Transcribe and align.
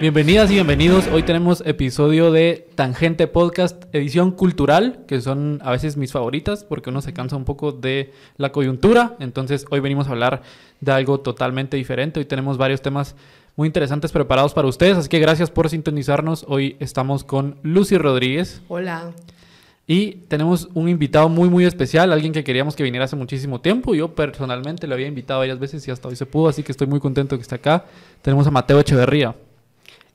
Bienvenidas 0.00 0.50
y 0.50 0.54
bienvenidos. 0.54 1.06
Hoy 1.06 1.22
tenemos 1.22 1.62
episodio 1.64 2.30
de 2.30 2.68
Tangente 2.74 3.26
Podcast, 3.26 3.84
edición 3.94 4.32
cultural, 4.32 4.98
que 5.06 5.20
son 5.22 5.60
a 5.62 5.70
veces 5.70 5.96
mis 5.96 6.12
favoritas 6.12 6.62
porque 6.62 6.90
uno 6.90 7.00
se 7.00 7.14
cansa 7.14 7.36
un 7.36 7.44
poco 7.44 7.72
de 7.72 8.12
la 8.36 8.52
coyuntura. 8.52 9.16
Entonces 9.18 9.64
hoy 9.70 9.80
venimos 9.80 10.08
a 10.08 10.10
hablar 10.10 10.42
de 10.80 10.92
algo 10.92 11.20
totalmente 11.20 11.76
diferente. 11.78 12.20
Hoy 12.20 12.26
tenemos 12.26 12.58
varios 12.58 12.82
temas 12.82 13.16
muy 13.56 13.66
interesantes 13.66 14.12
preparados 14.12 14.52
para 14.52 14.68
ustedes, 14.68 14.98
así 14.98 15.08
que 15.08 15.20
gracias 15.20 15.50
por 15.50 15.70
sintonizarnos. 15.70 16.44
Hoy 16.48 16.76
estamos 16.80 17.24
con 17.24 17.56
Lucy 17.62 17.96
Rodríguez. 17.96 18.60
Hola. 18.68 19.12
Y 19.86 20.12
tenemos 20.28 20.68
un 20.72 20.88
invitado 20.88 21.28
muy, 21.28 21.50
muy 21.50 21.66
especial, 21.66 22.10
alguien 22.10 22.32
que 22.32 22.42
queríamos 22.42 22.74
que 22.74 22.82
viniera 22.82 23.04
hace 23.04 23.16
muchísimo 23.16 23.60
tiempo. 23.60 23.94
Yo 23.94 24.14
personalmente 24.14 24.86
lo 24.86 24.94
había 24.94 25.06
invitado 25.06 25.40
varias 25.40 25.58
veces 25.58 25.86
y 25.86 25.90
hasta 25.90 26.08
hoy 26.08 26.16
se 26.16 26.24
pudo, 26.24 26.48
así 26.48 26.62
que 26.62 26.72
estoy 26.72 26.86
muy 26.86 27.00
contento 27.00 27.36
que 27.36 27.42
esté 27.42 27.56
acá. 27.56 27.84
Tenemos 28.22 28.46
a 28.46 28.50
Mateo 28.50 28.80
Echeverría. 28.80 29.34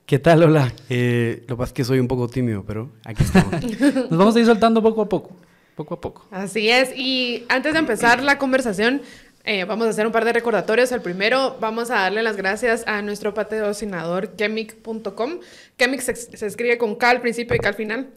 ¿Qué 0.06 0.18
tal? 0.18 0.42
Hola. 0.42 0.72
Eh, 0.88 1.44
lo 1.46 1.54
que 1.54 1.58
pasa 1.58 1.68
es 1.68 1.72
que 1.72 1.84
soy 1.84 2.00
un 2.00 2.08
poco 2.08 2.26
tímido, 2.26 2.64
pero 2.66 2.90
aquí 3.04 3.22
estamos. 3.22 3.62
Nos 4.10 4.18
vamos 4.18 4.34
a 4.34 4.40
ir 4.40 4.46
soltando 4.46 4.82
poco 4.82 5.02
a 5.02 5.08
poco, 5.08 5.36
poco 5.76 5.94
a 5.94 6.00
poco. 6.00 6.26
Así 6.32 6.68
es. 6.68 6.92
Y 6.96 7.44
antes 7.48 7.72
de 7.72 7.78
empezar 7.78 8.24
la 8.24 8.38
conversación, 8.38 9.02
eh, 9.44 9.64
vamos 9.66 9.86
a 9.86 9.90
hacer 9.90 10.04
un 10.04 10.12
par 10.12 10.24
de 10.24 10.32
recordatorios. 10.32 10.90
El 10.90 11.00
primero, 11.00 11.58
vamos 11.60 11.92
a 11.92 12.00
darle 12.00 12.24
las 12.24 12.36
gracias 12.36 12.82
a 12.88 13.02
nuestro 13.02 13.34
patrocinador 13.34 14.34
Chemic.com. 14.34 15.38
Chemic 15.78 16.00
se, 16.00 16.16
se, 16.16 16.44
escribe 16.44 16.76
con 16.76 16.96
K 16.96 17.08
al 17.08 17.20
principio 17.20 17.54
y 17.54 17.60
K 17.60 17.68
al 17.68 17.74
final. 17.76 18.08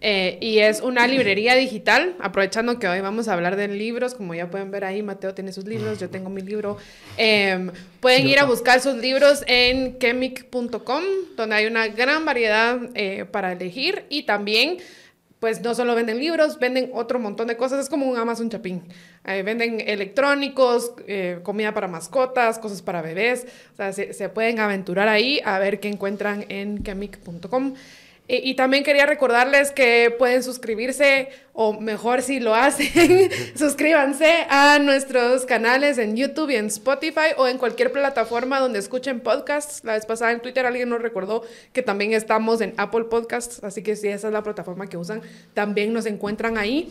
Eh, 0.00 0.38
y 0.40 0.60
es 0.60 0.80
una 0.80 1.06
librería 1.06 1.54
digital, 1.54 2.16
aprovechando 2.20 2.78
que 2.78 2.88
hoy 2.88 3.00
vamos 3.00 3.28
a 3.28 3.34
hablar 3.34 3.56
de 3.56 3.68
libros, 3.68 4.14
como 4.14 4.34
ya 4.34 4.50
pueden 4.50 4.70
ver 4.70 4.84
ahí, 4.84 5.02
Mateo 5.02 5.34
tiene 5.34 5.52
sus 5.52 5.66
libros, 5.66 5.98
yo 5.98 6.08
tengo 6.08 6.30
mi 6.30 6.40
libro. 6.40 6.78
Eh, 7.18 7.70
pueden 8.00 8.26
ir 8.26 8.38
a 8.38 8.44
buscar 8.44 8.80
sus 8.80 8.96
libros 8.96 9.44
en 9.46 9.98
chemic.com, 9.98 11.02
donde 11.36 11.54
hay 11.54 11.66
una 11.66 11.88
gran 11.88 12.24
variedad 12.24 12.78
eh, 12.94 13.26
para 13.30 13.52
elegir 13.52 14.04
y 14.08 14.22
también 14.22 14.78
pues 15.40 15.62
no 15.62 15.74
solo 15.74 15.94
venden 15.94 16.18
libros, 16.18 16.58
venden 16.58 16.90
otro 16.92 17.18
montón 17.18 17.48
de 17.48 17.56
cosas. 17.56 17.80
Es 17.80 17.88
como 17.88 18.06
un 18.06 18.18
Amazon 18.18 18.50
Chapín. 18.50 18.82
Eh, 19.24 19.42
venden 19.42 19.80
electrónicos, 19.80 20.92
eh, 21.06 21.40
comida 21.42 21.72
para 21.72 21.88
mascotas, 21.88 22.58
cosas 22.58 22.82
para 22.82 23.00
bebés. 23.00 23.46
O 23.72 23.76
sea, 23.76 23.92
se, 23.94 24.12
se, 24.12 24.28
pueden 24.28 24.60
aventurar 24.60 25.08
ahí 25.08 25.40
a 25.44 25.58
ver 25.58 25.80
qué 25.80 25.88
encuentran 25.88 26.44
en 26.50 26.82
chemic.com. 26.82 27.74
Y, 28.30 28.48
y, 28.48 28.54
también 28.54 28.84
quería 28.84 29.06
recordarles 29.06 29.72
que 29.72 30.14
pueden 30.16 30.44
suscribirse, 30.44 31.30
o 31.52 31.72
mejor 31.72 32.22
si 32.22 32.38
lo 32.38 32.54
hacen, 32.54 33.28
suscríbanse 33.56 34.46
a 34.48 34.78
nuestros 34.78 35.46
canales 35.46 35.98
en 35.98 36.16
YouTube 36.16 36.50
y 36.50 36.54
en 36.54 36.66
Spotify 36.66 37.34
o 37.36 37.48
en 37.48 37.58
cualquier 37.58 37.90
plataforma 37.90 38.60
donde 38.60 38.78
escuchen 38.78 39.18
podcasts. 39.18 39.82
La 39.82 39.94
vez 39.94 40.06
pasada 40.06 40.30
en 40.30 40.38
Twitter 40.38 40.64
alguien 40.64 40.88
nos 40.88 41.02
recordó 41.02 41.42
que 41.72 41.82
también 41.82 42.12
estamos 42.12 42.60
en 42.60 42.72
Apple 42.76 43.06
Podcasts, 43.06 43.64
así 43.64 43.82
que 43.82 43.96
si 43.96 44.06
esa 44.06 44.28
es 44.28 44.32
la 44.32 44.44
plataforma 44.44 44.86
que 44.86 44.96
usan, 44.96 45.22
también 45.52 45.92
nos 45.92 46.06
encuentran 46.06 46.56
ahí. 46.56 46.88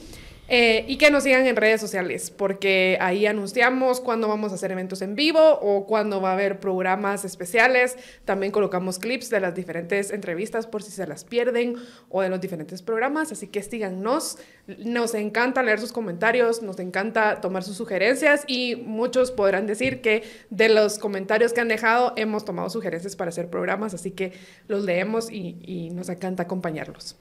Eh, 0.51 0.83
y 0.87 0.97
que 0.97 1.11
nos 1.11 1.23
sigan 1.23 1.45
en 1.45 1.55
redes 1.55 1.79
sociales, 1.79 2.31
porque 2.31 2.97
ahí 3.01 3.27
anunciamos 3.27 4.01
cuándo 4.01 4.27
vamos 4.27 4.51
a 4.51 4.55
hacer 4.55 4.71
eventos 4.71 5.03
en 5.03 5.13
vivo 5.13 5.59
o 5.61 5.85
cuándo 5.85 6.21
va 6.21 6.31
a 6.31 6.33
haber 6.33 6.59
programas 6.59 7.23
especiales. 7.23 7.97
También 8.25 8.51
colocamos 8.51 8.97
clips 8.97 9.29
de 9.29 9.41
las 9.41 9.53
diferentes 9.53 10.09
entrevistas 10.09 10.65
por 10.65 10.81
si 10.81 10.89
se 10.89 11.05
las 11.05 11.23
pierden 11.23 11.75
o 12.09 12.23
de 12.23 12.29
los 12.29 12.41
diferentes 12.41 12.81
programas. 12.81 13.31
Así 13.31 13.45
que 13.45 13.61
síganos. 13.61 14.39
Nos 14.79 15.13
encanta 15.13 15.61
leer 15.61 15.79
sus 15.79 15.91
comentarios, 15.91 16.63
nos 16.63 16.79
encanta 16.79 17.41
tomar 17.41 17.63
sus 17.63 17.77
sugerencias 17.77 18.43
y 18.47 18.75
muchos 18.75 19.29
podrán 19.29 19.67
decir 19.67 20.01
que 20.01 20.23
de 20.49 20.69
los 20.69 20.97
comentarios 20.97 21.53
que 21.53 21.61
han 21.61 21.67
dejado 21.67 22.13
hemos 22.15 22.43
tomado 22.43 22.71
sugerencias 22.71 23.15
para 23.15 23.29
hacer 23.29 23.51
programas. 23.51 23.93
Así 23.93 24.09
que 24.09 24.33
los 24.67 24.83
leemos 24.83 25.31
y, 25.31 25.57
y 25.61 25.91
nos 25.91 26.09
encanta 26.09 26.43
acompañarlos. 26.43 27.15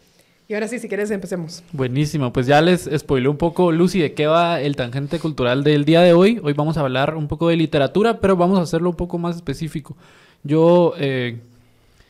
Y 0.51 0.55
ahora 0.55 0.67
sí, 0.67 0.79
si 0.79 0.89
quieres, 0.89 1.11
empecemos. 1.11 1.63
Buenísimo, 1.73 2.33
pues 2.33 2.47
ya 2.47 2.63
les 2.63 2.89
spoilé 2.97 3.29
un 3.29 3.37
poco, 3.37 3.71
Lucy, 3.71 3.99
de 3.99 4.15
qué 4.15 4.27
va 4.27 4.63
el 4.63 4.77
tangente 4.77 5.19
cultural 5.19 5.63
del 5.63 5.85
día 5.85 6.01
de 6.01 6.15
hoy. 6.15 6.41
Hoy 6.43 6.55
vamos 6.55 6.79
a 6.79 6.81
hablar 6.81 7.17
un 7.17 7.29
poco 7.29 7.51
de 7.51 7.57
literatura, 7.57 8.19
pero 8.19 8.35
vamos 8.35 8.59
a 8.59 8.63
hacerlo 8.63 8.89
un 8.89 8.97
poco 8.97 9.19
más 9.19 9.37
específico. 9.37 9.95
Yo 10.43 10.95
eh, 10.97 11.43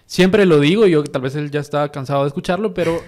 siempre 0.06 0.46
lo 0.46 0.60
digo, 0.60 0.86
yo 0.86 1.02
tal 1.02 1.22
vez 1.22 1.34
él 1.34 1.50
ya 1.50 1.58
está 1.58 1.90
cansado 1.90 2.22
de 2.22 2.28
escucharlo, 2.28 2.74
pero 2.74 3.00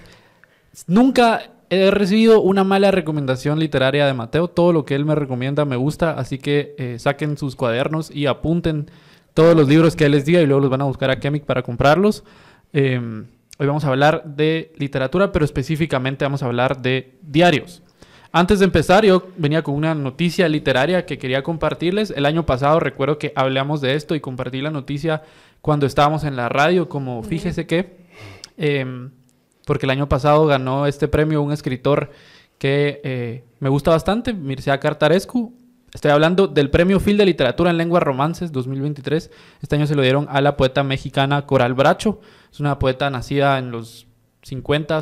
nunca 0.88 1.52
he 1.70 1.92
recibido 1.92 2.42
una 2.42 2.64
mala 2.64 2.90
recomendación 2.90 3.60
literaria 3.60 4.06
de 4.06 4.14
Mateo. 4.14 4.48
Todo 4.48 4.72
lo 4.72 4.84
que 4.84 4.96
él 4.96 5.04
me 5.04 5.14
recomienda 5.14 5.64
me 5.64 5.76
gusta, 5.76 6.10
así 6.10 6.38
que 6.38 6.74
eh, 6.76 6.98
saquen 6.98 7.38
sus 7.38 7.54
cuadernos 7.54 8.10
y 8.10 8.26
apunten 8.26 8.90
todos 9.32 9.56
los 9.56 9.68
libros 9.68 9.94
que 9.94 10.06
él 10.06 10.10
les 10.12 10.24
diga 10.24 10.40
y 10.40 10.46
luego 10.46 10.62
los 10.62 10.70
van 10.70 10.80
a 10.80 10.86
buscar 10.86 11.08
a 11.08 11.20
Chemic 11.20 11.44
para 11.44 11.62
comprarlos. 11.62 12.24
Eh, 12.72 13.00
Hoy 13.60 13.66
vamos 13.66 13.84
a 13.84 13.88
hablar 13.88 14.24
de 14.24 14.72
literatura, 14.78 15.32
pero 15.32 15.44
específicamente 15.44 16.24
vamos 16.24 16.42
a 16.42 16.46
hablar 16.46 16.80
de 16.80 17.18
diarios. 17.20 17.82
Antes 18.32 18.58
de 18.60 18.64
empezar, 18.64 19.04
yo 19.04 19.28
venía 19.36 19.62
con 19.62 19.74
una 19.74 19.94
noticia 19.94 20.48
literaria 20.48 21.04
que 21.04 21.18
quería 21.18 21.42
compartirles. 21.42 22.10
El 22.10 22.24
año 22.24 22.46
pasado 22.46 22.80
recuerdo 22.80 23.18
que 23.18 23.34
hablamos 23.36 23.82
de 23.82 23.96
esto 23.96 24.14
y 24.14 24.20
compartí 24.20 24.62
la 24.62 24.70
noticia 24.70 25.24
cuando 25.60 25.84
estábamos 25.84 26.24
en 26.24 26.36
la 26.36 26.48
radio, 26.48 26.88
como 26.88 27.22
fíjese 27.22 27.66
que, 27.66 27.98
eh, 28.56 29.10
porque 29.66 29.84
el 29.84 29.90
año 29.90 30.08
pasado 30.08 30.46
ganó 30.46 30.86
este 30.86 31.06
premio 31.06 31.42
un 31.42 31.52
escritor 31.52 32.12
que 32.56 33.02
eh, 33.04 33.44
me 33.58 33.68
gusta 33.68 33.90
bastante, 33.90 34.32
Mircea 34.32 34.80
Cartarescu. 34.80 35.52
Estoy 35.92 36.12
hablando 36.12 36.46
del 36.46 36.70
Premio 36.70 36.98
Phil 36.98 37.18
de 37.18 37.26
Literatura 37.26 37.70
en 37.70 37.76
Lenguas 37.76 38.02
Romances 38.02 38.52
2023. 38.52 39.30
Este 39.60 39.76
año 39.76 39.86
se 39.86 39.96
lo 39.96 40.00
dieron 40.00 40.28
a 40.30 40.40
la 40.40 40.56
poeta 40.56 40.82
mexicana 40.82 41.44
Coral 41.44 41.74
Bracho. 41.74 42.20
Es 42.50 42.60
una 42.60 42.78
poeta 42.78 43.10
nacida 43.10 43.58
en 43.58 43.70
los 43.70 44.06
50 44.42 45.00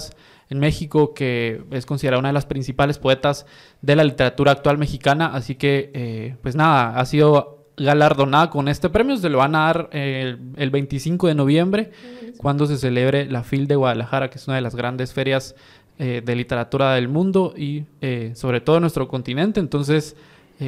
en 0.51 0.59
México 0.59 1.15
que 1.15 1.63
es 1.71 1.87
considerada 1.87 2.19
una 2.19 2.31
de 2.31 2.35
las 2.35 2.47
principales 2.47 2.99
poetas 2.99 3.47
de 3.83 3.97
la 3.97 4.05
literatura 4.05 4.53
actual 4.53 4.79
mexicana. 4.79 5.31
Así 5.35 5.55
que, 5.55 5.91
eh, 5.95 6.37
pues 6.43 6.57
nada, 6.57 6.99
ha 6.99 7.05
sido 7.05 7.59
galardonada 7.79 8.51
con 8.51 8.69
este 8.69 8.91
premio. 8.91 9.17
Se 9.17 9.29
lo 9.29 9.39
van 9.39 9.55
a 9.55 9.67
dar 9.67 9.91
eh, 9.93 10.37
el 10.57 10.71
25 10.71 11.29
de 11.29 11.35
noviembre, 11.35 11.91
cuando 12.37 12.67
se 12.67 12.77
celebre 12.77 13.27
la 13.27 13.43
FIL 13.43 13.67
de 13.67 13.77
Guadalajara, 13.77 14.31
que 14.31 14.39
es 14.39 14.47
una 14.47 14.57
de 14.57 14.63
las 14.63 14.75
grandes 14.75 15.13
ferias 15.13 15.55
eh, 15.99 16.23
de 16.25 16.37
literatura 16.37 16.95
del 16.95 17.09
mundo 17.09 17.55
y 17.57 17.85
eh, 18.01 18.33
sobre 18.35 18.61
todo 18.61 18.81
nuestro 18.81 19.09
continente. 19.09 19.61
Entonces, 19.61 20.17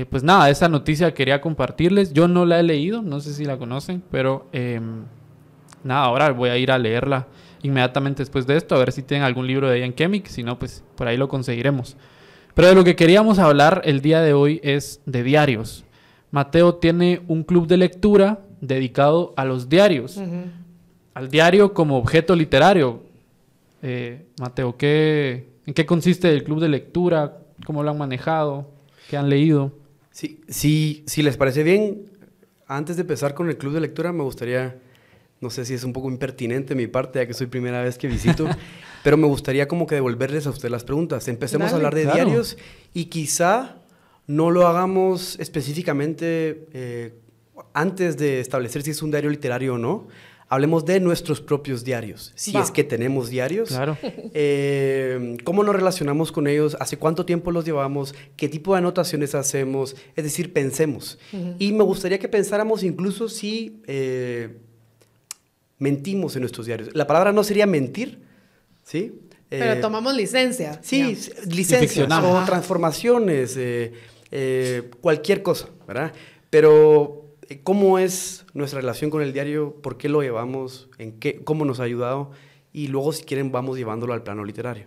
pues 0.09 0.23
nada, 0.23 0.49
esa 0.51 0.69
noticia 0.69 1.13
quería 1.15 1.41
compartirles. 1.41 2.13
Yo 2.13 2.29
no 2.29 2.47
la 2.47 2.61
he 2.61 2.63
leído, 2.63 3.03
no 3.03 3.19
sé 3.19 3.35
si 3.35 3.45
la 3.45 3.59
conocen, 3.59 4.05
pero 4.09 4.47
em, 4.53 5.03
nada, 5.85 6.05
ahora 6.05 6.31
voy 6.33 6.51
a 6.51 6.57
ir 6.57 6.71
a 6.71 6.79
leerla 6.79 7.27
inmediatamente 7.63 8.23
después 8.23 8.47
de 8.47 8.57
esto, 8.57 8.75
a 8.75 8.79
ver 8.79 8.93
si 8.93 9.03
tienen 9.03 9.25
algún 9.25 9.47
libro 9.47 9.69
de 9.69 9.79
ella 9.79 9.87
en 9.87 9.95
Chemic, 9.95 10.27
si 10.27 10.43
no, 10.43 10.59
pues 10.59 10.83
por 10.97 11.09
ahí 11.09 11.17
lo 11.17 11.29
conseguiremos. 11.29 11.97
Pero 12.55 12.69
de 12.69 12.75
lo 12.75 12.85
que 12.85 12.97
queríamos 12.97 13.39
hablar 13.39 13.83
el 13.85 14.01
día 14.01 14.21
de 14.23 14.33
hoy 14.33 14.61
es 14.63 15.01
de 15.07 15.23
diarios. 15.23 15.85
Mateo 16.31 16.77
tiene 16.77 17.23
un 17.29 17.43
club 17.45 17.67
de 17.67 17.77
lectura 17.77 18.41
dedicado 18.61 19.35
a 19.37 19.45
los 19.45 19.69
diarios, 19.69 20.17
uh 20.17 20.23
-huh. 20.23 20.45
al 21.15 21.29
diario 21.29 21.75
como 21.75 21.97
objeto 21.97 22.35
literario. 22.37 23.03
Eh, 23.83 24.27
Mateo, 24.39 24.77
¿qué, 24.77 25.49
¿en 25.67 25.75
qué 25.75 25.87
consiste 25.87 26.31
el 26.31 26.45
club 26.45 26.61
de 26.61 26.69
lectura? 26.69 27.39
¿Cómo 27.65 27.83
lo 27.83 27.91
han 27.91 27.99
manejado? 27.99 28.71
¿Qué 29.09 29.17
han 29.17 29.29
leído? 29.29 29.73
Sí, 30.11 30.41
sí, 30.49 31.03
si 31.07 31.23
les 31.23 31.37
parece 31.37 31.63
bien, 31.63 32.03
antes 32.67 32.97
de 32.97 33.03
empezar 33.03 33.35
con 33.35 33.49
el 33.49 33.57
club 33.57 33.73
de 33.73 33.81
lectura, 33.81 34.13
me 34.13 34.23
gustaría 34.23 34.77
no 35.41 35.49
sé 35.51 35.65
si 35.65 35.75
es 35.75 35.85
un 35.85 35.93
poco 35.93 36.11
impertinente 36.11 36.75
mi 36.75 36.87
parte, 36.87 37.19
ya 37.21 37.27
que 37.27 37.35
soy 37.35 37.47
primera 37.47 37.83
vez 37.83 37.97
que 37.97 38.09
visito, 38.09 38.47
pero 39.03 39.17
me 39.17 39.27
gustaría 39.27 39.67
como 39.67 39.87
que 39.87 39.95
devolverles 39.95 40.47
a 40.47 40.51
usted 40.51 40.69
las 40.69 40.85
preguntas. 40.85 41.27
Empecemos 41.29 41.71
Dale, 41.71 41.73
a 41.73 41.77
hablar 41.77 41.95
de 41.95 42.03
claro. 42.03 42.17
diarios 42.17 42.59
y 42.93 43.07
quizá 43.07 43.77
no 44.27 44.51
lo 44.51 44.67
hagamos 44.67 45.39
específicamente 45.41 46.67
eh, 46.73 47.15
antes 47.73 48.19
de 48.19 48.41
establecer 48.41 48.83
si 48.83 48.91
es 48.91 49.03
un 49.03 49.11
diario 49.11 49.31
literario 49.31 49.75
o 49.75 49.79
no. 49.79 50.09
Hablemos 50.53 50.85
de 50.85 50.99
nuestros 50.99 51.41
propios 51.41 51.85
diarios, 51.85 52.33
si 52.35 52.51
Va. 52.53 52.61
es 52.61 52.73
que 52.73 52.83
tenemos 52.83 53.31
diarios. 53.31 53.71
Claro. 53.71 53.97
Eh, 54.33 55.37
¿Cómo 55.43 55.65
nos 55.65 55.75
relacionamos 55.75 56.31
con 56.31 56.47
ellos? 56.47 56.77
¿Hace 56.79 56.97
cuánto 56.97 57.25
tiempo 57.27 57.51
los 57.51 57.65
llevamos? 57.65 58.15
¿Qué 58.37 58.49
tipo 58.49 58.73
de 58.73 58.79
anotaciones 58.79 59.35
hacemos? 59.35 59.97
Es 60.15 60.23
decir, 60.23 60.53
pensemos. 60.53 61.19
Uh 61.33 61.37
-huh. 61.37 61.57
Y 61.59 61.73
me 61.73 61.83
gustaría 61.83 62.19
que 62.19 62.29
pensáramos 62.29 62.85
incluso 62.85 63.29
si... 63.29 63.81
Eh, 63.87 64.59
mentimos 65.81 66.37
en 66.37 66.43
nuestros 66.43 66.67
diarios. 66.67 66.91
La 66.95 67.09
palabra 67.09 67.33
no 67.33 67.43
sería 67.43 67.67
mentir, 67.67 68.21
¿sí? 68.85 69.21
Pero 69.49 69.73
eh, 69.73 69.77
tomamos 69.77 70.15
licencia. 70.15 70.79
Sí, 70.81 70.97
digamos. 70.99 71.47
licencias 71.47 72.09
o 72.09 72.45
transformaciones, 72.45 73.57
eh, 73.57 73.93
eh, 74.31 74.91
cualquier 75.01 75.43
cosa, 75.43 75.69
¿verdad? 75.89 76.13
Pero, 76.51 77.25
eh, 77.49 77.61
¿cómo 77.65 77.99
es 77.99 78.45
nuestra 78.55 78.81
relación 78.81 79.11
con 79.11 79.23
el 79.23 79.33
diario? 79.33 79.75
¿Por 79.83 79.97
qué 79.97 80.09
lo 80.09 80.23
llevamos? 80.23 80.89
¿En 80.99 81.19
qué, 81.19 81.43
¿Cómo 81.43 81.65
nos 81.65 81.81
ha 81.81 81.85
ayudado? 81.85 82.31
Y 82.73 82.87
luego, 82.87 83.13
si 83.13 83.25
quieren, 83.25 83.51
vamos 83.51 83.77
llevándolo 83.77 84.13
al 84.13 84.23
plano 84.23 84.45
literario. 84.45 84.87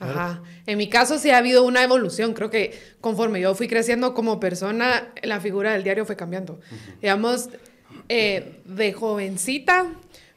Ajá. 0.00 0.42
En 0.66 0.78
mi 0.78 0.88
caso 0.88 1.18
sí 1.18 1.30
ha 1.30 1.38
habido 1.38 1.62
una 1.62 1.84
evolución. 1.84 2.34
Creo 2.34 2.50
que 2.50 2.76
conforme 3.00 3.40
yo 3.40 3.54
fui 3.54 3.68
creciendo 3.68 4.14
como 4.14 4.40
persona, 4.40 5.12
la 5.22 5.38
figura 5.40 5.74
del 5.74 5.84
diario 5.84 6.04
fue 6.04 6.16
cambiando. 6.16 6.58
Digamos, 7.00 7.50
eh, 8.08 8.60
de 8.64 8.92
jovencita, 8.92 9.86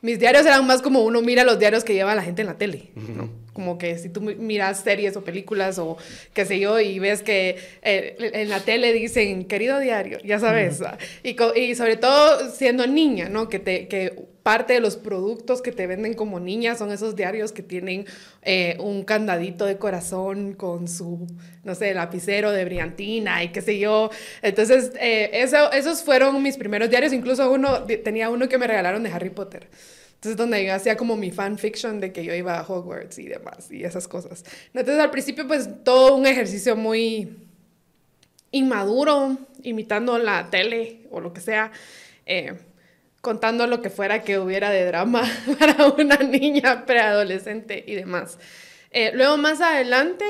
mis 0.05 0.19
diarios 0.19 0.45
eran 0.45 0.67
más 0.67 0.83
como 0.83 1.01
uno 1.01 1.19
mira 1.23 1.43
los 1.43 1.57
diarios 1.57 1.83
que 1.83 1.95
lleva 1.95 2.13
la 2.13 2.21
gente 2.21 2.43
en 2.43 2.47
la 2.47 2.59
tele, 2.59 2.91
¿no? 2.95 3.27
Como 3.53 3.79
que 3.79 3.97
si 3.97 4.09
tú 4.09 4.21
miras 4.21 4.81
series 4.81 5.17
o 5.17 5.23
películas 5.23 5.79
o 5.79 5.97
qué 6.31 6.45
sé 6.45 6.59
yo 6.59 6.79
y 6.79 6.99
ves 6.99 7.23
que 7.23 7.57
eh, 7.81 8.15
en 8.19 8.49
la 8.49 8.59
tele 8.59 8.93
dicen 8.93 9.45
querido 9.45 9.79
diario, 9.79 10.19
ya 10.23 10.37
sabes, 10.37 10.83
y, 11.23 11.35
y, 11.59 11.73
sobre 11.73 11.97
todo 11.97 12.51
siendo 12.51 12.85
niña, 12.85 13.29
¿no? 13.29 13.49
Que, 13.49 13.57
te, 13.57 13.87
que 13.87 14.27
parte 14.43 14.73
de 14.73 14.79
los 14.79 14.95
productos 14.95 15.63
que 15.63 15.71
te 15.71 15.87
venden 15.87 16.13
como 16.13 16.39
niña 16.39 16.75
son 16.75 16.91
esos 16.91 17.15
diarios 17.15 17.51
que 17.51 17.63
tienen 17.63 18.05
eh, 18.43 18.77
un 18.79 19.03
candadito 19.03 19.65
de 19.65 19.79
corazón 19.79 20.53
con 20.53 20.87
su, 20.87 21.25
no 21.63 21.73
sé, 21.73 21.95
lapicero 21.95 22.51
de 22.51 22.63
brillantina 22.63 23.43
y 23.43 23.49
qué 23.49 23.63
sé 23.63 23.79
yo. 23.79 24.11
Entonces, 24.43 24.91
eh, 24.99 25.31
eso, 25.33 25.71
esos 25.71 26.03
fueron 26.03 26.43
mis 26.43 26.57
primeros 26.57 26.91
diarios. 26.91 27.11
Incluso 27.11 27.51
uno, 27.51 27.85
tenía 28.03 28.29
uno 28.29 28.47
que 28.47 28.59
me 28.59 28.67
regalaron 28.67 29.01
de 29.01 29.09
Harry 29.09 29.31
Potter. 29.31 29.67
Entonces, 30.25 30.37
donde 30.37 30.65
yo 30.65 30.73
hacía 30.73 30.97
como 30.97 31.15
mi 31.15 31.29
fanfiction 31.29 31.99
de 31.99 32.11
que 32.11 32.25
yo 32.25 32.33
iba 32.33 32.57
a 32.57 32.63
Hogwarts 32.67 33.19
y 33.19 33.27
demás 33.27 33.69
y 33.69 33.83
esas 33.83 34.07
cosas. 34.07 34.43
Entonces, 34.73 34.97
al 34.97 35.11
principio, 35.11 35.45
pues 35.45 35.69
todo 35.83 36.15
un 36.15 36.25
ejercicio 36.25 36.75
muy 36.75 37.37
inmaduro, 38.49 39.37
imitando 39.61 40.17
la 40.17 40.49
tele 40.49 41.01
o 41.11 41.19
lo 41.19 41.31
que 41.31 41.41
sea. 41.41 41.71
Eh, 42.25 42.55
contando 43.21 43.67
lo 43.67 43.83
que 43.83 43.91
fuera 43.91 44.23
que 44.23 44.39
hubiera 44.39 44.71
de 44.71 44.85
drama 44.85 45.21
para 45.59 45.85
una 45.89 46.17
niña 46.17 46.87
preadolescente 46.87 47.83
y 47.85 47.93
demás. 47.93 48.39
Eh, 48.89 49.11
luego 49.13 49.37
más 49.37 49.61
adelante, 49.61 50.25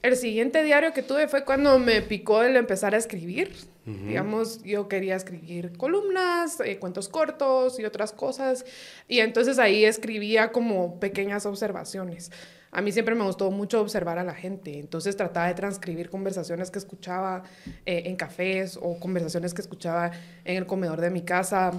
el 0.00 0.16
siguiente 0.16 0.62
diario 0.62 0.94
que 0.94 1.02
tuve 1.02 1.28
fue 1.28 1.44
cuando 1.44 1.78
me 1.78 2.00
picó 2.00 2.42
el 2.42 2.56
empezar 2.56 2.94
a 2.94 2.96
escribir. 2.96 3.52
Digamos, 3.86 4.64
yo 4.64 4.88
quería 4.88 5.14
escribir 5.14 5.76
columnas, 5.76 6.58
eh, 6.58 6.76
cuentos 6.80 7.08
cortos 7.08 7.78
y 7.78 7.84
otras 7.84 8.12
cosas. 8.12 8.64
Y 9.06 9.20
entonces 9.20 9.60
ahí 9.60 9.84
escribía 9.84 10.50
como 10.50 10.98
pequeñas 10.98 11.46
observaciones. 11.46 12.32
A 12.72 12.82
mí 12.82 12.90
siempre 12.90 13.14
me 13.14 13.22
gustó 13.22 13.48
mucho 13.52 13.80
observar 13.80 14.18
a 14.18 14.24
la 14.24 14.34
gente, 14.34 14.80
entonces 14.80 15.16
trataba 15.16 15.46
de 15.46 15.54
transcribir 15.54 16.10
conversaciones 16.10 16.72
que 16.72 16.80
escuchaba 16.80 17.44
eh, 17.86 18.02
en 18.06 18.16
cafés 18.16 18.76
o 18.82 18.98
conversaciones 18.98 19.54
que 19.54 19.62
escuchaba 19.62 20.10
en 20.44 20.56
el 20.56 20.66
comedor 20.66 21.00
de 21.00 21.10
mi 21.10 21.22
casa 21.22 21.70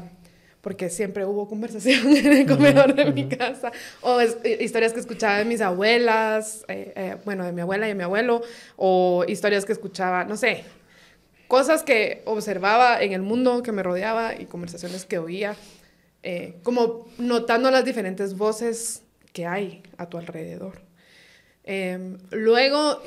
porque 0.67 0.89
siempre 0.89 1.25
hubo 1.25 1.47
conversación 1.47 2.07
en 2.17 2.33
el 2.33 2.45
comedor 2.45 2.93
de 2.93 3.11
mi 3.13 3.29
casa, 3.29 3.71
o 4.01 4.19
eh, 4.19 4.57
historias 4.59 4.91
que 4.91 4.99
escuchaba 4.99 5.37
de 5.37 5.45
mis 5.45 5.61
abuelas, 5.61 6.65
eh, 6.67 6.91
eh, 6.93 7.15
bueno, 7.23 7.45
de 7.45 7.53
mi 7.53 7.61
abuela 7.61 7.85
y 7.85 7.89
de 7.89 7.95
mi 7.95 8.03
abuelo, 8.03 8.41
o 8.75 9.23
historias 9.29 9.63
que 9.63 9.71
escuchaba, 9.71 10.25
no 10.25 10.35
sé, 10.35 10.65
cosas 11.47 11.83
que 11.83 12.21
observaba 12.25 13.01
en 13.01 13.13
el 13.13 13.21
mundo 13.21 13.63
que 13.63 13.71
me 13.71 13.83
rodeaba 13.83 14.39
y 14.39 14.45
conversaciones 14.45 15.05
que 15.05 15.17
oía, 15.17 15.55
como 16.63 17.07
notando 17.17 17.71
las 17.71 17.85
diferentes 17.85 18.35
voces 18.37 19.03
que 19.31 19.45
hay 19.45 19.83
a 19.97 20.09
tu 20.09 20.17
alrededor. 20.17 20.81
Em, 21.63 22.17
luego 22.31 23.01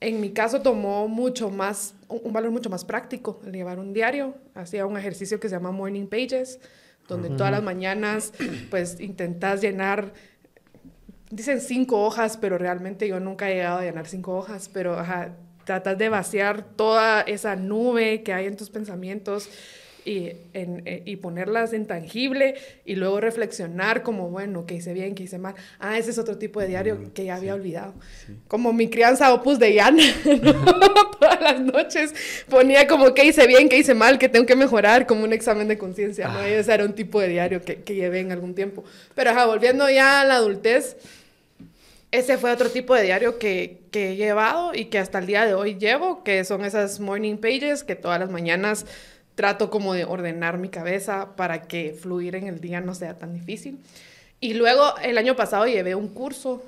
en 0.00 0.20
mi 0.20 0.30
caso 0.30 0.62
tomó 0.62 1.08
mucho 1.08 1.50
más, 1.50 1.94
un 2.08 2.32
valor 2.32 2.50
mucho 2.50 2.70
más 2.70 2.84
práctico 2.84 3.40
el 3.46 3.52
llevar 3.52 3.78
un 3.78 3.92
diario. 3.92 4.34
Hacía 4.54 4.86
un 4.86 4.96
ejercicio 4.96 5.40
que 5.40 5.48
se 5.48 5.54
llama 5.54 5.72
Morning 5.72 6.06
Pages, 6.06 6.60
donde 7.08 7.30
todas 7.30 7.50
las 7.50 7.62
mañanas 7.62 8.32
pues 8.70 9.00
intentas 9.00 9.62
llenar, 9.62 10.12
dicen 11.30 11.60
cinco 11.60 12.04
hojas, 12.04 12.36
pero 12.36 12.58
realmente 12.58 13.08
yo 13.08 13.20
nunca 13.20 13.50
he 13.50 13.54
llegado 13.54 13.78
a 13.78 13.82
llenar 13.82 14.06
cinco 14.06 14.36
hojas, 14.36 14.68
pero 14.72 14.96
tratas 15.66 15.98
de 15.98 16.08
vaciar 16.08 16.64
toda 16.64 17.22
esa 17.22 17.56
nube 17.56 18.22
que 18.22 18.32
hay 18.32 18.46
en 18.46 18.56
tus 18.56 18.70
pensamientos 18.70 19.50
y, 20.04 20.30
en, 20.52 20.82
eh, 20.86 21.02
y 21.04 21.16
ponerlas 21.16 21.72
en 21.72 21.84
tangible 21.86 22.54
y 22.84 22.94
luego 22.94 23.20
reflexionar 23.20 24.04
como, 24.04 24.30
bueno, 24.30 24.64
que 24.64 24.74
hice 24.74 24.92
bien, 24.92 25.16
que 25.16 25.24
hice 25.24 25.38
mal. 25.38 25.56
Ah, 25.80 25.98
ese 25.98 26.12
es 26.12 26.18
otro 26.18 26.38
tipo 26.38 26.60
de 26.60 26.68
diario 26.68 27.12
que 27.12 27.24
ya 27.24 27.34
había 27.34 27.54
olvidado. 27.54 27.94
Como 28.46 28.72
mi 28.72 28.88
crianza 28.88 29.34
opus 29.34 29.58
de 29.58 29.74
Yana, 29.74 30.04
todas 31.18 31.40
las 31.40 31.60
noches 31.60 32.14
ponía 32.48 32.86
como 32.86 33.12
que 33.12 33.24
hice 33.24 33.48
bien, 33.48 33.68
que 33.68 33.78
hice 33.78 33.94
mal, 33.94 34.20
que 34.20 34.28
tengo 34.28 34.46
que 34.46 34.54
mejorar, 34.54 35.06
como 35.06 35.24
un 35.24 35.32
examen 35.32 35.66
de 35.66 35.76
conciencia. 35.76 36.28
¿no? 36.28 36.38
Ah. 36.38 36.48
Ese 36.48 36.72
era 36.72 36.84
un 36.84 36.94
tipo 36.94 37.20
de 37.20 37.26
diario 37.28 37.60
que, 37.62 37.82
que 37.82 37.96
llevé 37.96 38.20
en 38.20 38.30
algún 38.30 38.54
tiempo. 38.54 38.84
Pero 39.16 39.30
ajá, 39.30 39.46
volviendo 39.46 39.90
ya 39.90 40.20
a 40.20 40.24
la 40.24 40.36
adultez, 40.36 40.96
ese 42.10 42.38
fue 42.38 42.52
otro 42.52 42.70
tipo 42.70 42.94
de 42.94 43.02
diario 43.02 43.38
que, 43.38 43.82
que, 43.90 44.12
he 44.12 44.16
llevado 44.16 44.72
y 44.74 44.86
que 44.86 44.98
hasta 44.98 45.18
el 45.18 45.26
día 45.26 45.44
de 45.44 45.54
hoy 45.54 45.76
llevo, 45.76 46.22
que 46.22 46.44
son 46.44 46.64
esas 46.64 47.00
morning 47.00 47.36
pages 47.36 47.84
que 47.84 47.96
todas 47.96 48.20
las 48.20 48.30
mañanas 48.30 48.86
trato 49.34 49.70
como 49.70 49.94
de 49.94 50.04
ordenar 50.04 50.58
mi 50.58 50.68
cabeza 50.68 51.36
para 51.36 51.62
que 51.62 51.92
fluir 51.92 52.34
en 52.34 52.48
el 52.48 52.60
día 52.60 52.80
no 52.80 52.94
sea 52.94 53.16
tan 53.18 53.34
difícil. 53.34 53.78
Y 54.40 54.54
luego 54.54 54.96
el 55.02 55.18
año 55.18 55.36
pasado 55.36 55.66
llevé 55.66 55.94
un 55.94 56.08
curso 56.08 56.62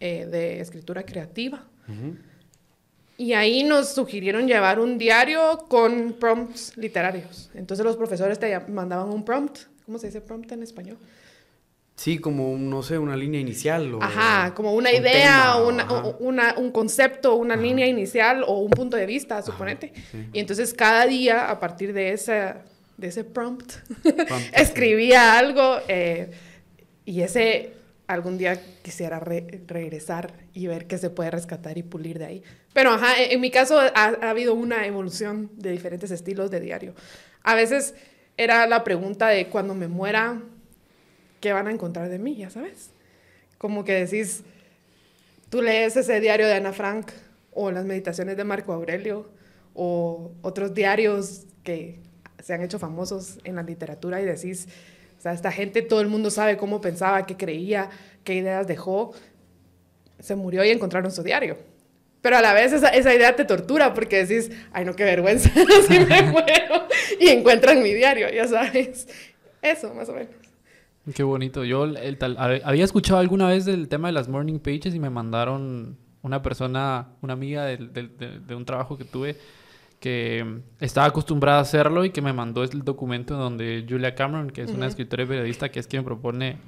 eh, 0.00 0.26
de 0.26 0.60
escritura 0.60 1.04
creativa. 1.04 1.64
Y 3.16 3.32
ahí 3.32 3.64
nos 3.64 3.88
sugirieron 3.88 4.46
llevar 4.46 4.78
un 4.78 4.98
diario 4.98 5.64
con 5.68 6.12
prompts 6.20 6.76
literarios. 6.76 7.50
Entonces 7.54 7.84
los 7.84 7.96
profesores 7.96 8.38
te 8.38 8.58
mandaban 8.68 9.08
un 9.08 9.24
prompt. 9.24 9.60
¿Cómo 9.86 9.98
se 9.98 10.06
dice 10.06 10.20
prompt 10.20 10.52
en 10.52 10.62
español? 10.62 10.98
Sí, 11.98 12.18
como, 12.18 12.56
no 12.56 12.84
sé, 12.84 12.96
una 12.96 13.16
línea 13.16 13.40
inicial. 13.40 13.92
O 13.92 14.00
ajá, 14.00 14.54
como 14.54 14.72
una 14.72 14.92
idea, 14.92 15.56
una, 16.20 16.54
un 16.56 16.70
concepto, 16.70 17.34
una 17.34 17.56
línea 17.56 17.88
inicial 17.88 18.44
o 18.46 18.60
un 18.60 18.70
punto 18.70 18.96
de 18.96 19.04
vista, 19.04 19.42
suponete. 19.42 19.92
Y 20.32 20.38
entonces 20.38 20.72
cada 20.72 21.06
día, 21.06 21.50
a 21.50 21.58
partir 21.58 21.92
de, 21.92 22.12
ese, 22.12 22.54
de 22.96 23.08
ese 23.08 23.24
prompt, 23.24 23.72
escribía 24.52 25.36
algo 25.36 25.78
eh, 25.88 26.30
y 27.04 27.22
ese 27.22 27.72
algún 28.06 28.38
día 28.38 28.62
quisiera 28.82 29.18
regresar 29.18 30.32
y 30.54 30.68
ver 30.68 30.86
qué 30.86 30.98
se 30.98 31.10
puede 31.10 31.32
rescatar 31.32 31.78
y 31.78 31.82
pulir 31.82 32.20
de 32.20 32.26
ahí. 32.26 32.42
Pero 32.74 32.92
ajá, 32.92 33.20
en 33.20 33.40
mi 33.40 33.50
caso 33.50 33.80
ha, 33.80 33.90
ha 33.92 34.30
habido 34.30 34.54
una 34.54 34.86
evolución 34.86 35.50
de 35.56 35.72
diferentes 35.72 36.12
estilos 36.12 36.48
de 36.48 36.60
diario. 36.60 36.94
A 37.42 37.56
veces 37.56 37.96
era 38.36 38.68
la 38.68 38.84
pregunta 38.84 39.26
de 39.26 39.48
cuando 39.48 39.74
me 39.74 39.88
muera 39.88 40.40
¿qué 41.40 41.52
van 41.52 41.66
a 41.68 41.70
encontrar 41.70 42.08
de 42.08 42.18
mí? 42.18 42.36
Ya 42.36 42.50
sabes. 42.50 42.90
Como 43.58 43.84
que 43.84 43.94
decís, 43.94 44.42
tú 45.50 45.62
lees 45.62 45.96
ese 45.96 46.20
diario 46.20 46.46
de 46.46 46.54
Ana 46.54 46.72
Frank 46.72 47.10
o 47.52 47.70
las 47.70 47.84
meditaciones 47.84 48.36
de 48.36 48.44
Marco 48.44 48.72
Aurelio 48.72 49.28
o 49.74 50.32
otros 50.42 50.74
diarios 50.74 51.46
que 51.64 52.00
se 52.42 52.54
han 52.54 52.62
hecho 52.62 52.78
famosos 52.78 53.38
en 53.44 53.56
la 53.56 53.62
literatura 53.62 54.20
y 54.20 54.24
decís, 54.24 54.68
o 55.18 55.20
sea, 55.20 55.32
esta 55.32 55.50
gente, 55.50 55.82
todo 55.82 56.00
el 56.00 56.08
mundo 56.08 56.30
sabe 56.30 56.56
cómo 56.56 56.80
pensaba, 56.80 57.26
qué 57.26 57.36
creía, 57.36 57.90
qué 58.22 58.34
ideas 58.34 58.66
dejó. 58.66 59.12
Se 60.20 60.36
murió 60.36 60.64
y 60.64 60.70
encontraron 60.70 61.10
su 61.10 61.22
diario. 61.22 61.58
Pero 62.20 62.36
a 62.36 62.42
la 62.42 62.52
vez 62.52 62.72
esa, 62.72 62.88
esa 62.90 63.14
idea 63.14 63.34
te 63.34 63.44
tortura 63.44 63.94
porque 63.94 64.24
decís, 64.24 64.50
ay 64.72 64.84
no, 64.84 64.94
qué 64.94 65.04
vergüenza, 65.04 65.50
si 65.88 65.98
me 66.00 66.22
muero 66.22 66.86
y 67.20 67.28
encuentran 67.28 67.82
mi 67.82 67.94
diario, 67.94 68.28
ya 68.30 68.46
sabes. 68.46 69.08
Eso, 69.62 69.92
más 69.94 70.08
o 70.08 70.14
menos. 70.14 70.34
Qué 71.14 71.22
bonito. 71.22 71.64
Yo 71.64 71.84
el 71.84 72.18
tal, 72.18 72.36
había 72.38 72.84
escuchado 72.84 73.18
alguna 73.18 73.48
vez 73.48 73.64
del 73.64 73.88
tema 73.88 74.08
de 74.08 74.12
las 74.12 74.28
morning 74.28 74.58
pages 74.58 74.94
y 74.94 75.00
me 75.00 75.10
mandaron 75.10 75.96
una 76.22 76.42
persona, 76.42 77.08
una 77.22 77.32
amiga 77.32 77.64
de, 77.64 78.54
un 78.54 78.64
trabajo 78.64 78.98
que 78.98 79.04
tuve 79.04 79.36
que 80.00 80.60
estaba 80.78 81.08
acostumbrada 81.08 81.58
a 81.58 81.62
hacerlo 81.62 82.04
y 82.04 82.10
que 82.10 82.22
me 82.22 82.32
mandó 82.32 82.62
el 82.62 82.84
documento 82.84 83.34
donde 83.36 83.84
Julia 83.88 84.14
Cameron, 84.14 84.50
que 84.50 84.62
es 84.62 84.70
una 84.70 84.86
escritora 84.86 85.24
y 85.24 85.26
periodista, 85.26 85.70
que 85.70 85.80
es 85.80 85.88
quien 85.88 86.04
propone 86.04 86.58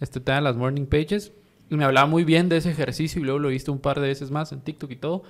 este 0.00 0.18
tema 0.18 0.36
de 0.36 0.42
las 0.42 0.56
morning 0.56 0.86
pages, 0.86 1.32
y 1.68 1.76
me 1.76 1.84
hablaba 1.84 2.08
muy 2.08 2.24
bien 2.24 2.48
de 2.48 2.56
ese 2.56 2.70
ejercicio 2.70 3.20
y 3.20 3.24
luego 3.24 3.38
lo 3.38 3.48
he 3.48 3.52
visto 3.52 3.70
un 3.70 3.78
par 3.78 4.00
de 4.00 4.08
veces 4.08 4.32
más 4.32 4.50
en 4.50 4.60
TikTok 4.60 4.90
y 4.90 4.96
todo. 4.96 5.22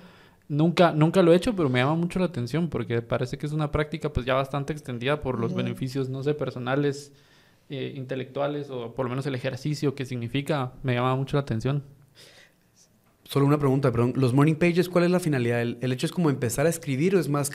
Nunca, 0.48 0.92
nunca 0.92 1.22
lo 1.22 1.32
he 1.32 1.36
hecho, 1.36 1.54
pero 1.54 1.68
me 1.68 1.80
llama 1.80 1.96
mucho 1.96 2.18
la 2.18 2.24
atención 2.24 2.70
porque 2.70 3.02
parece 3.02 3.36
que 3.36 3.44
es 3.44 3.52
una 3.52 3.70
práctica 3.70 4.10
pues 4.10 4.24
ya 4.24 4.34
bastante 4.34 4.72
extendida 4.72 5.20
por 5.20 5.38
los 5.38 5.54
beneficios, 5.54 6.08
no 6.08 6.22
sé, 6.22 6.32
personales 6.32 7.12
eh, 7.70 7.92
intelectuales 7.94 8.68
o 8.68 8.94
por 8.94 9.06
lo 9.06 9.10
menos 9.10 9.24
el 9.26 9.34
ejercicio 9.36 9.94
que 9.94 10.04
significa, 10.04 10.72
me 10.82 10.94
llama 10.94 11.14
mucho 11.14 11.36
la 11.36 11.42
atención. 11.42 11.84
Solo 13.22 13.46
una 13.46 13.58
pregunta, 13.58 13.92
perdón. 13.92 14.12
¿Los 14.16 14.34
morning 14.34 14.56
pages 14.56 14.88
cuál 14.88 15.04
es 15.04 15.10
la 15.12 15.20
finalidad? 15.20 15.60
¿El, 15.60 15.92
hecho 15.92 16.04
es 16.04 16.10
como 16.10 16.30
empezar 16.30 16.66
a 16.66 16.68
escribir 16.68 17.14
o 17.14 17.20
es 17.20 17.28
más 17.28 17.48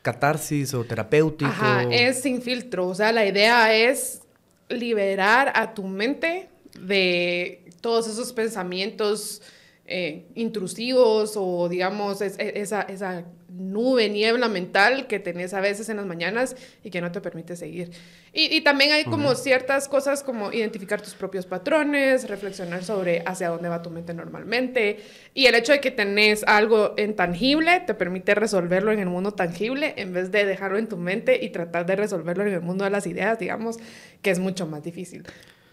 catarsis 0.00 0.72
o 0.72 0.84
terapéutico? 0.84 1.50
Ajá, 1.50 1.82
es 1.82 2.22
sin 2.22 2.40
filtro. 2.40 2.86
O 2.86 2.94
sea, 2.94 3.12
la 3.12 3.26
idea 3.26 3.74
es 3.74 4.22
liberar 4.70 5.52
a 5.54 5.74
tu 5.74 5.84
mente 5.84 6.48
de 6.80 7.70
todos 7.82 8.08
esos 8.08 8.32
pensamientos 8.32 9.42
eh, 9.88 10.26
intrusivos 10.34 11.32
o 11.36 11.68
digamos 11.68 12.20
es- 12.20 12.38
es- 12.38 12.52
esa, 12.56 12.82
esa 12.82 13.24
nube, 13.48 14.08
niebla 14.10 14.46
mental 14.48 15.06
que 15.06 15.18
tenés 15.18 15.54
a 15.54 15.60
veces 15.60 15.88
en 15.88 15.96
las 15.96 16.04
mañanas 16.06 16.54
y 16.84 16.90
que 16.90 17.00
no 17.00 17.10
te 17.10 17.20
permite 17.22 17.56
seguir. 17.56 17.90
Y, 18.32 18.54
y 18.54 18.60
también 18.60 18.92
hay 18.92 19.04
como 19.04 19.34
ciertas 19.34 19.88
cosas 19.88 20.22
como 20.22 20.52
identificar 20.52 21.00
tus 21.00 21.14
propios 21.14 21.46
patrones, 21.46 22.28
reflexionar 22.28 22.84
sobre 22.84 23.22
hacia 23.26 23.48
dónde 23.48 23.68
va 23.70 23.80
tu 23.82 23.88
mente 23.90 24.12
normalmente 24.14 24.98
y 25.34 25.46
el 25.46 25.54
hecho 25.54 25.72
de 25.72 25.80
que 25.80 25.90
tenés 25.90 26.44
algo 26.46 26.94
intangible 26.98 27.80
te 27.86 27.94
permite 27.94 28.34
resolverlo 28.34 28.92
en 28.92 29.00
el 29.00 29.06
mundo 29.08 29.32
tangible 29.32 29.94
en 29.96 30.12
vez 30.12 30.30
de 30.30 30.44
dejarlo 30.44 30.76
en 30.78 30.86
tu 30.88 30.98
mente 30.98 31.42
y 31.42 31.48
tratar 31.48 31.86
de 31.86 31.96
resolverlo 31.96 32.44
en 32.46 32.52
el 32.52 32.60
mundo 32.60 32.84
de 32.84 32.90
las 32.90 33.06
ideas, 33.06 33.38
digamos, 33.38 33.78
que 34.22 34.30
es 34.30 34.38
mucho 34.38 34.66
más 34.66 34.82
difícil. 34.84 35.24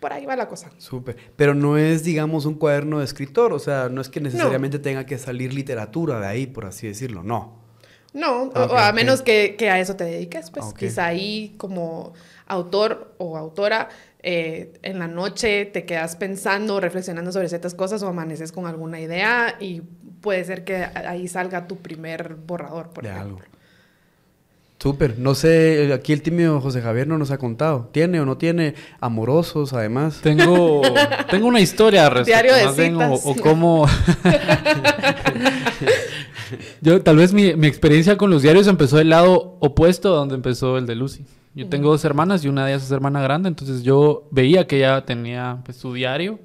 Por 0.06 0.14
ahí 0.14 0.24
va 0.28 0.36
la 0.36 0.48
cosa. 0.48 0.70
Súper. 0.78 1.18
Pero 1.36 1.56
no 1.56 1.80
es, 1.80 2.04
digamos, 2.04 2.46
un 2.46 2.54
cuaderno 2.54 3.00
de 3.00 3.06
escritor. 3.06 3.54
O 3.54 3.58
sea, 3.58 3.90
no 3.90 4.02
es 4.02 4.10
que 4.10 4.22
necesariamente 4.22 4.78
tenga 4.78 5.04
que 5.08 5.18
salir 5.18 5.52
literatura 5.52 6.20
de 6.20 6.28
ahí, 6.28 6.46
por 6.46 6.66
así 6.66 6.86
decirlo. 6.86 7.24
No. 7.24 7.58
No, 8.14 8.44
o- 8.44 8.52
Ah, 8.54 8.68
o 8.70 8.78
a 8.78 8.92
menos 8.92 9.24
que, 9.24 9.56
que 9.58 9.72
a 9.72 9.80
eso 9.80 9.96
te 9.96 10.04
dediques, 10.04 10.52
pues 10.52 10.68
Ah, 10.70 10.74
quizá 10.78 11.06
ahí 11.08 11.56
como 11.58 12.14
autor 12.46 13.16
o 13.18 13.36
autora 13.36 13.90
eh, 14.22 14.74
en 14.84 15.00
la 15.00 15.08
noche 15.08 15.66
te 15.66 15.86
quedas 15.86 16.16
pensando, 16.16 16.80
reflexionando 16.80 17.32
sobre 17.32 17.50
ciertas 17.50 17.74
cosas 17.74 18.04
o 18.04 18.08
amaneces 18.08 18.52
con 18.52 18.68
alguna 18.68 19.00
idea 19.02 19.56
y 19.60 19.82
puede 20.22 20.44
ser 20.46 20.64
que 20.64 20.76
ahí 20.84 21.28
salga 21.28 21.66
tu 21.68 21.78
primer 21.78 22.36
borrador, 22.36 22.92
por 22.92 23.04
de 23.06 23.10
ejemplo. 23.10 23.38
algo. 23.38 23.55
Súper. 24.86 25.18
No 25.18 25.34
sé, 25.34 25.92
aquí 25.96 26.14
el 26.14 26.22
tímido 26.22 26.62
José 26.62 26.80
Javier 26.80 27.08
no 27.08 27.18
nos 27.18 27.32
ha 27.32 27.40
contado. 27.40 27.90
¿Tiene 27.92 28.20
o 28.20 28.26
no 28.26 28.38
tiene 28.38 28.76
amorosos, 29.00 29.74
además? 29.74 30.20
Tengo, 30.22 30.84
tengo 31.32 31.48
una 31.48 31.60
historia 31.60 32.06
al 32.06 32.12
respecto, 32.12 32.44
Diario 32.44 32.72
de 32.72 33.20
o 33.24 33.36
cómo... 33.42 33.88
Yo, 36.82 37.02
tal 37.02 37.18
vez 37.18 37.34
mi, 37.34 37.56
mi 37.56 37.66
experiencia 37.66 38.16
con 38.16 38.30
los 38.30 38.44
diarios 38.44 38.68
empezó 38.68 38.98
del 38.98 39.10
lado 39.10 39.58
opuesto 39.60 40.14
a 40.14 40.18
donde 40.18 40.36
empezó 40.36 40.78
el 40.78 40.86
de 40.86 40.94
Lucy. 40.94 41.26
Yo 41.56 41.68
tengo 41.68 41.90
dos 41.90 42.06
hermanas 42.06 42.46
y 42.46 42.48
una 42.48 42.64
de 42.68 42.74
ellas 42.74 42.84
es 42.84 42.92
hermana 42.92 43.24
grande, 43.24 43.50
entonces 43.50 43.82
yo 43.82 44.28
veía 44.30 44.68
que 44.68 44.78
ella 44.78 45.04
tenía 45.04 45.64
pues, 45.66 45.78
su 45.78 45.96
diario. 45.96 46.38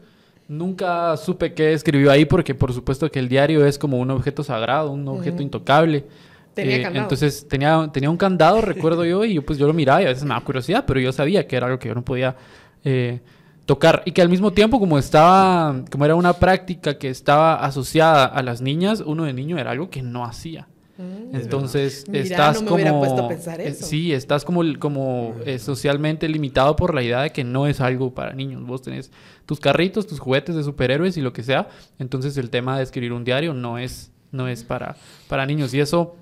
Nunca 0.49 1.15
supe 1.19 1.53
qué 1.53 1.75
escribió 1.75 2.11
ahí 2.11 2.25
porque 2.25 2.55
por 2.55 2.73
supuesto 2.73 3.11
que 3.11 3.19
el 3.19 3.29
diario 3.29 3.67
es 3.67 3.77
como 3.77 3.99
un 3.99 4.11
objeto 4.11 4.43
sagrado, 4.43 4.93
un 4.93 5.07
objeto 5.09 5.43
intocable. 5.43 6.07
Tenía 6.55 6.77
Eh, 6.77 6.83
candado. 6.83 7.05
entonces 7.05 7.47
tenía, 7.49 7.91
tenía 7.93 8.11
un 8.11 8.17
candado, 8.17 8.61
recuerdo 8.63 9.05
yo, 9.05 9.25
y 9.25 9.35
yo 9.35 9.43
pues 9.45 9.59
yo 9.59 9.67
lo 9.67 9.73
miraba 9.73 10.03
y 10.03 10.07
a 10.07 10.09
veces 10.09 10.25
me 10.25 10.31
daba 10.31 10.45
curiosidad, 10.45 10.85
pero 10.87 11.01
yo 11.01 11.13
sabía 11.13 11.47
que 11.47 11.57
era 11.57 11.67
algo 11.67 11.79
que 11.79 11.89
yo 11.89 11.95
no 11.95 12.05
podía 12.05 12.37
eh, 12.85 13.21
tocar. 13.67 14.03
Y 14.05 14.13
que 14.13 14.23
al 14.23 14.29
mismo 14.29 14.53
tiempo, 14.53 14.81
como 14.81 14.99
estaba, 14.99 15.83
como 15.91 16.05
era 16.05 16.15
una 16.15 16.33
práctica 16.35 16.99
que 16.99 17.09
estaba 17.09 17.55
asociada 17.65 18.25
a 18.25 18.43
las 18.43 18.61
niñas, 18.61 19.03
uno 19.05 19.25
de 19.25 19.33
niño 19.33 19.59
era 19.59 19.71
algo 19.71 19.91
que 19.91 20.03
no 20.03 20.25
hacía. 20.25 20.67
Mm. 20.99 21.35
Entonces 21.35 22.05
estás 22.13 22.63
no 22.63 22.77
me 22.77 22.85
como 22.91 23.25
a 23.25 23.29
pensar 23.29 23.59
eh, 23.61 23.69
eso. 23.69 23.87
sí, 23.87 24.13
estás 24.13 24.45
como 24.45 24.63
como 24.79 25.35
eh, 25.47 25.59
socialmente 25.59 26.29
limitado 26.29 26.77
por 26.77 26.95
la 26.95 27.03
idea 27.03 27.23
de 27.23 27.31
que 27.31 27.43
no 27.43 27.67
es 27.67 27.81
algo 27.81 28.13
para 28.13 28.35
niños. 28.35 28.63
Vos 28.67 28.83
tenés 28.83 29.11
tus 29.47 29.61
carritos, 29.61 30.07
tus 30.07 30.19
juguetes 30.21 30.55
de 30.57 30.63
superhéroes 30.63 31.17
y 31.17 31.23
lo 31.23 31.33
que 31.33 31.43
sea. 31.43 31.69
Entonces 31.99 32.37
el 32.37 32.51
tema 32.51 32.77
de 32.77 32.83
escribir 32.83 33.13
un 33.15 33.25
diario 33.25 33.55
no 33.55 33.79
es 33.79 34.13
no 34.33 34.47
es 34.47 34.63
para 34.63 34.97
para 35.27 35.47
niños 35.47 35.73
y 35.73 35.81
eso 35.81 36.17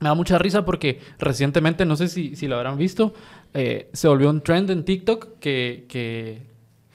me 0.00 0.08
da 0.08 0.14
mucha 0.14 0.38
risa 0.38 0.64
porque 0.64 1.00
recientemente, 1.18 1.84
no 1.84 1.94
sé 1.94 2.08
si, 2.08 2.34
si 2.34 2.48
lo 2.48 2.56
habrán 2.56 2.78
visto, 2.78 3.12
eh, 3.54 3.88
se 3.92 4.08
volvió 4.08 4.30
un 4.30 4.40
trend 4.40 4.70
en 4.70 4.84
TikTok 4.84 5.38
que, 5.38 5.84
que, 5.88 6.42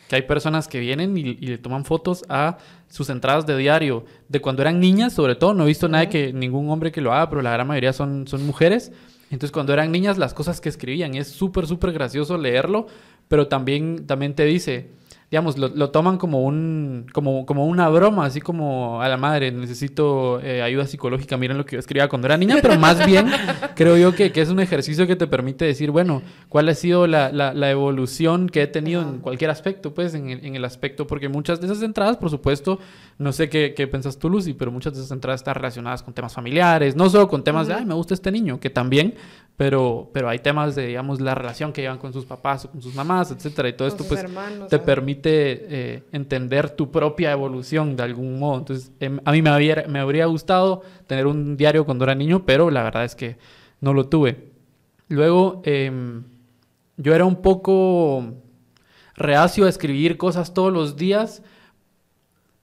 que 0.09 0.15
hay 0.15 0.24
personas 0.24 0.67
que 0.67 0.79
vienen 0.79 1.15
y, 1.15 1.21
y 1.21 1.47
le 1.47 1.57
toman 1.59 1.85
fotos 1.85 2.25
a 2.29 2.57
sus 2.89 3.09
entradas 3.09 3.45
de 3.45 3.57
diario 3.57 4.05
de 4.27 4.41
cuando 4.41 4.63
eran 4.63 4.79
niñas, 4.79 5.13
sobre 5.13 5.35
todo. 5.35 5.53
No 5.53 5.65
he 5.65 5.67
visto 5.67 5.88
nada 5.88 6.09
que 6.09 6.33
ningún 6.33 6.69
hombre 6.69 6.91
que 6.91 7.01
lo 7.01 7.13
haga, 7.13 7.29
pero 7.29 7.41
la 7.41 7.51
gran 7.51 7.67
mayoría 7.67 7.93
son, 7.93 8.27
son 8.27 8.45
mujeres. 8.45 8.91
Entonces, 9.29 9.51
cuando 9.51 9.74
eran 9.74 9.91
niñas, 9.91 10.17
las 10.17 10.33
cosas 10.33 10.62
que 10.62 10.69
escribían, 10.69 11.13
y 11.13 11.19
es 11.19 11.27
súper, 11.27 11.67
súper 11.67 11.91
gracioso 11.91 12.38
leerlo, 12.38 12.88
pero 13.27 13.47
también, 13.47 14.07
también 14.07 14.33
te 14.33 14.45
dice, 14.45 14.89
digamos, 15.36 15.58
lo, 15.58 15.68
lo 15.68 15.89
toman 15.89 16.18
como, 16.18 16.44
un, 16.46 17.08
como, 17.12 17.46
como 17.46 17.65
una 17.65 17.89
broma, 17.89 18.24
así 18.25 18.39
como 18.39 19.01
a 19.01 19.10
la 19.10 19.18
madre, 19.18 19.51
necesito 19.51 20.39
eh, 20.39 20.62
ayuda 20.62 20.88
psicológica, 20.88 21.36
miren 21.36 21.58
lo 21.58 21.65
que 21.65 21.75
yo 21.75 21.80
escribía 21.82 22.08
cuando 22.08 22.27
era 22.27 22.38
niña, 22.38 22.56
pero 22.62 22.80
más 22.80 23.06
bien 23.06 23.27
creo 23.75 23.98
yo 23.98 24.15
que, 24.15 24.32
que 24.32 24.39
es 24.39 24.48
un 24.48 24.62
ejercicio 24.62 25.06
que 25.08 25.18
te 25.18 25.27
permite 25.27 25.65
decir, 25.65 25.92
bueno, 25.92 26.22
cuál 26.48 26.70
ha 26.70 26.74
sido 26.74 27.06
la, 27.06 27.34
la- 27.34 27.54
la 27.54 27.70
evolución 27.70 28.48
que 28.48 28.62
he 28.62 28.68
tenido 28.68 29.01
en 29.01 29.20
cualquier 29.20 29.50
aspecto, 29.50 29.94
pues 29.94 30.13
en 30.15 30.30
el, 30.30 30.46
en 30.46 30.56
el 30.56 30.63
aspecto, 30.63 31.06
porque 31.06 31.27
muchas 31.27 31.60
de 31.60 31.68
esas 31.68 31.82
entradas, 31.84 32.15
por 32.15 32.30
supuesto, 32.30 32.80
no 33.18 33.34
sé 33.34 33.50
qué, 33.50 33.74
qué 33.75 33.88
pensás 33.88 34.18
tú, 34.18 34.30
Lucy, 34.30 34.54
pero 34.54 34.72
muchas 34.72 34.94
de 34.94 35.00
esas 35.00 35.12
entradas 35.12 35.42
están 35.42 35.56
relacionadas 35.56 36.01
con 36.01 36.13
temas 36.13 36.34
familiares, 36.34 36.96
no 36.96 37.10
solo 37.10 37.27
con 37.27 37.44
temas 37.44 37.68
de, 37.68 37.74
ay, 37.74 37.86
me 37.86 37.94
gusta 37.94 38.13
este 38.13 38.32
niño, 38.32 38.62
que 38.62 38.70
también, 38.70 39.15
pero, 39.57 40.09
pero 40.13 40.27
hay 40.27 40.39
temas 40.39 40.75
de, 40.75 40.88
digamos, 40.88 41.21
la 41.21 41.33
relación 41.33 41.71
que 41.71 41.81
llevan 41.81 41.97
con 41.97 42.12
sus 42.12 42.25
papás 42.25 42.65
o 42.65 42.71
con 42.71 42.81
sus 42.81 42.93
mamás, 42.93 43.31
etcétera, 43.31 43.69
y 43.69 43.74
todo 43.74 43.88
Con 43.88 43.97
esto, 43.97 44.07
pues, 44.07 44.21
hermanos, 44.21 44.67
te 44.67 44.79
permite 44.79 45.31
eh, 45.69 46.03
entender 46.12 46.71
tu 46.71 46.91
propia 46.91 47.31
evolución 47.31 47.95
de 47.95 48.03
algún 48.03 48.38
modo. 48.38 48.59
Entonces, 48.59 48.91
em, 49.00 49.19
a 49.24 49.31
mí 49.31 49.41
me, 49.41 49.50
había, 49.50 49.85
me 49.88 50.00
habría 50.00 50.25
gustado 50.25 50.81
tener 51.07 51.25
un 51.25 51.55
diario 51.55 51.85
cuando 51.85 52.03
era 52.03 52.15
niño, 52.15 52.45
pero 52.45 52.69
la 52.69 52.83
verdad 52.83 53.05
es 53.05 53.15
que 53.15 53.38
no 53.79 53.93
lo 53.93 54.09
tuve. 54.09 54.51
Luego, 55.07 55.62
em, 55.63 56.24
yo 56.97 57.15
era 57.15 57.24
un 57.24 57.41
poco 57.41 58.33
reacio 59.15 59.65
a 59.65 59.69
escribir 59.69 60.17
cosas 60.17 60.53
todos 60.53 60.74
los 60.74 60.97
días, 60.97 61.43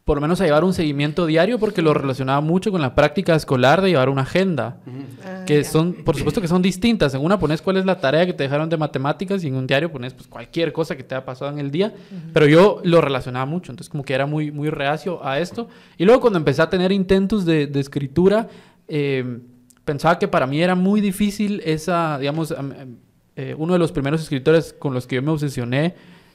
por 0.04 0.16
lo 0.16 0.20
menos 0.20 0.40
a 0.40 0.44
llevar 0.44 0.64
un 0.64 0.74
seguimiento 0.74 1.26
diario, 1.26 1.58
porque 1.60 1.80
lo 1.80 1.94
relacionaba 1.94 2.40
mucho 2.40 2.72
con 2.72 2.80
la 2.80 2.94
práctica 2.94 3.36
escolar 3.36 3.80
de 3.82 3.90
llevar 3.90 4.08
una 4.08 4.22
agenda 4.22 4.76
Ah, 5.24 5.44
que 5.46 5.62
ya. 5.62 5.68
son, 5.70 5.92
por 5.92 6.16
supuesto 6.16 6.40
que 6.40 6.48
son 6.48 6.60
distintas. 6.62 7.14
En 7.14 7.24
una 7.24 7.38
pones 7.38 7.62
cuál 7.62 7.76
es 7.76 7.84
la 7.84 8.00
tarea 8.00 8.26
que 8.26 8.32
te 8.32 8.42
dejaron 8.42 8.68
de 8.68 8.76
matemáticas 8.76 9.44
y 9.44 9.46
en 9.48 9.54
un 9.54 9.66
diario 9.68 9.92
pones 9.92 10.12
pues, 10.14 10.26
cualquier 10.26 10.72
cosa 10.72 10.96
que 10.96 11.04
te 11.04 11.14
haya 11.14 11.24
pasado 11.24 11.52
en 11.52 11.60
el 11.60 11.70
día. 11.70 11.94
Pero 12.32 12.48
yo 12.48 12.80
lo 12.82 13.00
relacionaba 13.00 13.46
mucho, 13.46 13.70
entonces 13.70 13.88
como 13.88 14.02
que 14.04 14.12
era 14.14 14.26
muy, 14.26 14.50
muy 14.50 14.70
reacio 14.70 15.24
a 15.24 15.38
esto. 15.38 15.68
Y 15.98 16.04
luego 16.04 16.20
cuando 16.20 16.38
empecé 16.40 16.62
a 16.62 16.68
tener 16.70 16.90
intentos 16.90 17.44
de, 17.44 17.68
de 17.68 17.78
escritura, 17.78 18.48
eh, 18.88 19.38
pensaba 19.84 20.18
que 20.18 20.26
para 20.26 20.48
mí 20.48 20.60
era 20.60 20.74
muy 20.74 21.00
difícil 21.00 21.62
esa, 21.64 22.18
digamos, 22.18 22.50
am- 22.50 22.72
am- 22.80 22.96
eh, 23.36 23.54
uno 23.56 23.72
de 23.74 23.78
los 23.78 23.92
primeros 23.92 24.20
escritores 24.20 24.72
con 24.76 24.92
los 24.94 25.06
que 25.06 25.14
yo 25.16 25.22
me 25.22 25.30
obsesioné 25.30 25.94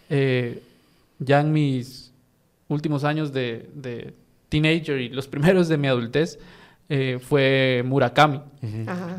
eh, 0.09 0.61
ya 1.19 1.41
en 1.41 1.51
mis 1.51 2.06
últimos 2.67 3.03
años 3.03 3.31
de, 3.33 3.69
de 3.73 4.13
teenager 4.49 4.99
y 4.99 5.09
los 5.09 5.27
primeros 5.27 5.67
de 5.67 5.77
mi 5.77 5.87
adultez 5.87 6.39
eh, 6.89 7.19
fue 7.21 7.83
Murakami. 7.85 8.41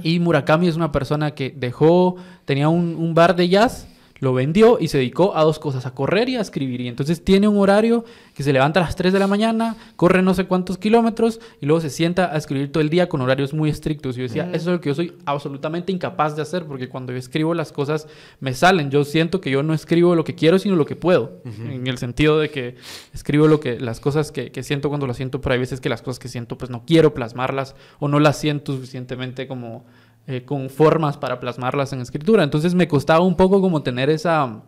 Y 0.03 0.21
Murakami 0.21 0.69
es 0.69 0.77
una 0.77 0.91
persona 0.91 1.33
que 1.33 1.53
dejó, 1.55 2.17
tenía 2.45 2.69
un, 2.69 2.97
un 2.97 3.15
bar 3.15 3.37
de 3.37 3.49
jazz, 3.49 3.87
lo 4.21 4.33
vendió 4.35 4.79
y 4.81 4.89
se 4.89 4.99
dedicó 4.99 5.37
a 5.37 5.45
dos 5.45 5.59
cosas, 5.59 5.87
a 5.87 5.95
correr 5.95 6.29
y 6.29 6.37
a 6.37 6.41
escribir. 6.41 6.81
Y 6.81 6.89
entonces 6.89 7.23
tiene 7.25 7.49
un 7.49 7.59
horario 7.59 8.05
que 8.35 8.43
se 8.43 8.53
levanta 8.53 8.81
a 8.81 8.85
las 8.85 8.97
3 8.97 9.13
de 9.13 9.19
la 9.19 9.27
mañana, 9.27 9.77
corre 9.97 10.23
no 10.23 10.35
sé 10.35 10.45
cuántos 10.45 10.79
kilómetros 10.79 11.41
y 11.61 11.67
luego 11.67 11.81
se 11.81 11.91
sienta 11.91 12.33
a 12.33 12.37
escribir 12.37 12.73
todo 12.73 12.81
el 12.81 12.91
día 12.91 13.09
con 13.09 13.21
horarios 13.21 13.55
muy 13.55 13.71
estrictos. 13.71 14.17
Y 14.17 14.21
yo 14.21 14.23
decía, 14.25 14.45
eso 14.53 14.71
es 14.71 14.77
lo 14.77 14.81
que 14.81 14.89
yo 14.91 14.95
soy 14.95 15.15
absolutamente 15.25 15.93
incapaz 15.93 16.37
de 16.37 16.43
hacer 16.43 16.65
porque 16.67 16.89
cuando 16.89 17.13
yo 17.13 17.19
escribo 17.19 17.55
las 17.55 17.73
cosas 17.73 18.09
me 18.41 18.55
salen. 18.55 18.91
Yo 18.91 19.05
siento 19.05 19.41
que 19.41 19.51
yo 19.51 19.63
no 19.63 19.75
escribo 19.75 20.15
lo 20.15 20.25
que 20.25 20.35
quiero, 20.35 20.59
sino 20.59 20.77
lo 20.77 20.87
que 20.87 20.97
puedo. 20.97 21.41
En 21.45 21.87
el 21.87 21.99
sentido 21.99 22.39
de 22.39 22.51
que 22.51 22.77
escribo 23.15 23.47
lo 23.47 23.61
que, 23.61 23.79
las 23.81 24.01
cosas 24.01 24.33
que, 24.33 24.51
que 24.51 24.63
siento 24.63 24.89
cuando 24.89 25.07
las 25.07 25.17
siento, 25.17 25.41
pero 25.41 25.55
hay 25.55 25.61
veces 25.61 25.81
que 25.81 25.89
las 25.89 26.03
cosas 26.03 26.19
que 26.19 26.29
siento 26.29 26.59
pues 26.59 26.71
no 26.71 26.85
quiero 26.87 27.15
plasmarlas 27.15 27.75
o 27.99 28.09
no 28.09 28.21
las 28.21 28.39
siento 28.39 28.75
suficientemente 28.75 29.47
como 29.47 29.85
eh, 30.27 30.45
con 30.45 30.71
formas 30.71 31.17
para 31.17 31.41
plasmarlas 31.41 31.93
en 31.93 32.01
escritura. 32.01 32.43
Entonces 32.43 32.75
me 32.75 32.89
costaba 32.89 33.21
un 33.21 33.37
poco 33.37 33.61
como 33.61 33.83
tener 33.83 34.11
esa, 34.11 34.63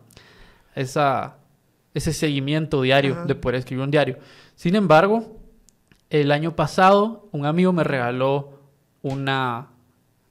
esa, 0.75 1.37
ese 1.93 2.13
seguimiento 2.13 2.81
diario 2.81 3.13
Ajá. 3.13 3.25
de 3.25 3.35
poder 3.35 3.55
escribir 3.55 3.83
un 3.83 3.91
diario. 3.91 4.17
Sin 4.55 4.75
embargo, 4.75 5.39
el 6.09 6.31
año 6.31 6.55
pasado 6.55 7.29
un 7.31 7.45
amigo 7.45 7.73
me 7.73 7.83
regaló 7.83 8.59
una 9.01 9.69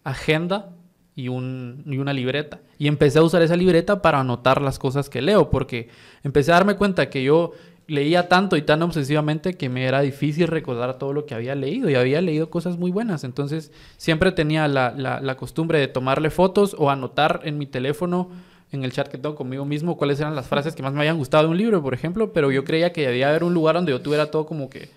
agenda 0.04 0.74
y, 1.14 1.28
un, 1.28 1.82
y 1.86 1.98
una 1.98 2.12
libreta. 2.12 2.60
Y 2.78 2.88
empecé 2.88 3.18
a 3.18 3.22
usar 3.22 3.42
esa 3.42 3.56
libreta 3.56 4.00
para 4.02 4.20
anotar 4.20 4.62
las 4.62 4.78
cosas 4.78 5.10
que 5.10 5.20
leo, 5.20 5.50
porque 5.50 5.88
empecé 6.22 6.50
a 6.52 6.54
darme 6.54 6.76
cuenta 6.76 7.10
que 7.10 7.22
yo 7.22 7.52
leía 7.90 8.28
tanto 8.28 8.56
y 8.56 8.62
tan 8.62 8.82
obsesivamente 8.82 9.54
que 9.54 9.68
me 9.68 9.84
era 9.84 10.00
difícil 10.00 10.46
recordar 10.46 10.98
todo 10.98 11.12
lo 11.12 11.26
que 11.26 11.34
había 11.34 11.54
leído 11.54 11.90
y 11.90 11.96
había 11.96 12.20
leído 12.20 12.48
cosas 12.48 12.78
muy 12.78 12.90
buenas. 12.90 13.24
Entonces 13.24 13.72
siempre 13.96 14.32
tenía 14.32 14.68
la, 14.68 14.92
la- 14.96 15.20
la 15.20 15.36
costumbre 15.36 15.78
de 15.78 15.88
tomarle 15.88 16.30
fotos 16.30 16.74
o 16.78 16.90
anotar 16.90 17.40
en 17.44 17.58
mi 17.58 17.66
teléfono, 17.66 18.30
en 18.72 18.84
el 18.84 18.92
chat 18.92 19.08
que 19.08 19.18
tengo 19.18 19.34
conmigo 19.34 19.64
mismo, 19.64 19.96
cuáles 19.96 20.20
eran 20.20 20.36
las 20.36 20.46
frases 20.46 20.74
que 20.76 20.82
más 20.82 20.92
me 20.92 21.00
habían 21.00 21.18
gustado 21.18 21.44
de 21.44 21.50
un 21.50 21.56
libro, 21.58 21.82
por 21.82 21.92
ejemplo, 21.92 22.32
pero 22.32 22.50
yo 22.52 22.62
creía 22.64 22.92
que 22.92 23.06
debía 23.06 23.28
haber 23.28 23.42
un 23.44 23.52
lugar 23.54 23.74
donde 23.74 23.90
yo 23.92 24.00
tuviera 24.00 24.30
todo 24.30 24.46
como 24.46 24.70
que... 24.70 24.88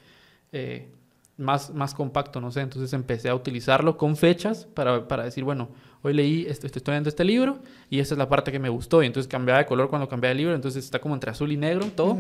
eh, 0.52 0.88
más, 1.36 1.72
más 1.74 1.96
compacto, 1.96 2.40
no 2.40 2.52
sé. 2.52 2.62
Entonces 2.62 2.94
empecé 2.94 3.28
a 3.30 3.34
utilizarlo 3.36 3.98
con 3.98 4.16
fechas 4.16 4.68
para, 4.76 5.08
para 5.08 5.24
decir, 5.24 5.44
bueno, 5.44 5.70
hoy 6.04 6.14
leí, 6.14 6.46
esto, 6.48 6.68
estoy 6.68 6.82
leyendo 6.86 7.10
este 7.10 7.24
libro 7.24 7.58
y 7.90 8.00
esa 8.00 8.14
es 8.14 8.20
la 8.20 8.30
parte 8.30 8.52
que 8.52 8.60
me 8.60 8.70
gustó. 8.70 9.02
Y 9.02 9.08
entonces 9.08 9.28
cambiaba 9.28 9.58
de 9.60 9.66
color 9.66 9.90
cuando 9.90 10.08
cambiaba 10.08 10.30
de 10.30 10.36
libro, 10.38 10.54
entonces 10.54 10.86
está 10.86 11.00
como 11.00 11.16
entre 11.16 11.32
azul 11.32 11.52
y 11.52 11.58
negro 11.58 11.88
todo. 11.96 12.16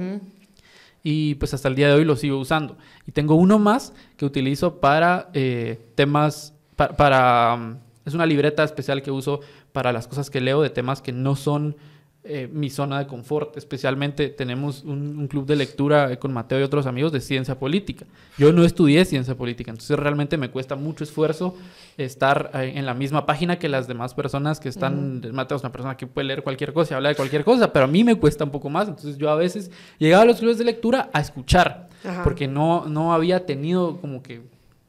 Y 1.03 1.36
pues 1.36 1.53
hasta 1.53 1.67
el 1.67 1.75
día 1.75 1.89
de 1.89 1.93
hoy 1.93 2.05
lo 2.05 2.15
sigo 2.15 2.39
usando. 2.39 2.77
Y 3.05 3.12
tengo 3.12 3.36
uno 3.36 3.60
más 3.60 3.93
que 4.15 4.25
utilizo 4.25 4.79
para 4.79 5.29
eh, 5.33 5.79
temas, 5.95 6.53
para... 6.75 7.55
Um, 7.55 7.77
es 8.05 8.13
una 8.13 8.25
libreta 8.25 8.63
especial 8.63 9.01
que 9.01 9.12
uso 9.12 9.41
para 9.72 9.93
las 9.93 10.07
cosas 10.07 10.29
que 10.29 10.41
leo 10.41 10.62
de 10.62 10.69
temas 10.69 11.01
que 11.01 11.12
no 11.12 11.36
son 11.36 11.77
eh, 12.25 12.49
mi 12.49 12.69
zona 12.69 12.99
de 12.99 13.07
confort. 13.07 13.57
Especialmente 13.57 14.29
tenemos 14.29 14.85
un, 14.85 15.27
club 15.27 15.45
de 15.45 15.57
lectura 15.57 16.17
con 16.17 16.31
Mateo 16.31 16.57
y 16.57 16.63
otros 16.63 16.85
amigos 16.85 17.11
de 17.11 17.19
ciencia 17.19 17.59
política. 17.59 18.05
Yo 18.37 18.53
no 18.53 18.63
estudié 18.63 19.03
ciencia 19.03 19.35
política, 19.35 19.71
entonces 19.71 19.99
realmente 19.99 20.37
me 20.37 20.49
cuesta 20.49 20.77
mucho 20.77 21.03
esfuerzo 21.03 21.57
estar 21.97 22.51
eh, 22.53 22.73
en 22.75 22.85
la 22.85 22.93
misma 22.93 23.25
página 23.25 23.59
que 23.59 23.67
las 23.67 23.87
demás 23.89 24.13
personas 24.13 24.61
que 24.61 24.69
están... 24.69 25.21
Mateo 25.33 25.57
es 25.57 25.63
una 25.63 25.73
persona 25.73 25.97
que 25.97 26.07
puede 26.07 26.27
leer 26.27 26.43
cualquier 26.43 26.71
cosa 26.71 26.93
y 26.93 26.95
habla 26.95 27.09
de 27.09 27.15
cualquier 27.15 27.43
cosa, 27.43 27.73
pero 27.73 27.85
a 27.85 27.89
mí 27.89 28.05
me 28.05 28.15
cuesta 28.15 28.45
un 28.45 28.51
poco 28.51 28.69
más. 28.69 28.87
Entonces 28.87 29.17
yo 29.17 29.29
a 29.29 29.35
veces 29.35 29.69
llegaba 29.99 30.23
a 30.23 30.25
los 30.25 30.39
clubes 30.39 30.57
de 30.57 30.63
lectura 30.63 31.09
a 31.11 31.19
escuchar, 31.19 31.89
porque 32.23 32.47
no, 32.47 32.85
no 32.87 33.13
había 33.13 33.45
tenido 33.45 33.97
como 33.99 34.23
que 34.23 34.43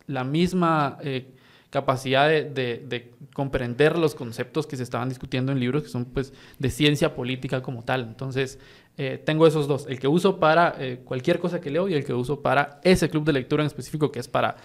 la 0.06 0.22
misma... 0.22 0.98
Eh, 1.02 1.33
capacidad 1.74 2.28
de, 2.28 3.10
comprender 3.32 3.98
los 3.98 4.14
conceptos 4.14 4.64
que 4.64 4.76
se 4.76 4.84
estaban 4.84 5.08
discutiendo 5.08 5.50
en 5.50 5.58
libros 5.58 5.82
que 5.82 5.88
son 5.88 6.04
pues 6.04 6.32
de 6.60 6.70
ciencia 6.70 7.16
política 7.16 7.62
como 7.62 7.82
tal. 7.82 8.02
Entonces, 8.02 8.60
eh, 8.96 9.20
tengo 9.24 9.44
esos 9.44 9.66
dos, 9.66 9.84
el 9.88 9.98
que 9.98 10.06
uso 10.06 10.38
para 10.38 10.76
eh, 10.78 11.00
cualquier 11.04 11.40
cosa 11.40 11.60
que 11.60 11.72
leo 11.72 11.88
y 11.88 11.94
el 11.94 12.04
que 12.04 12.14
uso 12.14 12.42
para 12.42 12.78
ese 12.84 13.10
club 13.10 13.24
de 13.24 13.32
lectura 13.32 13.64
en 13.64 13.66
específico 13.66 14.12
que 14.12 14.20
es 14.20 14.28
para, 14.28 14.56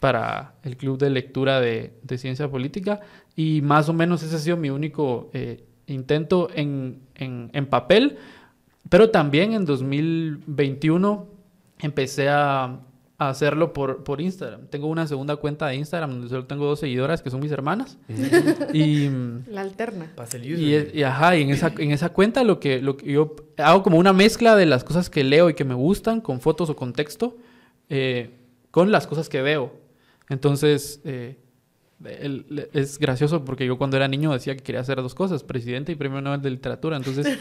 para 0.00 0.52
el 0.62 0.76
club 0.76 0.98
de 0.98 1.08
lectura 1.08 1.60
de, 1.60 1.94
ciencia 2.18 2.50
política. 2.50 3.00
Y 3.34 3.62
más 3.62 3.88
o 3.88 3.94
menos 3.94 4.22
ese 4.22 4.36
ha 4.36 4.38
sido 4.38 4.58
mi 4.58 4.68
único 4.68 5.30
eh, 5.32 5.64
intento 5.86 6.50
en, 6.54 7.00
en 7.14 7.66
papel, 7.70 8.18
pero 8.90 9.08
también 9.08 9.54
en 9.54 9.64
2021 9.64 11.26
empecé 11.78 12.28
a 12.28 12.80
a 13.20 13.28
hacerlo 13.28 13.74
por, 13.74 14.02
por 14.02 14.22
Instagram. 14.22 14.68
Tengo 14.68 14.86
una 14.86 15.06
segunda 15.06 15.36
cuenta 15.36 15.66
de 15.66 15.76
Instagram 15.76 16.10
donde 16.10 16.30
solo 16.30 16.46
tengo 16.46 16.64
dos 16.64 16.80
seguidoras 16.80 17.20
que 17.20 17.28
son 17.28 17.40
mis 17.40 17.52
hermanas. 17.52 17.98
y 18.72 19.10
la 19.46 19.60
alterna. 19.60 20.10
Y, 20.58 20.98
y, 20.98 21.02
ajá, 21.02 21.36
y 21.36 21.42
en 21.42 21.50
esa, 21.50 21.70
en 21.76 21.90
esa 21.90 22.08
cuenta 22.08 22.44
lo 22.44 22.58
que, 22.58 22.80
lo 22.80 22.96
que 22.96 23.12
yo 23.12 23.36
hago 23.58 23.82
como 23.82 23.98
una 23.98 24.14
mezcla 24.14 24.56
de 24.56 24.64
las 24.64 24.84
cosas 24.84 25.10
que 25.10 25.22
leo 25.22 25.50
y 25.50 25.54
que 25.54 25.66
me 25.66 25.74
gustan 25.74 26.22
con 26.22 26.40
fotos 26.40 26.70
o 26.70 26.76
con 26.76 26.94
texto 26.94 27.36
eh, 27.90 28.30
con 28.70 28.90
las 28.90 29.06
cosas 29.06 29.28
que 29.28 29.42
veo. 29.42 29.74
Entonces, 30.30 31.02
eh, 31.04 31.36
es 32.72 32.98
gracioso 32.98 33.44
porque 33.44 33.66
yo 33.66 33.76
cuando 33.76 33.98
era 33.98 34.08
niño 34.08 34.32
decía 34.32 34.56
que 34.56 34.62
quería 34.62 34.80
hacer 34.80 34.96
dos 35.02 35.14
cosas, 35.14 35.44
presidente 35.44 35.92
y 35.92 35.96
premio 35.96 36.22
Nobel 36.22 36.40
de 36.40 36.50
literatura. 36.50 36.96
Entonces, 36.96 37.26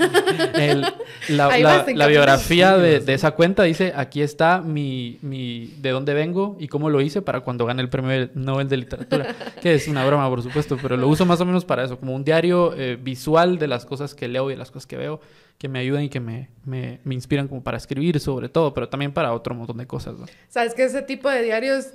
la, 1.29 2.07
biografía 2.07 2.77
de, 2.77 3.13
esa 3.13 3.31
cuenta 3.31 3.63
dice, 3.63 3.93
aquí 3.95 4.21
está 4.21 4.59
mi, 4.59 5.17
mi, 5.21 5.67
de 5.77 5.91
dónde 5.91 6.13
vengo 6.13 6.57
y 6.59 6.67
cómo 6.67 6.89
lo 6.89 6.99
hice 6.99 7.21
para 7.21 7.39
cuando 7.39 7.65
gane 7.65 7.81
el 7.81 7.89
premio 7.89 8.29
Nobel 8.33 8.67
de 8.67 8.77
literatura. 8.77 9.33
que 9.61 9.75
es 9.75 9.87
una 9.87 10.05
broma, 10.05 10.27
por 10.27 10.43
supuesto, 10.43 10.77
pero 10.81 10.97
lo 10.97 11.07
uso 11.07 11.25
más 11.25 11.39
o 11.39 11.45
menos 11.45 11.63
para 11.63 11.85
eso, 11.85 11.97
como 11.97 12.13
un 12.13 12.25
diario 12.25 12.73
eh, 12.75 12.97
visual 13.01 13.59
de 13.59 13.67
las 13.67 13.85
cosas 13.85 14.13
que 14.13 14.27
leo 14.27 14.49
y 14.49 14.53
de 14.53 14.57
las 14.57 14.71
cosas 14.71 14.87
que 14.87 14.97
veo, 14.97 15.21
que 15.57 15.69
me 15.69 15.79
ayudan 15.79 16.03
y 16.03 16.09
que 16.09 16.19
me, 16.19 16.49
me, 16.65 16.99
me 17.05 17.15
inspiran 17.15 17.47
como 17.47 17.63
para 17.63 17.77
escribir 17.77 18.19
sobre 18.19 18.49
todo, 18.49 18.73
pero 18.73 18.89
también 18.89 19.13
para 19.13 19.31
otro 19.31 19.55
montón 19.55 19.77
de 19.77 19.87
cosas. 19.87 20.15
¿Sabes 20.49 20.73
que 20.73 20.83
ese 20.83 21.01
tipo 21.01 21.29
de 21.29 21.43
diarios 21.43 21.93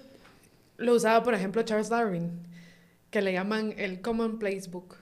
lo 0.79 0.95
usaba, 0.95 1.23
por 1.23 1.35
ejemplo, 1.35 1.63
Charles 1.63 1.91
Darwin? 1.91 2.54
Que 3.15 3.23
le 3.23 3.33
llaman 3.33 3.77
el 3.79 4.01
Commonplace 4.01 4.69
Book, 4.69 4.97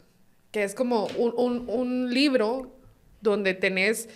que 0.50 0.64
es 0.64 0.74
como 0.74 1.06
un, 1.16 2.12
libro 2.12 2.70
donde 3.22 3.54
tenés 3.54 4.10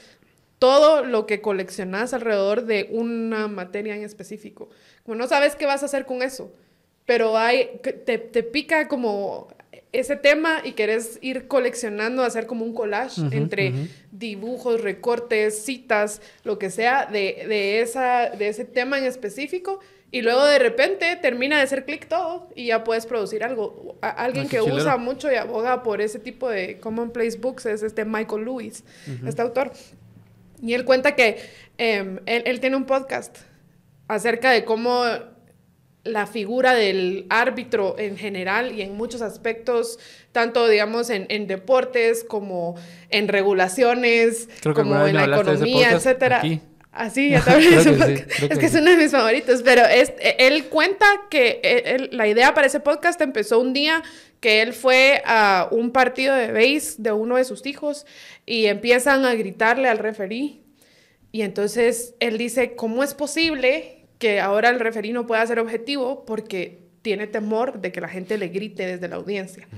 todo 0.59 1.03
lo 1.03 1.25
que 1.25 1.41
coleccionás 1.41 2.13
alrededor 2.13 2.67
de 2.67 2.89
una 2.91 3.49
materia 3.49 3.97
en 3.97 4.03
específico. 4.03 4.69
Como 5.03 5.15
no 5.15 5.27
sabes 5.27 5.57
qué 5.57 5.65
vas 5.65 5.83
a 5.83 5.87
hacer 5.87 6.05
con 6.05 6.21
eso, 6.21 6.53
pero 7.07 7.39
hay, 7.39 7.81
te, 8.05 8.19
te 8.19 8.43
pica 8.43 8.87
como 8.87 9.49
ese 9.93 10.17
tema 10.17 10.61
y 10.63 10.73
querés 10.73 11.19
ir 11.23 11.49
coleccionando, 11.49 12.23
hacer 12.23 12.47
como 12.47 12.67
un 12.67 12.75
collage 12.75 13.23
entre 13.33 13.73
dibujos, 14.13 14.83
recortes, 14.83 15.65
citas, 15.65 16.21
lo 16.45 16.59
que 16.59 16.69
sea 16.69 17.07
de, 17.07 17.47
de, 17.49 17.81
esa, 17.81 18.29
de 18.29 18.49
ese 18.49 18.67
tema 18.67 18.99
en 18.99 19.05
específico 19.05 19.81
y 20.11 20.23
luego 20.23 20.45
de 20.47 20.59
repente 20.59 21.17
termina 21.17 21.57
de 21.57 21.63
hacer 21.63 21.85
clic 21.85 22.07
todo 22.09 22.49
y 22.55 22.67
ya 22.67 22.85
puedes 22.85 23.07
producir 23.07 23.43
algo. 23.43 23.97
alguien 24.01 24.49
que 24.49 24.61
usa 24.61 24.97
mucho 24.97 25.31
y 25.31 25.35
aboga 25.35 25.83
por 25.83 26.01
ese 26.01 26.19
tipo 26.19 26.49
de 26.49 26.79
commonplace 26.79 27.37
books 27.39 27.67
es 27.67 27.83
este 27.83 28.05
Michael 28.05 28.45
Lewis, 28.45 28.85
este 29.27 29.43
autor. 29.43 29.73
Y 30.63 30.75
él 30.75 30.85
cuenta 30.85 31.15
que 31.17 31.39
em, 31.77 32.21
él, 32.27 32.61
tiene 32.61 32.77
un 32.77 32.87
podcast 32.87 33.39
acerca 34.09 34.51
de 34.53 34.65
cómo 34.65 35.03
la 36.05 36.27
figura 36.27 36.75
del 36.75 37.27
árbitro 37.29 37.97
en 37.99 38.17
general 38.17 38.73
y 38.73 38.83
en 38.83 38.97
muchos 38.97 39.23
aspectos, 39.23 39.99
tanto 40.31 40.69
digamos 40.69 41.11
en, 41.11 41.47
deportes 41.49 42.23
como 42.23 42.77
en 43.11 43.27
regulaciones, 43.27 44.49
como 44.63 45.05
en 45.05 45.17
la 45.17 45.25
economía, 45.25 45.91
etcétera. 45.91 46.43
Así, 46.97 47.31
ya 47.31 47.39
es 47.39 48.59
que 48.59 48.67
es 48.67 48.75
uno 48.75 48.91
de 48.91 48.97
mis 48.97 49.11
favoritos, 49.11 49.63
pero 49.63 49.83
es, 49.83 50.15
e, 50.19 50.37
él 50.39 50.65
cuenta 50.67 51.07
que 51.31 51.61
e, 51.63 52.09
la 52.11 52.27
idea 52.27 52.55
para 52.55 52.67
ese 52.67 52.81
podcast 52.81 53.21
empezó 53.21 53.61
un 53.61 53.75
día 53.75 54.03
que 54.41 54.63
él 54.63 54.73
fue 54.73 55.23
a 55.27 55.69
un 55.71 55.91
partido 55.91 56.35
de 56.35 56.53
base 56.53 56.95
de 56.99 57.13
uno 57.13 57.37
de 57.37 57.45
sus 57.45 57.67
hijos 57.67 58.07
y 58.47 58.67
empiezan 58.67 59.25
a 59.25 59.35
gritarle 59.35 59.89
al 59.89 59.99
referí. 59.99 60.63
Y 61.33 61.43
entonces 61.43 62.15
él 62.19 62.39
dice, 62.39 62.77
¿cómo 62.77 63.05
es 63.05 63.13
posible 63.13 64.07
que 64.19 64.41
ahora 64.41 64.71
el 64.71 64.81
referí 64.81 65.13
no 65.13 65.27
pueda 65.27 65.47
ser 65.47 65.59
objetivo 65.59 66.25
porque 66.25 66.87
tiene 67.03 67.27
temor 67.27 67.81
de 67.81 67.93
que 67.93 68.01
la 68.01 68.09
gente 68.09 68.39
le 68.39 68.49
grite 68.49 68.87
desde 68.87 69.09
la 69.09 69.17
audiencia? 69.17 69.69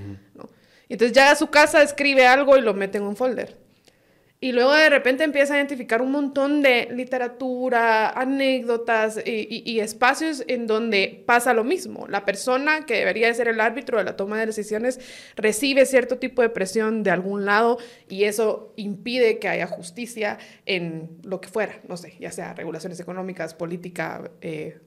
Y 0.88 0.92
entonces 0.92 1.16
llega 1.16 1.32
a 1.32 1.36
su 1.36 1.48
casa, 1.48 1.82
escribe 1.82 2.26
algo 2.26 2.56
y 2.56 2.60
lo 2.60 2.74
mete 2.74 2.98
en 2.98 3.04
un 3.04 3.16
folder. 3.16 3.67
Y 4.40 4.52
luego 4.52 4.72
de 4.72 4.88
repente 4.88 5.24
empieza 5.24 5.54
a 5.54 5.56
identificar 5.56 6.00
un 6.00 6.12
montón 6.12 6.62
de 6.62 6.88
literatura, 6.92 8.10
anécdotas 8.10 9.18
y, 9.24 9.80
espacios 9.80 10.44
en 10.46 10.68
donde 10.68 11.24
pasa 11.26 11.54
lo 11.54 11.64
mismo. 11.64 12.06
La 12.06 12.24
persona 12.24 12.86
que 12.86 12.98
debería 12.98 13.26
de 13.26 13.34
ser 13.34 13.48
el 13.48 13.60
árbitro 13.60 13.98
de 13.98 14.04
la 14.04 14.16
toma 14.16 14.38
de 14.38 14.46
decisiones 14.46 15.00
recibe 15.34 15.86
cierto 15.86 16.18
tipo 16.18 16.40
de 16.40 16.50
presión 16.50 17.02
de 17.02 17.10
algún 17.10 17.46
lado 17.46 17.78
y 18.08 18.24
eso 18.24 18.72
impide 18.76 19.40
que 19.40 19.48
haya 19.48 19.66
justicia 19.66 20.38
en 20.66 21.18
lo 21.24 21.40
que 21.40 21.48
fuera, 21.48 21.80
no 21.88 21.96
sé, 21.96 22.14
ya 22.20 22.30
sea 22.30 22.54
regulaciones 22.54 23.00
económicas, 23.00 23.54
política, 23.54 24.30
eh, 24.40 24.78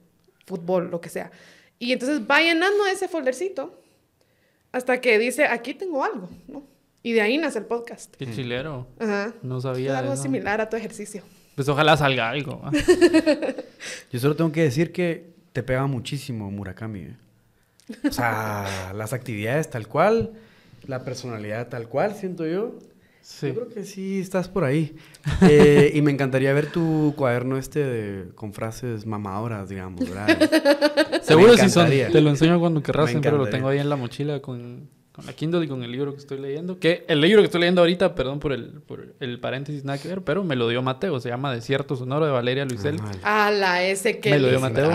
fútbol, 0.46 0.90
lo 0.90 1.02
que 1.02 1.10
sea. 1.10 1.30
Y 1.78 1.92
entonces 1.92 2.22
va 2.22 2.40
llenando 2.40 2.86
ese 2.86 3.06
foldercito 3.06 3.78
hasta 4.72 5.02
que 5.02 5.18
dice, 5.18 5.44
aquí 5.44 5.74
tengo 5.74 6.02
algo, 6.02 6.30
¿no? 6.48 6.71
Y 7.02 7.12
de 7.12 7.20
ahí 7.20 7.36
nace 7.36 7.58
el 7.58 7.64
podcast. 7.64 8.14
Qué 8.16 8.30
chilero. 8.32 8.86
Ajá. 9.00 9.34
No 9.42 9.60
sabía. 9.60 9.92
Es 9.92 9.96
algo 9.98 10.16
similar 10.16 10.60
a 10.60 10.68
tu 10.68 10.76
ejercicio. 10.76 11.22
Pues 11.56 11.68
ojalá 11.68 11.96
salga 11.96 12.30
algo. 12.30 12.62
Yo 14.12 14.20
solo 14.20 14.36
tengo 14.36 14.52
que 14.52 14.62
decir 14.62 14.92
que 14.92 15.32
te 15.52 15.62
pega 15.62 15.86
muchísimo 15.86 16.50
Murakami. 16.50 17.00
¿eh? 17.00 17.16
O 18.08 18.12
sea, 18.12 18.92
las 18.94 19.12
actividades 19.12 19.68
tal 19.68 19.88
cual, 19.88 20.32
la 20.86 21.04
personalidad 21.04 21.68
tal 21.68 21.88
cual, 21.88 22.14
siento 22.14 22.46
yo. 22.46 22.78
Sí. 23.20 23.48
Yo 23.48 23.54
creo 23.54 23.68
que 23.68 23.84
sí 23.84 24.20
estás 24.20 24.48
por 24.48 24.64
ahí. 24.64 24.96
Eh, 25.42 25.92
y 25.94 26.02
me 26.02 26.10
encantaría 26.10 26.52
ver 26.52 26.72
tu 26.72 27.14
cuaderno 27.16 27.56
este 27.56 28.24
con 28.34 28.52
frases 28.52 29.06
mamadoras, 29.06 29.68
digamos, 29.68 30.08
¿verdad? 30.08 30.38
Seguro 31.22 31.56
sí 31.56 31.68
son. 31.68 31.88
Te 31.88 32.20
lo 32.20 32.30
enseño 32.30 32.58
cuando 32.58 32.82
querrás, 32.82 33.14
pero 33.22 33.38
lo 33.38 33.48
tengo 33.48 33.68
ahí 33.68 33.78
en 33.78 33.88
la 33.88 33.96
mochila 33.96 34.40
con 34.40 34.88
con 35.12 35.26
la 35.26 35.34
Kindle 35.34 35.62
y 35.62 35.68
con 35.68 35.82
el 35.82 35.92
libro 35.92 36.12
que 36.14 36.20
estoy 36.20 36.38
leyendo. 36.38 36.78
Que 36.78 37.04
el 37.06 37.20
libro 37.20 37.42
que 37.42 37.46
estoy 37.46 37.60
leyendo 37.60 37.82
ahorita, 37.82 38.14
perdón 38.14 38.40
por 38.40 38.52
el, 38.52 38.80
por 38.86 39.14
el 39.20 39.38
paréntesis, 39.40 39.84
nada 39.84 39.98
que 39.98 40.08
ver, 40.08 40.22
pero 40.22 40.42
me 40.42 40.56
lo 40.56 40.68
dio 40.68 40.80
Mateo. 40.80 41.20
Se 41.20 41.28
llama 41.28 41.52
Desierto 41.52 41.96
Sonoro 41.96 42.24
de 42.24 42.32
Valeria 42.32 42.64
Luisel. 42.64 42.98
Ah, 43.22 43.50
la 43.50 43.82
ese 43.82 44.20
que. 44.20 44.30
Me 44.30 44.38
lo 44.38 44.48
dio 44.48 44.58
Mateo. 44.58 44.90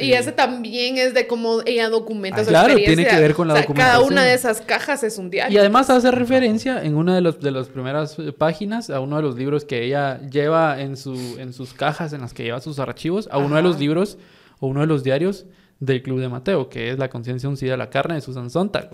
Y 0.00 0.12
ese 0.12 0.32
también 0.32 0.98
es 0.98 1.14
de 1.14 1.26
cómo 1.26 1.62
ella 1.64 1.88
documenta 1.88 2.42
ah, 2.42 2.44
su 2.44 2.50
claro, 2.50 2.74
tiene 2.76 3.06
que 3.06 3.18
ver 3.18 3.34
con 3.34 3.48
la 3.48 3.54
documentación. 3.54 4.02
Cada 4.02 4.06
una 4.06 4.22
de 4.22 4.34
esas 4.34 4.60
cajas 4.60 5.02
es 5.02 5.16
un 5.16 5.30
diario. 5.30 5.54
Y 5.54 5.58
además 5.58 5.88
hace 5.88 6.10
referencia 6.10 6.84
en 6.84 6.94
una 6.94 7.14
de, 7.14 7.22
los, 7.22 7.40
de 7.40 7.50
las 7.50 7.68
primeras 7.68 8.18
páginas 8.36 8.90
a 8.90 9.00
uno 9.00 9.16
de 9.16 9.22
los 9.22 9.36
libros 9.36 9.64
que 9.64 9.82
ella 9.82 10.20
lleva 10.28 10.78
en, 10.78 10.98
su, 10.98 11.38
en 11.38 11.54
sus 11.54 11.72
cajas, 11.72 12.12
en 12.12 12.20
las 12.20 12.34
que 12.34 12.42
lleva 12.42 12.60
sus 12.60 12.78
archivos, 12.78 13.28
a 13.32 13.38
uno 13.38 13.56
de 13.56 13.62
los 13.62 13.78
libros 13.78 14.18
o 14.60 14.66
uno 14.66 14.80
de 14.80 14.86
los 14.86 15.02
diarios 15.02 15.46
del 15.80 16.02
Club 16.02 16.20
de 16.20 16.28
Mateo, 16.28 16.68
que 16.68 16.90
es 16.90 16.98
la 16.98 17.10
conciencia 17.10 17.48
uncida 17.48 17.74
a 17.74 17.76
la 17.76 17.90
carne 17.90 18.14
de 18.14 18.20
Susan 18.20 18.50
Sontag. 18.50 18.90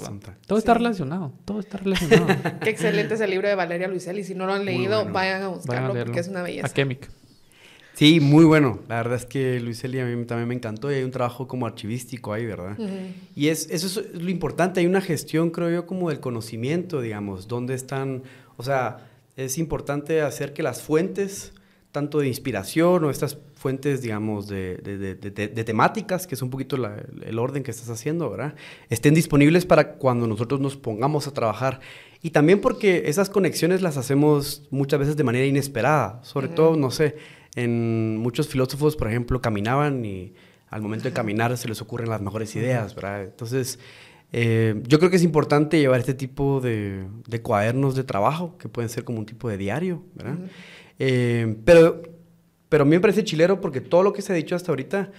Todo 0.46 0.58
está 0.58 0.74
relacionado, 0.74 1.32
todo 1.44 1.60
está 1.60 1.78
relacionado. 1.78 2.26
Qué 2.62 2.70
excelente 2.70 3.14
es 3.14 3.20
el 3.20 3.30
libro 3.30 3.48
de 3.48 3.54
Valeria 3.54 3.88
Luisel 3.88 4.18
y 4.18 4.24
si 4.24 4.34
no 4.34 4.46
lo 4.46 4.54
han 4.54 4.64
leído, 4.64 5.04
vayan 5.06 5.42
a 5.42 5.48
buscarlo 5.48 5.94
porque 5.94 6.20
es 6.20 6.28
una 6.28 6.42
belleza. 6.42 6.66
A 6.66 6.70
Chemic. 6.70 7.08
Sí, 7.94 8.18
muy 8.18 8.44
bueno. 8.44 8.80
La 8.88 8.96
verdad 8.96 9.16
es 9.16 9.26
que 9.26 9.60
Luiseli 9.60 10.00
a 10.00 10.06
mí 10.06 10.24
también 10.24 10.48
me 10.48 10.54
encantó 10.54 10.90
y 10.90 10.94
hay 10.94 11.02
un 11.02 11.10
trabajo 11.10 11.46
como 11.46 11.66
archivístico 11.66 12.32
ahí, 12.32 12.46
¿verdad? 12.46 12.78
Y 13.34 13.48
es, 13.48 13.68
eso 13.70 14.00
es 14.00 14.14
lo 14.14 14.30
importante, 14.30 14.80
hay 14.80 14.86
una 14.86 15.02
gestión, 15.02 15.50
creo 15.50 15.70
yo, 15.70 15.86
como 15.86 16.08
del 16.08 16.20
conocimiento, 16.20 17.00
digamos, 17.02 17.46
dónde 17.46 17.74
están, 17.74 18.22
o 18.56 18.62
sea, 18.62 19.06
es 19.36 19.58
importante 19.58 20.22
hacer 20.22 20.52
que 20.54 20.62
las 20.62 20.82
fuentes 20.82 21.52
tanto 21.92 22.20
de 22.20 22.28
inspiración 22.28 23.04
o 23.04 23.10
estas 23.10 23.36
fuentes, 23.60 24.00
digamos, 24.00 24.48
de, 24.48 24.78
de, 24.78 24.96
de, 24.96 25.30
de 25.30 25.64
temáticas, 25.64 26.26
que 26.26 26.34
es 26.34 26.40
un 26.40 26.48
poquito 26.48 26.78
la, 26.78 26.96
el 27.26 27.38
orden 27.38 27.62
que 27.62 27.70
estás 27.70 27.90
haciendo, 27.90 28.30
¿verdad? 28.30 28.54
Estén 28.88 29.12
disponibles 29.12 29.66
para 29.66 29.96
cuando 29.98 30.26
nosotros 30.26 30.60
nos 30.60 30.78
pongamos 30.78 31.26
a 31.26 31.34
trabajar. 31.34 31.80
Y 32.22 32.30
también 32.30 32.62
porque 32.62 33.02
esas 33.04 33.28
conexiones 33.28 33.82
las 33.82 33.98
hacemos 33.98 34.66
muchas 34.70 34.98
veces 34.98 35.16
de 35.18 35.24
manera 35.24 35.44
inesperada. 35.44 36.20
Sobre 36.22 36.46
uh 36.46 36.50
-huh. 36.50 36.54
todo, 36.54 36.76
no 36.76 36.90
sé, 36.90 37.16
en 37.54 38.16
muchos 38.16 38.48
filósofos, 38.48 38.96
por 38.96 39.08
ejemplo, 39.08 39.42
caminaban 39.42 40.06
y 40.06 40.32
al 40.70 40.80
momento 40.80 41.04
de 41.04 41.12
caminar 41.12 41.54
se 41.58 41.68
les 41.68 41.82
ocurren 41.82 42.08
las 42.08 42.22
mejores 42.22 42.56
ideas, 42.56 42.94
¿verdad? 42.94 43.24
Entonces, 43.24 43.78
eh, 44.32 44.80
yo 44.86 44.98
creo 44.98 45.10
que 45.10 45.16
es 45.16 45.22
importante 45.22 45.78
llevar 45.78 46.00
este 46.00 46.14
tipo 46.14 46.62
de, 46.62 47.04
de, 47.28 47.42
cuadernos 47.42 47.94
de 47.94 48.04
trabajo, 48.04 48.56
que 48.56 48.70
pueden 48.70 48.88
ser 48.88 49.04
como 49.04 49.18
un 49.18 49.26
tipo 49.26 49.50
de 49.50 49.58
diario, 49.58 50.02
¿verdad? 50.14 50.38
Uh 50.38 50.44
-huh. 50.44 50.48
eh, 50.98 51.56
pero, 51.66 52.19
pero 52.70 52.82
a 52.82 52.86
mí 52.86 52.92
me 52.92 53.00
parece 53.00 53.24
chilero 53.24 53.60
porque 53.60 53.82
todo 53.82 54.02
lo 54.02 54.14
que 54.14 54.22
se 54.22 54.32
ha 54.32 54.36
dicho 54.36 54.56
hasta 54.56 54.72
ahorita, 54.72 55.10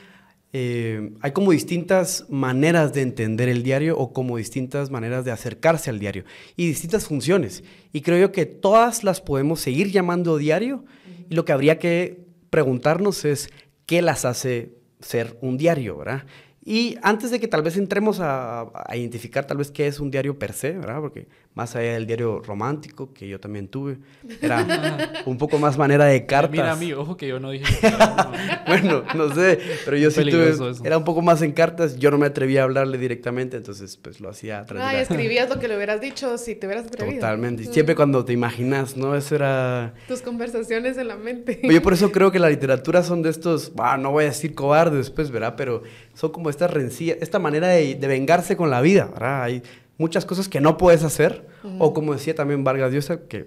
eh, 0.54 1.12
hay 1.22 1.32
como 1.32 1.52
distintas 1.52 2.26
maneras 2.30 2.94
de 2.94 3.02
entender 3.02 3.50
el 3.50 3.62
diario 3.62 3.98
o 3.98 4.14
como 4.14 4.38
distintas 4.38 4.90
maneras 4.90 5.26
de 5.26 5.32
acercarse 5.32 5.90
al 5.90 6.00
diario 6.00 6.24
y 6.56 6.66
distintas 6.66 7.06
funciones. 7.06 7.64
Y 7.92 8.02
creo 8.02 8.18
yo 8.18 8.32
que 8.32 8.46
todas 8.46 9.04
las 9.04 9.22
podemos 9.22 9.60
seguir 9.60 9.92
llamando 9.92 10.38
diario 10.38 10.86
y 11.30 11.36
lo 11.36 11.46
que 11.46 11.52
habría 11.52 11.78
que 11.78 12.26
preguntarnos 12.50 13.26
es 13.26 13.50
qué 13.86 14.02
las 14.02 14.24
hace 14.24 14.72
ser 15.02 15.38
un 15.42 15.58
diario, 15.58 15.98
¿verdad? 15.98 16.26
Y 16.64 16.98
antes 17.02 17.32
de 17.32 17.40
que 17.40 17.48
tal 17.48 17.64
vez 17.64 17.76
entremos 17.76 18.22
a, 18.22 18.62
a, 18.62 18.96
identificar 18.96 19.46
tal 19.46 19.58
vez 19.58 19.72
qué 19.72 19.88
es 19.88 20.00
un 20.00 20.12
diario 20.12 20.38
per 20.38 20.54
se, 20.54 20.72
¿verdad? 20.74 21.00
Porque 21.02 21.28
más 21.54 21.76
allá 21.76 21.94
del 21.94 22.08
diario 22.08 22.40
romántico, 22.40 23.14
que 23.14 23.28
yo 23.28 23.40
también 23.40 23.68
tuve, 23.68 23.98
era 24.42 25.22
un 25.26 25.38
poco 25.38 25.60
más 25.60 25.78
manera 25.78 26.06
de 26.06 26.26
cartas. 26.26 26.52
Mira 26.52 26.72
a 26.72 26.76
mí, 26.76 26.94
ojo 26.94 27.18
que 27.18 27.28
yo 27.28 27.40
no 27.40 27.52
dije... 27.52 27.66
bueno, 28.68 29.04
no 29.16 29.34
sé, 29.36 29.60
pero 29.84 29.98
yo 29.98 30.10
sí 30.12 30.24
tuve... 30.24 30.50
Eso. 30.50 30.72
Era 30.84 30.98
un 30.98 31.04
poco 31.04 31.22
más 31.22 31.42
en 31.42 31.52
cartas, 31.52 31.98
yo 31.98 32.10
no 32.10 32.18
me 32.18 32.28
atrevía 32.28 32.62
a 32.62 32.64
hablarle 32.64 32.98
directamente, 32.98 33.58
entonces 33.58 33.98
pues 33.98 34.22
lo 34.22 34.30
hacía 34.30 34.60
a 34.60 34.66
través 34.66 34.88
Ay, 34.88 34.96
de... 34.98 35.02
escribías 35.04 35.50
lo 35.50 35.60
que 35.60 35.68
le 35.68 35.76
hubieras 35.76 36.00
dicho 36.00 36.38
si 36.38 36.56
te 36.56 36.68
hubieras 36.68 36.86
atrevido. 36.86 37.20
Totalmente, 37.20 37.66
siempre 37.66 37.96
cuando 37.96 38.24
te 38.24 38.32
imaginas, 38.32 38.96
¿no? 38.96 39.16
Eso 39.16 39.36
era... 39.36 39.94
Tus 40.08 40.22
conversaciones 40.22 40.98
en 40.98 41.10
la 41.10 41.18
mente. 41.18 41.60
Yo 41.64 41.82
por 41.82 41.94
eso 41.94 42.12
creo 42.12 42.32
que 42.32 42.40
la 42.40 42.50
literatura 42.50 43.04
son 43.04 43.22
de 43.22 43.30
estos, 43.30 43.76
bah, 43.76 43.98
no 43.98 44.12
voy 44.12 44.24
a 44.24 44.28
decir 44.28 44.56
cobardes, 44.56 45.10
pues, 45.10 45.32
¿verdad? 45.32 45.56
Pero 45.58 45.84
son 46.14 46.32
como 46.32 46.50
estas 46.50 46.72
rencillas, 46.72 47.18
esta 47.22 47.40
manera 47.40 47.68
de, 47.68 47.96
de, 47.96 48.08
vengarse 48.08 48.56
con 48.56 48.70
la 48.70 48.82
vida, 48.82 49.10
¿verdad? 49.14 49.44
Hay 49.44 49.64
muchas 50.02 50.26
cosas 50.26 50.50
que 50.50 50.60
no 50.60 50.78
puedes 50.78 51.04
hacer, 51.04 51.48
uh 51.64 51.68
-huh. 51.68 51.76
o 51.80 51.94
como 51.94 52.14
decía 52.14 52.36
también 52.36 52.64
Vargas 52.64 52.92
Llosa, 52.92 53.28
que 53.28 53.46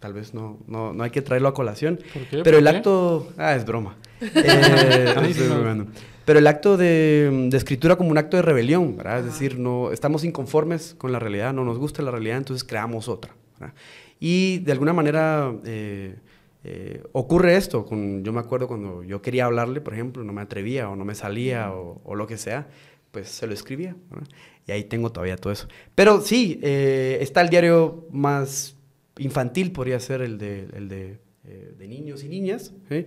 tal 0.00 0.12
vez 0.12 0.34
no, 0.34 0.58
no, 0.66 0.92
no 0.92 1.04
hay 1.04 1.10
que 1.10 1.22
traerlo 1.22 1.48
a 1.48 1.54
colación, 1.54 2.00
¿Por 2.12 2.22
qué? 2.24 2.40
pero 2.42 2.42
¿Por 2.42 2.54
el 2.54 2.64
qué? 2.64 2.76
acto, 2.76 3.28
ah, 3.38 3.54
es 3.54 3.64
broma. 3.64 3.96
Eh. 4.34 5.84
Pero 6.24 6.38
el 6.38 6.46
acto 6.46 6.76
de, 6.76 7.48
de, 7.50 7.56
escritura 7.56 7.96
como 7.96 8.10
un 8.10 8.16
acto 8.16 8.36
de 8.36 8.44
rebelión, 8.44 8.96
¿verdad? 8.96 9.18
Es 9.18 9.24
decir, 9.24 9.58
no, 9.58 9.90
estamos 9.90 10.22
inconformes 10.22 10.94
con 10.96 11.10
la 11.10 11.18
realidad, 11.18 11.52
no 11.52 11.64
nos 11.64 11.78
gusta 11.78 12.00
la 12.00 12.12
realidad, 12.12 12.36
entonces 12.38 12.62
creamos 12.62 13.08
otra. 13.08 13.34
¿verdad? 13.58 13.74
Y 14.20 14.58
de 14.60 14.70
alguna 14.70 14.92
manera 14.92 15.52
eh, 15.64 16.14
eh, 16.62 17.02
ocurre 17.10 17.56
esto. 17.56 17.84
Con, 17.84 18.22
yo 18.22 18.32
me 18.32 18.38
acuerdo 18.38 18.68
cuando 18.68 19.02
yo 19.02 19.20
quería 19.20 19.46
hablarle, 19.46 19.80
por 19.80 19.94
ejemplo, 19.94 20.22
no 20.22 20.32
me 20.32 20.42
atrevía 20.42 20.88
o 20.88 20.94
no 20.94 21.04
me 21.04 21.16
salía 21.16 21.72
o, 21.72 22.00
o 22.04 22.14
lo 22.14 22.28
que 22.28 22.38
sea, 22.38 22.68
pues 23.12 23.28
se 23.28 23.46
lo 23.46 23.54
escribía. 23.54 23.94
¿verdad? 24.10 24.26
Y 24.66 24.72
ahí 24.72 24.84
tengo 24.84 25.12
todavía 25.12 25.36
todo 25.36 25.52
eso. 25.52 25.68
Pero 25.94 26.20
sí, 26.20 26.58
eh, 26.62 27.18
está 27.20 27.40
el 27.40 27.48
diario 27.48 28.08
más 28.10 28.76
infantil, 29.18 29.70
podría 29.70 30.00
ser 30.00 30.22
el 30.22 30.38
de, 30.38 30.68
el 30.74 30.88
de, 30.88 31.18
eh, 31.44 31.74
de 31.78 31.88
niños 31.88 32.24
y 32.24 32.28
niñas. 32.28 32.72
¿sí? 32.88 33.06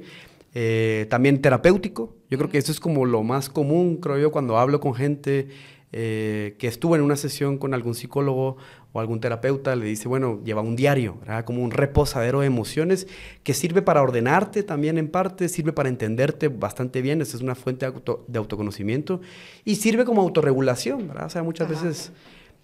Eh, 0.54 1.08
también 1.10 1.42
terapéutico. 1.42 2.16
Yo 2.30 2.38
creo 2.38 2.50
que 2.50 2.58
eso 2.58 2.72
es 2.72 2.80
como 2.80 3.06
lo 3.06 3.24
más 3.24 3.50
común, 3.50 3.98
creo 3.98 4.18
yo, 4.18 4.32
cuando 4.32 4.58
hablo 4.58 4.80
con 4.80 4.94
gente 4.94 5.50
eh, 5.92 6.56
que 6.60 6.68
estuvo 6.68 6.96
en 6.96 7.02
una 7.02 7.16
sesión 7.16 7.58
con 7.58 7.74
algún 7.74 7.96
psicólogo 7.96 8.58
o 8.92 9.00
algún 9.00 9.20
terapeuta, 9.20 9.76
le 9.76 9.86
dice, 9.86 10.08
bueno, 10.08 10.42
lleva 10.44 10.62
un 10.62 10.76
diario, 10.76 11.18
¿verdad? 11.20 11.46
como 11.46 11.64
un 11.64 11.72
reposadero 11.72 12.42
de 12.42 12.48
emociones 12.48 13.08
que 13.44 13.54
sirve 13.54 13.82
para 13.82 14.02
ordenarte 14.02 14.64
también 14.64 14.98
en 14.98 15.10
parte, 15.10 15.50
sirve 15.50 15.74
para 15.74 15.90
entenderte 15.90 16.48
bastante 16.48 17.02
bien, 17.02 17.22
esa 17.22 17.38
es 17.38 17.44
una 17.44 17.56
fuente 17.56 17.86
de, 17.86 17.94
auto, 17.94 18.26
de 18.28 18.40
autoconocimiento 18.40 19.22
y 19.64 19.76
sirve 19.76 20.06
como 20.06 20.22
autorregulación, 20.22 21.08
¿verdad? 21.08 21.26
O 21.26 21.30
sea, 21.30 21.44
muchas 21.44 21.70
Ajá. 21.70 21.84
veces... 21.84 22.12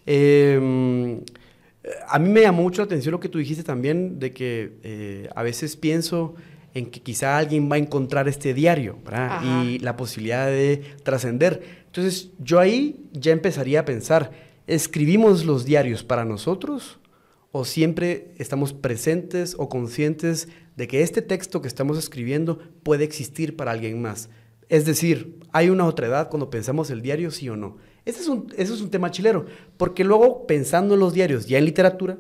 Eh, 0.05 1.19
a 2.07 2.19
mí 2.19 2.29
me 2.29 2.41
llamó 2.41 2.63
mucho 2.63 2.81
la 2.81 2.86
atención 2.86 3.12
lo 3.12 3.19
que 3.19 3.29
tú 3.29 3.39
dijiste 3.39 3.63
también, 3.63 4.19
de 4.19 4.31
que 4.31 4.73
eh, 4.84 5.29
a 5.36 5.43
veces 5.43 5.75
pienso 5.75 6.36
en 6.73 6.86
que 6.86 7.01
quizá 7.01 7.38
alguien 7.38 7.69
va 7.69 7.75
a 7.75 7.79
encontrar 7.79 8.27
este 8.27 8.53
diario, 8.53 8.97
¿verdad? 9.03 9.41
Y 9.43 9.79
la 9.79 9.97
posibilidad 9.97 10.47
de 10.47 10.81
trascender. 11.03 11.81
Entonces, 11.91 12.30
yo 12.39 12.58
ahí 12.58 13.04
ya 13.12 13.34
empezaría 13.34 13.82
a 13.82 13.86
pensar, 13.86 14.32
¿escribimos 14.65 15.43
los 15.43 15.65
diarios 15.65 16.06
para 16.06 16.23
nosotros 16.23 16.99
o 17.51 17.65
siempre 17.65 18.32
estamos 18.38 18.71
presentes 18.71 19.56
o 19.58 19.67
conscientes 19.67 20.47
de 20.77 20.88
que 20.88 21.01
este 21.01 21.21
texto 21.21 21.62
que 21.62 21.67
estamos 21.67 21.97
escribiendo 21.97 22.60
puede 22.84 23.04
existir 23.04 23.58
para 23.58 23.71
alguien 23.71 24.01
más? 24.01 24.30
Es 24.69 24.86
decir, 24.86 25.38
¿hay 25.51 25.69
una 25.69 25.86
otra 25.86 26.08
edad 26.08 26.30
cuando 26.30 26.49
pensamos 26.49 26.89
el 26.91 27.01
diario, 27.01 27.30
sí 27.30 27.49
o 27.49 27.58
no? 27.58 27.75
Ese 28.06 28.21
es 28.21 28.30
un, 28.30 28.47
ese 28.56 28.73
es 28.73 28.80
un 28.80 28.89
tema 28.89 29.12
chilero, 29.12 29.45
porque 29.75 30.06
luego 30.06 30.47
pensando 30.47 30.93
en 30.93 31.01
los 31.01 31.13
diarios 31.13 31.45
ya 31.45 31.58
en 31.58 31.65
literatura, 31.65 32.17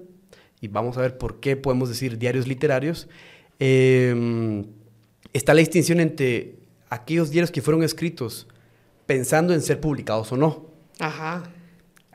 y 0.59 0.67
vamos 0.67 0.97
a 0.97 1.01
ver 1.01 1.17
por 1.17 1.39
qué 1.39 1.55
podemos 1.55 1.87
decir 1.87 2.17
diarios 2.17 2.45
literarios, 2.45 3.07
eh, 3.57 4.65
está 5.31 5.53
la 5.53 5.59
distinción 5.61 6.01
entre 6.01 6.55
aquellos 6.89 7.31
diarios 7.31 7.51
que 7.51 7.61
fueron 7.61 7.83
escritos 7.83 8.47
pensando 9.11 9.53
en 9.53 9.61
ser 9.61 9.81
publicados 9.81 10.31
o 10.31 10.37
no. 10.37 10.67
Ajá. 10.97 11.43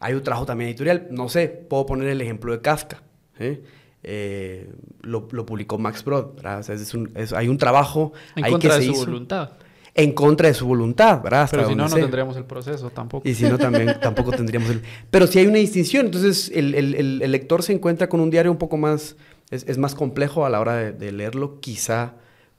Hay 0.01 0.15
un 0.15 0.23
trabajo 0.23 0.47
también 0.47 0.71
editorial, 0.71 1.09
no 1.11 1.29
sé, 1.29 1.49
puedo 1.49 1.85
poner 1.85 2.09
el 2.09 2.23
ejemplo 2.23 2.53
de 2.53 2.63
Kafka. 2.63 3.03
¿eh? 3.39 3.63
Eh, 4.03 4.71
lo, 5.03 5.29
lo, 5.31 5.45
publicó 5.45 5.77
Max 5.77 6.03
Brod, 6.03 6.39
o 6.39 6.63
sea, 6.63 6.75
es 6.75 6.95
un, 6.95 7.11
es, 7.15 7.35
hay 7.35 7.49
un 7.49 7.59
trabajo 7.59 8.15
en 8.35 8.45
ahí 8.45 8.53
contra 8.53 8.71
que 8.71 8.77
de 8.77 8.81
se 8.81 8.87
su 8.87 8.93
hizo, 8.93 9.05
voluntad. 9.05 9.51
En 9.95 10.13
contra 10.13 10.49
de 10.49 10.55
su 10.55 10.67
voluntad, 10.67 11.23
¿verdad? 11.23 11.43
Hasta 11.43 11.59
Pero 11.59 11.69
si 11.69 11.75
no, 11.75 11.83
no 11.83 11.89
sé. 11.91 12.01
tendríamos 12.01 12.37
el 12.39 12.45
proceso 12.45 12.89
tampoco. 12.89 13.29
Y 13.29 13.35
si 13.35 13.45
no, 13.45 13.59
también 13.59 13.99
tampoco 14.01 14.31
tendríamos 14.31 14.71
el... 14.71 14.83
Pero 15.11 15.27
si 15.27 15.39
hay 15.39 15.47
una 15.47 15.59
distinción, 15.59 16.07
entonces 16.07 16.51
el, 16.55 16.75
el, 16.75 16.95
el, 16.95 17.23
el, 17.23 17.33
lector 17.33 17.63
se 17.63 17.75
encuentra 17.75 18.09
con 18.09 18.21
un 18.21 18.31
diario 18.31 18.51
un 18.51 18.59
poco 18.59 18.79
más... 18.79 19.17
Es, 19.51 19.65
es 19.69 19.77
más 19.77 19.95
complejo 19.95 20.47
a 20.47 20.51
la 20.51 20.61
hora 20.61 20.77
de, 20.77 20.93
de 20.93 21.13
leerlo, 21.13 21.61
quizá 21.61 22.15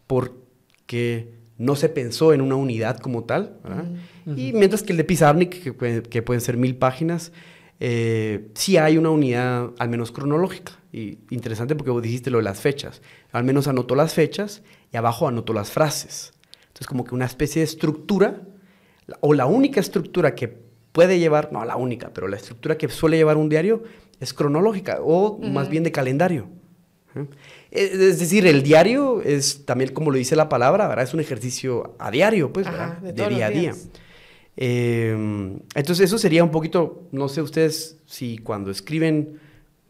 porque 0.06 1.34
no 1.58 1.76
se 1.76 1.89
pensó 1.89 2.34
en 2.34 2.41
una 2.41 2.56
unidad 2.56 3.00
como 3.00 3.23
tal, 3.23 3.58
¿verdad? 3.63 3.86
Uh 4.27 4.31
-huh. 4.31 4.37
Y 4.37 4.53
mientras 4.53 4.83
que 4.83 4.91
el 4.91 4.97
de 4.97 5.03
Pizarnik, 5.03 5.63
que, 5.63 6.03
que 6.03 6.21
pueden 6.21 6.41
ser 6.41 6.57
mil 6.57 6.75
páginas, 6.75 7.31
eh, 7.79 8.49
sí 8.53 8.77
hay 8.77 8.97
una 8.97 9.09
unidad, 9.09 9.71
al 9.79 9.89
menos 9.89 10.11
cronológica. 10.11 10.73
Y 10.91 11.19
interesante 11.29 11.75
porque 11.75 11.91
vos 11.91 12.01
dijiste 12.01 12.29
lo 12.29 12.37
de 12.39 12.43
las 12.43 12.59
fechas. 12.59 13.01
Al 13.31 13.43
menos 13.43 13.67
anotó 13.67 13.95
las 13.95 14.13
fechas 14.13 14.63
y 14.91 14.97
abajo 14.97 15.27
anotó 15.27 15.53
las 15.53 15.71
frases. 15.71 16.33
Entonces, 16.67 16.87
como 16.87 17.03
que 17.03 17.15
una 17.15 17.25
especie 17.25 17.61
de 17.61 17.65
estructura, 17.65 18.41
o 19.21 19.33
la 19.33 19.45
única 19.45 19.79
estructura 19.79 20.35
que 20.35 20.47
puede 20.91 21.19
llevar, 21.19 21.51
no 21.51 21.63
la 21.65 21.75
única, 21.75 22.11
pero 22.13 22.27
la 22.27 22.35
estructura 22.35 22.77
que 22.77 22.89
suele 22.89 23.17
llevar 23.17 23.37
un 23.37 23.49
diario 23.49 23.83
es 24.19 24.33
cronológica, 24.33 24.99
o 25.01 25.31
uh 25.31 25.39
-huh. 25.39 25.51
más 25.51 25.69
bien 25.69 25.83
de 25.83 25.91
calendario. 25.91 26.49
Es 27.71 28.19
decir, 28.19 28.45
el 28.45 28.61
diario 28.61 29.21
es 29.23 29.65
también, 29.65 29.91
como 29.91 30.11
lo 30.11 30.17
dice 30.17 30.35
la 30.35 30.49
palabra, 30.49 30.87
¿verdad? 30.87 31.03
es 31.03 31.13
un 31.13 31.19
ejercicio 31.19 31.95
a 31.99 32.11
diario, 32.11 32.53
pues, 32.53 32.67
Ajá, 32.67 32.99
de, 33.01 33.13
de 33.13 33.29
día 33.29 33.47
a 33.47 33.49
día. 33.49 33.73
Eh, 34.57 35.59
entonces, 35.75 36.01
eso 36.01 36.17
sería 36.17 36.43
un 36.43 36.51
poquito, 36.51 37.07
no 37.11 37.29
sé 37.29 37.41
ustedes 37.41 37.99
si 38.05 38.39
cuando 38.39 38.71
escriben 38.71 39.39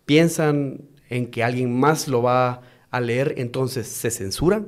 piensan 0.05 0.81
en 1.09 1.27
que 1.27 1.43
alguien 1.43 1.73
más 1.77 2.07
lo 2.07 2.21
va 2.21 2.61
a 2.91 2.99
leer, 2.99 3.35
entonces 3.37 3.87
se 3.87 4.11
censuran 4.11 4.67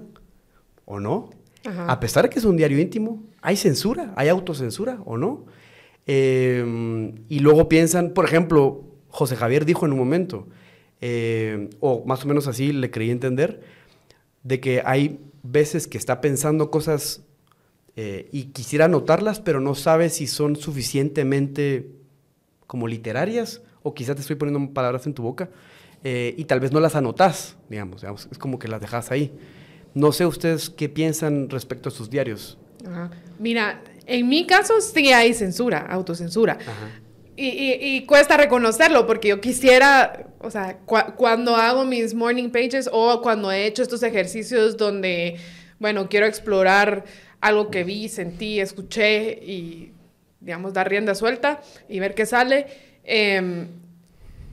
o 0.86 1.00
no. 1.00 1.30
Ajá. 1.66 1.92
A 1.92 2.00
pesar 2.00 2.24
de 2.24 2.30
que 2.30 2.40
es 2.40 2.46
un 2.46 2.56
diario 2.56 2.80
íntimo, 2.80 3.24
hay 3.42 3.58
censura, 3.58 4.14
hay 4.16 4.30
autocensura 4.30 5.02
o 5.06 5.18
no. 5.18 5.46
Eh, 6.08 7.14
y 7.28 7.40
luego 7.40 7.70
piensan, 7.70 8.14
por 8.14 8.26
ejemplo, 8.26 8.86
José 9.10 9.36
Javier 9.36 9.66
dijo 9.66 9.86
en 9.86 9.94
un 9.94 10.00
momento, 10.00 10.48
eh, 11.02 11.70
o 11.80 12.04
más 12.06 12.24
o 12.26 12.28
menos 12.28 12.48
así 12.48 12.72
le 12.72 12.90
creí 12.92 13.12
entender, 13.12 13.62
de 14.44 14.60
que 14.60 14.82
hay 14.86 15.20
veces 15.44 15.88
que 15.88 15.98
está 15.98 16.22
pensando 16.22 16.72
cosas 16.72 17.24
eh, 18.02 18.30
y 18.32 18.46
quisiera 18.54 18.86
anotarlas, 18.86 19.42
pero 19.42 19.60
no 19.60 19.76
sabe 19.76 20.08
si 20.10 20.26
son 20.26 20.56
suficientemente 20.56 21.92
como 22.66 22.88
literarias, 22.88 23.62
o 23.84 23.94
quizás 23.94 24.16
te 24.16 24.22
estoy 24.22 24.38
poniendo 24.38 24.74
palabras 24.74 25.06
en 25.06 25.14
tu 25.14 25.22
boca, 25.22 25.50
eh, 26.06 26.34
y 26.38 26.46
tal 26.46 26.62
vez 26.62 26.72
no 26.72 26.80
las 26.80 26.96
anotas, 26.96 27.58
digamos, 27.70 28.00
digamos, 28.00 28.30
es 28.32 28.38
como 28.38 28.58
que 28.58 28.70
las 28.70 28.80
dejas 28.80 29.12
ahí. 29.12 29.34
No 29.96 30.14
sé 30.14 30.26
ustedes 30.26 30.70
qué 30.70 30.88
piensan 30.88 31.50
respecto 31.50 31.90
a 31.90 31.92
sus 31.92 32.10
diarios. 32.10 32.58
Ajá. 32.88 33.12
Mira, 33.38 33.84
en 34.06 34.30
mi 34.30 34.48
caso 34.48 34.80
sí 34.80 35.12
hay 35.12 35.34
censura, 35.34 35.80
autocensura. 35.80 36.54
Ajá. 36.54 37.02
y, 37.36 38.06
cuesta 38.06 38.38
reconocerlo 38.38 39.08
porque 39.08 39.28
yo 39.28 39.42
quisiera, 39.42 40.26
o 40.40 40.50
sea, 40.50 40.78
cuando 40.86 41.58
hago 41.58 41.84
mis 41.84 42.14
morning 42.14 42.50
pages 42.50 42.90
o 42.94 43.22
cuando 43.22 43.52
he 43.52 43.66
hecho 43.66 43.84
estos 43.84 44.04
ejercicios 44.04 44.78
donde, 44.78 45.36
bueno, 45.80 46.08
quiero 46.08 46.28
explorar 46.28 47.04
algo 47.42 47.70
que 47.70 47.84
vi, 47.84 48.10
sentí, 48.10 48.60
escuché 48.60 49.32
y, 49.32 49.94
digamos, 50.40 50.74
dar 50.74 50.90
rienda 50.90 51.16
suelta 51.16 51.62
y 51.88 52.00
ver 52.00 52.16
qué 52.16 52.26
sale. 52.26 52.68
Eh, 53.04 53.68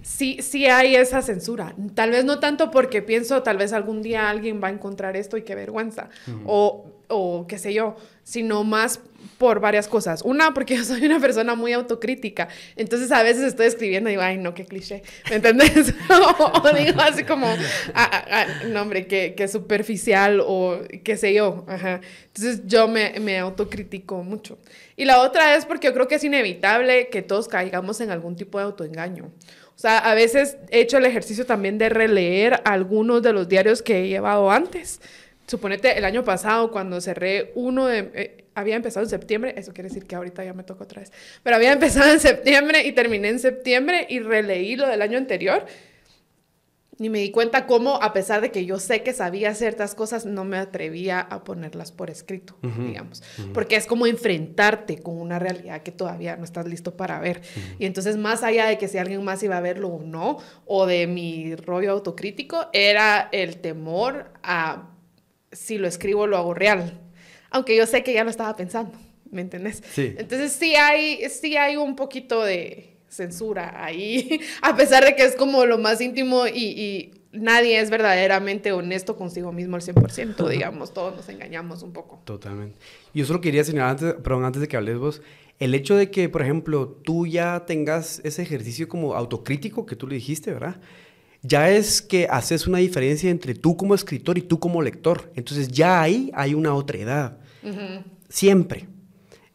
sí, 0.03 0.39
sí 0.41 0.67
hay 0.67 0.95
esa 0.95 1.21
censura. 1.21 1.75
Tal 1.95 2.11
vez 2.11 2.25
no 2.25 2.39
tanto 2.39 2.71
porque 2.71 3.03
pienso, 3.03 3.43
tal 3.43 3.57
vez 3.57 3.73
algún 3.73 4.03
día 4.03 4.31
alguien 4.31 4.63
va 4.63 4.69
a 4.69 4.71
encontrar 4.71 5.17
esto 5.17 5.37
y 5.37 5.43
qué 5.43 5.55
vergüenza. 5.55 6.09
o, 6.47 6.93
o 7.09 7.47
qué 7.47 7.59
sé 7.59 7.73
yo, 7.73 7.97
sino 8.23 8.65
más 8.65 9.01
por 9.39 9.61
varias 9.61 9.89
cosas. 9.89 10.23
Una, 10.23 10.55
porque 10.55 10.77
yo 10.77 10.85
soy 10.85 11.05
una 11.07 11.21
persona 11.21 11.55
muy 11.55 11.73
autocrítica. 11.73 12.49
Entonces 12.77 13.13
a 13.13 13.23
veces 13.23 13.45
estoy 13.45 13.67
escribiendo 13.67 14.11
y 14.11 14.15
digo, 14.15 14.23
ay, 14.23 14.39
no, 14.39 14.55
qué 14.55 14.65
cliché. 14.65 15.03
¿Me 15.31 15.37
entiendes? 15.37 15.95
o, 16.39 16.73
digo 16.73 17.01
así 17.01 17.25
como, 17.25 17.47
ah, 17.47 18.11
ah, 18.13 18.25
ah, 18.31 18.47
no, 18.69 18.83
hombre, 18.83 19.07
qué, 19.07 19.35
qué, 19.37 19.49
superficial 19.49 20.43
o 20.45 20.79
qué 21.05 21.17
sé 21.17 21.35
yo. 21.35 21.65
Ajá. 21.69 22.01
Entonces 22.27 22.63
yo 22.67 22.89
me, 22.89 23.19
me 23.21 23.39
autocritico 23.39 24.23
mucho. 24.23 24.59
Y 24.97 25.05
la 25.05 25.21
otra 25.21 25.57
es 25.57 25.67
porque 25.67 25.89
yo 25.89 25.95
creo 25.95 26.09
que 26.09 26.17
es 26.17 26.25
inevitable 26.25 27.09
que 27.09 27.23
todos 27.23 27.49
caigamos 27.49 28.01
en 28.01 28.11
algún 28.11 28.37
tipo 28.37 28.59
de 28.59 28.65
autoengaño. 28.65 29.31
O 29.77 29.79
sea, 29.79 29.99
a 29.99 30.15
veces 30.15 30.57
he 30.71 30.81
hecho 30.81 30.97
el 30.97 31.05
ejercicio 31.05 31.45
también 31.45 31.77
de 31.77 31.91
releer 31.91 32.63
algunos 32.65 33.23
de 33.23 33.35
los 33.35 33.47
diarios 33.47 33.83
que 33.83 34.01
he 34.01 34.09
llevado 34.09 34.51
antes. 34.51 35.03
Suponete 35.47 35.97
el 35.97 36.05
año 36.05 36.25
pasado 36.25 36.71
cuando 36.71 37.01
cerré 37.01 37.53
uno 37.55 37.87
de... 37.87 38.11
Eh, 38.15 38.43
había 38.55 38.75
empezado 38.75 39.05
en 39.05 39.11
septiembre, 39.11 39.55
eso 39.59 39.75
quiere 39.75 39.89
decir 39.91 40.07
que 40.07 40.17
ahorita 40.17 40.43
ya 40.43 40.55
me 40.55 40.63
toca 40.63 40.85
otra 40.85 41.01
vez, 41.01 41.13
pero 41.43 41.57
había 41.57 41.73
empezado 41.73 42.11
en 42.11 42.21
septiembre 42.21 42.87
y 42.87 42.93
terminé 42.93 43.29
en 43.29 43.39
septiembre 43.39 44.07
y 44.09 44.21
releí 44.21 44.77
lo 44.77 44.89
del 44.89 45.03
año 45.03 45.19
anterior 45.19 45.67
y 46.99 47.11
me 47.11 47.19
di 47.19 47.31
cuenta 47.31 47.67
cómo, 47.67 48.03
a 48.03 48.13
pesar 48.13 48.41
de 48.41 48.51
que 48.51 48.65
yo 48.65 48.79
sé 48.79 49.03
que 49.03 49.13
sabía 49.13 49.55
ciertas 49.55 49.95
cosas, 49.95 50.25
no 50.25 50.45
me 50.45 50.57
atrevía 50.57 51.21
a 51.21 51.45
ponerlas 51.45 51.93
por 51.93 52.09
escrito, 52.09 52.57
digamos. 52.63 53.23
Porque 53.53 53.77
es 53.77 53.87
como 53.87 54.07
enfrentarte 54.07 55.01
con 55.01 55.21
una 55.21 55.39
realidad 55.39 55.83
que 55.83 55.93
todavía 55.93 56.37
no 56.37 56.45
estás 56.45 56.67
listo 56.67 56.97
para 56.97 57.19
ver. 57.21 57.43
Y 57.79 57.85
entonces, 57.85 58.17
más 58.17 58.43
allá 58.43 58.67
de 58.67 58.79
que 58.79 58.89
si 58.89 58.97
alguien 58.97 59.23
más 59.23 59.43
iba 59.43 59.59
a 59.59 59.61
verlo 59.61 59.89
o 59.89 60.03
no, 60.03 60.39
o 60.65 60.87
de 60.87 61.07
mi 61.07 61.55
rollo 61.55 61.93
autocrítico, 61.93 62.69
era 62.73 63.29
el 63.31 63.59
temor 63.59 64.33
a 64.43 64.96
si 65.57 65.79
lo 65.79 65.89
escribo, 65.89 66.27
lo 66.27 66.37
hago 66.37 66.55
real. 66.55 67.01
Aunque 67.51 67.77
yo 67.77 67.87
sé 67.87 68.03
que 68.03 68.13
ya 68.13 68.25
lo 68.25 68.31
estaba 68.31 68.55
pensando, 68.57 68.93
¿me 69.31 69.41
entendés? 69.41 69.83
Sí. 69.93 70.15
Entonces, 70.19 70.53
sí 70.53 70.77
hay, 70.77 71.29
sí 71.31 71.57
hay 71.57 71.77
un 71.77 71.97
poquito 71.97 72.45
de 72.45 72.97
censura 73.09 73.85
ahí, 73.85 74.41
a 74.63 74.77
pesar 74.77 75.05
de 75.05 75.17
que 75.17 75.25
es 75.25 75.37
como 75.37 75.65
lo 75.65 75.79
más 75.79 76.01
íntimo 76.01 76.47
y, 76.47 77.13
nadie 77.33 77.79
es 77.81 77.91
verdaderamente 77.91 78.73
honesto 78.73 79.15
consigo 79.15 79.53
mismo 79.53 79.77
al 79.77 79.83
100%, 79.83 80.49
digamos, 80.51 80.95
todos 80.95 81.15
nos 81.15 81.29
engañamos 81.29 81.83
un 81.83 81.93
poco. 81.93 82.23
Totalmente. 82.25 82.79
Yo 83.13 83.27
solo 83.27 83.43
quería 83.43 83.63
señalar, 83.63 83.91
antes, 83.91 84.15
perdón, 84.15 84.47
antes 84.47 84.63
de 84.63 84.69
que 84.69 84.77
hables 84.79 84.97
vos, 84.97 85.21
el 85.59 85.75
hecho 85.75 85.97
de 85.97 86.11
que, 86.11 86.31
por 86.31 86.41
ejemplo, 86.41 86.89
tú 86.89 87.27
ya 87.27 87.65
tengas 87.67 88.23
ese 88.25 88.41
ejercicio 88.41 88.89
como 88.89 89.15
autocrítico 89.15 89.85
que 89.85 89.97
tú 89.97 90.07
le 90.07 90.15
dijiste, 90.15 90.51
¿verdad? 90.51 90.81
Ya 91.47 91.71
es 91.71 92.03
que 92.03 92.27
haces 92.31 92.67
una 92.67 92.79
diferencia 92.79 93.31
entre 93.31 93.55
tú 93.55 93.77
como 93.77 93.95
escritor 93.95 94.39
y 94.39 94.43
tú 94.43 94.59
como 94.59 94.83
lector. 94.83 95.31
Entonces 95.35 95.69
ya 95.69 96.01
ahí 96.01 96.31
hay 96.35 96.55
una 96.55 96.75
otra 96.75 96.99
edad. 96.99 97.39
Siempre. 98.29 98.89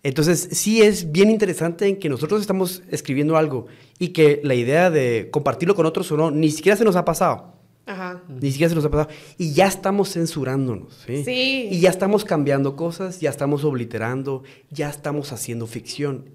Entonces, 0.03 0.49
sí 0.51 0.81
es 0.81 1.11
bien 1.11 1.29
interesante 1.29 1.87
en 1.87 1.97
que 1.97 2.09
nosotros 2.09 2.41
estamos 2.41 2.81
escribiendo 2.89 3.37
algo 3.37 3.67
y 3.99 4.09
que 4.09 4.41
la 4.43 4.55
idea 4.55 4.89
de 4.89 5.29
compartirlo 5.31 5.75
con 5.75 5.85
otros 5.85 6.11
o 6.11 6.17
no, 6.17 6.31
ni 6.31 6.49
siquiera 6.49 6.75
se 6.75 6.83
nos 6.83 6.95
ha 6.95 7.05
pasado. 7.05 7.53
Ajá. 7.85 8.23
Ni 8.27 8.51
siquiera 8.51 8.69
se 8.69 8.75
nos 8.75 8.85
ha 8.85 8.89
pasado. 8.89 9.09
Y 9.37 9.53
ya 9.53 9.67
estamos 9.67 10.13
censurándonos, 10.13 11.03
¿sí? 11.05 11.23
Sí. 11.23 11.67
Y 11.71 11.79
ya 11.81 11.89
estamos 11.89 12.25
cambiando 12.25 12.75
cosas, 12.75 13.19
ya 13.19 13.29
estamos 13.29 13.63
obliterando, 13.63 14.43
ya 14.71 14.89
estamos 14.89 15.31
haciendo 15.33 15.67
ficción. 15.67 16.29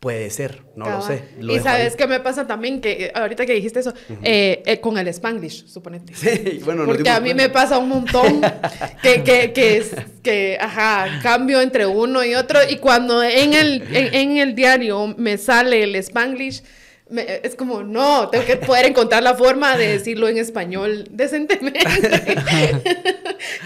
Puede 0.00 0.30
ser, 0.30 0.62
no 0.76 0.88
lo 0.88 1.02
sé. 1.02 1.22
y 1.38 1.58
sabes 1.58 1.94
qué 1.94 2.06
me 2.06 2.20
pasa 2.20 2.46
también, 2.46 2.80
que 2.80 3.04
eh, 3.04 3.12
ahorita 3.14 3.44
que 3.44 3.52
dijiste 3.52 3.80
eso, 3.80 3.92
eh, 4.22 4.62
eh, 4.64 4.80
con 4.80 4.96
el 4.96 5.06
spanglish, 5.08 5.66
suponete. 5.66 6.14
Sí, 6.14 6.62
bueno, 6.64 6.86
Porque 6.86 7.10
a 7.10 7.20
mí 7.20 7.34
me 7.34 7.50
pasa 7.50 7.76
un 7.76 7.90
montón 7.90 8.40
que, 9.02 9.22
que, 9.22 9.52
que, 9.52 9.84
que, 10.22 10.58
ajá, 10.58 11.20
cambio 11.22 11.60
entre 11.60 11.86
uno 11.86 12.24
y 12.24 12.34
otro, 12.34 12.60
y 12.66 12.76
cuando 12.76 13.22
en 13.22 13.52
el, 13.52 13.84
en 13.94 14.38
el 14.38 14.54
diario 14.54 15.14
me 15.18 15.36
sale 15.36 15.82
el 15.82 15.94
spanglish, 15.96 16.62
es 17.16 17.56
como, 17.56 17.82
no, 17.82 18.28
tengo 18.28 18.44
que 18.44 18.56
poder 18.56 18.86
encontrar 18.86 19.22
la 19.22 19.34
forma 19.34 19.76
de 19.76 19.88
decirlo 19.98 20.28
en 20.28 20.38
español 20.38 21.08
decentemente. 21.10 21.80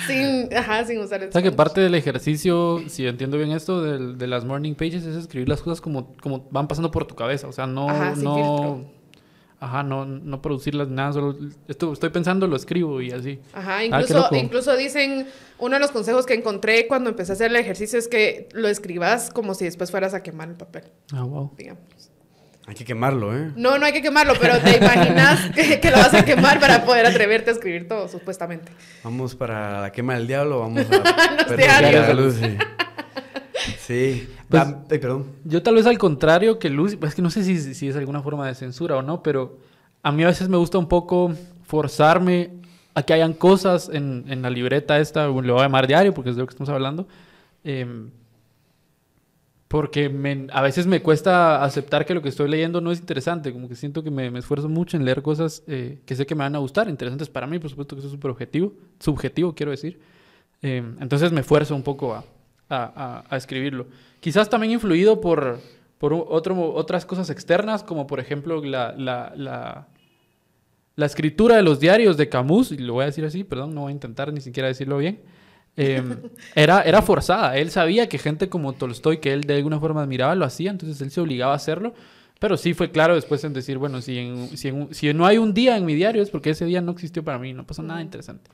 sin, 0.06 0.54
ajá, 0.54 0.84
sin 0.84 0.98
usar 0.98 1.22
el 1.22 1.28
O 1.28 1.32
sea, 1.32 1.42
que 1.42 1.52
parte 1.52 1.80
del 1.80 1.94
ejercicio, 1.94 2.82
si 2.88 3.06
entiendo 3.06 3.36
bien 3.36 3.52
esto, 3.52 3.82
de, 3.82 4.14
de, 4.14 4.26
las 4.26 4.44
morning 4.44 4.74
pages, 4.74 5.04
es 5.04 5.16
escribir 5.16 5.48
las 5.48 5.62
cosas 5.62 5.80
como, 5.80 6.14
como 6.20 6.46
van 6.50 6.68
pasando 6.68 6.90
por 6.90 7.06
tu 7.06 7.14
cabeza. 7.14 7.48
O 7.48 7.52
sea, 7.52 7.66
no... 7.66 7.88
Ajá, 7.88 8.14
no 8.16 8.94
Ajá, 9.64 9.82
no, 9.82 10.04
no 10.04 10.42
producirlas 10.42 10.88
nada, 10.88 11.14
solo 11.14 11.38
esto, 11.68 11.94
estoy 11.94 12.10
pensando, 12.10 12.46
lo 12.46 12.54
escribo 12.54 13.00
y 13.00 13.12
así. 13.12 13.40
Ajá, 13.54 13.78
ah, 13.78 13.84
incluso, 13.84 14.28
incluso 14.32 14.76
dicen, 14.76 15.26
uno 15.58 15.74
de 15.76 15.80
los 15.80 15.90
consejos 15.90 16.26
que 16.26 16.34
encontré 16.34 16.86
cuando 16.86 17.08
empecé 17.08 17.32
a 17.32 17.34
hacer 17.34 17.50
el 17.50 17.56
ejercicio 17.56 17.98
es 17.98 18.06
que 18.06 18.48
lo 18.52 18.68
escribas 18.68 19.30
como 19.30 19.54
si 19.54 19.64
después 19.64 19.90
fueras 19.90 20.12
a 20.12 20.22
quemar 20.22 20.50
el 20.50 20.56
papel. 20.56 20.84
Ah, 21.12 21.22
wow. 21.22 21.52
Digamos. 21.56 22.10
Hay 22.66 22.74
que 22.74 22.84
quemarlo, 22.84 23.36
¿eh? 23.36 23.52
No, 23.56 23.78
no 23.78 23.84
hay 23.84 23.92
que 23.92 24.00
quemarlo, 24.00 24.34
pero 24.40 24.58
te 24.58 24.78
imaginas 24.78 25.50
que, 25.54 25.90
lo 25.90 25.98
vas 25.98 26.14
a 26.14 26.24
quemar 26.24 26.58
para 26.58 26.84
poder 26.84 27.04
atreverte 27.04 27.50
a 27.50 27.52
escribir 27.52 27.86
todo, 27.86 28.08
supuestamente. 28.08 28.72
Vamos 29.02 29.34
para 29.34 29.82
la 29.82 29.92
quema 29.92 30.14
del 30.14 30.26
diablo, 30.26 30.60
vamos 30.60 30.86
a 30.90 31.82
la 31.92 32.14
luz. 32.14 32.36
Sí. 33.78 34.28
Pues, 34.48 34.64
perdón. 34.88 35.26
Yo 35.44 35.62
tal 35.62 35.74
vez 35.74 35.86
al 35.86 35.98
contrario 35.98 36.58
que 36.58 36.70
Lucy, 36.70 36.98
es 37.02 37.14
que 37.14 37.22
no 37.22 37.30
sé 37.30 37.44
si, 37.44 37.74
si, 37.74 37.88
es 37.88 37.96
alguna 37.96 38.22
forma 38.22 38.46
de 38.46 38.54
censura 38.54 38.96
o 38.96 39.02
no, 39.02 39.22
pero 39.22 39.58
a 40.02 40.10
mí 40.10 40.22
a 40.22 40.28
veces 40.28 40.48
me 40.48 40.56
gusta 40.56 40.78
un 40.78 40.88
poco 40.88 41.34
forzarme 41.64 42.50
a 42.94 43.02
que 43.02 43.12
hayan 43.12 43.34
cosas 43.34 43.90
en, 43.92 44.24
en 44.28 44.40
la 44.40 44.48
libreta 44.50 44.98
esta, 45.00 45.26
le 45.26 45.30
voy 45.32 45.60
a 45.60 45.64
llamar 45.64 45.86
diario 45.86 46.14
porque 46.14 46.30
es 46.30 46.36
de 46.36 46.42
lo 46.42 46.46
que 46.46 46.52
estamos 46.52 46.70
hablando, 46.70 47.08
eh, 47.64 47.86
porque 49.74 50.08
a 50.52 50.62
veces 50.62 50.86
me 50.86 51.02
cuesta 51.02 51.64
aceptar 51.64 52.06
que 52.06 52.14
lo 52.14 52.22
que 52.22 52.28
estoy 52.28 52.48
leyendo 52.48 52.80
no 52.80 52.92
es 52.92 53.00
interesante, 53.00 53.52
como 53.52 53.68
que 53.68 53.74
siento 53.74 54.04
que 54.04 54.10
me, 54.12 54.28
esfuerzo 54.38 54.68
mucho 54.68 54.96
en 54.96 55.04
leer 55.04 55.20
cosas 55.20 55.64
eh, 55.66 55.98
que 56.06 56.14
sé 56.14 56.26
que 56.26 56.36
me 56.36 56.44
van 56.44 56.54
a 56.54 56.58
gustar, 56.58 56.88
interesantes 56.88 57.28
para 57.28 57.48
mí, 57.48 57.58
por 57.58 57.70
supuesto 57.70 57.96
que 57.96 57.98
eso 57.98 58.06
es 58.06 58.12
súper 58.12 58.30
objetivo, 58.30 58.72
subjetivo 59.00 59.52
quiero 59.52 59.72
decir. 59.72 59.98
Eh, 60.62 60.80
entonces 61.00 61.32
me 61.32 61.40
esfuerzo 61.40 61.74
un 61.74 61.82
poco 61.82 62.24
a, 62.70 63.24
escribirlo. 63.32 63.88
Quizás 64.20 64.48
también 64.48 64.74
influido 64.74 65.20
por, 65.20 65.58
por 65.98 66.12
otro, 66.12 66.72
otras 66.72 67.04
cosas 67.04 67.28
externas, 67.28 67.82
como 67.82 68.06
por 68.06 68.20
ejemplo 68.20 68.62
la, 68.64 68.94
la, 68.96 69.88
la 70.94 71.06
escritura 71.06 71.56
de 71.56 71.64
los 71.64 71.80
diarios 71.80 72.16
de 72.16 72.28
Camus, 72.28 72.70
y 72.70 72.78
lo 72.78 72.92
voy 72.92 73.02
a 73.02 73.06
decir 73.06 73.24
así, 73.24 73.42
perdón, 73.42 73.74
no 73.74 73.80
voy 73.80 73.90
a 73.90 73.94
intentar 73.94 74.32
ni 74.32 74.40
siquiera 74.40 74.68
decirlo 74.68 74.98
bien. 74.98 75.22
Em, 75.76 76.16
era, 76.54 76.82
era 76.82 77.02
forzada. 77.02 77.56
Él 77.56 77.70
sabía 77.70 78.08
que 78.08 78.18
gente 78.18 78.48
como 78.48 78.74
Tolstoy, 78.74 79.18
que 79.18 79.32
él 79.32 79.42
de 79.42 79.56
alguna 79.56 79.80
forma 79.80 80.02
admiraba, 80.02 80.34
lo 80.34 80.44
hacía, 80.44 80.70
entonces 80.70 81.00
él 81.00 81.10
se 81.10 81.20
obligaba 81.20 81.52
a 81.52 81.56
hacerlo. 81.56 81.94
Pero 82.38 82.56
sí 82.56 82.74
fue 82.74 82.90
claro 82.90 83.14
después 83.14 83.42
en 83.44 83.52
decir, 83.52 83.78
bueno, 83.78 84.02
si, 84.02 84.48
si, 84.54 85.14
no 85.14 85.26
hay 85.26 85.38
un 85.38 85.54
día 85.54 85.76
en 85.76 85.84
mi 85.86 85.94
diario 85.94 86.22
es 86.22 86.30
porque 86.30 86.50
ese 86.50 86.64
día 86.64 86.80
no 86.80 86.92
existió 86.92 87.24
para 87.24 87.38
mí, 87.38 87.52
no 87.52 87.66
pasó 87.66 87.82
nada 87.82 88.02
interesante. 88.02 88.50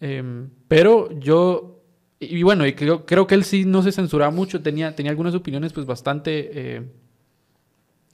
Em, 0.00 0.48
pero 0.68 1.10
yo, 1.18 1.82
y, 2.18 2.42
bueno, 2.42 2.66
y 2.66 2.72
creo, 2.72 3.04
creo, 3.04 3.26
que 3.26 3.34
él 3.34 3.44
sí 3.44 3.64
no 3.64 3.82
se 3.82 3.92
censuraba 3.92 4.30
mucho, 4.30 4.62
tenía, 4.62 4.94
tenía 4.94 5.10
algunas 5.10 5.34
opiniones 5.34 5.72
pues 5.72 5.86
bastante... 5.86 6.50
Eh, 6.52 6.82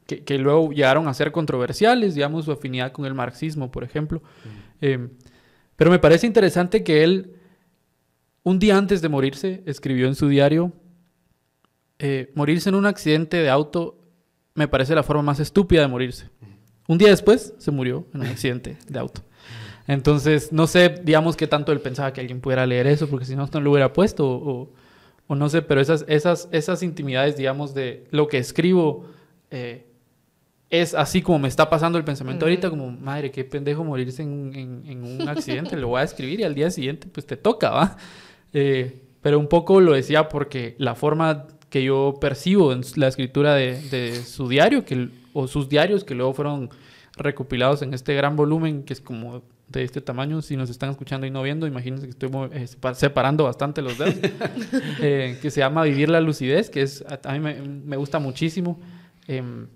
que, 0.07 0.23
que, 0.23 0.39
luego 0.39 0.71
llegaron 0.71 1.09
a 1.09 1.15
ser 1.15 1.33
controversiales, 1.33 2.15
digamos, 2.15 2.45
su 2.45 2.53
afinidad 2.53 2.93
con 2.93 3.07
el 3.07 3.15
marxismo, 3.15 3.73
por 3.73 3.83
ejemplo. 3.83 4.23
Em, 4.81 5.11
pero 5.75 5.91
me 5.91 5.99
parece 5.99 6.29
interesante 6.29 6.85
que 6.85 7.03
él 7.03 7.37
un 8.47 8.61
día 8.61 8.79
antes 8.79 9.03
de 9.03 9.09
morirse, 9.09 9.65
escribió 9.67 10.07
en 10.07 10.15
su 10.15 10.29
diario, 10.29 10.73
eh, 11.99 12.31
morirse 12.37 12.69
en 12.69 12.77
un 12.77 12.87
accidente 12.87 13.39
de 13.39 13.51
auto 13.51 13.99
me 14.55 14.69
parece 14.69 14.95
la 14.95 15.03
forma 15.03 15.23
más 15.23 15.41
estúpida 15.41 15.81
de 15.81 15.89
morirse. 15.89 16.31
Un 16.87 16.97
día 16.97 17.09
después 17.09 17.55
se 17.59 17.73
murió 17.73 18.07
en 18.15 18.21
un 18.21 18.29
accidente 18.29 18.79
de 18.87 19.01
auto. 19.01 19.23
Entonces, 19.89 20.53
no 20.53 20.69
sé, 20.69 20.95
digamos 21.03 21.37
que 21.37 21.49
tanto 21.49 21.73
él 21.73 21.81
pensaba 21.81 22.13
que 22.13 22.21
alguien 22.21 22.41
pudiera 22.41 22.65
leer 22.67 22.87
eso, 22.87 23.09
porque 23.09 23.25
si 23.25 23.35
no, 23.35 23.51
no 23.53 23.61
lo 23.61 23.73
hubiera 23.73 23.93
puesto, 23.93 24.25
o, 24.25 24.71
no 25.35 25.49
sé, 25.49 25.63
pero 25.63 25.81
esas, 25.81 26.05
esas, 26.07 26.49
esas 26.53 26.85
intimidades, 26.85 27.37
digamos, 27.37 27.75
de 27.75 28.07
lo 28.13 28.29
que 28.29 28.39
escribo, 28.39 29.07
eh, 29.51 29.89
es 30.71 30.95
así 30.95 31.21
como 31.21 31.41
me 31.41 31.49
está 31.49 31.69
pasando 31.69 31.99
el 31.99 32.05
pensamiento 32.05 32.45
ahorita, 32.45 32.71
como, 32.71 32.93
madre, 32.93 33.33
qué 33.33 33.43
pendejo 33.43 33.83
morirse 33.83 34.23
en, 34.23 34.85
en, 34.87 35.03
un 35.03 35.29
accidente, 35.29 35.77
lo 35.77 35.89
voy 35.89 36.01
a 36.01 36.05
escribir 36.05 36.39
y 36.39 36.45
al 36.45 36.55
día 36.55 36.71
siguiente, 36.71 37.09
pues 37.09 37.27
te 37.27 37.37
toca, 37.37 37.71
¿va? 37.71 37.97
Eh, 38.59 39.03
pero 39.21 39.39
un 39.39 39.49
poco 39.49 39.83
lo 39.83 39.93
decía 39.93 40.31
porque 40.31 40.77
la 40.79 40.95
forma 40.95 41.47
que 41.69 41.85
yo 41.85 42.15
percibo 42.19 42.73
en 42.73 42.81
la 42.95 43.09
escritura 43.09 43.55
de, 43.55 44.15
su 44.25 44.49
diario, 44.49 44.87
que 44.87 45.11
o 45.35 45.47
sus 45.47 45.69
diarios 45.69 46.05
que 46.05 46.15
luego 46.15 46.33
fueron 46.33 46.71
recopilados 47.19 47.83
en 47.83 47.93
este 47.93 48.15
gran 48.15 48.35
volumen 48.35 48.83
que 48.85 48.95
es 48.95 49.03
como 49.03 49.43
de 49.69 49.83
este 49.83 50.01
tamaño. 50.01 50.41
Si 50.41 50.57
nos 50.57 50.71
están 50.71 50.89
escuchando 50.89 51.27
y 51.27 51.31
no 51.31 51.43
viendo, 51.43 51.67
imagínense 51.67 52.07
que 52.07 52.13
estoy 52.13 52.31
eh, 52.53 52.67
separando 52.95 53.45
bastante 53.45 53.83
los 53.83 53.99
dedos. 53.99 54.15
Eh, 55.03 55.39
que 55.43 55.51
se 55.51 55.61
llama 55.61 55.83
Vivir 55.83 56.09
la 56.09 56.23
lucidez, 56.23 56.71
que 56.71 56.81
es 56.81 57.05
a, 57.25 57.33
mí 57.35 57.41
me, 57.41 57.97
gusta 57.99 58.19
muchísimo. 58.19 58.81
Em, 59.29 59.67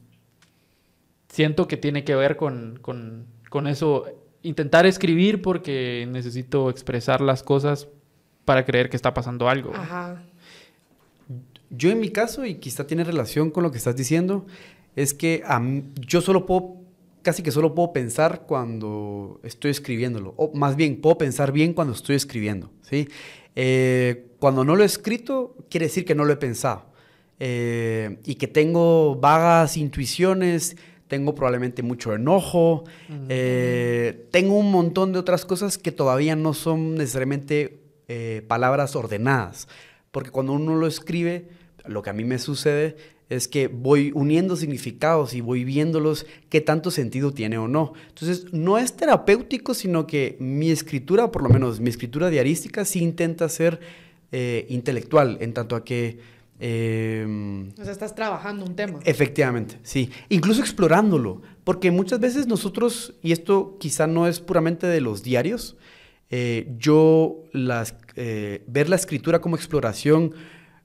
siento 1.29 1.69
que 1.69 1.77
tiene 1.77 2.03
que 2.03 2.15
ver 2.15 2.37
con, 2.39 2.79
con, 2.81 3.27
con, 3.51 3.67
eso. 3.67 4.07
Intentar 4.43 4.87
escribir 4.87 5.43
porque 5.43 6.09
necesito 6.11 6.71
expresar 6.71 7.21
las 7.21 7.43
cosas 7.43 7.89
para 8.51 8.65
creer 8.65 8.91
que 8.91 8.97
está 8.97 9.15
pasando 9.15 9.49
algo. 9.49 9.73
Ajá. 9.73 10.25
Yo 11.71 11.89
en 11.89 12.01
mi 12.01 12.09
caso, 12.09 12.45
y 12.45 12.57
quizá 12.57 12.85
tiene 12.85 13.05
relación 13.05 13.53
con 13.53 13.63
lo 13.63 13.71
que 13.71 13.79
estás 13.79 13.95
diciendo, 13.95 14.45
es 14.97 15.15
que 15.15 15.45
yo 16.01 16.21
solo 16.21 16.47
puedo 16.47 16.79
casi 17.23 17.45
que 17.45 17.53
solo 17.53 17.77
puedo 17.77 17.93
pensar 17.93 18.47
cuando 18.49 19.39
estoy 19.45 19.71
escribiéndolo. 19.71 20.35
O 20.37 20.53
más 20.53 20.75
bien, 20.75 21.01
puedo 21.01 21.17
pensar 21.17 21.53
bien 21.53 21.73
cuando 21.75 21.95
estoy 21.95 22.17
escribiendo. 22.17 22.73
¿sí? 22.83 23.07
Eh, 23.55 24.33
cuando 24.41 24.65
no 24.65 24.75
lo 24.75 24.83
he 24.83 24.87
escrito, 24.87 25.55
quiere 25.71 25.87
decir 25.87 26.05
que 26.05 26.17
no 26.17 26.25
lo 26.25 26.33
he 26.33 26.37
pensado. 26.37 26.87
Eh, 27.39 28.19
y 28.25 28.35
que 28.35 28.49
tengo 28.49 29.15
vagas 29.15 29.77
intuiciones, 29.77 30.77
tengo 31.07 31.37
probablemente 31.37 31.85
mucho 31.85 32.13
enojo, 32.15 32.83
eh, 33.29 34.27
tengo 34.33 34.59
un 34.59 34.73
montón 34.73 35.13
de 35.13 35.21
otras 35.21 35.45
cosas 35.45 35.79
que 35.79 35.93
todavía 35.93 36.35
no 36.35 36.53
son 36.53 36.97
necesariamente 36.97 37.80
palabras 38.49 38.97
ordenadas. 38.97 39.69
Porque 40.11 40.31
cuando 40.31 40.53
uno 40.53 40.75
lo 40.77 40.87
escribe, 40.87 41.49
lo 41.87 42.03
que 42.03 42.11
a 42.11 42.13
mí 42.13 42.25
me 42.25 42.39
sucede 42.39 42.97
es 43.31 43.47
que 43.47 43.69
voy 43.69 44.11
uniendo 44.15 44.57
significados 44.57 45.35
y 45.35 45.41
voy 45.41 45.63
viéndolos 45.63 46.27
qué 46.49 46.61
tanto 46.61 46.91
sentido 46.91 47.33
tiene 47.33 47.59
o 47.59 47.69
no. 47.69 47.93
Entonces, 48.09 48.53
no 48.53 48.77
es 48.77 48.95
terapéutico, 48.95 49.73
sino 49.73 50.07
que 50.07 50.37
mi 50.41 50.71
escritura, 50.71 51.31
por 51.31 51.43
lo 51.43 51.49
menos 51.49 51.79
mi 51.79 51.91
escritura 51.91 52.29
diarística, 52.29 52.85
sí 52.85 53.01
intenta 53.01 53.49
ser 53.49 53.79
eh, 54.33 54.67
intelectual, 54.69 55.39
en 55.41 55.55
tanto 55.55 55.77
a 55.77 55.85
que... 55.85 56.19
Em, 56.59 57.71
o 57.71 57.85
sea, 57.85 57.93
estás 57.93 58.17
trabajando 58.17 58.67
un 58.67 58.75
tema. 58.75 58.99
Efectivamente, 59.05 59.79
sí. 59.85 60.11
Incluso 60.29 60.61
explorándolo, 60.61 61.41
porque 61.63 61.93
muchas 61.93 62.19
veces 62.19 62.49
nosotros, 62.49 63.15
y 63.23 63.31
esto 63.31 63.77
quizá 63.79 64.09
no 64.09 64.27
es 64.27 64.41
puramente 64.41 64.89
de 64.89 65.01
los 65.01 65.23
diarios, 65.23 65.77
eh, 66.31 66.73
yo 66.79 67.45
las, 67.53 67.95
eh, 68.17 68.65
ver 68.67 68.89
la 68.89 68.97
escritura 68.97 69.41
como 69.41 69.57
exploración 69.57 70.35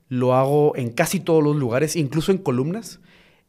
lo 0.09 0.33
hago 0.35 0.75
en 0.75 0.91
casi 0.91 1.19
todos 1.19 1.43
los 1.43 1.55
lugares, 1.55 1.95
incluso 1.95 2.31
en 2.31 2.39
columnas. 2.39 2.99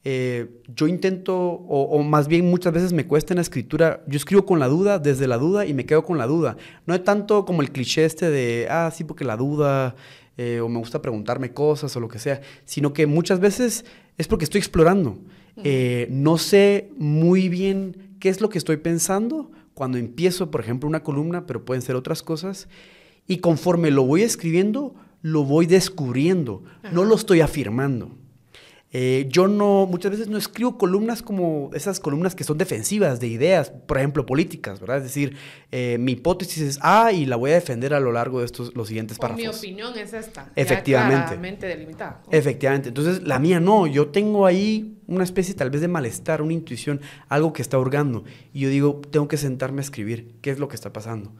Eh, 0.09 0.62
yo 0.68 0.87
intento, 0.87 1.37
o, 1.37 2.00
más 2.04 2.28
bien 2.28 2.48
muchas 2.48 2.72
veces 2.72 2.92
me 2.92 3.09
cuesta 3.09 3.35
en 3.35 3.38
la 3.38 3.42
escritura, 3.42 4.04
yo 4.06 4.16
escribo 4.16 4.46
con 4.46 4.61
la 4.61 4.68
duda, 4.68 5.00
desde 5.00 5.26
la 5.26 5.37
duda 5.37 5.66
y 5.66 5.74
me 5.74 5.85
quedo 5.85 6.04
con 6.04 6.16
la 6.16 6.28
duda. 6.28 6.56
No 6.87 6.94
es 6.94 7.02
tanto 7.02 7.44
como 7.44 7.61
el 7.61 7.72
cliché 7.72 8.04
este 8.04 8.30
de, 8.30 8.68
ah, 8.70 8.92
sí, 8.94 9.02
porque 9.02 9.24
la 9.24 9.37
duda, 9.37 9.96
eh, 10.37 10.61
o 10.61 10.68
me 10.68 10.78
gusta 10.78 11.02
preguntarme 11.02 11.52
cosas 11.52 11.96
o 11.96 12.00
lo 12.00 12.06
que 12.06 12.20
sea, 12.20 12.40
sino 12.64 12.92
que 12.92 13.09
muchas 13.09 13.40
veces 13.40 13.85
es 14.16 14.28
porque 14.28 14.44
estoy 14.44 14.61
explorando. 14.61 15.18
Eh, 15.64 16.06
no 16.09 16.38
sé 16.38 16.90
muy 16.96 17.48
bien 17.48 18.16
qué 18.20 18.28
es 18.28 18.40
lo 18.40 18.48
que 18.48 18.59
estoy 18.59 18.76
pensando 18.76 19.50
cuando 19.77 19.99
empiezo, 19.99 20.51
por 20.51 20.62
ejemplo, 20.62 20.89
una 20.89 21.03
columna, 21.03 21.45
pero 21.45 21.67
pueden 21.67 21.83
ser 21.83 21.97
otras 21.97 22.23
cosas. 22.23 22.67
Y 23.27 23.41
conforme 23.41 23.91
lo 23.91 24.05
voy 24.05 24.23
escribiendo, 24.23 24.95
lo 25.21 25.45
voy 25.45 25.67
descubriendo, 25.67 26.65
no 26.93 27.05
lo 27.05 27.15
estoy 27.15 27.43
afirmando. 27.43 28.17
Eh, 28.92 29.27
yo 29.29 29.49
no, 29.49 29.87
muchas 29.87 30.12
veces 30.12 30.29
no 30.29 30.38
escribo 30.38 30.79
columnas 30.79 31.20
como 31.20 31.70
esas 31.75 31.99
columnas 31.99 32.35
que 32.35 32.44
son 32.44 32.57
defensivas 32.57 33.18
de 33.18 33.27
ideas, 33.27 33.70
por 33.70 33.99
ejemplo, 33.99 34.25
políticas, 34.25 34.79
¿verdad? 34.81 34.99
Es 34.99 35.03
decir, 35.03 35.37
eh, 35.72 35.96
mi 35.99 36.12
hipótesis 36.12 36.62
es 36.62 36.79
A 36.83 37.11
y 37.12 37.27
la 37.27 37.37
voy 37.37 37.51
a 37.51 37.55
defender 37.55 37.94
a 37.94 38.01
lo 38.01 38.12
largo 38.12 38.40
de 38.40 38.46
estos, 38.46 38.75
los 38.77 38.88
siguientes 38.88 39.18
párrafos. 39.18 39.42
mi 39.42 39.49
opinión 39.49 39.99
es 39.99 40.12
esta. 40.12 40.53
Efectivamente. 40.55 41.66
delimitada. 41.66 42.22
Efectivamente. 42.31 42.88
Entonces, 42.88 43.22
la 43.25 43.38
mía 43.40 43.59
no. 43.59 43.87
Yo 43.87 44.09
tengo 44.09 44.46
ahí 44.46 44.96
una 45.09 45.25
especie 45.25 45.55
tal 45.55 45.70
vez 45.70 45.81
de 45.81 45.88
malestar, 45.88 46.40
una 46.40 46.53
intuición, 46.53 47.01
algo 47.29 47.53
que 47.53 47.62
está 47.62 47.79
hurgando. 47.79 48.25
Y 48.53 48.61
yo 48.61 48.68
digo, 48.68 49.01
tengo 49.11 49.27
que 49.27 49.37
sentarme 49.37 49.81
a 49.81 49.83
escribir. 49.83 50.37
¿Qué 50.42 50.51
es 50.51 50.59
lo 50.59 50.68
que 50.68 50.77
está 50.77 50.92
pasando? 50.92 51.33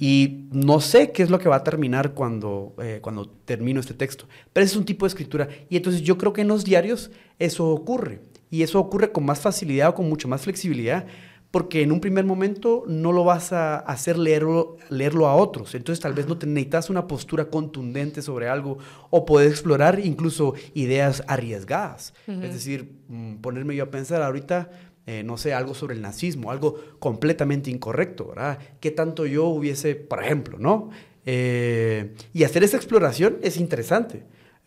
Y 0.00 0.46
no 0.50 0.80
sé 0.80 1.12
qué 1.12 1.22
es 1.22 1.30
lo 1.30 1.38
que 1.38 1.48
va 1.48 1.56
a 1.56 1.64
terminar 1.64 2.14
cuando, 2.14 2.74
eh, 2.82 3.00
cuando 3.02 3.28
termino 3.28 3.80
este 3.80 3.92
texto, 3.92 4.26
pero 4.52 4.64
es 4.64 4.76
un 4.76 4.84
tipo 4.84 5.04
de 5.04 5.08
escritura. 5.08 5.48
Y 5.68 5.76
entonces 5.76 6.02
yo 6.02 6.16
creo 6.16 6.32
que 6.32 6.40
en 6.40 6.48
los 6.48 6.64
diarios 6.64 7.10
eso 7.38 7.68
ocurre. 7.68 8.20
Y 8.50 8.62
eso 8.62 8.80
ocurre 8.80 9.12
con 9.12 9.24
más 9.24 9.40
facilidad 9.40 9.90
o 9.90 9.94
con 9.94 10.08
mucho 10.08 10.28
más 10.28 10.42
flexibilidad, 10.42 11.06
porque 11.50 11.82
en 11.82 11.92
un 11.92 12.00
primer 12.00 12.24
momento 12.24 12.84
no 12.86 13.12
lo 13.12 13.24
vas 13.24 13.52
a 13.52 13.76
hacer 13.76 14.18
leerlo, 14.18 14.76
leerlo 14.90 15.26
a 15.26 15.36
otros. 15.36 15.74
Entonces 15.74 16.02
tal 16.02 16.14
vez 16.14 16.26
no 16.26 16.38
te 16.38 16.46
necesitas 16.46 16.90
una 16.90 17.06
postura 17.06 17.44
contundente 17.44 18.22
sobre 18.22 18.48
algo 18.48 18.78
o 19.10 19.24
puedes 19.24 19.52
explorar 19.52 20.00
incluso 20.00 20.54
ideas 20.74 21.22
arriesgadas. 21.28 22.14
Es 22.26 22.54
decir, 22.54 22.96
mm, 23.08 23.36
ponerme 23.36 23.76
yo 23.76 23.84
a 23.84 23.90
pensar 23.90 24.22
ahorita, 24.22 24.70
eh, 25.06 25.22
no 25.22 25.36
sé, 25.36 25.52
algo 25.52 25.74
sobre 25.74 25.94
el 25.94 26.00
nazismo, 26.00 26.50
algo 26.50 26.80
completamente 26.98 27.70
incorrecto, 27.70 28.28
¿verdad? 28.28 28.58
¿Qué 28.80 28.90
tanto 28.90 29.26
yo 29.26 29.46
hubiese, 29.46 29.96
por 29.96 30.22
ejemplo, 30.22 30.58
¿no? 30.58 30.90
Eh, 31.26 32.14
y 32.32 32.44
hacer 32.44 32.64
esa 32.64 32.78
exploración 32.78 33.36
es 33.42 33.58
interesante. 33.58 34.24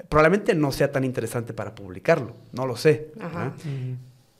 Probablemente 0.09 0.53
no 0.53 0.71
sea 0.71 0.91
tan 0.91 1.03
interesante 1.03 1.53
para 1.53 1.73
publicarlo, 1.73 2.35
no 2.53 2.67
lo 2.67 2.77
sé. 2.77 3.11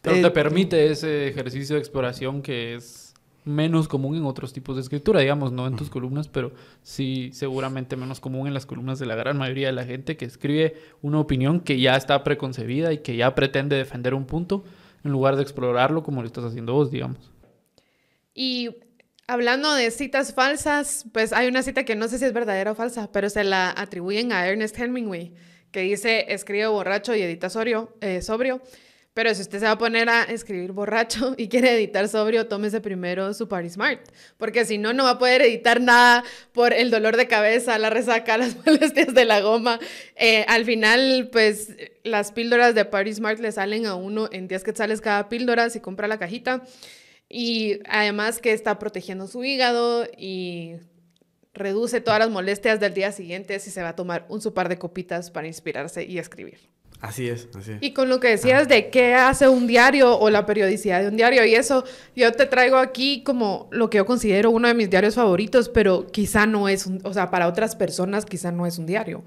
Pero 0.02 0.16
te 0.22 0.28
eh, 0.28 0.32
permite 0.32 0.92
ese 0.92 1.30
ejercicio 1.30 1.76
de 1.76 1.80
exploración 1.80 2.44
que 2.44 2.76
es 2.76 3.16
menos 3.44 3.88
común 3.88 4.16
en 4.18 4.26
otros 4.26 4.54
tipos 4.54 4.76
de 4.76 4.84
escritura, 4.84 5.22
digamos, 5.22 5.52
no 5.52 5.66
en 5.66 5.78
tus 5.78 5.90
columnas, 5.90 6.28
pero 6.28 6.52
sí 6.84 7.32
seguramente 7.34 7.96
menos 7.96 8.20
común 8.20 8.46
en 8.46 8.54
las 8.54 8.66
columnas 8.66 9.00
de 9.00 9.08
la 9.08 9.16
gran 9.16 9.38
mayoría 9.38 9.68
de 9.68 9.74
la 9.74 9.86
gente 9.86 10.16
que 10.16 10.26
escribe 10.26 10.76
una 11.02 11.20
opinión 11.20 11.62
que 11.62 11.80
ya 11.80 11.96
está 11.96 12.24
preconcebida 12.24 12.94
y 12.94 13.00
que 13.00 13.16
ya 13.16 13.34
pretende 13.34 13.78
defender 13.78 14.14
un 14.14 14.26
punto 14.26 14.64
en 15.08 15.14
lugar 15.14 15.36
de 15.36 15.42
explorarlo 15.42 16.04
como 16.04 16.22
lo 16.22 16.28
estás 16.28 16.44
haciendo 16.44 16.74
vos, 16.74 16.92
digamos. 16.92 17.32
Y 18.34 18.70
hablando 19.28 19.74
de 19.74 19.90
citas 19.90 20.34
falsas, 20.34 21.06
pues 21.12 21.34
hay 21.34 21.48
una 21.48 21.64
cita 21.64 21.84
que 21.84 21.96
no 21.96 22.08
sé 22.08 22.20
si 22.20 22.26
es 22.26 22.34
verdadera 22.34 22.72
o 22.72 22.76
falsa, 22.76 23.12
pero 23.12 23.30
se 23.30 23.44
la 23.44 23.74
atribuyen 23.76 24.32
a 24.32 24.46
Ernest 24.46 24.78
Hemingway, 24.78 25.34
que 25.72 25.82
dice, 25.82 26.32
escribe 26.34 26.68
borracho 26.68 27.16
y 27.16 27.22
edita 27.22 27.48
eh, 28.02 28.22
sobrio. 28.22 28.62
Pero 29.18 29.34
si 29.34 29.42
usted 29.42 29.58
se 29.58 29.66
va 29.66 29.72
a 29.72 29.78
poner 29.80 30.10
a 30.10 30.26
escribir 30.26 30.74
borracho 30.74 31.34
y 31.38 31.48
quiere 31.48 31.74
editar 31.74 32.08
sobrio, 32.08 32.48
tómese 32.48 32.82
primero 32.82 33.34
su 33.34 33.48
Party 33.48 33.68
Smart. 33.68 34.00
Porque 34.38 34.64
si 34.64 34.78
no, 34.78 34.94
no 34.94 35.06
va 35.06 35.10
a 35.10 35.18
poder 35.18 35.42
editar 35.42 35.82
nada 35.82 36.24
por 36.52 36.72
el 36.72 36.92
dolor 36.92 37.18
de 37.18 37.26
cabeza, 37.26 37.80
la 37.80 37.90
resaca, 37.90 38.38
las 38.38 38.64
molestias 38.64 39.16
de 39.16 39.26
la 39.26 39.42
goma. 39.42 39.80
Eh, 40.18 40.46
al 40.48 40.66
final, 40.66 41.30
pues 41.32 41.70
las 42.04 42.32
píldoras 42.32 42.76
de 42.76 42.86
Party 42.86 43.12
Smart 43.16 43.40
le 43.40 43.52
salen 43.52 43.88
a 43.88 43.96
uno 43.96 44.30
en 44.32 44.48
10 44.48 44.64
quetzales 44.64 45.02
cada 45.02 45.30
píldora 45.30 45.72
si 45.72 45.80
compra 45.80 46.08
la 46.08 46.20
cajita. 46.20 46.62
Y 47.28 47.80
además 47.90 48.38
que 48.38 48.54
está 48.54 48.78
protegiendo 48.78 49.26
su 49.26 49.44
hígado 49.44 50.06
y 50.16 50.76
reduce 51.56 52.02
todas 52.02 52.20
las 52.20 52.30
molestias 52.30 52.80
del 52.80 52.94
día 52.94 53.12
siguiente 53.12 53.58
si 53.58 53.72
se 53.72 53.82
va 53.82 53.90
a 53.90 53.96
tomar 53.96 54.28
un 54.30 54.42
su 54.42 54.54
par 54.54 54.70
de 54.70 54.78
copitas 54.78 55.32
para 55.32 55.48
inspirarse 55.48 56.04
y 56.04 56.20
escribir. 56.20 56.77
Así 57.00 57.30
es, 57.30 57.48
así 57.56 57.74
es. 57.74 57.78
Y 57.82 57.94
con 57.94 58.10
lo 58.10 58.20
que 58.20 58.30
decías 58.30 58.68
de 58.68 58.90
qué 58.90 59.14
hace 59.14 59.48
un 59.48 59.68
diario 59.68 60.18
o 60.18 60.32
la 60.32 60.48
periodicidad 60.48 61.02
de 61.02 61.10
un 61.10 61.16
diario 61.16 61.46
y 61.46 61.54
eso, 61.54 61.84
yo 62.16 62.32
te 62.32 62.48
traigo 62.48 62.78
aquí 62.78 63.22
como 63.24 63.68
lo 63.72 63.90
que 63.90 63.98
yo 63.98 64.06
considero 64.08 64.50
uno 64.50 64.68
de 64.68 64.74
mis 64.74 64.90
diarios 64.90 65.14
favoritos, 65.14 65.70
pero 65.70 66.08
quizá 66.08 66.48
no 66.48 66.68
es, 66.68 66.88
un, 66.88 67.00
o 67.04 67.14
sea, 67.14 67.30
para 67.30 67.48
otras 67.48 67.76
personas 67.76 68.26
quizá 68.26 68.52
no 68.52 68.66
es 68.66 68.80
un 68.80 68.88
diario, 68.88 69.24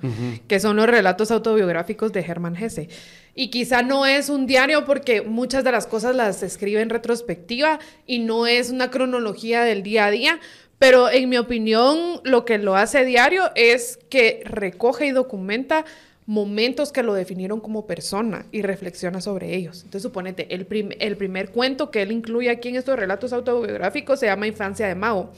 que 0.49 0.59
son 0.59 0.77
los 0.77 0.87
relatos 0.87 1.31
autobiográficos 1.31 2.13
de 2.13 2.21
Hermann 2.21 2.57
Hesse. 2.57 2.89
Y 3.37 3.51
quizá 3.51 3.83
no 3.83 4.05
es 4.05 4.29
un 4.29 4.47
diario 4.47 4.85
porque 4.85 5.23
muchas 5.23 5.63
de 5.63 5.71
las 5.71 5.87
cosas 5.87 6.17
las 6.17 6.43
escribe 6.43 6.81
en 6.81 6.91
retrospectiva 6.91 7.79
y 8.05 8.19
no 8.19 8.49
es 8.49 8.71
una 8.71 8.91
cronología 8.91 9.63
del 9.63 9.85
día 9.85 10.07
a 10.07 10.11
día, 10.11 10.41
pero 10.81 11.09
en 11.09 11.29
mi 11.29 11.37
opinión 11.37 12.21
lo 12.25 12.45
que 12.45 12.59
lo 12.59 12.75
hace 12.75 13.05
diario 13.05 13.51
es 13.55 13.99
que 14.09 14.43
recoge 14.45 15.07
y 15.07 15.11
documenta 15.13 15.85
momentos 16.31 16.93
que 16.93 17.03
lo 17.03 17.13
definieron 17.13 17.59
como 17.59 17.89
persona 17.89 18.47
y 18.53 18.63
reflexiona 18.63 19.21
sobre 19.21 19.57
ellos. 19.57 19.79
Entonces, 19.79 20.03
suponete, 20.03 20.55
el, 20.55 20.65
el 21.01 21.17
primer 21.17 21.51
cuento 21.51 21.91
que 21.91 22.03
él 22.03 22.13
incluye 22.13 22.49
aquí 22.51 22.69
en 22.69 22.77
estos 22.77 22.97
relatos 22.97 23.33
autobiográficos 23.33 24.21
se 24.21 24.27
llama 24.27 24.47
Infancia 24.47 24.87
de 24.87 24.95
Mao, 24.95 25.33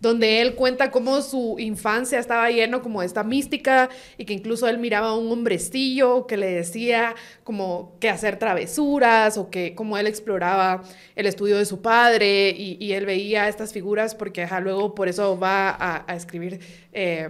donde 0.00 0.40
él 0.40 0.54
cuenta 0.54 0.92
cómo 0.92 1.22
su 1.22 1.56
infancia 1.58 2.20
estaba 2.20 2.48
lleno 2.50 2.82
como 2.82 3.00
de 3.00 3.08
esta 3.08 3.24
mística 3.24 3.88
y 4.16 4.26
que 4.26 4.32
incluso 4.32 4.68
él 4.68 4.78
miraba 4.78 5.08
a 5.08 5.16
un 5.16 5.28
hombrecillo 5.32 6.28
que 6.28 6.36
le 6.36 6.46
decía 6.52 7.16
como 7.42 7.96
que 7.98 8.08
hacer 8.08 8.38
travesuras 8.38 9.38
o 9.38 9.50
que 9.50 9.74
como 9.74 9.98
él 9.98 10.06
exploraba 10.06 10.84
el 11.16 11.26
estudio 11.26 11.58
de 11.58 11.64
su 11.64 11.82
padre 11.82 12.50
y, 12.50 12.92
él 12.92 13.06
veía 13.06 13.48
estas 13.48 13.72
figuras 13.72 14.14
porque 14.14 14.46
luego 14.62 14.94
por 14.94 15.08
eso 15.08 15.36
va 15.36 16.04
a, 16.06 16.14
escribir 16.14 16.60
eh, 16.92 17.28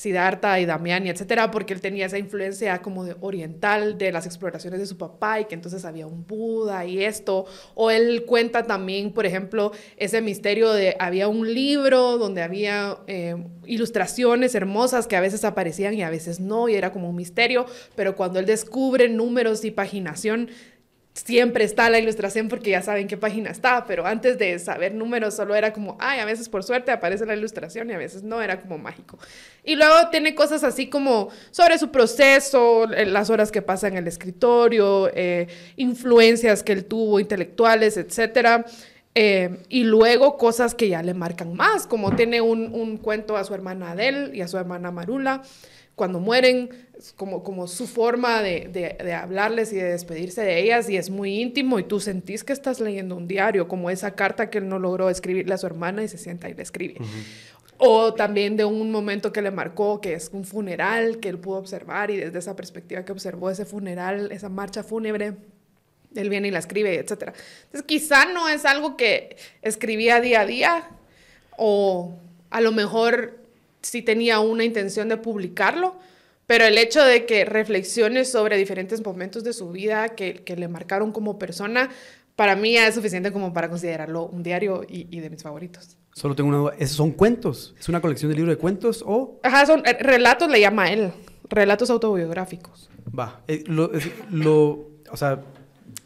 Siddhartha 0.00 0.58
y 0.58 0.64
Damiani, 0.64 1.10
etcétera, 1.10 1.50
porque 1.50 1.74
él 1.74 1.82
tenía 1.82 2.06
esa 2.06 2.16
influencia 2.16 2.80
como 2.80 3.04
de 3.04 3.16
oriental 3.20 3.98
de 3.98 4.10
las 4.12 4.24
exploraciones 4.24 4.80
de 4.80 4.86
su 4.86 4.96
papá 4.96 5.40
y 5.40 5.44
que 5.44 5.54
entonces 5.54 5.84
había 5.84 6.06
un 6.06 6.26
Buda 6.26 6.86
y 6.86 7.04
esto. 7.04 7.44
O 7.74 7.90
él 7.90 8.24
cuenta 8.24 8.62
también, 8.62 9.12
por 9.12 9.26
ejemplo, 9.26 9.72
ese 9.98 10.22
misterio 10.22 10.72
de 10.72 10.96
había 10.98 11.28
un 11.28 11.52
libro 11.52 12.16
donde 12.16 12.42
había 12.42 12.96
eh, 13.08 13.36
ilustraciones 13.66 14.54
hermosas 14.54 15.06
que 15.06 15.16
a 15.16 15.20
veces 15.20 15.44
aparecían 15.44 15.92
y 15.92 16.02
a 16.02 16.08
veces 16.08 16.40
no, 16.40 16.70
y 16.70 16.76
era 16.76 16.92
como 16.92 17.10
un 17.10 17.16
misterio, 17.16 17.66
pero 17.94 18.16
cuando 18.16 18.38
él 18.38 18.46
descubre 18.46 19.06
números 19.10 19.66
y 19.66 19.70
paginación, 19.70 20.48
siempre 21.12 21.64
está 21.64 21.90
la 21.90 21.98
ilustración 21.98 22.48
porque 22.48 22.70
ya 22.70 22.82
saben 22.82 23.08
qué 23.08 23.16
página 23.16 23.50
está, 23.50 23.84
pero 23.86 24.06
antes 24.06 24.38
de 24.38 24.58
saber 24.58 24.94
números 24.94 25.34
solo 25.34 25.54
era 25.54 25.72
como, 25.72 25.96
ay, 26.00 26.20
a 26.20 26.24
veces 26.24 26.48
por 26.48 26.62
suerte 26.62 26.92
aparece 26.92 27.26
la 27.26 27.34
ilustración 27.34 27.90
y 27.90 27.92
a 27.92 27.98
veces 27.98 28.22
no, 28.22 28.40
era 28.40 28.60
como 28.60 28.78
mágico. 28.78 29.18
Y 29.64 29.76
luego 29.76 29.94
tiene 30.10 30.34
cosas 30.34 30.64
así 30.64 30.88
como 30.88 31.28
sobre 31.50 31.78
su 31.78 31.90
proceso, 31.90 32.90
eh, 32.92 33.06
las 33.06 33.28
horas 33.30 33.50
que 33.50 33.62
pasa 33.62 33.88
en 33.88 33.96
el 33.96 34.06
escritorio, 34.06 35.10
eh, 35.14 35.48
influencias 35.76 36.62
que 36.62 36.72
él 36.72 36.84
tuvo, 36.84 37.20
intelectuales, 37.20 37.96
etcétera. 37.96 38.64
Eh, 39.14 39.64
y 39.68 39.84
luego 39.84 40.36
cosas 40.36 40.74
que 40.74 40.88
ya 40.88 41.02
le 41.02 41.14
marcan 41.14 41.54
más, 41.54 41.86
como 41.86 42.14
tiene 42.14 42.40
un, 42.40 42.72
un 42.72 42.96
cuento 42.96 43.36
a 43.36 43.44
su 43.44 43.54
hermana 43.54 43.92
Adele 43.92 44.36
y 44.36 44.40
a 44.40 44.48
su 44.48 44.56
hermana 44.56 44.92
Marula, 44.92 45.42
cuando 46.00 46.18
mueren, 46.18 46.70
como, 47.16 47.42
como 47.42 47.66
su 47.66 47.86
forma 47.86 48.40
de, 48.40 48.70
de, 48.72 49.12
hablarles 49.12 49.70
y 49.74 49.76
de 49.76 49.84
despedirse 49.84 50.40
de 50.40 50.58
ellas, 50.62 50.88
y 50.88 50.96
es 50.96 51.10
muy 51.10 51.42
íntimo, 51.42 51.78
y 51.78 51.84
tú 51.84 52.00
sentís 52.00 52.42
que 52.42 52.54
estás 52.54 52.80
leyendo 52.80 53.16
un 53.16 53.28
diario, 53.28 53.68
como 53.68 53.90
esa 53.90 54.12
carta 54.12 54.48
que 54.48 54.56
él 54.56 54.68
no 54.70 54.78
logró 54.78 55.10
escribirle 55.10 55.52
a 55.52 55.58
su 55.58 55.66
hermana 55.66 56.02
y 56.02 56.08
se 56.08 56.16
sienta 56.16 56.48
y 56.48 56.54
le 56.54 56.62
escribe. 56.62 56.94
O 57.76 58.14
también 58.14 58.56
de 58.56 58.64
un 58.64 58.90
momento 58.90 59.30
que 59.30 59.42
le 59.42 59.50
marcó, 59.50 60.00
que 60.00 60.14
es 60.14 60.30
un 60.32 60.44
funeral 60.44 61.18
que 61.18 61.28
él 61.28 61.38
pudo 61.38 61.58
observar, 61.58 62.10
y 62.10 62.16
desde 62.16 62.38
esa 62.38 62.56
perspectiva 62.56 63.04
que 63.04 63.12
observó 63.12 63.50
ese 63.50 63.66
funeral, 63.66 64.32
esa 64.32 64.48
marcha 64.48 64.82
fúnebre, 64.82 65.34
él 66.14 66.28
viene 66.28 66.48
y 66.48 66.50
la 66.50 66.58
escribe, 66.58 66.98
etc. 66.98 67.32
Entonces, 67.64 67.82
quizá 67.86 68.26
no 68.26 68.48
es 68.48 68.64
algo 68.64 68.96
que 68.96 69.36
escribía 69.62 70.20
día 70.20 70.42
a 70.42 70.46
día, 70.46 70.88
o 71.56 72.14
a 72.50 72.60
lo 72.60 72.72
mejor 72.72 73.38
sí 73.82 74.02
tenía 74.02 74.40
una 74.40 74.64
intención 74.64 75.08
de 75.08 75.16
publicarlo, 75.16 75.96
pero 76.46 76.64
el 76.64 76.78
hecho 76.78 77.04
de 77.04 77.26
que 77.26 77.44
reflexione 77.44 78.24
sobre 78.24 78.56
diferentes 78.56 79.04
momentos 79.04 79.44
de 79.44 79.52
su 79.52 79.70
vida 79.70 80.10
que, 80.10 80.42
que 80.42 80.56
le 80.56 80.68
marcaron 80.68 81.12
como 81.12 81.38
persona, 81.38 81.90
para 82.40 82.56
mí 82.56 82.72
ya 82.72 82.88
es 82.88 82.94
suficiente 82.94 83.32
como 83.32 83.52
para 83.52 83.68
considerarlo 83.68 84.24
un 84.24 84.42
diario 84.42 84.82
y, 84.88 85.20
de 85.20 85.28
mis 85.28 85.42
favoritos. 85.42 85.98
Solo 86.14 86.34
tengo 86.34 86.48
una 86.48 86.56
duda. 86.56 86.74
¿Esos 86.78 86.96
son 86.96 87.10
cuentos? 87.10 87.74
¿Es 87.78 87.88
una 87.90 88.00
colección 88.00 88.30
de 88.30 88.36
libros 88.36 88.56
de 88.56 88.58
cuentos 88.58 89.04
o...? 89.06 89.38
Ajá, 89.42 89.66
son 89.66 89.82
eh, 89.86 89.96
relatos, 90.00 90.48
le 90.48 90.58
llama 90.58 90.90
él. 90.90 91.12
Relatos 91.50 91.90
autobiográficos. 91.90 92.88
Va. 93.16 93.42
Eh, 93.46 93.62
lo, 93.66 93.90
lo, 94.30 94.88
o 95.10 95.16
sea, 95.18 95.42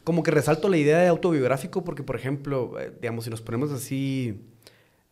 como 0.05 0.22
que 0.22 0.30
resalto 0.30 0.68
la 0.68 0.76
idea 0.76 0.98
de 0.98 1.09
autobiográfico 1.09 1.82
porque, 1.82 2.02
por 2.02 2.16
ejemplo, 2.16 2.78
eh, 2.78 2.92
digamos, 3.00 3.24
si 3.24 3.30
nos 3.30 3.40
ponemos 3.40 3.72
así 3.72 4.38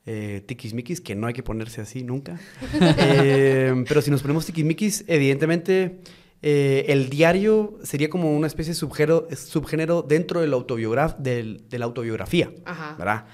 eh, 0.05 0.43
tiquismiquis, 0.47 1.01
que 1.01 1.14
no 1.14 1.26
hay 1.26 1.34
que 1.34 1.43
ponerse 1.43 1.80
así 1.80 2.03
nunca. 2.03 2.40
Eh, 2.99 3.84
pero 3.88 4.03
si 4.03 4.11
nos 4.11 4.22
ponemos 4.22 4.47
tiquismiquis, 4.47 5.05
evidentemente 5.07 6.01
eh, 6.43 6.86
el 6.88 7.09
diario 7.09 7.78
sería 7.84 8.11
como 8.11 8.36
una 8.36 8.49
especie 8.49 8.72
de 8.72 8.74
subgénero, 8.74 9.28
subgénero 9.34 10.03
dentro 10.03 10.40
del 10.40 10.51
de 10.51 11.78
la 11.78 11.84
autobiografía, 11.84 12.53
¿verdad? 12.99 13.26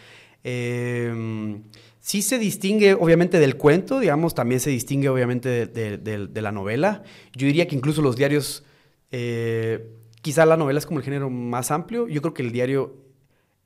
Eh, 0.44 1.58
sí 2.00 2.20
se 2.20 2.38
distingue 2.38 2.92
obviamente 2.92 3.38
del 3.38 3.56
cuento, 3.56 4.00
digamos, 4.00 4.34
también 4.34 4.60
se 4.60 4.68
distingue 4.68 5.08
obviamente 5.08 5.66
de, 5.66 5.96
de 5.98 6.42
la 6.42 6.52
novela. 6.52 7.02
Yo 7.34 7.46
diría 7.46 7.66
que 7.66 7.76
incluso 7.76 8.02
los 8.02 8.16
diarios, 8.16 8.64
quizá 10.28 10.44
la 10.44 10.58
novela 10.58 10.78
es 10.78 10.84
como 10.84 10.98
el 10.98 11.04
género 11.06 11.30
más 11.30 11.70
amplio, 11.70 12.06
yo 12.06 12.20
creo 12.20 12.34
que 12.34 12.42
el 12.42 12.52
diario 12.52 12.94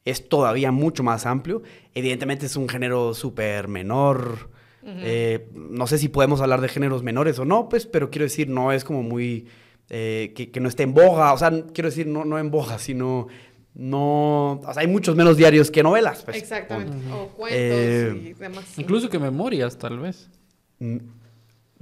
es 0.05 0.29
todavía 0.29 0.71
mucho 0.71 1.03
más 1.03 1.27
amplio. 1.27 1.65
Evidentemente 1.93 2.47
es 2.47 2.55
un 2.55 2.69
género 2.69 3.15
súper 3.15 3.67
menor. 3.67 4.49
Eh, 4.85 5.49
no 5.55 5.89
sé 5.89 5.99
si 5.99 6.07
podemos 6.07 6.41
hablar 6.41 6.61
de 6.61 6.69
géneros 6.69 7.03
menores 7.03 7.41
o 7.41 7.45
no, 7.45 7.69
pues, 7.69 7.87
pero 7.87 8.11
quiero 8.11 8.27
decir, 8.27 8.49
no 8.49 8.71
es 8.71 8.85
como 8.85 9.03
muy... 9.03 9.49
Eh, 9.91 10.33
que, 10.37 10.61
no 10.61 10.69
esté 10.69 10.85
en 10.85 10.95
boga, 10.95 11.33
o 11.33 11.39
sea, 11.39 11.51
quiero 11.75 11.91
decir, 11.91 12.07
no, 12.07 12.25
no 12.25 12.39
en 12.39 12.53
boga, 12.53 12.79
sino... 12.79 13.27
No, 13.75 14.61
o 14.65 14.73
sea, 14.73 14.83
hay 14.83 14.87
muchos 14.87 15.17
menos 15.17 15.37
diarios 15.37 15.69
que 15.69 15.83
novelas. 15.83 16.23
Pues. 16.23 16.37
Exactamente, 16.37 16.95
o 17.13 17.27
cuentos 17.31 18.23
y 18.23 18.29
eh, 18.29 18.37
demás. 18.39 18.79
Incluso 18.79 19.11
que 19.11 19.19
memorias, 19.19 19.77
tal 19.79 19.99
vez. 19.99 20.31
Mm, 20.79 20.99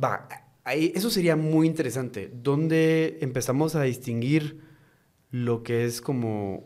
va, 0.02 0.26
ahí, 0.64 0.90
eso 0.94 1.10
sería 1.10 1.36
muy 1.36 1.66
interesante, 1.66 2.30
donde 2.32 3.18
empezamos 3.20 3.74
a 3.74 3.82
distinguir 3.82 4.69
lo 5.30 5.62
que 5.62 5.84
es 5.84 6.00
como 6.00 6.64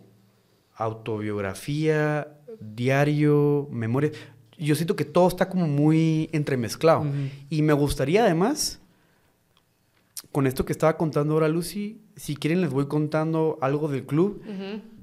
autobiografía, 0.76 2.28
diario, 2.60 3.68
memoria. 3.70 4.10
Yo 4.58 4.74
siento 4.74 4.96
que 4.96 5.04
todo 5.04 5.28
está 5.28 5.48
como 5.48 5.66
muy 5.66 6.28
entremezclado. 6.32 7.04
Y 7.50 7.62
me 7.62 7.72
gustaría 7.72 8.24
además, 8.24 8.80
con 10.32 10.46
esto 10.46 10.64
que 10.64 10.72
estaba 10.72 10.96
contando 10.96 11.34
ahora 11.34 11.48
Lucy, 11.48 12.00
si 12.16 12.36
quieren 12.36 12.60
les 12.60 12.70
voy 12.70 12.86
contando 12.86 13.58
algo 13.60 13.88
del 13.88 14.04
club 14.04 14.42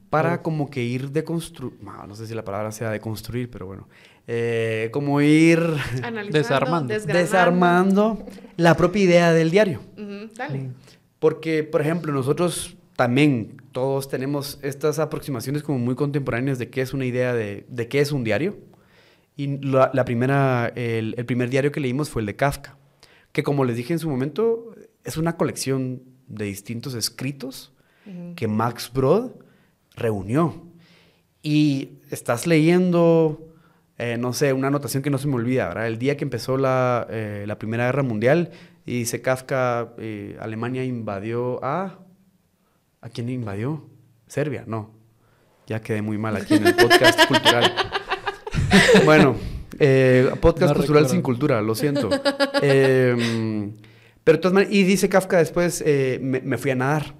para 0.10 0.42
como 0.42 0.70
que 0.70 0.84
ir 0.84 1.12
deconstruyendo, 1.12 1.84
no, 1.84 2.08
no 2.08 2.16
sé 2.16 2.28
si 2.28 2.34
la 2.34 2.44
palabra 2.44 2.72
sea 2.72 2.90
deconstruir, 2.90 3.50
pero 3.50 3.66
bueno, 3.66 3.88
eh, 4.28 4.90
como 4.92 5.22
ir 5.22 5.62
desarmando. 6.32 6.94
desarmando 6.94 8.26
la 8.58 8.76
propia 8.76 9.04
idea 9.04 9.34
del 9.34 9.52
diario. 9.52 9.82
Dale. 10.36 10.72
Porque, 11.20 11.64
por 11.64 11.82
ejemplo, 11.82 12.12
nosotros 12.12 12.76
también 13.02 13.58
todos 13.72 14.10
tenemos 14.10 14.60
estas 14.62 15.00
aproximaciones 15.00 15.64
como 15.64 15.80
muy 15.80 15.96
contemporáneas 15.96 16.60
de 16.60 16.70
qué 16.70 16.82
es 16.82 16.94
una 16.94 17.04
idea 17.04 17.34
de, 17.34 17.66
de 17.68 17.88
qué 17.88 18.00
es 18.00 18.12
un 18.12 18.24
diario. 18.24 18.60
Y 19.36 19.58
la, 19.58 20.06
primera, 20.06 20.72
el, 20.76 21.16
primer 21.26 21.50
diario 21.50 21.72
que 21.72 21.80
leímos 21.80 22.12
fue 22.12 22.22
el 22.22 22.28
de 22.28 22.36
Kafka, 22.36 22.78
que 23.32 23.42
como 23.42 23.66
les 23.66 23.76
dije 23.76 23.94
en 23.94 23.98
su 23.98 24.08
momento, 24.08 24.76
es 25.04 25.18
una 25.18 25.36
colección 25.36 26.04
de 26.28 26.46
distintos 26.46 26.94
escritos 26.94 27.74
que 28.36 28.48
Max 28.48 28.92
Brod 28.94 29.32
reunió. 29.96 30.68
Y 31.42 31.94
estás 32.12 32.46
leyendo, 32.46 33.52
eh, 33.98 34.18
no 34.20 34.32
sé, 34.34 34.54
una 34.54 34.68
anotación 34.68 35.02
que 35.02 35.10
no 35.10 35.18
se 35.18 35.28
me 35.28 35.38
olvida, 35.38 35.70
¿verdad? 35.70 35.88
El 35.88 35.98
día 35.98 36.18
que 36.18 36.24
empezó 36.24 36.56
la, 36.56 37.08
eh, 37.10 37.46
la 37.48 37.58
Primera 37.58 37.86
Guerra 37.86 38.04
Mundial, 38.04 38.52
y 38.86 39.00
dice 39.00 39.24
Kafka, 39.24 39.96
eh, 39.98 40.38
Alemania 40.40 40.84
invadió 40.84 41.60
a 41.66 41.98
¿A 43.04 43.10
quién 43.10 43.30
invadió? 43.30 43.84
¿Serbia? 44.28 44.64
No. 44.68 44.92
Ya 45.66 45.82
quedé 45.82 46.04
muy 46.04 46.20
mal 46.20 46.36
aquí 46.36 46.54
en 46.54 46.68
el 46.68 46.76
podcast 46.76 47.26
cultural. 47.28 47.74
bueno, 49.06 49.36
eh, 49.80 50.32
podcast 50.40 50.76
cultural 50.76 51.10
sin 51.10 51.24
cultura, 51.24 51.64
lo 51.64 51.74
siento. 51.74 52.10
Em, 52.62 53.74
pero 54.24 54.40
y 54.70 54.84
dice 54.84 55.10
Kafka 55.10 55.38
después, 55.40 55.84
eh, 55.84 56.20
me, 56.22 56.58
fui 56.60 56.70
a 56.70 56.76
nadar. 56.76 57.16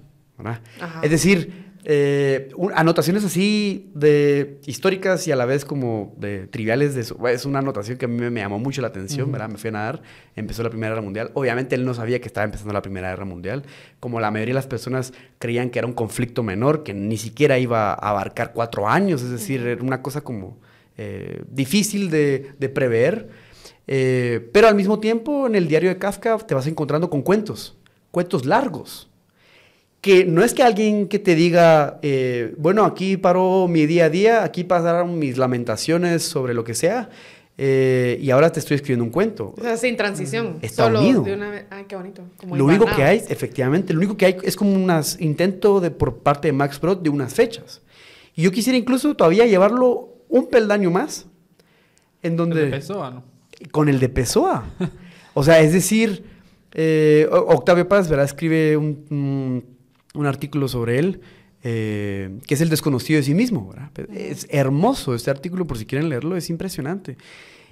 Es 1.02 1.10
decir, 1.10 1.61
eh, 1.84 2.50
anotaciones 2.76 3.24
así 3.24 3.90
de 3.92 4.60
históricas 4.66 5.26
y 5.26 5.32
a 5.32 5.36
la 5.36 5.46
vez 5.46 5.64
como 5.64 6.14
de 6.16 6.46
triviales. 6.46 6.94
De 6.94 7.32
es 7.32 7.44
una 7.44 7.58
anotación 7.58 7.98
que 7.98 8.04
a 8.04 8.08
mí 8.08 8.30
me, 8.30 8.40
llamó 8.40 8.58
mucho 8.58 8.80
la 8.82 8.88
atención, 8.88 9.32
¿verdad? 9.32 9.48
Me 9.48 9.58
fui 9.58 9.68
a 9.68 9.72
nadar, 9.72 10.02
empezó 10.36 10.62
la 10.62 10.70
Primera 10.70 10.90
Guerra 10.90 11.02
Mundial. 11.02 11.30
Obviamente 11.34 11.74
él 11.74 11.84
no 11.84 11.94
sabía 11.94 12.20
que 12.20 12.28
estaba 12.28 12.44
empezando 12.44 12.72
la 12.72 12.82
Primera 12.82 13.10
Guerra 13.10 13.24
Mundial. 13.24 13.64
Como 13.98 14.20
la 14.20 14.30
mayoría 14.30 14.52
de 14.52 14.56
las 14.56 14.66
personas 14.68 15.12
creían 15.38 15.70
que 15.70 15.80
era 15.80 15.88
un 15.88 15.94
conflicto 15.94 16.42
menor, 16.42 16.84
que 16.84 16.94
ni 16.94 17.16
siquiera 17.16 17.58
iba 17.58 17.90
a 17.90 17.94
abarcar 17.94 18.52
cuatro 18.52 18.88
años. 18.88 19.22
Es 19.22 19.30
decir, 19.30 19.66
era 19.66 19.82
una 19.82 20.02
cosa 20.02 20.20
como 20.20 20.58
eh, 20.96 21.42
difícil 21.50 22.10
de, 22.10 22.70
prever. 22.72 23.28
Eh, 23.88 24.48
pero 24.52 24.68
al 24.68 24.76
mismo 24.76 25.00
tiempo, 25.00 25.48
en 25.48 25.56
el 25.56 25.66
diario 25.66 25.90
de 25.90 25.98
Kafka 25.98 26.38
te 26.38 26.54
vas 26.54 26.68
encontrando 26.68 27.10
con 27.10 27.22
cuentos, 27.22 27.76
cuentos 28.12 28.46
largos 28.46 29.11
que 30.02 30.24
no 30.24 30.42
es 30.42 30.52
que 30.52 30.64
alguien 30.64 31.06
que 31.06 31.20
te 31.20 31.36
diga, 31.36 32.00
eh, 32.02 32.54
bueno, 32.58 32.84
aquí 32.84 33.16
paró 33.16 33.68
mi 33.68 33.86
día 33.86 34.06
a 34.06 34.10
día, 34.10 34.42
aquí 34.42 34.64
pasaron 34.64 35.16
mis 35.16 35.38
lamentaciones 35.38 36.24
sobre 36.24 36.54
lo 36.54 36.64
que 36.64 36.74
sea, 36.74 37.08
eh, 37.56 38.18
y 38.20 38.30
ahora 38.30 38.50
te 38.50 38.58
estoy 38.58 38.74
escribiendo 38.74 39.04
un 39.04 39.10
cuento. 39.10 39.54
O 39.56 39.62
sea, 39.62 39.76
sin 39.76 39.96
transición. 39.96 40.58
Está 40.60 40.86
unido. 40.86 41.22
De 41.22 41.34
una... 41.34 41.66
Ay, 41.70 41.84
qué 41.86 41.94
bonito. 41.94 42.22
lo 42.50 42.64
único 42.64 42.84
que 42.84 43.04
hay, 43.04 43.22
efectivamente, 43.28 43.92
lo 43.92 44.00
único 44.00 44.16
que 44.16 44.26
hay 44.26 44.36
es 44.42 44.56
como 44.56 44.72
un 44.72 44.90
intento 45.20 45.78
de, 45.78 45.92
por 45.92 46.18
parte 46.18 46.48
de 46.48 46.52
Max 46.52 46.80
Brod 46.80 46.98
de 46.98 47.08
unas 47.08 47.32
fechas. 47.32 47.80
Y 48.34 48.42
yo 48.42 48.50
quisiera 48.50 48.76
incluso 48.76 49.14
todavía 49.14 49.46
llevarlo 49.46 50.08
un 50.28 50.48
peldaño 50.48 50.90
más 50.90 51.26
en 52.24 52.36
donde... 52.36 52.64
El 52.64 52.70
de 52.72 52.76
Pessoa, 52.78 53.10
¿no? 53.12 53.22
Con 53.70 53.88
el 53.88 54.00
de 54.00 54.08
Pessoa. 54.08 54.64
o 55.34 55.44
sea, 55.44 55.60
es 55.60 55.72
decir, 55.72 56.24
eh, 56.72 57.28
Octavio 57.30 57.86
Paz, 57.86 58.08
¿verdad? 58.08 58.24
Escribe 58.24 58.76
un, 58.76 59.06
un, 59.10 59.72
un 60.14 60.26
artículo 60.26 60.68
sobre 60.68 60.98
él, 60.98 61.20
eh, 61.62 62.38
que 62.46 62.54
es 62.54 62.60
el 62.60 62.68
desconocido 62.68 63.18
de 63.18 63.24
sí 63.24 63.34
mismo, 63.34 63.68
¿verdad? 63.68 63.90
Es 64.10 64.46
hermoso 64.50 65.14
este 65.14 65.30
artículo, 65.30 65.66
por 65.66 65.78
si 65.78 65.86
quieren 65.86 66.08
leerlo, 66.08 66.36
es 66.36 66.50
impresionante. 66.50 67.16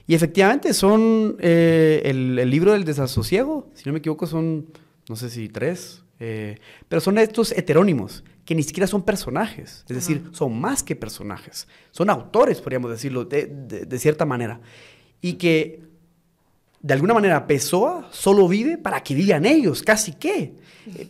Y 0.06 0.14
efectivamente 0.14 0.74
son 0.74 1.36
eh, 1.40 2.02
el, 2.04 2.38
el, 2.38 2.50
libro 2.50 2.72
del 2.72 2.84
desasosiego, 2.84 3.68
si 3.74 3.84
no 3.86 3.92
me 3.92 3.98
equivoco, 3.98 4.26
son, 4.26 4.66
no 5.08 5.16
sé 5.16 5.28
si 5.28 5.48
tres, 5.48 6.02
eh, 6.18 6.58
pero 6.88 7.00
son 7.00 7.18
estos 7.18 7.52
heterónimos, 7.52 8.24
que 8.44 8.54
ni 8.54 8.62
siquiera 8.62 8.86
son 8.86 9.02
personajes, 9.02 9.84
es 9.88 9.94
decir, 9.94 10.22
son 10.32 10.60
más 10.60 10.82
que 10.82 10.96
personajes, 10.96 11.68
son 11.92 12.10
autores, 12.10 12.60
podríamos 12.60 12.90
decirlo, 12.90 13.24
de, 13.24 13.46
de, 13.46 13.86
de 13.86 13.98
cierta 13.98 14.24
manera. 14.24 14.60
Y 15.20 15.34
que 15.34 15.89
de 16.82 16.94
alguna 16.94 17.14
manera 17.14 17.46
Pessoa 17.46 18.08
solo 18.10 18.48
vive 18.48 18.78
para 18.78 19.02
que 19.02 19.14
vivan 19.14 19.44
ellos, 19.44 19.82
casi 19.82 20.12
que. 20.12 20.54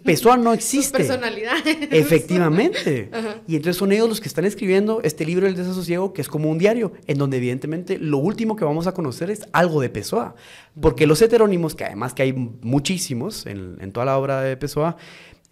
Pessoa 0.05 0.37
no 0.37 0.53
existe. 0.53 0.99
Personalidades. 0.99 1.63
Efectivamente. 1.91 3.09
Ajá. 3.13 3.37
Y 3.47 3.57
entonces 3.57 3.77
son 3.77 3.93
ellos 3.93 4.09
los 4.09 4.21
que 4.21 4.29
están 4.29 4.45
escribiendo 4.45 5.01
este 5.03 5.25
libro 5.25 5.47
del 5.47 5.55
desasosiego, 5.55 6.13
que 6.13 6.23
es 6.23 6.29
como 6.29 6.51
un 6.51 6.59
diario, 6.59 6.93
en 7.07 7.19
donde 7.19 7.37
evidentemente 7.37 7.99
lo 7.99 8.19
último 8.19 8.57
que 8.57 8.65
vamos 8.65 8.89
a 8.89 8.93
conocer 8.93 9.31
es 9.31 9.47
algo 9.53 9.81
de 9.81 9.89
Pessoa. 9.89 10.35
Porque 10.81 11.07
los 11.07 11.23
heterónimos, 11.23 11.77
que 11.77 11.85
además 11.85 12.15
que 12.15 12.23
hay 12.23 12.33
muchísimos 12.33 13.47
en, 13.47 13.77
en 13.81 13.93
toda 13.93 14.07
la 14.07 14.19
obra 14.19 14.43
de 14.43 14.57
Pessoa, 14.57 14.97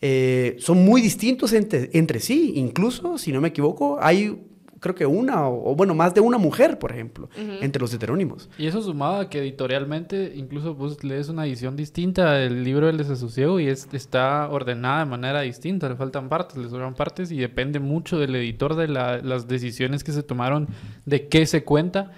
eh, 0.00 0.56
son 0.60 0.84
muy 0.84 1.00
distintos 1.00 1.52
entre, 1.52 1.90
entre 1.92 2.20
sí. 2.20 2.52
Incluso, 2.56 3.18
si 3.18 3.32
no 3.32 3.40
me 3.40 3.48
equivoco, 3.48 3.98
hay 4.00 4.38
creo 4.80 4.94
que 4.94 5.06
una, 5.06 5.46
o, 5.48 5.70
o, 5.70 5.74
bueno, 5.74 5.94
más 5.94 6.14
de 6.14 6.20
una 6.20 6.38
mujer, 6.38 6.78
por 6.78 6.92
ejemplo, 6.92 7.28
uh 7.36 7.40
-huh. 7.40 7.58
entre 7.62 7.80
los 7.80 7.92
heterónimos. 7.92 8.48
Y 8.58 8.66
eso 8.66 8.80
sumado 8.82 9.20
a 9.20 9.28
que 9.30 9.38
editorialmente, 9.40 10.32
incluso 10.36 10.74
vos 10.74 11.02
lees 11.04 11.28
una 11.28 11.46
edición 11.46 11.76
distinta 11.76 12.32
del 12.32 12.64
libro 12.64 12.86
del 12.86 12.96
desasosiego 12.96 13.60
y 13.60 13.68
es, 13.68 13.88
está 13.92 14.48
ordenada 14.50 15.00
de 15.00 15.06
manera 15.06 15.40
distinta, 15.42 15.88
le 15.88 15.96
faltan 15.96 16.28
partes, 16.28 16.56
le 16.56 16.68
sobran 16.68 16.94
partes 16.94 17.30
y 17.30 17.38
depende 17.38 17.78
mucho 17.80 18.18
del 18.18 18.34
editor 18.36 18.74
de 18.76 18.88
la, 18.88 19.18
las 19.18 19.48
decisiones 19.48 20.04
que 20.04 20.12
se 20.12 20.22
tomaron 20.22 20.68
de 21.06 21.28
qué 21.28 21.46
se 21.46 21.64
cuenta. 21.64 22.12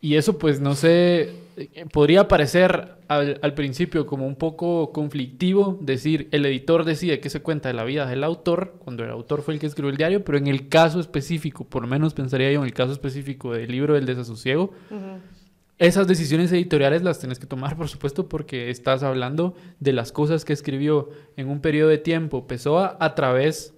Y 0.00 0.16
eso 0.16 0.36
pues 0.38 0.60
no 0.60 0.74
sé, 0.74 1.43
podría 1.92 2.28
parecer 2.28 2.96
al, 3.08 3.38
al, 3.42 3.54
principio 3.54 4.06
como 4.06 4.26
un 4.26 4.36
poco 4.36 4.92
conflictivo 4.92 5.78
decir 5.80 6.28
el 6.32 6.46
editor 6.46 6.84
decide 6.84 7.20
qué 7.20 7.30
se 7.30 7.40
cuenta 7.40 7.68
de 7.68 7.74
la 7.74 7.84
vida 7.84 8.06
del 8.06 8.24
autor, 8.24 8.76
cuando 8.78 9.04
el 9.04 9.10
autor 9.10 9.42
fue 9.42 9.54
el 9.54 9.60
que 9.60 9.66
escribió 9.66 9.90
el 9.90 9.96
diario, 9.96 10.24
pero 10.24 10.38
en 10.38 10.46
el 10.46 10.68
caso 10.68 11.00
específico, 11.00 11.64
por 11.64 11.82
lo 11.82 11.88
menos 11.88 12.14
pensaría 12.14 12.50
yo 12.52 12.60
en 12.60 12.66
el 12.66 12.74
caso 12.74 12.92
específico 12.92 13.52
del 13.52 13.70
libro 13.70 13.94
del 13.94 14.06
desasosiego, 14.06 14.72
uh 14.90 14.94
-huh. 14.94 15.18
esas 15.78 16.06
decisiones 16.06 16.50
editoriales 16.52 17.02
las 17.02 17.18
tienes 17.18 17.38
que 17.38 17.46
tomar, 17.46 17.76
por 17.76 17.88
supuesto, 17.88 18.28
porque 18.28 18.70
estás 18.70 19.02
hablando 19.02 19.54
de 19.80 19.92
las 19.92 20.12
cosas 20.12 20.44
que 20.44 20.52
escribió 20.52 21.10
en 21.36 21.48
un 21.48 21.60
periodo 21.60 21.88
de 21.90 21.98
tiempo 21.98 22.46
Pessoa 22.46 22.96
a 23.00 23.14
través, 23.14 23.74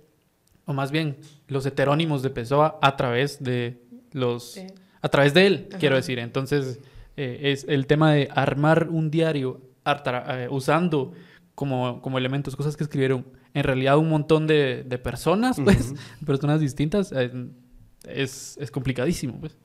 o 0.64 0.72
más 0.72 0.90
bien, 0.90 1.16
los 1.48 1.66
heterónimos 1.66 2.22
de 2.22 2.30
Pessoa 2.30 2.78
a 2.80 2.96
través 2.96 3.42
de 3.42 3.82
los... 4.12 4.52
Sí 4.52 4.66
a 5.06 5.08
través 5.08 5.34
de 5.34 5.46
él, 5.46 5.68
quiero 5.78 5.94
decir. 5.94 6.18
Entonces, 6.18 6.80
eh, 7.16 7.52
es 7.52 7.64
el 7.68 7.86
tema 7.86 8.12
de 8.12 8.28
armar 8.32 8.88
un 8.90 9.10
diario 9.10 9.60
eh, 9.84 10.48
usando 10.50 11.12
como, 11.54 12.02
como 12.02 12.18
elementos 12.18 12.56
cosas 12.56 12.76
que 12.76 12.84
escribieron 12.84 13.26
en 13.54 13.64
realidad 13.64 13.96
un 13.96 14.08
montón 14.08 14.46
de, 14.46 14.84
de 14.84 14.98
personas, 14.98 15.58
pues, 15.62 15.92
uh 15.92 15.94
-huh. 16.22 16.26
personas 16.26 16.60
distintas, 16.60 17.12
eh, 17.12 17.30
es, 18.06 18.58
es 18.60 18.70
complicadísimo, 18.70 19.40
pues. 19.40 19.56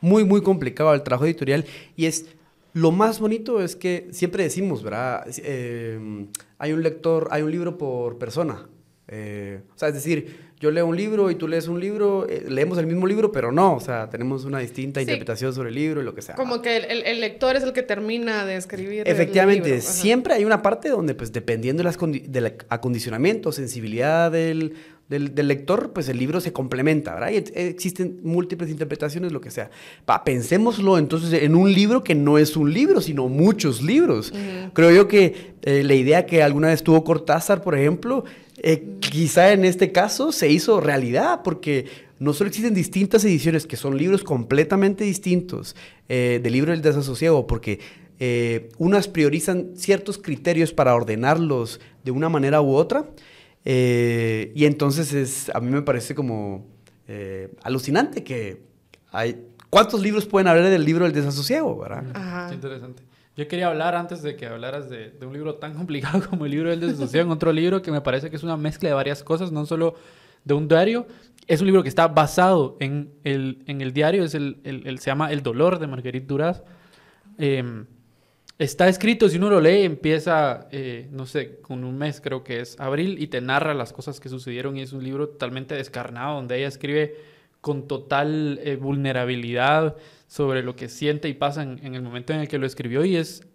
Muy, 0.00 0.24
muy 0.24 0.42
complicado 0.42 0.94
el 0.94 1.02
trabajo 1.02 1.26
editorial 1.26 1.64
y 1.96 2.06
es 2.06 2.26
lo 2.72 2.92
más 2.92 3.18
bonito 3.18 3.60
es 3.60 3.74
que 3.74 4.08
siempre 4.12 4.44
decimos, 4.44 4.82
¿verdad? 4.82 5.26
Eh, 5.38 6.28
hay 6.58 6.72
un 6.72 6.82
lector, 6.82 7.28
hay 7.30 7.42
un 7.42 7.50
libro 7.50 7.76
por 7.76 8.18
persona. 8.18 8.68
Eh, 9.08 9.62
o 9.74 9.78
sea, 9.78 9.88
es 9.88 9.94
decir, 9.94 10.47
yo 10.60 10.70
leo 10.70 10.86
un 10.86 10.96
libro 10.96 11.30
y 11.30 11.36
tú 11.36 11.46
lees 11.46 11.68
un 11.68 11.78
libro, 11.78 12.26
eh, 12.28 12.44
leemos 12.48 12.78
el 12.78 12.86
mismo 12.86 13.06
libro, 13.06 13.30
pero 13.30 13.52
no, 13.52 13.76
o 13.76 13.80
sea, 13.80 14.10
tenemos 14.10 14.44
una 14.44 14.58
distinta 14.58 15.00
sí. 15.00 15.04
interpretación 15.04 15.54
sobre 15.54 15.68
el 15.68 15.74
libro 15.74 16.00
y 16.00 16.04
lo 16.04 16.14
que 16.14 16.22
sea. 16.22 16.34
Como 16.34 16.62
que 16.62 16.76
el, 16.76 17.02
el 17.06 17.20
lector 17.20 17.56
es 17.56 17.62
el 17.62 17.72
que 17.72 17.82
termina 17.82 18.44
de 18.44 18.56
escribir. 18.56 19.02
Efectivamente, 19.06 19.80
siempre 19.80 20.34
hay 20.34 20.44
una 20.44 20.60
parte 20.62 20.88
donde, 20.88 21.14
pues, 21.14 21.32
dependiendo 21.32 21.82
de 21.82 21.84
las 21.84 21.98
del 21.98 22.56
acondicionamiento, 22.68 23.52
sensibilidad 23.52 24.32
del, 24.32 24.74
del, 25.08 25.34
del, 25.34 25.48
lector, 25.48 25.92
pues 25.92 26.08
el 26.08 26.18
libro 26.18 26.40
se 26.40 26.52
complementa, 26.52 27.14
¿verdad? 27.14 27.30
Y 27.30 27.36
existen 27.58 28.20
múltiples 28.22 28.70
interpretaciones, 28.70 29.32
lo 29.32 29.40
que 29.40 29.50
sea. 29.50 29.70
Pa, 30.04 30.22
pensémoslo 30.22 30.98
entonces 30.98 31.42
en 31.42 31.54
un 31.54 31.72
libro 31.72 32.04
que 32.04 32.14
no 32.14 32.38
es 32.38 32.56
un 32.56 32.72
libro, 32.72 33.00
sino 33.00 33.28
muchos 33.28 33.82
libros. 33.82 34.32
Uh 34.32 34.36
-huh. 34.36 34.72
Creo 34.74 34.90
yo 34.90 35.08
que 35.08 35.54
eh, 35.62 35.82
la 35.82 35.94
idea 35.94 36.26
que 36.26 36.42
alguna 36.42 36.68
vez 36.68 36.82
tuvo 36.82 37.04
Cortázar, 37.04 37.62
por 37.62 37.76
ejemplo, 37.76 38.24
eh, 38.58 38.84
quizá 39.00 39.52
en 39.52 39.64
este 39.64 39.92
caso 39.92 40.32
se 40.32 40.50
hizo 40.50 40.80
realidad, 40.80 41.42
porque 41.42 41.86
no 42.18 42.32
solo 42.32 42.48
existen 42.48 42.74
distintas 42.74 43.24
ediciones, 43.24 43.66
que 43.66 43.76
son 43.76 43.96
libros 43.96 44.24
completamente 44.24 45.04
distintos 45.04 45.76
eh, 46.08 46.40
del 46.42 46.52
libro 46.52 46.72
del 46.72 46.82
desasosiego, 46.82 47.46
porque 47.46 47.78
eh, 48.18 48.68
unas 48.78 49.06
priorizan 49.06 49.76
ciertos 49.76 50.18
criterios 50.18 50.72
para 50.72 50.94
ordenarlos 50.94 51.80
de 52.04 52.10
una 52.10 52.28
manera 52.28 52.60
u 52.60 52.74
otra, 52.74 53.06
eh, 53.70 54.50
y 54.54 54.64
entonces 54.64 55.12
es, 55.12 55.50
a 55.54 55.60
mí 55.60 55.70
me 55.70 55.82
parece 55.82 56.14
como 56.14 56.66
eh, 57.06 57.54
alucinante 57.62 58.24
que 58.24 58.62
hay... 59.12 59.44
¿Cuántos 59.68 60.00
libros 60.00 60.24
pueden 60.24 60.48
haber 60.48 60.64
del 60.70 60.82
libro 60.86 61.04
del 61.04 61.12
desasosiego? 61.12 61.78
¿verdad? 61.78 62.02
Ajá. 62.14 62.54
interesante. 62.54 63.02
Yo 63.36 63.46
quería 63.46 63.66
hablar 63.66 63.94
antes 63.94 64.22
de 64.22 64.36
que 64.36 64.46
hablaras 64.46 64.88
de, 64.88 65.10
de, 65.10 65.26
un 65.26 65.34
libro 65.34 65.56
tan 65.56 65.74
complicado 65.76 66.22
como 66.30 66.46
el 66.46 66.52
libro 66.52 66.70
del 66.70 66.80
desasosiego, 66.80 67.30
otro 67.30 67.52
libro 67.52 67.82
que 67.82 67.90
me 67.90 68.00
parece 68.00 68.30
que 68.30 68.36
es 68.36 68.42
una 68.42 68.56
mezcla 68.56 68.88
de 68.88 68.94
varias 68.94 69.22
cosas, 69.22 69.52
no 69.52 69.66
solo 69.66 69.96
de 70.44 70.54
un 70.54 70.66
diario. 70.66 71.06
Es 71.46 71.60
un 71.60 71.66
libro 71.66 71.82
que 71.82 71.90
está 71.90 72.08
basado 72.08 72.78
en 72.80 73.12
el, 73.22 73.64
en 73.66 73.82
el 73.82 73.92
diario, 73.92 74.24
es 74.24 74.34
el, 74.34 74.60
el, 74.64 74.86
el, 74.86 74.98
se 74.98 75.10
llama 75.10 75.30
El 75.30 75.42
dolor 75.42 75.78
de 75.78 75.86
Marguerite 75.88 76.26
Duras. 76.26 76.62
Eh, 77.36 77.84
está 78.58 78.88
escrito, 78.88 79.28
si 79.28 79.36
uno 79.36 79.50
lo 79.50 79.60
lee, 79.60 79.84
empieza, 79.84 80.68
eh, 80.72 81.08
no 81.12 81.26
sé, 81.26 81.60
con 81.60 81.84
un 81.84 81.96
mes 81.96 82.20
creo 82.20 82.42
que 82.42 82.60
es 82.60 82.78
abril, 82.80 83.22
y 83.22 83.28
te 83.28 83.40
narra 83.40 83.72
las 83.72 83.92
cosas 83.92 84.20
que 84.20 84.28
sucedieron 84.28 84.76
y 84.76 84.82
es 84.82 84.92
un 84.92 85.04
libro 85.04 85.28
totalmente 85.28 85.74
descarnado, 85.76 86.36
donde 86.36 86.58
ella 86.58 86.68
escribe 86.68 87.16
con 87.60 87.86
total 87.86 88.60
eh, 88.62 88.76
vulnerabilidad 88.76 89.96
sobre 90.26 90.62
lo 90.62 90.76
que 90.76 90.88
siente 90.88 91.28
y 91.28 91.34
pasa 91.34 91.62
en, 91.62 91.94
el 91.94 92.02
momento 92.02 92.32
en 92.32 92.40
el 92.40 92.48
que 92.48 92.58
lo 92.58 92.66
escribió 92.66 93.04
y 93.04 93.16
es, 93.16 93.46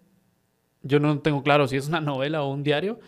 yo 0.82 1.00
no 1.00 1.18
tengo 1.20 1.42
claro 1.42 1.68
si 1.68 1.76
es 1.76 1.88
una 1.88 2.00
novela 2.00 2.42
o 2.42 2.52
un 2.52 2.62
diario, 2.62 2.98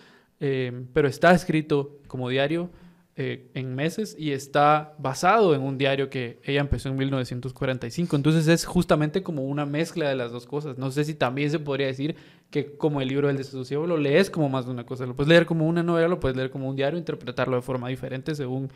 eh, 0.41 0.85
pero 0.93 1.09
está 1.09 1.33
escrito 1.33 1.99
como 2.07 2.29
diario 2.29 2.71
eh, 3.19 3.51
en 3.55 3.75
meses 3.75 4.15
y 4.19 4.33
está 4.33 4.95
basado 4.99 5.55
en 5.55 5.63
un 5.63 5.79
diario 5.79 6.11
que 6.11 6.39
ella 6.45 6.61
empezó 6.61 6.91
en 6.91 6.97
1945. 6.97 8.15
Entonces 8.15 8.47
es 8.47 8.67
justamente 8.67 9.23
como 9.23 9.45
una 9.45 9.65
mezcla 9.65 10.07
de 10.07 10.17
las 10.17 10.33
dos 10.33 10.45
cosas. 10.45 10.77
No 10.77 10.91
sé 10.91 11.03
si 11.05 11.15
también 11.15 11.51
se 11.51 11.59
podría 11.59 11.87
decir 11.87 12.15
que 12.51 12.77
como 12.77 13.01
el 13.01 13.09
libro 13.09 13.29
del 13.29 13.39
desasosiego 13.39 13.87
lo 13.87 13.97
lees 13.97 14.29
como 14.29 14.51
más 14.51 14.67
de 14.67 14.73
una 14.73 14.85
cosa. 14.85 15.07
Lo 15.07 15.17
puedes 15.17 15.31
leer 15.31 15.47
como 15.47 15.67
una 15.67 15.83
novela, 15.83 16.09
lo 16.09 16.21
puedes 16.21 16.37
leer 16.37 16.51
como 16.51 16.69
un 16.69 16.77
diario, 16.77 16.99
interpretarlo 16.99 17.57
de 17.57 17.63
forma 17.63 17.89
diferente 17.89 18.35
según 18.35 18.71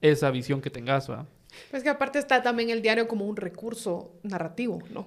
esa 0.00 0.32
visión 0.32 0.60
que 0.60 0.70
tengas. 0.70 1.06
¿verdad? 1.06 1.26
Pues 1.70 1.84
que 1.84 1.88
aparte 1.88 2.18
está 2.18 2.42
también 2.42 2.70
el 2.70 2.82
diario 2.82 3.06
como 3.06 3.26
un 3.26 3.36
recurso 3.36 4.10
narrativo, 4.24 4.82
¿no? 4.90 5.06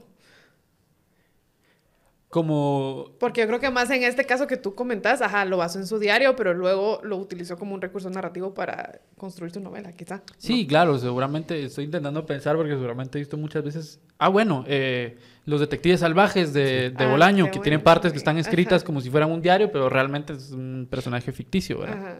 Como... 2.31 3.11
Porque 3.19 3.41
yo 3.41 3.47
creo 3.47 3.59
que 3.59 3.69
más 3.69 3.91
en 3.91 4.03
este 4.03 4.25
caso 4.25 4.47
que 4.47 4.55
tú 4.55 4.73
comentas, 4.73 5.21
ajá, 5.21 5.43
lo 5.43 5.57
basó 5.57 5.79
en 5.79 5.85
su 5.85 5.99
diario, 5.99 6.37
pero 6.37 6.53
luego 6.53 7.01
lo 7.03 7.17
utilizó 7.17 7.57
como 7.57 7.75
un 7.75 7.81
recurso 7.81 8.09
narrativo 8.09 8.53
para 8.53 9.01
construir 9.17 9.51
su 9.51 9.59
novela, 9.59 9.91
quizá. 9.91 10.23
Sí, 10.37 10.61
¿no? 10.61 10.69
claro, 10.69 10.97
seguramente 10.97 11.61
estoy 11.61 11.83
intentando 11.83 12.25
pensar 12.25 12.55
porque 12.55 12.71
seguramente 12.71 13.17
he 13.17 13.21
visto 13.21 13.35
muchas 13.35 13.65
veces... 13.65 13.99
Ah, 14.17 14.29
bueno, 14.29 14.63
eh, 14.65 15.17
los 15.45 15.59
detectives 15.59 15.99
salvajes 15.99 16.53
de, 16.53 16.91
de 16.91 17.03
ah, 17.03 17.11
Bolaño, 17.11 17.43
que 17.47 17.51
bueno, 17.51 17.63
tienen 17.63 17.83
partes 17.83 18.13
que 18.13 18.17
están 18.17 18.37
escritas 18.37 18.77
ajá. 18.77 18.85
como 18.85 19.01
si 19.01 19.09
fueran 19.09 19.29
un 19.29 19.41
diario, 19.41 19.69
pero 19.69 19.89
realmente 19.89 20.31
es 20.31 20.51
un 20.51 20.87
personaje 20.89 21.33
ficticio, 21.33 21.79
¿verdad? 21.79 21.97
Ajá. 21.97 22.19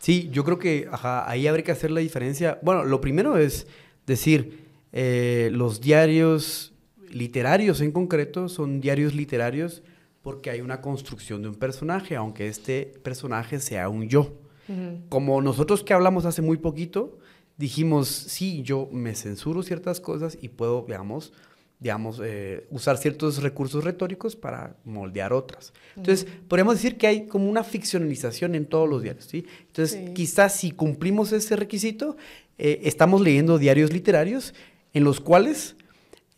Sí, 0.00 0.28
yo 0.32 0.42
creo 0.42 0.58
que 0.58 0.88
ajá, 0.90 1.30
ahí 1.30 1.46
habría 1.46 1.64
que 1.64 1.70
hacer 1.70 1.92
la 1.92 2.00
diferencia. 2.00 2.58
Bueno, 2.60 2.82
lo 2.82 3.00
primero 3.00 3.38
es 3.38 3.68
decir, 4.04 4.66
eh, 4.92 5.48
los 5.52 5.80
diarios 5.80 6.73
literarios 7.14 7.80
en 7.80 7.92
concreto 7.92 8.48
son 8.48 8.80
diarios 8.80 9.14
literarios 9.14 9.82
porque 10.20 10.50
hay 10.50 10.60
una 10.60 10.80
construcción 10.80 11.42
de 11.42 11.48
un 11.48 11.54
personaje, 11.54 12.16
aunque 12.16 12.48
este 12.48 12.92
personaje 13.02 13.60
sea 13.60 13.88
un 13.88 14.08
yo. 14.08 14.32
Uh 14.68 14.72
-huh. 14.72 15.08
Como 15.08 15.40
nosotros 15.40 15.84
que 15.84 15.94
hablamos 15.94 16.24
hace 16.24 16.42
muy 16.42 16.56
poquito, 16.56 17.18
dijimos, 17.56 18.08
sí, 18.08 18.62
yo 18.62 18.88
me 18.90 19.14
censuro 19.14 19.62
ciertas 19.62 20.00
cosas 20.00 20.36
y 20.40 20.48
puedo, 20.48 20.84
digamos, 20.88 21.32
digamos 21.78 22.20
eh, 22.24 22.66
usar 22.70 22.96
ciertos 22.96 23.42
recursos 23.42 23.84
retóricos 23.84 24.34
para 24.34 24.76
moldear 24.84 25.32
otras. 25.32 25.72
Entonces, 25.96 26.26
uh 26.26 26.28
-huh. 26.28 26.48
podríamos 26.48 26.74
decir 26.74 26.96
que 26.96 27.06
hay 27.06 27.26
como 27.26 27.48
una 27.48 27.62
ficcionalización 27.62 28.54
en 28.54 28.66
todos 28.66 28.88
los 28.88 29.02
diarios, 29.02 29.26
¿sí? 29.26 29.44
Entonces, 29.66 30.00
sí. 30.04 30.14
quizás 30.14 30.56
si 30.56 30.72
cumplimos 30.72 31.32
ese 31.32 31.54
requisito, 31.54 32.16
eh, 32.58 32.80
estamos 32.84 33.20
leyendo 33.20 33.58
diarios 33.58 33.92
literarios 33.92 34.54
en 34.94 35.04
los 35.04 35.20
cuales 35.20 35.76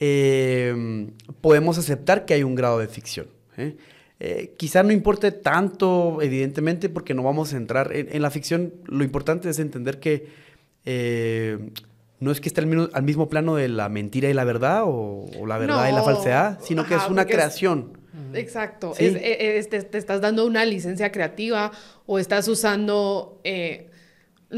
eh, 0.01 1.09
podemos 1.41 1.79
aceptar 1.79 2.25
que 2.25 2.35
hay 2.35 2.43
un 2.43 2.55
grado 2.55 2.79
de 2.79 2.89
ficción. 2.89 3.27
¿eh? 3.57 3.77
Eh, 4.19 4.55
quizá 4.57 4.83
no 4.83 4.93
importe 4.93 5.31
tanto, 5.33 6.19
evidentemente, 6.23 6.89
porque 6.89 7.15
no 7.15 7.23
vamos 7.23 7.53
a 7.53 7.57
entrar 7.57 7.95
en, 7.95 8.09
en 8.11 8.23
la 8.23 8.31
ficción. 8.31 8.73
Lo 8.87 9.05
importante 9.05 9.49
es 9.51 9.59
entender 9.59 10.01
que 10.01 10.29
eh, 10.85 11.59
no 12.21 12.31
es 12.31 12.41
que 12.41 12.49
esté 12.49 12.61
al 12.63 12.67
mismo, 12.67 12.89
al 12.93 13.03
mismo 13.03 13.29
plano 13.29 13.57
de 13.57 13.69
la 13.69 13.89
mentira 13.89 14.31
y 14.31 14.35
la 14.35 14.45
verdad, 14.45 14.85
o, 14.85 15.27
o 15.39 15.47
la 15.47 15.59
verdad 15.59 15.89
y 15.91 15.93
la 15.93 16.03
falsedad, 16.03 16.59
sino 16.63 16.87
que 16.87 16.95
es 16.95 17.09
una 17.11 17.23
es- 17.23 17.29
creación. 17.29 17.99
Exacto. 18.33 18.93
Sí. 18.97 19.05
Es- 19.07 19.17
e- 19.17 19.59
es- 19.59 19.69
te, 19.69 19.83
te 19.83 19.99
estás 19.99 20.21
dando 20.21 20.47
una 20.47 20.65
licencia 20.65 21.13
creativa 21.13 21.71
o 22.07 22.19
estás 22.19 22.49
usando 22.49 23.41
eh, 23.45 23.91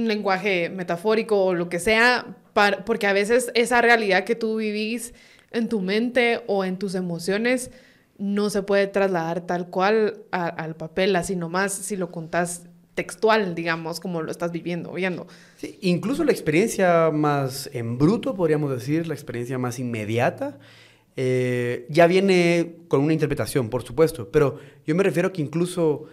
lenguaje 0.06 0.68
metafórico 0.68 1.42
o 1.44 1.54
lo 1.54 1.68
que 1.68 1.80
sea, 1.80 2.36
para- 2.52 2.84
porque 2.84 3.06
a 3.08 3.12
veces 3.12 3.50
esa 3.54 3.80
realidad 3.80 4.24
que 4.24 4.34
tú 4.36 4.56
vivís 4.56 5.14
en 5.50 5.68
tu 5.68 5.80
mente 5.80 6.42
o 6.46 6.64
en 6.64 6.78
tus 6.78 6.94
emociones 6.94 7.70
no 8.18 8.50
se 8.50 8.62
puede 8.62 8.86
trasladar 8.86 9.46
tal 9.46 9.68
cual 9.70 10.22
al 10.30 10.76
papel, 10.76 11.16
así 11.16 11.34
nomás 11.36 11.72
si 11.72 11.96
lo 11.96 12.10
contás 12.10 12.66
textual, 12.94 13.54
digamos, 13.54 14.00
como 14.00 14.22
lo 14.22 14.30
estás 14.32 14.50
viviendo, 14.50 14.92
viendo. 14.92 15.26
Incluso 15.82 16.24
la 16.24 16.32
experiencia 16.32 17.10
más 17.12 17.70
en 17.72 17.96
bruto, 17.96 18.34
podríamos 18.34 18.72
decir, 18.72 19.06
la 19.06 19.14
experiencia 19.14 19.56
más 19.56 19.78
inmediata, 19.78 20.58
eh, 21.16 21.86
ya 21.90 22.06
viene 22.08 22.76
con 22.88 23.00
una 23.00 23.12
interpretación, 23.12 23.70
por 23.70 23.82
supuesto, 23.84 24.30
pero 24.30 24.58
yo 24.84 24.94
me 24.96 25.02
refiero 25.04 25.32
que 25.32 25.42
incluso 25.42 26.06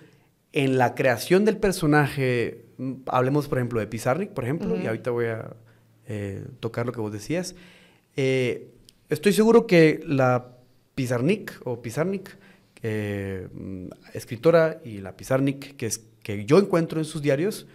en 0.55 0.77
la 0.77 0.95
creación 0.95 1.43
del 1.43 1.57
personaje, 1.57 2.65
mm, 2.77 2.93
hablemos 3.07 3.47
por 3.47 3.59
ejemplo 3.59 3.79
de 3.81 3.87
Pizarnik, 3.87 4.31
por 4.31 4.45
ejemplo, 4.45 4.81
y 4.81 4.87
ahorita 4.87 5.11
voy 5.11 5.25
a 5.25 5.53
eh, 6.07 6.45
tocar 6.61 6.85
lo 6.85 6.93
que 6.93 7.01
vos 7.01 7.11
decías, 7.11 7.55
eh, 8.15 8.71
estoy 9.09 9.33
seguro 9.33 9.67
que 9.67 9.99
la 10.07 10.55
Pizarnik 10.95 11.59
o 11.65 11.81
Pizarnik, 11.81 12.37
eh, 12.81 13.49
mm, 13.53 13.87
escritora, 14.13 14.79
y 14.85 14.99
la 14.99 15.17
Pizarnik 15.17 15.75
que, 15.75 15.87
es, 15.87 16.07
que 16.23 16.45
yo 16.45 16.57
encuentro 16.57 16.99
en 16.99 17.05
sus 17.05 17.21
diarios, 17.21 17.67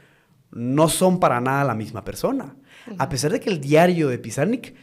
no 0.51 0.89
son 0.89 1.21
para 1.21 1.39
nada 1.41 1.65
la 1.65 1.75
misma 1.75 2.03
persona. 2.03 2.57
A 2.97 3.09
pesar 3.11 3.31
de 3.31 3.41
que 3.41 3.51
el 3.51 3.61
diario 3.61 4.09
de 4.09 4.19
Pizarnik 4.19 4.75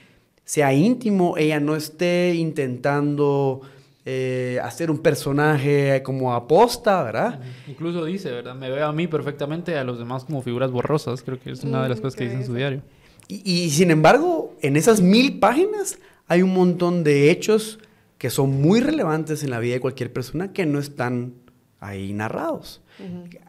sea 0.45 0.72
íntimo, 0.72 1.36
ella 1.36 1.60
no 1.60 1.76
esté 1.76 2.36
intentando 2.36 3.62
eh, 4.10 4.58
hacer 4.64 4.89
un 4.89 4.99
personaje 4.99 6.01
como 6.01 6.34
aposta, 6.34 7.03
¿verdad? 7.03 7.41
Incluso 7.68 8.05
dice, 8.05 8.32
¿verdad? 8.32 8.55
Me 8.55 8.70
veo 8.70 8.88
a 8.88 8.93
mí 8.93 9.05
perfectamente, 9.05 9.78
a 9.78 9.84
los 9.84 9.99
demás 9.99 10.24
como 10.24 10.41
figuras 10.41 10.72
borrosas. 10.72 11.24
Creo 11.24 11.38
que 11.38 11.51
es 11.51 11.62
una 11.66 11.84
de 11.84 11.89
las 11.89 11.99
Mm, 11.99 12.01
cosas 12.03 12.16
que 12.16 12.24
dice 12.24 12.38
en 12.38 12.45
su 12.45 12.53
diario. 12.53 12.82
Y, 13.28 13.41
y 13.51 13.70
sin 13.70 13.91
embargo, 13.91 14.55
en 14.62 14.78
esas 14.78 15.01
mil 15.01 15.39
páginas 15.39 15.99
hay 16.30 16.41
un 16.41 16.53
montón 16.53 17.03
de 17.03 17.30
hechos 17.32 17.80
que 18.18 18.30
son 18.30 18.62
muy 18.62 18.80
relevantes 18.80 19.43
en 19.43 19.49
la 19.49 19.60
vida 19.60 19.74
de 19.74 19.82
cualquier 19.82 20.14
persona 20.14 20.53
que 20.53 20.66
no 20.66 20.80
están 20.80 21.34
ahí 21.82 22.14
narrados. 22.14 22.82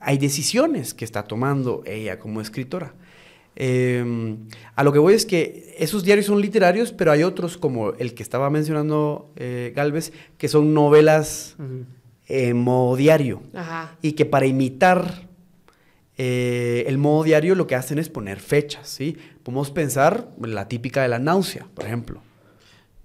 Hay 0.00 0.18
decisiones 0.18 0.92
que 0.92 1.04
está 1.04 1.22
tomando 1.22 1.84
ella 1.86 2.18
como 2.18 2.40
escritora. 2.40 2.94
Eh, 3.61 4.36
a 4.76 4.84
lo 4.84 4.92
que 4.92 5.00
voy 5.00 5.14
es 5.14 5.26
que 5.26 5.74
esos 5.78 6.04
diarios 6.04 6.26
son 6.26 6.40
literarios, 6.40 6.92
pero 6.92 7.11
hay 7.11 7.24
otros 7.24 7.59
como 7.59 7.90
el 7.94 8.14
que 8.14 8.22
estaba 8.22 8.48
mencionando 8.50 9.32
eh, 9.34 9.72
Galvez, 9.74 10.12
que 10.38 10.46
son 10.46 10.74
novelas 10.74 11.56
en 12.28 12.56
modo 12.56 12.94
diario 12.94 13.42
Ajá. 13.54 13.96
y 14.00 14.12
que 14.12 14.26
para 14.26 14.46
imitar 14.46 15.26
eh, 16.18 16.84
el 16.86 16.98
modo 16.98 17.24
diario 17.24 17.56
lo 17.56 17.66
que 17.66 17.74
hacen 17.74 17.98
es 17.98 18.09
poner 18.09 18.38
fechas, 18.38 18.88
¿sí? 18.88 19.16
Podemos 19.42 19.72
pensar 19.72 20.28
en 20.40 20.54
la 20.54 20.68
típica 20.68 21.02
de 21.02 21.09
la 21.09 21.18
náusea, 21.18 21.66
por 21.74 21.84
ejemplo. 21.84 22.22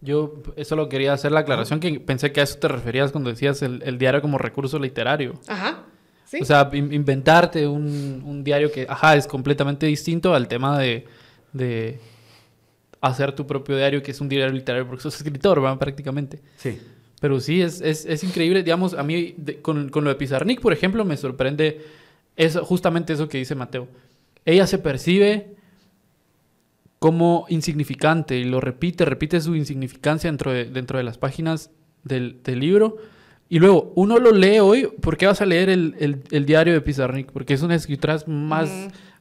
Yo 0.02 0.36
solo 0.66 0.88
quería 0.88 1.14
hacer 1.14 1.32
la 1.32 1.40
aclaración 1.40 1.80
que 1.80 2.00
pensé 2.00 2.32
que 2.32 2.42
a 2.42 2.44
eso 2.44 2.60
te 2.60 2.68
referías 2.68 3.12
cuando 3.12 3.32
decías 3.32 3.64
el, 3.64 3.82
el 3.84 3.98
diario 3.98 4.22
como 4.22 4.38
recurso 4.38 4.78
literario. 4.78 5.34
Ajá. 5.48 5.73
Sí. 6.34 6.40
O 6.42 6.46
sea, 6.46 6.68
in- 6.74 6.92
inventarte 6.92 7.68
un, 7.68 8.24
un 8.26 8.44
diario 8.44 8.72
que, 8.72 8.88
ajá, 8.90 9.16
es 9.16 9.28
completamente 9.28 9.86
distinto 9.86 10.34
al 10.34 10.48
tema 10.48 10.80
de, 10.80 11.06
de 11.52 12.00
hacer 13.02 13.34
tu 13.34 13.46
propio 13.46 13.76
diario, 13.78 14.02
que 14.02 14.10
es 14.12 14.20
un 14.20 14.30
diario 14.30 14.52
literario, 14.52 14.88
porque 14.88 15.04
sos 15.04 15.16
escritor, 15.16 15.62
¿verdad? 15.62 15.78
Prácticamente. 15.78 16.42
Sí. 16.58 16.80
Pero 17.22 17.40
sí, 17.40 17.62
es, 17.62 17.82
es, 17.82 18.06
es 18.06 18.24
increíble. 18.24 18.64
Digamos, 18.64 18.96
a 18.96 19.04
mí, 19.04 19.36
de- 19.38 19.62
con, 19.62 19.90
con 19.90 20.04
lo 20.04 20.10
de 20.10 20.16
Pizarnik, 20.16 20.60
por 20.60 20.74
ejemplo, 20.74 21.06
me 21.06 21.18
sorprende 21.18 21.82
eso, 22.36 22.66
justamente 22.66 23.14
eso 23.14 23.30
que 23.30 23.38
dice 23.38 23.54
Mateo. 23.54 23.88
Ella 24.44 24.66
se 24.66 24.80
percibe 24.80 25.54
como 27.00 27.46
insignificante 27.50 28.38
y 28.38 28.46
lo 28.46 28.60
repite, 28.62 29.06
repite 29.06 29.40
su 29.42 29.56
insignificancia 29.56 30.30
dentro 30.30 30.52
de, 30.52 30.66
dentro 30.66 30.98
de 30.98 31.04
las 31.04 31.18
páginas 31.18 31.70
del, 32.04 32.42
del 32.44 32.60
libro. 32.60 32.98
Y 33.54 33.60
luego, 33.60 33.92
uno 33.96 34.18
lo 34.18 34.32
lee 34.32 34.58
hoy, 34.58 34.88
¿por 35.00 35.16
qué 35.16 35.28
vas 35.28 35.40
a 35.40 35.46
leer 35.46 35.70
el, 35.70 35.96
el- 36.00 36.24
el 36.32 36.46
diario 36.48 36.74
de 36.74 36.82
Pizarnik? 36.82 37.32
Porque 37.32 37.54
es 37.54 37.62
una 37.62 37.76
escritoras 37.76 38.28
más, 38.28 38.68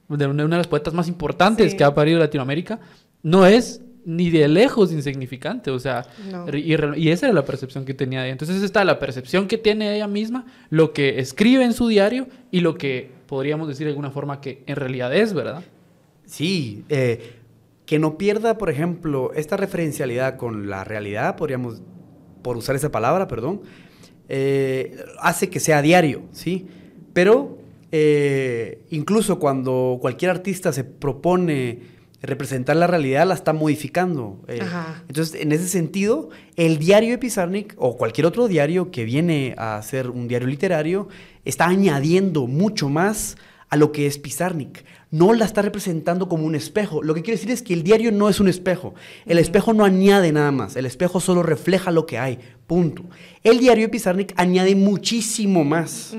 de 0.09 0.27
una, 0.27 0.45
una 0.47 0.57
de 0.57 0.61
las 0.61 0.69
poetas 0.69 0.95
más 0.95 1.07
importantes 1.07 1.73
Sí. 1.73 1.77
que 1.77 1.85
ha 1.85 1.95
parido 1.95 2.19
Latinoamérica. 2.19 2.81
No 3.23 3.45
es 3.45 3.83
ni 4.07 4.31
de 4.31 4.49
lejos 4.49 4.91
insignificante, 4.91 5.71
o 5.71 5.79
sea, 5.79 6.07
No. 6.31 6.47
y, 6.57 6.75
y 6.97 7.09
esa 7.11 7.27
era 7.27 7.35
la 7.35 7.45
percepción 7.45 7.85
que 7.85 7.93
tenía 7.93 8.25
ella. 8.25 8.33
Entonces 8.33 8.63
está 8.63 8.85
la 8.87 8.99
percepción 8.99 9.49
que 9.49 9.59
tiene 9.59 9.95
ella 9.95 10.09
misma, 10.09 10.47
lo 10.71 10.95
que 10.95 11.19
escribe 11.19 11.65
en 11.65 11.75
su 11.75 11.89
diario 11.89 12.27
y 12.51 12.61
lo 12.61 12.75
que 12.77 13.11
podríamos 13.27 13.69
decir 13.69 13.85
de 13.87 13.91
alguna 13.91 14.11
forma 14.13 14.41
que 14.41 14.63
en 14.67 14.77
realidad 14.77 15.15
es, 15.15 15.35
¿verdad? 15.35 15.63
Sí, 16.25 16.85
eh, 16.89 17.35
que 17.85 17.99
no 17.99 18.17
pierda, 18.17 18.57
por 18.57 18.71
ejemplo, 18.71 19.31
esta 19.35 19.59
referencialidad 19.59 20.39
con 20.39 20.71
la 20.71 20.85
realidad, 20.85 21.37
podríamos, 21.37 21.83
por 22.43 22.57
usar 22.57 22.75
esa 22.77 22.91
palabra, 22.91 23.29
perdón, 23.29 23.61
eh, 24.35 24.97
hace 25.21 25.51
que 25.51 25.61
sea 25.61 25.83
diario, 25.83 26.23
¿sí? 26.33 26.67
Pero 27.13 27.59
eh, 27.93 28.81
incluso 28.89 29.39
cuando 29.39 29.99
cualquier 30.01 30.31
artista 30.31 30.73
se 30.73 30.85
propone 30.85 31.81
representar 32.23 32.77
la 32.77 32.87
realidad, 32.87 33.27
la 33.27 33.35
está 33.35 33.53
modificando. 33.53 34.41
eh. 34.49 34.61
Entonces, 35.07 35.39
en 35.39 35.53
ese 35.53 35.69
sentido, 35.69 36.31
el 36.57 36.79
diario 36.79 37.11
de 37.11 37.19
Pizarnik 37.19 37.75
o 37.77 37.99
cualquier 37.99 38.27
otro 38.27 38.49
diario 38.49 38.91
que 38.91 39.05
viene 39.05 39.55
a 39.59 39.83
ser 39.83 40.09
un 40.09 40.29
diario 40.29 40.49
literario 40.49 41.09
está 41.45 41.67
añadiendo 41.67 42.47
mucho 42.47 42.89
más 42.89 43.37
a 43.73 43.77
lo 43.77 43.91
que 43.91 44.07
es 44.07 44.19
Pizarnik. 44.19 44.85
No 45.11 45.33
la 45.33 45.47
está 45.47 45.63
representando 45.63 46.29
como 46.29 46.45
un 46.45 46.55
espejo. 46.55 47.03
Lo 47.03 47.15
que 47.15 47.23
quiero 47.23 47.39
decir 47.39 47.51
es 47.51 47.63
que 47.63 47.73
el 47.73 47.83
diario 47.83 48.13
no 48.13 48.29
es 48.29 48.39
un 48.39 48.47
espejo. 48.47 48.95
El 49.25 49.39
espejo 49.39 49.73
no 49.73 49.87
añade 49.87 50.31
nada 50.31 50.53
más. 50.53 50.77
El 50.77 50.85
espejo 50.85 51.21
solo 51.21 51.43
refleja 51.43 51.91
lo 51.91 52.05
que 52.05 52.19
hay. 52.19 52.39
Punto. 52.67 53.03
El 53.43 53.61
diario 53.61 53.87
de 53.87 53.89
Pizarnik 53.89 54.35
añade 54.37 54.75
muchísimo 54.75 55.65
más. 55.65 56.15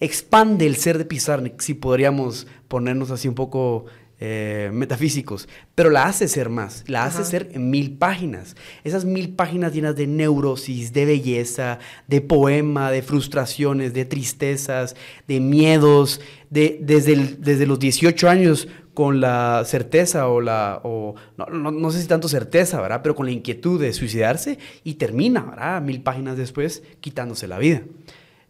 Expande 0.00 0.64
el 0.64 0.76
ser 0.76 0.96
de 0.96 1.04
Pizarnik, 1.04 1.60
si 1.60 1.74
podríamos 1.74 2.46
ponernos 2.66 3.10
así 3.10 3.28
un 3.28 3.34
poco 3.34 3.84
eh, 4.18 4.70
metafísicos, 4.72 5.46
pero 5.74 5.90
la 5.90 6.04
hace 6.04 6.26
ser 6.28 6.48
más, 6.48 6.84
la 6.86 7.04
hace 7.04 7.22
ser 7.24 7.58
mil 7.58 7.98
páginas. 7.98 8.56
Esas 8.82 9.04
mil 9.04 9.30
páginas 9.34 9.74
llenas 9.74 9.94
de 9.96 10.06
neurosis, 10.06 10.92
de 10.92 11.04
belleza, 11.04 11.78
de 12.06 12.20
poema, 12.22 12.90
de 12.90 13.02
frustraciones, 13.02 13.92
de 13.92 14.04
tristezas, 14.06 14.96
de 15.28 15.40
miedos, 15.40 16.20
de, 16.50 16.78
desde, 16.80 17.12
el- 17.12 17.40
desde 17.42 17.66
los 17.66 17.78
18 17.78 18.28
años 18.28 18.68
con 18.94 19.20
la 19.20 19.62
certeza 19.66 20.26
o 20.28 20.40
la, 20.40 20.80
o, 20.82 21.14
no, 21.36 21.46
no- 21.46 21.70
no 21.70 21.90
sé 21.90 22.00
si 22.00 22.08
tanto 22.08 22.28
certeza, 22.28 22.80
¿verdad? 22.80 23.00
Pero 23.02 23.14
con 23.14 23.26
la 23.26 23.32
inquietud 23.32 23.78
de 23.78 23.92
suicidarse 23.92 24.58
y 24.82 24.94
termina, 24.94 25.42
¿verdad? 25.42 25.82
Mil 25.82 26.00
páginas 26.00 26.38
después 26.38 26.82
quitándose 27.02 27.46
la 27.46 27.58
vida. 27.58 27.82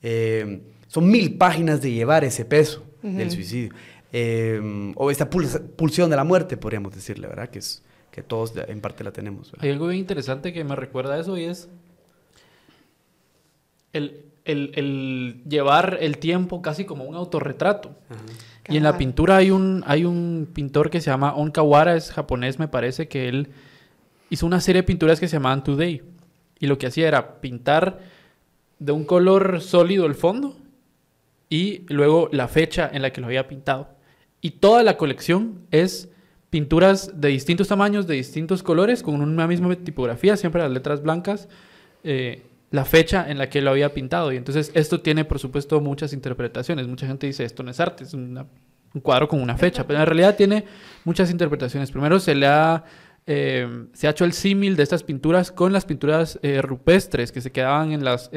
Eh, 0.02 0.60
son 0.86 1.10
mil 1.10 1.36
páginas 1.36 1.80
de 1.82 1.90
llevar 1.90 2.22
ese 2.24 2.44
peso 2.44 2.84
del 3.02 3.30
suicidio. 3.30 3.72
Eh, 4.18 4.92
o 4.96 5.10
esta 5.10 5.28
pulsión 5.28 6.08
de 6.08 6.16
la 6.16 6.24
muerte, 6.24 6.56
podríamos 6.56 6.94
decirle, 6.94 7.28
¿verdad? 7.28 7.50
Que, 7.50 7.58
es, 7.58 7.82
que 8.10 8.22
todos 8.22 8.54
en 8.56 8.80
parte 8.80 9.04
la 9.04 9.12
tenemos. 9.12 9.50
¿verdad? 9.52 9.64
Hay 9.66 9.72
algo 9.72 9.88
bien 9.88 9.98
interesante 10.00 10.54
que 10.54 10.64
me 10.64 10.74
recuerda 10.74 11.14
a 11.14 11.18
eso 11.20 11.36
y 11.36 11.44
es 11.44 11.68
el, 13.92 14.24
el- 14.44 14.72
el 14.74 15.42
llevar 15.48 15.98
el 16.00 16.18
tiempo 16.18 16.62
casi 16.62 16.84
como 16.84 17.04
un 17.04 17.14
autorretrato. 17.14 17.94
Y 18.68 18.76
en 18.78 18.82
la 18.84 18.96
pintura 18.98 19.36
hay 19.36 19.50
un, 19.50 19.84
hay 19.86 20.04
un 20.04 20.48
pintor 20.52 20.88
que 20.90 21.00
se 21.00 21.10
llama 21.10 21.34
Onkawara, 21.34 21.94
es 21.94 22.10
japonés 22.10 22.58
me 22.58 22.68
parece, 22.68 23.08
que 23.08 23.28
él 23.28 23.48
hizo 24.30 24.46
una 24.46 24.60
serie 24.60 24.82
de 24.82 24.86
pinturas 24.86 25.20
que 25.20 25.28
se 25.28 25.36
llamaban 25.36 25.62
Today. 25.62 26.02
Y 26.58 26.66
lo 26.68 26.78
que 26.78 26.86
hacía 26.86 27.06
era 27.06 27.40
pintar 27.40 27.98
de 28.78 28.92
un 28.92 29.04
color 29.04 29.60
sólido 29.60 30.06
el 30.06 30.14
fondo 30.14 30.56
y 31.50 31.82
luego 31.92 32.28
la 32.32 32.48
fecha 32.48 32.88
en 32.92 33.02
la 33.02 33.12
que 33.12 33.20
lo 33.20 33.26
había 33.26 33.46
pintado. 33.46 33.94
Y 34.46 34.52
toda 34.52 34.84
la 34.84 34.96
colección 34.96 35.66
es 35.72 36.08
pinturas 36.50 37.20
de 37.20 37.30
distintos 37.30 37.66
tamaños, 37.66 38.06
de 38.06 38.14
distintos 38.14 38.62
colores, 38.62 39.02
con 39.02 39.20
una 39.20 39.48
misma 39.48 39.74
tipografía, 39.74 40.36
siempre 40.36 40.62
las 40.62 40.70
letras 40.70 41.02
blancas, 41.02 41.48
eh, 42.04 42.44
la 42.70 42.84
fecha 42.84 43.28
en 43.28 43.38
la 43.38 43.50
que 43.50 43.60
lo 43.60 43.70
había 43.70 43.92
pintado. 43.92 44.30
Y 44.30 44.36
entonces 44.36 44.70
esto 44.74 45.00
tiene, 45.00 45.24
por 45.24 45.40
supuesto, 45.40 45.80
muchas 45.80 46.12
interpretaciones. 46.12 46.86
Mucha 46.86 47.08
gente 47.08 47.26
dice, 47.26 47.42
esto 47.42 47.64
no 47.64 47.72
es 47.72 47.80
arte, 47.80 48.04
es 48.04 48.14
un 48.14 48.46
cuadro 49.02 49.26
con 49.26 49.42
una 49.42 49.56
fecha, 49.56 49.84
pero 49.84 49.98
en 49.98 50.06
realidad 50.06 50.36
tiene 50.36 50.64
muchas 51.02 51.28
interpretaciones. 51.32 51.90
Primero 51.90 52.20
se 52.20 52.36
le 52.36 52.46
ha 52.46 52.84
eh, 53.26 53.88
se 53.94 54.06
ha 54.06 54.10
hecho 54.10 54.24
el 54.24 54.32
símil 54.32 54.76
de 54.76 54.84
estas 54.84 55.02
pinturas 55.02 55.50
con 55.50 55.72
las 55.72 55.84
pinturas 55.84 56.38
eh, 56.42 56.62
rupestres 56.62 57.32
que 57.32 57.40
se 57.40 57.50
quedaban 57.50 57.90
en 57.90 58.04
las, 58.04 58.30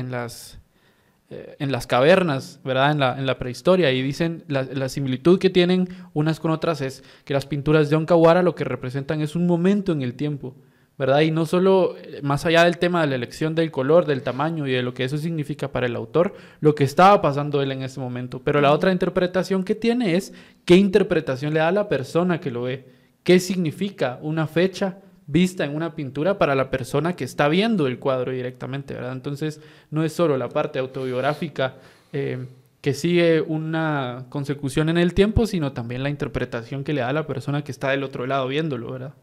eh, 1.30 1.56
en 1.60 1.72
las 1.72 1.88
cavernas, 1.88 2.60
¿verdad? 2.64 2.92
En 2.92 3.00
la, 3.00 3.18
en 3.18 3.26
la 3.26 3.38
prehistoria. 3.38 3.92
Y 3.92 4.02
dicen, 4.02 4.44
la, 4.48 4.64
la, 4.64 4.90
similitud 4.90 5.40
que 5.40 5.50
tienen 5.50 5.88
unas 6.14 6.40
con 6.40 6.52
otras 6.52 6.82
es 6.82 7.04
que 7.26 7.34
las 7.34 7.46
pinturas 7.46 7.90
de 7.90 7.96
Onkawara 7.96 8.44
lo 8.44 8.56
que 8.56 8.64
representan 8.64 9.22
es 9.22 9.36
un 9.36 9.46
momento 9.46 9.92
en 9.92 10.02
el 10.02 10.16
tiempo, 10.16 10.56
¿verdad? 10.98 11.22
Y 11.22 11.32
no 11.32 11.46
solo, 11.46 11.96
más 12.24 12.46
allá 12.46 12.64
del 12.64 12.78
tema 12.78 13.02
de 13.02 13.08
la 13.08 13.16
elección 13.16 13.56
del 13.56 13.72
color, 13.72 14.06
del 14.06 14.24
tamaño 14.24 14.68
y 14.68 14.72
de 14.72 14.84
lo 14.84 14.94
que 14.94 15.04
eso 15.04 15.18
significa 15.18 15.72
para 15.72 15.86
el 15.86 15.96
autor, 15.96 16.34
lo 16.62 16.76
que 16.76 16.84
estaba 16.84 17.22
pasando 17.22 17.62
él 17.62 17.72
en 17.72 17.84
ese 17.84 18.00
momento. 18.00 18.42
Pero 18.44 18.62
la 18.62 18.72
otra 18.72 18.92
interpretación 18.92 19.64
que 19.64 19.76
tiene 19.76 20.16
es 20.16 20.34
qué 20.66 20.76
interpretación 20.76 21.54
le 21.54 21.60
da 21.60 21.68
a 21.68 21.72
la 21.72 21.90
persona 21.90 22.40
que 22.40 22.52
lo 22.52 22.64
ve 22.64 23.00
qué 23.24 23.40
significa 23.40 24.20
una 24.22 24.48
fecha 24.48 24.98
vista 25.32 25.64
en 25.64 25.76
una 25.76 25.94
pintura 25.94 26.40
para 26.40 26.56
la 26.56 26.72
persona 26.72 27.16
que 27.16 27.24
está 27.24 27.48
viendo 27.50 27.86
el 27.86 28.00
cuadro 28.00 28.32
directamente, 28.32 28.96
¿verdad? 28.96 29.12
Entonces, 29.12 29.62
no 29.92 30.04
es 30.04 30.12
solo 30.12 30.38
la 30.38 30.50
parte 30.50 30.80
autobiográfica 30.80 31.76
eh, 32.12 32.48
que 32.82 32.96
sigue 32.96 33.42
una 33.42 34.26
consecución 34.30 34.90
en 34.90 34.98
el 34.98 35.14
tiempo, 35.14 35.46
sino 35.46 35.72
también 35.72 36.02
la 36.02 36.10
interpretación 36.10 36.84
que 36.84 36.94
le 36.94 37.02
da 37.02 37.10
a 37.10 37.14
la 37.14 37.28
persona 37.28 37.64
que 37.64 37.72
está 37.72 37.92
del 37.92 38.04
otro 38.04 38.26
lado 38.26 38.48
viéndolo, 38.48 38.92
¿verdad? 38.92 39.14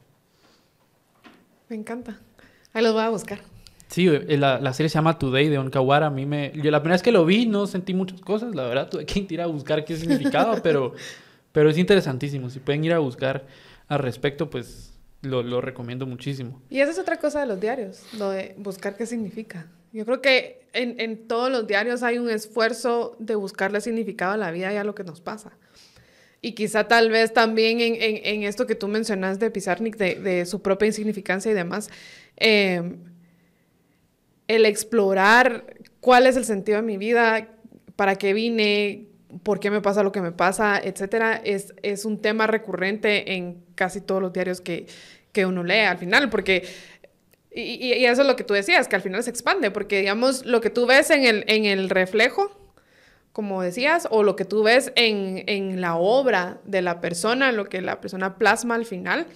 Me 1.69 1.75
encanta. 1.75 2.21
Ahí 2.73 2.85
los 2.85 2.93
voy 2.93 3.03
a 3.03 3.09
buscar. 3.09 3.41
Sí, 3.89 4.07
eh, 4.07 4.37
la, 4.37 4.61
la, 4.61 4.73
serie 4.75 4.89
se 4.89 4.95
llama 4.95 5.19
Today 5.19 5.49
de 5.49 5.59
Onkawara. 5.59 6.07
A 6.07 6.11
mí 6.11 6.25
me... 6.25 6.53
Yo 6.55 6.71
la 6.71 6.81
primera 6.81 6.95
vez 6.95 7.03
que 7.03 7.11
lo 7.11 7.25
vi 7.25 7.47
no 7.47 7.67
sentí 7.67 7.95
muchas 7.95 8.21
cosas, 8.21 8.55
la 8.55 8.65
verdad. 8.69 8.89
Tuve 8.89 9.07
que 9.07 9.27
ir 9.29 9.41
a 9.41 9.47
buscar 9.47 9.85
qué 9.85 9.97
significaba, 9.97 10.63
pero, 10.63 10.95
pero 11.51 11.69
es 11.69 11.79
interesantísimo. 11.79 12.49
Si 12.49 12.61
pueden 12.61 12.85
ir 12.85 12.93
a 12.93 13.01
buscar 13.01 13.45
al 13.89 13.99
respecto, 13.99 14.49
pues 14.49 14.96
lo, 15.27 15.43
lo, 15.43 15.61
recomiendo 15.61 16.07
muchísimo. 16.07 16.63
Y 16.71 16.81
esa 16.81 16.93
es 16.93 16.99
otra 16.99 17.19
cosa 17.19 17.41
de 17.41 17.47
los 17.47 17.61
diarios, 17.61 18.03
lo 18.19 18.31
de 18.31 18.55
buscar 18.57 18.97
qué 18.97 19.07
significa. 19.07 19.67
Yo 19.93 20.05
creo 20.05 20.21
que 20.21 20.67
en, 20.73 21.01
en 21.01 21.29
todos 21.29 21.51
los 21.51 21.67
diarios 21.67 22.03
hay 22.03 22.19
un 22.19 22.31
esfuerzo 22.31 23.17
de 23.19 23.35
buscarle 23.35 23.81
significado 23.81 24.33
a 24.33 24.37
la 24.37 24.51
vida 24.51 24.73
y 24.73 24.77
a 24.77 24.85
lo 24.85 24.95
que 24.95 25.05
nos 25.05 25.21
pasa. 25.21 25.53
Y 26.43 26.53
quizá 26.53 26.87
tal 26.87 27.11
vez 27.11 27.33
también 27.33 27.81
en, 27.81 27.95
en, 27.95 28.21
en 28.23 28.43
esto 28.43 28.67
que 28.67 28.75
tú 28.75 28.89
mencionas 28.89 29.39
de 29.39 29.51
Pizarnik, 29.51 29.97
de, 29.97 30.17
de, 30.17 30.47
su 30.47 30.63
propia 30.63 30.87
insignificancia 30.87 31.51
y 31.51 31.55
demás, 31.55 31.89
eh, 32.37 32.97
el 34.49 34.67
explorar 34.67 35.77
cuál 36.01 36.27
es 36.27 36.37
el 36.37 36.45
sentido 36.45 36.77
de 36.77 36.83
mi 36.83 36.99
vida, 36.99 37.49
para 37.97 38.17
qué 38.17 38.35
vine, 38.35 39.09
por 39.47 39.61
qué 39.61 39.71
me 39.71 39.81
pasa 39.81 40.03
lo 40.03 40.11
que 40.11 40.21
me 40.21 40.33
pasa, 40.33 40.77
etcétera, 40.83 41.41
es, 41.45 41.73
es 41.85 42.05
un 42.05 42.21
tema 42.21 42.49
recurrente 42.49 43.35
en 43.35 43.63
casi 43.77 44.01
todos 44.01 44.21
los 44.21 44.33
diarios 44.33 44.61
que, 44.61 44.89
que 45.31 45.47
uno 45.47 45.63
lee 45.63 45.83
al 45.83 45.99
final, 45.99 46.31
porque, 46.31 46.67
y, 47.55 47.61
y, 47.61 48.07
eso 48.07 48.23
es 48.23 48.27
lo 48.27 48.35
que 48.35 48.43
tú 48.43 48.55
decías, 48.55 48.89
que 48.89 48.97
al 48.97 49.03
final 49.03 49.23
se 49.23 49.31
expande, 49.31 49.71
porque 49.71 50.01
digamos, 50.01 50.45
lo 50.45 50.61
que 50.61 50.69
tú 50.69 50.85
ves 50.85 51.11
en 51.11 51.25
el, 51.25 51.45
en 51.47 51.65
el 51.65 51.91
reflejo, 51.91 52.51
como 53.33 53.63
decías, 53.63 54.09
o 54.11 54.25
lo 54.25 54.35
que 54.35 54.45
tú 54.45 54.65
ves 54.65 54.91
en, 54.97 55.45
en 55.47 55.81
la 55.81 55.95
obra 55.95 56.59
de 56.65 56.83
la 56.83 57.01
persona, 57.01 57.53
lo 57.53 57.69
que 57.69 57.81
la 57.83 58.01
persona 58.01 58.39
plasma 58.39 58.75
al 58.75 58.85
final, 58.85 59.29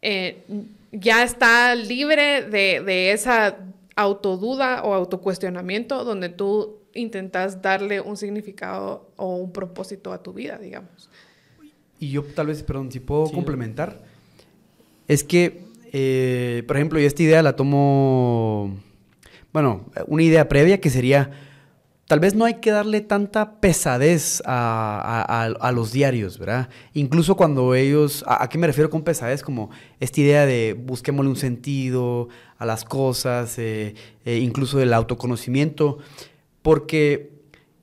eh, 0.00 0.44
ya 0.92 1.24
está 1.24 1.74
libre 1.74 2.42
de, 2.42 2.84
de 2.86 3.10
esa 3.10 3.56
autoduda 3.96 4.84
o 4.84 4.94
autocuestionamiento 4.94 6.04
donde 6.04 6.28
tú 6.28 6.83
intentas 6.94 7.60
darle 7.60 8.00
un 8.00 8.16
significado 8.16 9.10
o 9.16 9.36
un 9.36 9.52
propósito 9.52 10.12
a 10.12 10.22
tu 10.22 10.32
vida, 10.32 10.58
digamos. 10.58 11.10
Y 11.98 12.10
yo 12.10 12.22
tal 12.22 12.48
vez, 12.48 12.62
perdón, 12.62 12.90
si 12.90 13.00
puedo 13.00 13.26
sí. 13.26 13.34
complementar, 13.34 14.02
es 15.08 15.24
que, 15.24 15.64
eh, 15.92 16.62
por 16.66 16.76
ejemplo, 16.76 16.98
yo 16.98 17.06
esta 17.06 17.22
idea 17.22 17.42
la 17.42 17.56
tomo, 17.56 18.76
bueno, 19.52 19.86
una 20.06 20.22
idea 20.22 20.48
previa 20.48 20.80
que 20.80 20.90
sería, 20.90 21.30
tal 22.06 22.20
vez 22.20 22.34
no 22.34 22.44
hay 22.44 22.54
que 22.54 22.70
darle 22.70 23.00
tanta 23.00 23.60
pesadez 23.60 24.42
a, 24.44 25.24
a, 25.26 25.44
a 25.44 25.72
los 25.72 25.92
diarios, 25.92 26.38
¿verdad? 26.38 26.68
Incluso 26.92 27.36
cuando 27.36 27.74
ellos, 27.74 28.24
a, 28.26 28.48
qué 28.48 28.58
me 28.58 28.66
refiero 28.66 28.90
con 28.90 29.02
pesadez? 29.02 29.42
Como 29.42 29.70
esta 30.00 30.20
idea 30.20 30.46
de 30.46 30.74
busquémosle 30.78 31.30
un 31.30 31.36
sentido 31.36 32.28
a 32.58 32.66
las 32.66 32.84
cosas, 32.84 33.58
eh, 33.58 33.94
eh, 34.24 34.38
incluso 34.38 34.78
del 34.78 34.92
autoconocimiento 34.92 35.98
porque 36.64 37.30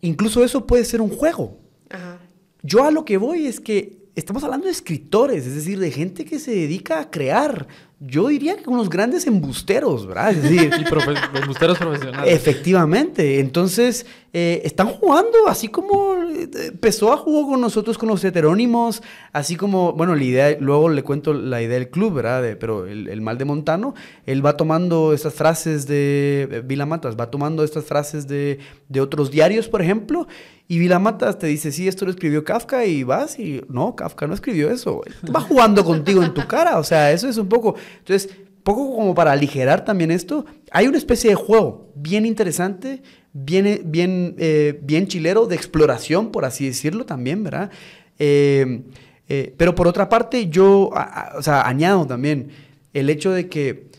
incluso 0.02 0.44
eso 0.44 0.66
puede 0.66 0.86
ser 0.86 1.02
un 1.02 1.12
juego. 1.12 1.60
Ajá. 1.92 2.20
Yo 2.64 2.84
a 2.84 2.90
lo 2.90 3.06
que 3.06 3.18
voy 3.18 3.46
es 3.46 3.60
que 3.60 4.08
estamos 4.16 4.44
hablando 4.44 4.66
de 4.66 4.72
escritores, 4.72 5.46
es 5.46 5.54
decir, 5.54 5.78
de 5.78 5.92
gente 5.92 6.26
que 6.26 6.40
se 6.40 6.50
dedica 6.50 7.00
a 7.00 7.12
crear. 7.12 7.68
Yo 8.04 8.30
diría 8.30 8.58
que 8.58 8.68
unos 8.68 8.90
grandes 8.90 9.28
embusteros, 9.28 10.08
¿verdad? 10.08 10.32
Es 10.32 10.42
decir, 10.42 10.72
y 10.80 10.84
profe 10.86 11.14
embusteros 11.40 11.78
profesionales. 11.78 12.34
Efectivamente. 12.34 13.40
Entonces, 13.40 14.08
eh, 14.34 14.64
están 14.66 14.88
jugando 14.88 15.48
así 15.48 15.68
como 15.68 16.16
empezó 16.42 17.14
a 17.14 17.18
jugar 17.18 17.52
con 17.52 17.62
nosotros 17.62 18.00
con 18.00 18.10
los 18.10 18.24
heterónimos, 18.24 19.04
así 19.34 19.56
como, 19.56 19.94
bueno, 19.94 20.16
la 20.16 20.24
idea, 20.24 20.58
luego 20.60 20.90
le 20.90 21.04
cuento 21.04 21.34
la 21.34 21.62
idea 21.62 21.78
del 21.78 21.90
club, 21.90 22.14
¿verdad? 22.14 22.42
De, 22.42 22.56
pero 22.56 22.88
el, 22.88 23.08
el, 23.08 23.22
mal 23.22 23.38
de 23.38 23.46
Montano, 23.46 23.94
él 24.26 24.44
va 24.44 24.58
tomando 24.58 25.14
estas 25.14 25.36
frases 25.36 25.86
de, 25.86 26.48
de 26.50 26.62
Vilamatas, 26.62 27.20
va 27.20 27.30
tomando 27.30 27.64
estas 27.64 27.86
frases 27.86 28.28
de, 28.28 28.58
de 28.90 29.02
otros 29.02 29.30
diarios, 29.30 29.68
por 29.68 29.84
ejemplo, 29.84 30.28
y 30.72 30.80
Vilamatas 30.80 31.38
te 31.38 31.48
dice, 31.48 31.74
sí, 31.74 31.90
esto 31.90 32.06
lo 32.06 32.12
escribió 32.12 32.46
Kafka 32.46 32.86
y 32.86 33.04
vas 33.04 33.38
y 33.38 33.62
no, 33.68 33.94
Kafka 33.94 34.26
no 34.26 34.34
escribió 34.34 34.72
eso. 34.72 35.02
Va 35.36 35.42
jugando 35.42 35.84
contigo 35.84 36.24
en 36.24 36.34
tu 36.34 36.48
cara. 36.48 36.80
O 36.80 36.84
sea, 36.86 37.12
eso 37.12 37.28
es 37.28 37.36
un 37.36 37.50
poco... 37.50 37.76
Entonces, 37.98 38.30
poco 38.64 38.96
como 38.96 39.14
para 39.14 39.34
aligerar 39.34 39.84
también 39.84 40.12
esto, 40.12 40.46
hay 40.72 40.88
una 40.88 40.98
especie 40.98 41.32
de 41.32 41.36
juego 41.36 41.92
bien 41.96 42.26
interesante, 42.26 43.04
bien, 43.34 43.82
bien, 43.84 44.36
eh, 44.38 44.80
bien 44.82 45.08
chilero, 45.08 45.46
de 45.46 45.58
exploración, 45.58 46.32
por 46.32 46.46
así 46.46 46.68
decirlo 46.68 47.06
también, 47.06 47.44
¿verdad? 47.44 47.70
Eh, 48.18 48.84
eh, 49.28 49.54
pero 49.58 49.76
por 49.76 49.90
otra 49.90 50.08
parte, 50.08 50.48
yo, 50.48 50.90
o 51.36 51.42
sea, 51.42 51.68
añado 51.68 52.08
también 52.08 52.48
el 52.94 53.10
hecho 53.10 53.32
de 53.32 53.50
que 53.50 53.91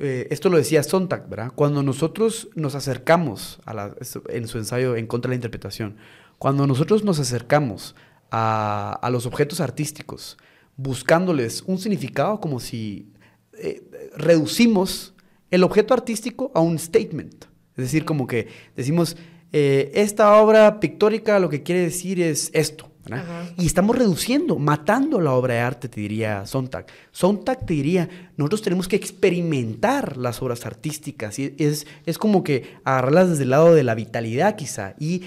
eh, 0.00 0.28
esto 0.30 0.48
lo 0.48 0.56
decía 0.56 0.82
Sontag, 0.82 1.28
¿verdad? 1.28 1.52
Cuando 1.54 1.82
nosotros 1.82 2.48
nos 2.54 2.74
acercamos 2.74 3.60
en 4.28 4.48
su 4.48 4.58
ensayo 4.58 4.96
en 4.96 5.06
contra 5.06 5.28
de 5.28 5.32
la 5.32 5.36
interpretación, 5.36 5.96
cuando 6.38 6.66
nosotros 6.66 7.04
nos 7.04 7.18
acercamos 7.18 7.94
a, 8.30 8.98
a 9.02 9.10
los 9.10 9.26
objetos 9.26 9.60
artísticos, 9.60 10.38
buscándoles 10.76 11.62
un 11.66 11.78
significado 11.78 12.40
como 12.40 12.60
si 12.60 13.12
eh, 13.60 13.82
reducimos 14.16 15.14
el 15.50 15.64
objeto 15.64 15.92
artístico 15.94 16.52
a 16.54 16.60
un 16.60 16.78
statement. 16.78 17.44
Es 17.76 17.84
decir, 17.84 18.04
como 18.04 18.26
que 18.26 18.48
decimos, 18.76 19.16
eh, 19.52 19.90
esta 19.94 20.40
obra 20.40 20.80
pictórica 20.80 21.38
lo 21.38 21.48
que 21.48 21.62
quiere 21.62 21.82
decir 21.82 22.20
es 22.20 22.50
esto. 22.54 22.87
Y 23.56 23.66
estamos 23.66 23.96
reduciendo, 23.96 24.58
matando 24.58 25.20
la 25.20 25.32
obra 25.32 25.54
de 25.54 25.60
arte, 25.60 25.88
te 25.88 26.00
diría 26.00 26.46
Sontag. 26.46 26.86
Sontag 27.12 27.64
te 27.66 27.74
diría, 27.74 28.08
nosotros 28.36 28.62
tenemos 28.62 28.88
que 28.88 28.96
experimentar 28.96 30.16
las 30.16 30.42
obras 30.42 30.66
artísticas. 30.66 31.38
Y 31.38 31.54
es, 31.58 31.86
es 32.06 32.18
como 32.18 32.42
que 32.42 32.76
agarrarlas 32.84 33.30
desde 33.30 33.44
el 33.44 33.50
lado 33.50 33.74
de 33.74 33.84
la 33.84 33.94
vitalidad 33.94 34.56
quizá. 34.56 34.94
Y 34.98 35.22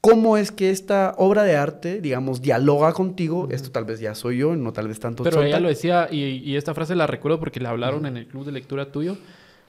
cómo 0.00 0.36
es 0.36 0.52
que 0.52 0.70
esta 0.70 1.14
obra 1.16 1.44
de 1.44 1.56
arte, 1.56 2.00
digamos, 2.00 2.42
dialoga 2.42 2.92
contigo. 2.92 3.40
Uh 3.40 3.48
-huh. 3.48 3.54
Esto 3.54 3.70
tal 3.70 3.84
vez 3.84 4.00
ya 4.00 4.14
soy 4.14 4.38
yo, 4.38 4.54
no 4.54 4.72
tal 4.72 4.88
vez 4.88 5.00
tanto 5.00 5.24
Pero 5.24 5.36
Sontag. 5.36 5.48
ella 5.48 5.60
lo 5.60 5.68
decía, 5.68 6.08
y, 6.10 6.22
y, 6.22 6.56
esta 6.56 6.74
frase 6.74 6.94
la 6.94 7.06
recuerdo 7.06 7.38
porque 7.38 7.60
la 7.60 7.70
hablaron 7.70 8.00
uh 8.00 8.04
-huh. 8.04 8.08
en 8.08 8.16
el 8.18 8.26
club 8.26 8.44
de 8.44 8.52
lectura 8.52 8.92
tuyo 8.92 9.16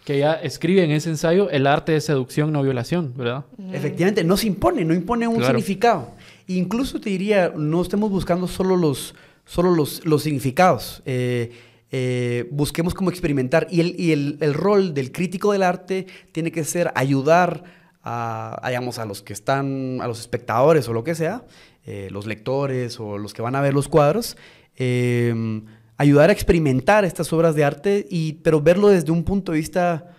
que 0.06 0.18
ella 0.18 0.36
escribe 0.36 0.84
en 0.84 0.92
ese 0.92 1.10
ensayo 1.10 1.50
el 1.50 1.66
arte 1.66 1.92
de 1.92 2.00
seducción, 2.00 2.54
no 2.54 2.62
violación, 2.62 3.14
¿verdad? 3.18 3.44
Efectivamente, 3.74 4.24
no 4.24 4.38
se 4.38 4.46
impone, 4.46 4.86
no 4.86 4.94
impone 4.94 5.28
un 5.28 5.38
claro. 5.38 5.48
significado. 5.48 6.12
Incluso 6.48 7.00
te 7.00 7.10
diría, 7.10 7.54
no 7.56 7.82
estemos 7.82 8.12
buscando 8.12 8.48
solo 8.48 8.76
los, 8.78 9.16
solo 9.46 9.72
los, 9.72 10.06
los 10.06 10.24
significados. 10.24 11.02
Eh, 11.06 11.52
eh, 11.92 12.48
busquemos 12.52 12.94
cómo 12.94 13.10
experimentar. 13.10 13.68
Y, 13.72 13.80
el, 13.80 14.00
y 14.00 14.12
el, 14.12 14.38
el, 14.42 14.54
rol 14.54 14.94
del 14.94 15.12
crítico 15.12 15.52
del 15.52 15.64
arte 15.64 16.08
tiene 16.32 16.52
que 16.52 16.64
ser 16.64 16.92
ayudar 16.96 17.64
a, 18.04 18.60
a, 18.62 18.70
digamos, 18.70 19.00
a 19.00 19.06
los 19.06 19.22
que 19.22 19.34
están, 19.34 20.00
a 20.02 20.08
los 20.08 20.20
espectadores 20.20 20.88
o 20.88 20.94
lo 20.94 21.04
que 21.04 21.16
sea, 21.16 21.46
eh, 21.86 22.10
los 22.12 22.28
lectores 22.28 23.00
o 23.00 23.18
los 23.18 23.34
que 23.34 23.42
van 23.42 23.56
a 23.56 23.62
ver 23.62 23.74
los 23.74 23.88
cuadros, 23.88 24.38
eh, 24.76 25.62
ayudar 25.98 26.30
a 26.30 26.34
experimentar 26.34 27.06
estas 27.06 27.32
obras 27.34 27.56
de 27.56 27.64
arte, 27.64 28.06
y, 28.10 28.34
pero 28.34 28.62
verlo 28.62 28.90
desde 28.90 29.12
un 29.12 29.24
punto 29.24 29.52
de 29.52 29.60
vista 29.60 30.12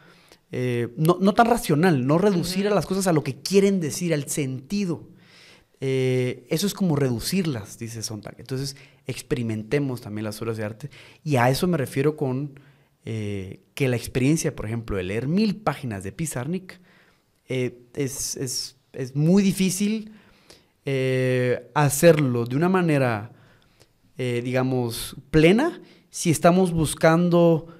no, 0.97 1.18
no, 1.20 1.35
tan 1.35 1.49
racional, 1.49 2.07
no 2.07 2.16
reducir 2.16 2.64
uh 2.64 2.68
-huh. 2.68 2.72
a 2.72 2.74
las 2.77 2.87
cosas 2.87 3.07
a 3.07 3.12
lo 3.12 3.22
que 3.22 3.35
quieren 3.43 3.79
decir, 3.79 4.14
al 4.14 4.27
sentido. 4.27 5.03
Eh, 5.81 6.47
eso 6.49 6.66
es 6.66 6.74
como 6.74 6.97
reducirlas, 6.97 7.79
dice 7.79 8.03
Sontag. 8.03 8.37
Entonces, 8.39 8.77
experimentemos 9.07 10.01
también 10.01 10.24
las 10.24 10.41
obras 10.41 10.57
de 10.57 10.64
arte. 10.64 10.91
Y 11.22 11.37
a 11.37 11.51
eso 11.51 11.66
me 11.66 11.77
refiero 11.77 12.16
con 12.16 12.59
eh, 13.05 13.61
que 13.74 13.89
la 13.89 13.97
experiencia, 13.97 14.55
por 14.55 14.66
ejemplo, 14.66 14.97
de 14.97 15.05
leer 15.05 15.29
mil 15.29 15.57
páginas 15.57 16.03
de 16.03 16.12
Pizarnik 16.12 16.81
eh, 17.49 17.79
es, 17.95 18.37
es, 18.37 18.77
es, 18.93 19.14
muy 19.14 19.43
difícil 19.43 20.12
hacerlo 21.74 22.45
de 22.45 22.55
una 22.55 22.68
manera, 22.68 23.33
digamos, 24.16 25.16
plena 25.33 25.81
si 26.11 26.31
estamos 26.31 26.70
buscando 26.70 27.76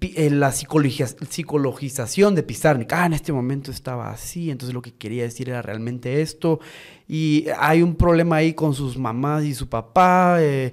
eh, 0.00 0.30
la 0.30 0.52
psicologización 0.52 2.34
de 2.34 2.42
Pizarnik. 2.42 2.92
Ah, 2.92 3.06
en 3.06 3.14
este 3.14 3.32
momento 3.32 3.70
estaba 3.70 4.10
así, 4.10 4.50
entonces 4.50 4.74
lo 4.74 4.82
que 4.82 4.94
quería 4.94 5.24
decir 5.24 5.48
era 5.48 5.62
realmente 5.62 6.22
esto. 6.22 6.60
Y 7.08 7.46
hay 7.58 7.82
un 7.82 7.96
problema 7.96 8.36
ahí 8.36 8.54
con 8.54 8.74
sus 8.74 8.96
mamás 8.96 9.44
y 9.44 9.54
su 9.54 9.68
papá. 9.68 10.36
Eh, 10.40 10.72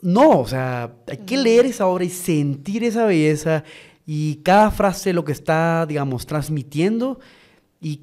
no, 0.00 0.40
o 0.40 0.46
sea, 0.46 0.92
hay 1.08 1.18
que 1.18 1.36
leer 1.36 1.66
esa 1.66 1.86
obra 1.86 2.04
y 2.04 2.10
sentir 2.10 2.84
esa 2.84 3.04
belleza 3.04 3.64
y 4.06 4.36
cada 4.36 4.70
frase 4.70 5.12
lo 5.12 5.24
que 5.24 5.32
está, 5.32 5.84
digamos, 5.86 6.24
transmitiendo 6.24 7.18
y 7.80 8.02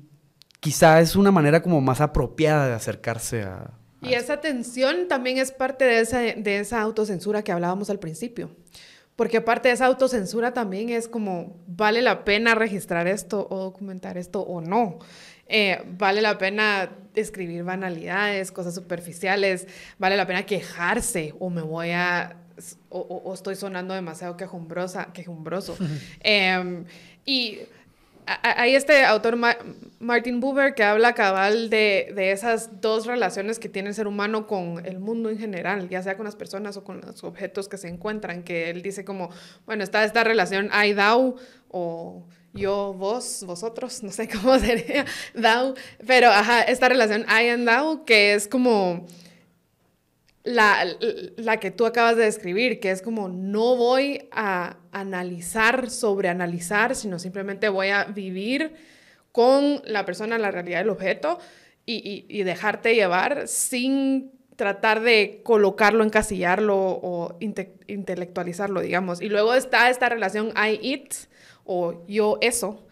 quizá 0.60 1.00
es 1.00 1.16
una 1.16 1.32
manera 1.32 1.64
como 1.64 1.80
más 1.82 2.02
apropiada 2.02 2.68
de 2.68 2.74
acercarse 2.74 3.44
a... 3.44 3.72
y 4.02 4.14
esa 4.14 4.42
tensión 4.42 5.08
también 5.08 5.38
es 5.38 5.52
parte 5.52 5.86
de 5.86 6.00
esa, 6.02 6.20
de 6.20 6.60
esa 6.60 6.82
autocensura 6.82 7.44
que 7.44 7.52
hablábamos 7.52 7.90
al 7.90 8.00
principio. 8.00 8.52
Porque 9.16 9.40
parte 9.42 9.70
de 9.70 9.76
esa 9.76 9.86
autocensura 9.86 10.54
también 10.54 10.90
es 10.90 11.08
como, 11.08 11.56
¿vale 11.68 12.02
la 12.02 12.26
pena 12.26 12.54
registrar 12.54 13.08
esto 13.08 13.48
o 13.50 13.60
documentar 13.60 14.18
esto 14.18 14.42
o 14.42 14.60
no? 14.62 15.00
Eh, 15.48 15.82
¿Vale 15.98 16.22
la 16.22 16.38
pena 16.38 16.92
escribir 17.14 17.64
banalidades, 17.64 18.52
cosas 18.52 18.76
superficiales? 18.76 19.68
¿Vale 20.00 20.18
la 20.18 20.28
pena 20.28 20.46
quejarse 20.46 21.34
o 21.40 21.50
me 21.50 21.62
voy 21.62 21.92
a... 21.92 22.38
o, 22.90 23.34
estoy 23.34 23.56
sonando 23.56 23.94
demasiado 23.94 24.36
quejumbrosa, 24.36 25.14
quejumbroso? 25.14 25.78
Em, 26.20 26.86
y 27.26 27.60
hay 28.26 28.76
este 28.76 29.04
autor 29.06 29.38
Martin 30.00 30.40
Buber 30.40 30.74
que 30.74 30.84
habla 30.84 31.14
cabal 31.14 31.70
de, 31.70 32.12
de, 32.16 32.32
esas 32.32 32.82
dos 32.82 33.06
relaciones 33.06 33.60
que 33.60 33.70
tiene 33.70 33.90
el 33.90 33.96
ser 33.96 34.08
humano 34.08 34.48
con 34.48 34.86
el 34.86 35.00
mundo 35.00 35.30
en 35.30 35.38
general, 35.38 35.90
ya 35.90 36.02
sea 36.02 36.16
con 36.18 36.26
las 36.26 36.36
personas 36.36 36.78
o 36.78 36.84
con 36.84 37.02
los 37.02 37.24
objetos 37.24 37.68
que 37.68 37.78
se 37.78 37.88
encuentran, 37.88 38.44
que 38.44 38.70
él 38.70 38.82
dice 38.82 39.06
como, 39.06 39.30
bueno, 39.66 39.84
está 39.84 40.04
esta 40.04 40.24
relación 40.24 40.70
I-Thou 40.74 41.36
o 41.70 42.26
yo, 42.56 42.94
vos, 42.94 43.44
vosotros, 43.46 44.02
no 44.02 44.12
sé 44.12 44.30
cómo 44.42 44.58
sería 44.58 45.06
thou, 45.34 45.76
pero 46.08 46.30
ajá, 46.30 46.62
esta 46.64 46.90
relación 46.90 47.26
I 47.28 47.50
and 47.50 47.68
thou 47.68 48.06
que 48.06 48.34
es 48.34 48.48
como 48.48 49.06
la, 50.46 50.86
la, 51.38 51.60
que 51.60 51.72
tú 51.72 51.86
acabas 51.86 52.16
de 52.16 52.24
describir, 52.24 52.80
que 52.80 52.92
es 52.92 53.02
como 53.02 53.28
no 53.28 53.76
voy 53.76 54.30
a 54.32 54.78
analizar, 54.92 55.90
sobreanalizar, 55.90 56.96
sino 56.96 57.20
simplemente 57.20 57.68
voy 57.68 57.90
a 57.90 58.06
vivir 58.06 58.74
con 59.32 59.82
la 59.86 60.06
persona, 60.06 60.38
la 60.38 60.52
realidad 60.52 60.80
del 60.80 60.90
objeto 60.90 61.40
y, 61.86 62.26
y, 62.30 62.44
dejarte 62.44 62.96
llevar 62.96 63.48
sin 63.48 64.32
tratar 64.56 65.02
de 65.02 65.42
colocarlo, 65.44 66.04
encasillarlo 66.04 66.78
o 66.78 67.38
intelectualizarlo, 67.40 68.82
digamos. 68.82 69.22
Y 69.22 69.30
luego 69.30 69.54
está 69.54 69.90
esta 69.90 70.10
relación 70.10 70.54
I-it 70.56 71.14
o 71.66 72.06
yo 72.08 72.38
eso, 72.42 72.85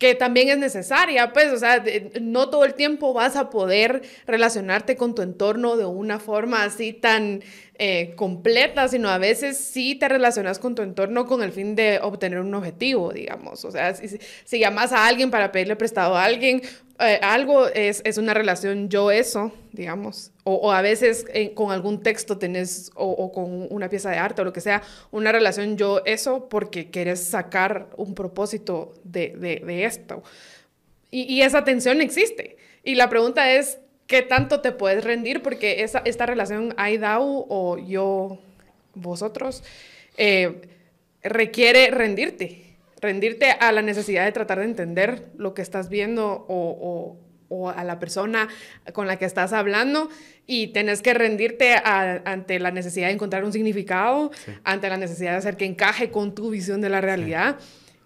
que 0.00 0.14
también 0.14 0.48
es 0.48 0.56
necesaria, 0.56 1.30
pues, 1.34 1.52
o 1.52 1.58
sea, 1.58 1.84
no 2.22 2.48
todo 2.48 2.64
el 2.64 2.72
tiempo 2.72 3.12
vas 3.12 3.36
a 3.36 3.50
poder 3.50 4.00
relacionarte 4.26 4.96
con 4.96 5.14
tu 5.14 5.20
entorno 5.20 5.76
de 5.76 5.84
una 5.84 6.18
forma 6.18 6.62
así 6.62 6.94
tan 6.94 7.42
eh, 7.74 8.14
completa, 8.16 8.88
sino 8.88 9.10
a 9.10 9.18
veces 9.18 9.58
sí 9.58 9.94
te 9.94 10.08
relacionas 10.08 10.58
con 10.58 10.74
tu 10.74 10.80
entorno 10.80 11.26
con 11.26 11.42
el 11.42 11.52
fin 11.52 11.76
de 11.76 12.00
obtener 12.02 12.40
un 12.40 12.54
objetivo, 12.54 13.12
digamos. 13.12 13.62
O 13.66 13.70
sea, 13.70 13.94
si, 13.94 14.18
si 14.44 14.58
llamas 14.58 14.92
a 14.92 15.06
alguien 15.06 15.30
para 15.30 15.52
pedirle 15.52 15.76
prestado 15.76 16.16
a 16.16 16.24
alguien, 16.24 16.62
eh, 17.00 17.18
algo 17.22 17.66
es, 17.68 18.02
es, 18.04 18.18
una 18.18 18.34
relación 18.34 18.88
yo-eso, 18.88 19.52
digamos, 19.72 20.32
o, 20.44 20.70
a 20.70 20.82
veces 20.82 21.24
eh, 21.32 21.54
con 21.54 21.72
algún 21.72 22.02
texto 22.02 22.36
tenés, 22.36 22.90
o, 22.94 23.32
con 23.32 23.66
una 23.70 23.88
pieza 23.88 24.10
de 24.10 24.18
arte 24.18 24.42
o 24.42 24.44
lo 24.44 24.52
que 24.52 24.60
sea, 24.60 24.82
una 25.10 25.32
relación 25.32 25.76
yo-eso 25.76 26.48
porque 26.48 26.90
quieres 26.90 27.24
sacar 27.24 27.88
un 27.96 28.14
propósito 28.14 28.92
de, 29.04 29.30
de, 29.30 29.84
esto. 29.84 30.22
Y, 31.10 31.40
esa 31.42 31.64
tensión 31.64 32.00
existe. 32.00 32.56
Y 32.84 32.94
la 32.94 33.08
pregunta 33.08 33.52
es, 33.52 33.78
¿qué 34.06 34.22
tanto 34.22 34.60
te 34.60 34.72
puedes 34.72 35.02
rendir? 35.02 35.42
Porque 35.42 35.82
esa, 35.82 36.02
esta 36.04 36.26
relación 36.26 36.74
I-DAO 36.78 37.46
o 37.48 37.78
yo-vosotros 37.78 39.64
eh, 40.16 40.60
requiere 41.22 41.90
rendirte 41.90 42.69
rendirte 43.00 43.50
a 43.50 43.72
la 43.72 43.82
necesidad 43.82 44.24
de 44.24 44.32
tratar 44.32 44.58
de 44.58 44.64
entender 44.64 45.30
lo 45.36 45.54
que 45.54 45.62
estás 45.62 45.88
viendo 45.88 46.44
o, 46.48 47.16
a 47.74 47.82
la 47.82 47.98
persona 47.98 48.48
con 48.92 49.08
la 49.08 49.16
que 49.16 49.24
estás 49.24 49.52
hablando 49.52 50.08
y 50.46 50.68
tenés 50.68 51.02
que 51.02 51.14
rendirte 51.14 51.74
ante 51.84 52.60
la 52.60 52.70
necesidad 52.70 53.08
de 53.08 53.14
encontrar 53.14 53.44
un 53.44 53.52
significado, 53.52 54.30
ante 54.62 54.88
la 54.88 54.96
necesidad 54.96 55.32
de 55.32 55.38
hacer 55.38 55.56
que 55.56 55.64
encaje 55.64 56.10
con 56.10 56.34
tu 56.34 56.50
visión 56.50 56.80
de 56.80 56.90
la 56.90 57.00
realidad. 57.00 57.58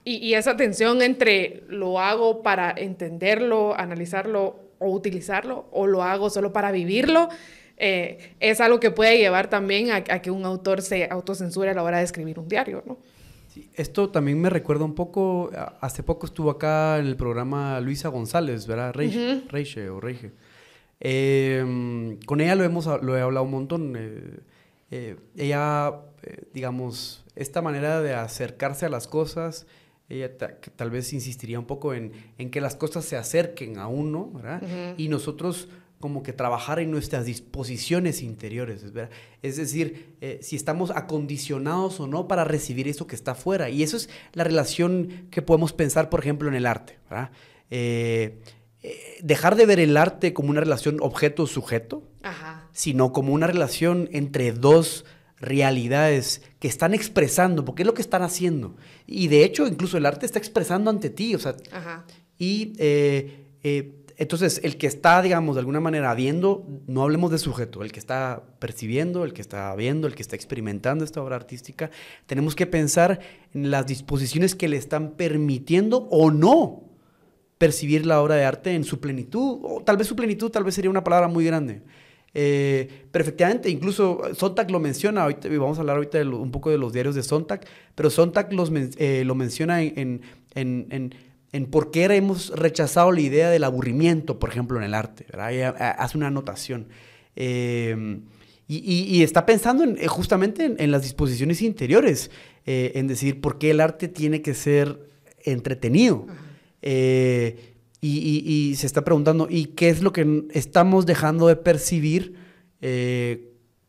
Y, 0.07 0.34
esa 0.34 0.57
tensión 0.57 1.01
entre 1.01 1.62
lo 1.68 1.99
hago 1.99 2.42
para 2.42 2.74
entenderlo, 2.76 3.74
analizarlo 3.78 4.61
o 4.78 4.90
utilizarlo, 4.90 5.66
o 5.72 5.86
lo 5.86 6.03
hago 6.03 6.28
solo 6.28 6.53
para 6.53 6.72
vivirlo, 6.72 7.30
eh, 7.78 8.34
es 8.38 8.61
algo 8.61 8.80
que 8.80 8.90
puede 8.90 9.16
llevar 9.16 9.49
también 9.49 9.90
a, 9.90 9.97
a, 9.97 10.20
que 10.20 10.30
un 10.30 10.45
autor 10.45 10.82
se 10.82 11.09
autocensure 11.11 11.70
a 11.70 11.74
la 11.74 11.82
hora 11.82 11.99
de 11.99 12.05
escribir 12.05 12.38
un 12.38 12.49
diario, 12.49 12.82
¿no? 12.86 12.99
Esto 13.74 14.11
también 14.11 14.40
me 14.40 14.50
recuerda 14.50 14.84
un 14.84 14.94
poco, 14.94 15.50
hace 15.80 16.02
poco 16.02 16.26
estuvo 16.26 16.50
acá 16.50 16.98
en 16.98 17.07
el 17.07 17.16
programa 17.16 17.80
Luisa 17.80 18.09
González, 18.09 18.66
¿verdad? 18.66 18.92
Reiche, 18.94 19.90
o 19.90 20.00
Reiche. 20.00 20.32
Em, 21.00 22.18
con 22.20 22.40
ella 22.40 22.55
lo, 22.55 22.64
hemos, 22.64 22.86
lo 23.02 23.16
he 23.16 23.20
hablado 23.20 23.44
un 23.44 23.50
montón. 23.50 23.94
Eh, 23.96 24.40
eh, 24.90 25.16
ella, 25.36 25.92
eh, 26.22 26.44
digamos, 26.52 27.24
esta 27.36 27.62
manera 27.62 28.00
de 28.00 28.14
acercarse 28.14 28.86
a 28.86 28.88
las 28.88 29.07
cosas, 29.07 29.66
ella 30.09 30.36
tal 30.36 30.90
vez 30.90 31.12
insistiría 31.12 31.59
un 31.59 31.66
poco 31.66 31.94
en, 31.94 32.12
en, 32.38 32.50
que 32.50 32.61
las 32.61 32.76
cosas 32.76 33.05
se 33.05 33.16
acerquen 33.16 33.78
a 33.78 33.88
uno, 33.88 34.30
¿verdad? 34.32 34.62
Y 34.96 35.09
nosotros 35.09 35.68
como 36.05 36.22
que 36.22 36.34
trabajar 36.34 36.80
en 36.80 36.90
nuestras 36.90 37.24
disposiciones 37.24 38.20
interiores, 38.20 38.84
es, 39.40 39.57
decir, 39.57 40.16
eh, 40.20 40.38
si 40.42 40.55
estamos 40.55 40.90
acondicionados 40.90 41.98
o 41.98 42.07
no 42.07 42.28
para 42.28 42.44
recibir 42.44 42.88
eso 42.88 43.07
que 43.07 43.16
está 43.16 43.30
afuera. 43.30 43.70
Y 43.70 43.82
eso 43.82 43.96
es 43.96 44.11
la 44.34 44.44
relación 44.44 45.28
que 45.30 45.40
podemos 45.40 45.72
pensar, 45.72 46.11
por 46.11 46.20
ejemplo, 46.20 46.46
en 46.50 46.57
el 46.57 46.66
arte. 46.66 46.98
Eh, 47.70 48.38
eh, 48.82 49.18
dejar 49.22 49.57
de 49.57 49.64
ver 49.64 49.80
el 49.80 49.96
arte 49.96 50.34
como 50.34 50.50
una 50.50 50.61
relación 50.61 50.98
objeto-sujeto, 51.00 52.07
sino 52.72 53.14
como 53.14 53.32
una 53.32 53.46
relación 53.46 54.11
entre 54.12 54.52
dos 54.52 55.07
realidades 55.38 56.42
que 56.59 56.68
están 56.68 56.92
expresando, 56.92 57.64
porque 57.64 57.80
es 57.80 57.86
lo 57.86 57.94
que 57.94 58.02
están 58.02 58.20
haciendo. 58.20 58.76
Y 59.07 59.28
de 59.28 59.42
hecho, 59.42 59.66
incluso 59.66 59.96
el 59.96 60.05
arte 60.05 60.26
está 60.26 60.38
expresando 60.38 60.90
ante 60.90 61.09
ti, 61.09 61.34
o 61.34 61.38
sea, 61.38 61.57
y 62.36 62.74
entonces, 64.17 64.61
el 64.62 64.77
que 64.77 64.87
está, 64.87 65.21
digamos, 65.23 65.57
de 65.57 65.61
alguna 65.61 65.81
manera 65.81 66.15
viendo, 66.15 66.65
no 66.87 67.03
hablemos 67.03 67.33
de 67.33 67.39
sujeto, 67.39 67.83
el 67.83 67.91
que 67.91 67.99
está 67.99 68.43
percibiendo, 68.61 69.25
el 69.25 69.33
que 69.33 69.41
está 69.41 69.75
viendo, 69.75 70.07
el 70.07 70.15
que 70.15 70.23
está 70.23 70.37
experimentando 70.37 71.05
esta 71.05 71.23
obra 71.23 71.37
artística, 71.37 71.91
tenemos 72.27 72.55
que 72.55 72.67
pensar 72.67 73.19
en 73.53 73.71
las 73.71 73.87
disposiciones 73.87 74.55
que 74.55 74.69
le 74.69 74.77
están 74.77 75.12
permitiendo 75.12 76.09
o 76.11 76.31
no 76.31 76.85
percibir 77.59 78.07
la 78.07 78.23
obra 78.23 78.37
de 78.37 78.45
arte 78.45 78.75
en 78.75 78.85
su 78.85 79.01
plenitud, 79.01 79.59
o 79.62 79.83
tal 79.85 79.97
vez 79.97 80.07
su 80.07 80.15
plenitud, 80.15 80.51
tal 80.51 80.65
vez 80.65 80.75
sería 80.75 80.91
una 80.91 81.03
palabra 81.03 81.27
muy 81.27 81.45
grande. 81.45 81.83
Eh, 82.37 83.07
pero 83.11 83.23
efectivamente, 83.23 83.71
incluso 83.71 84.23
Sontag 84.35 84.71
lo 84.71 84.81
menciona, 84.81 85.23
ahorita, 85.23 85.49
vamos 85.51 85.79
a 85.79 85.81
hablar 85.81 85.97
ahorita 85.97 86.21
un 86.23 86.51
poco 86.51 86.71
de 86.71 86.79
los 86.79 86.93
diarios 86.93 87.15
de 87.15 87.23
Sontag, 87.23 87.65
pero 87.95 88.11
Sontag 88.11 88.49
eh, 88.53 89.23
lo 89.25 89.35
menciona 89.35 89.83
en, 89.83 90.21
en, 90.55 90.87
en 90.91 91.15
en 91.15 91.15
por 91.70 91.90
qué 91.90 92.05
hemos 92.05 92.50
rechazado 92.50 93.12
la 93.12 93.20
idea 93.20 93.50
del 93.50 93.64
aburrimiento, 93.64 94.38
por 94.38 94.50
ejemplo, 94.50 94.78
en 94.78 94.84
el 94.84 94.94
arte. 94.94 95.26
Hace 95.36 96.18
una 96.18 96.26
anotación. 96.26 96.88
Em, 97.36 98.22
y, 98.66 99.22
está 99.22 99.44
pensando 99.44 99.84
en, 99.84 99.98
eh, 99.98 100.09
justamente 100.09 100.74
en, 100.78 100.90
las 100.90 101.02
disposiciones 101.02 101.61
interiores, 101.61 102.30
eh, 102.64 102.92
en 102.94 103.07
decir 103.07 103.40
por 103.40 103.59
qué 103.59 103.70
el 103.70 103.80
arte 103.80 104.09
tiene 104.09 104.42
que 104.42 104.55
ser 104.55 104.98
entretenido. 105.44 106.26
Eh, 106.80 107.74
y, 108.00 108.74
se 108.76 108.86
está 108.86 109.05
preguntando, 109.05 109.46
¿y 109.48 109.66
qué 109.66 109.90
es 109.90 110.02
lo 110.02 110.12
que 110.12 110.44
estamos 110.50 111.07
dejando 111.07 111.46
de 111.46 111.57
percibir 111.57 112.34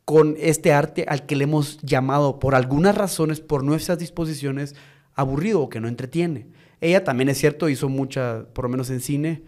con 0.06 0.36
este 0.40 0.72
arte 0.72 1.06
al 1.08 1.26
que 1.26 1.36
le 1.36 1.46
hemos 1.46 1.80
llamado, 1.82 2.40
por 2.40 2.56
algunas 2.56 2.96
razones, 2.96 3.42
por 3.42 3.64
nuestras 3.64 3.98
disposiciones, 3.98 4.76
aburrido 5.16 5.62
o 5.62 5.70
que 5.70 5.82
no 5.82 5.88
entretiene? 5.88 6.48
Ella 6.82 7.04
también 7.04 7.30
es 7.30 7.38
cierto, 7.38 7.70
hizo 7.70 7.90
mucha, 7.90 8.46
por 8.54 8.66
lo 8.66 8.70
menos 8.70 8.90
en 8.90 9.02
cine, 9.02 9.44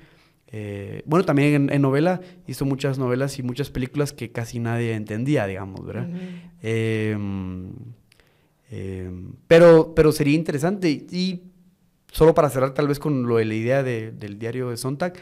eh, 0.50 1.04
bueno, 1.06 1.26
también 1.26 1.70
en, 1.72 1.82
novela, 1.82 2.22
hizo 2.48 2.66
muchas 2.66 2.98
novelas 2.98 3.38
y 3.38 3.44
muchas 3.44 3.70
películas 3.70 4.14
que 4.14 4.32
casi 4.32 4.60
nadie 4.60 4.94
entendía, 4.94 5.46
digamos, 5.46 5.86
¿verdad? 5.86 6.08
Em, 6.62 7.74
pero, 9.48 9.94
pero 9.94 10.12
sería 10.12 10.36
interesante, 10.36 10.90
y, 10.90 11.44
solo 12.12 12.34
para 12.34 12.50
cerrar 12.50 12.74
tal 12.74 12.88
vez 12.88 13.00
con 13.00 13.28
lo 13.28 13.38
de 13.38 13.46
la 13.46 13.54
idea 13.54 13.84
del 13.84 14.40
diario 14.40 14.70
de 14.70 14.78
Sontag, 14.78 15.14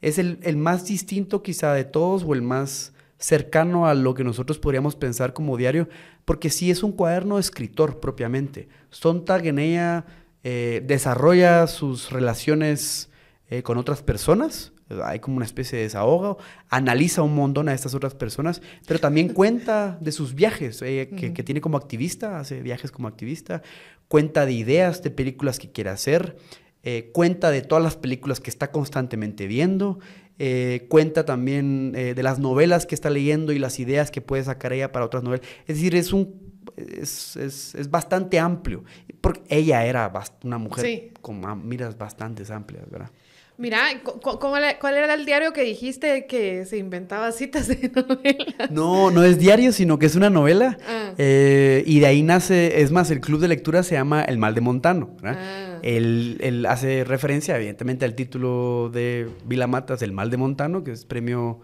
es 0.00 0.18
el, 0.18 0.38
el, 0.42 0.56
más 0.56 0.86
distinto 0.86 1.42
quizá 1.42 1.74
de 1.74 1.84
todos 1.84 2.22
o 2.22 2.34
el 2.34 2.42
más 2.42 2.92
cercano 3.18 3.88
a 3.88 3.94
lo 3.94 4.14
que 4.14 4.22
nosotros 4.22 4.60
podríamos 4.60 4.94
pensar 4.94 5.32
como 5.32 5.56
diario, 5.56 5.88
porque 6.24 6.50
sí 6.50 6.70
es 6.70 6.84
un 6.84 6.92
cuaderno 6.92 7.40
escritor 7.40 7.98
propiamente. 7.98 8.68
Sontag 8.90 9.46
en 9.46 9.58
ella 9.58 10.06
eh, 10.44 10.82
desarrolla 10.86 11.66
sus 11.66 12.10
relaciones 12.10 13.10
eh, 13.50 13.62
con 13.62 13.78
otras 13.78 14.02
personas, 14.02 14.72
hay 15.04 15.20
como 15.20 15.36
una 15.36 15.46
especie 15.46 15.78
de 15.78 15.84
desahogo, 15.84 16.38
analiza 16.70 17.22
un 17.22 17.34
montón 17.34 17.68
a 17.68 17.74
estas 17.74 17.94
otras 17.94 18.14
personas, 18.14 18.62
pero 18.86 19.00
también 19.00 19.28
cuenta 19.34 19.98
de 20.00 20.12
sus 20.12 20.34
viajes, 20.34 20.80
eh, 20.82 21.10
que, 21.16 21.32
que, 21.32 21.42
tiene 21.42 21.60
como 21.60 21.76
activista, 21.76 22.38
hace 22.38 22.62
viajes 22.62 22.90
como 22.90 23.08
activista, 23.08 23.62
cuenta 24.08 24.46
de 24.46 24.52
ideas, 24.52 25.02
de 25.02 25.10
películas 25.10 25.58
que 25.58 25.70
quiere 25.70 25.90
hacer, 25.90 26.36
eh, 26.84 27.10
cuenta 27.12 27.50
de 27.50 27.60
todas 27.60 27.82
las 27.82 27.96
películas 27.96 28.40
que 28.40 28.50
está 28.50 28.70
constantemente 28.70 29.46
viendo, 29.46 29.98
eh, 30.38 30.86
cuenta 30.88 31.24
también 31.24 31.92
eh, 31.96 32.14
de 32.14 32.22
las 32.22 32.38
novelas 32.38 32.86
que 32.86 32.94
está 32.94 33.10
leyendo 33.10 33.52
y 33.52 33.58
las 33.58 33.78
ideas 33.80 34.10
que 34.10 34.20
puede 34.20 34.44
sacar 34.44 34.72
ella 34.72 34.92
para 34.92 35.04
otras 35.04 35.22
novelas. 35.22 35.46
Es 35.66 35.76
decir, 35.76 35.94
es 35.96 36.12
un 36.12 36.48
es, 36.76 37.36
es, 37.36 37.74
es 37.74 37.90
bastante 37.90 38.38
amplio, 38.38 38.84
porque 39.20 39.42
ella 39.48 39.84
era 39.84 40.12
una 40.44 40.58
mujer 40.58 40.84
Sí. 40.84 41.10
con 41.20 41.44
ah, 41.44 41.56
miras 41.56 41.98
bastante 41.98 42.44
amplias, 42.52 42.88
¿verdad? 42.88 43.10
Mira, 43.58 43.80
cu- 44.04 44.20
cu- 44.20 44.38
¿cuál 44.38 44.62
era- 44.62 44.78
¿cuál 44.78 44.94
era 44.96 45.12
el 45.14 45.26
diario 45.26 45.52
que 45.52 45.62
dijiste 45.62 46.26
que 46.26 46.64
se 46.64 46.78
inventaba 46.78 47.32
citas 47.32 47.66
de 47.66 47.90
novelas? 47.94 48.70
No, 48.70 49.10
no 49.10 49.24
es 49.24 49.38
diario, 49.38 49.72
sino 49.72 49.98
que 49.98 50.06
es 50.06 50.14
una 50.14 50.30
novela. 50.30 50.78
Ah. 50.88 51.12
eh, 51.18 51.82
y 51.84 51.98
de 51.98 52.06
ahí 52.06 52.22
nace, 52.22 52.80
es 52.82 52.92
más, 52.92 53.10
el 53.10 53.20
club 53.20 53.40
de 53.40 53.48
lectura 53.48 53.82
se 53.82 53.96
llama 53.96 54.22
El 54.22 54.38
Mal 54.38 54.54
de 54.54 54.60
Montano. 54.60 55.16
Ah. 55.24 55.80
Él, 55.82 56.38
él 56.40 56.66
hace 56.66 57.02
referencia, 57.04 57.56
evidentemente, 57.56 58.04
al 58.04 58.14
título 58.14 58.90
de 58.92 59.28
Vila 59.44 59.66
Matas, 59.66 60.02
El 60.02 60.12
Mal 60.12 60.30
de 60.30 60.36
Montano, 60.36 60.84
que 60.84 60.92
es 60.92 61.04
premio. 61.04 61.60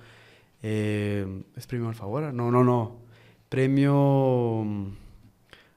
eh, 0.65 1.25
¿Es 1.57 1.67
premio 1.69 1.89
Alfaguara? 1.89 2.33
No, 2.33 2.51
no, 2.51 2.65
no. 2.65 2.99
Premio. 3.49 4.67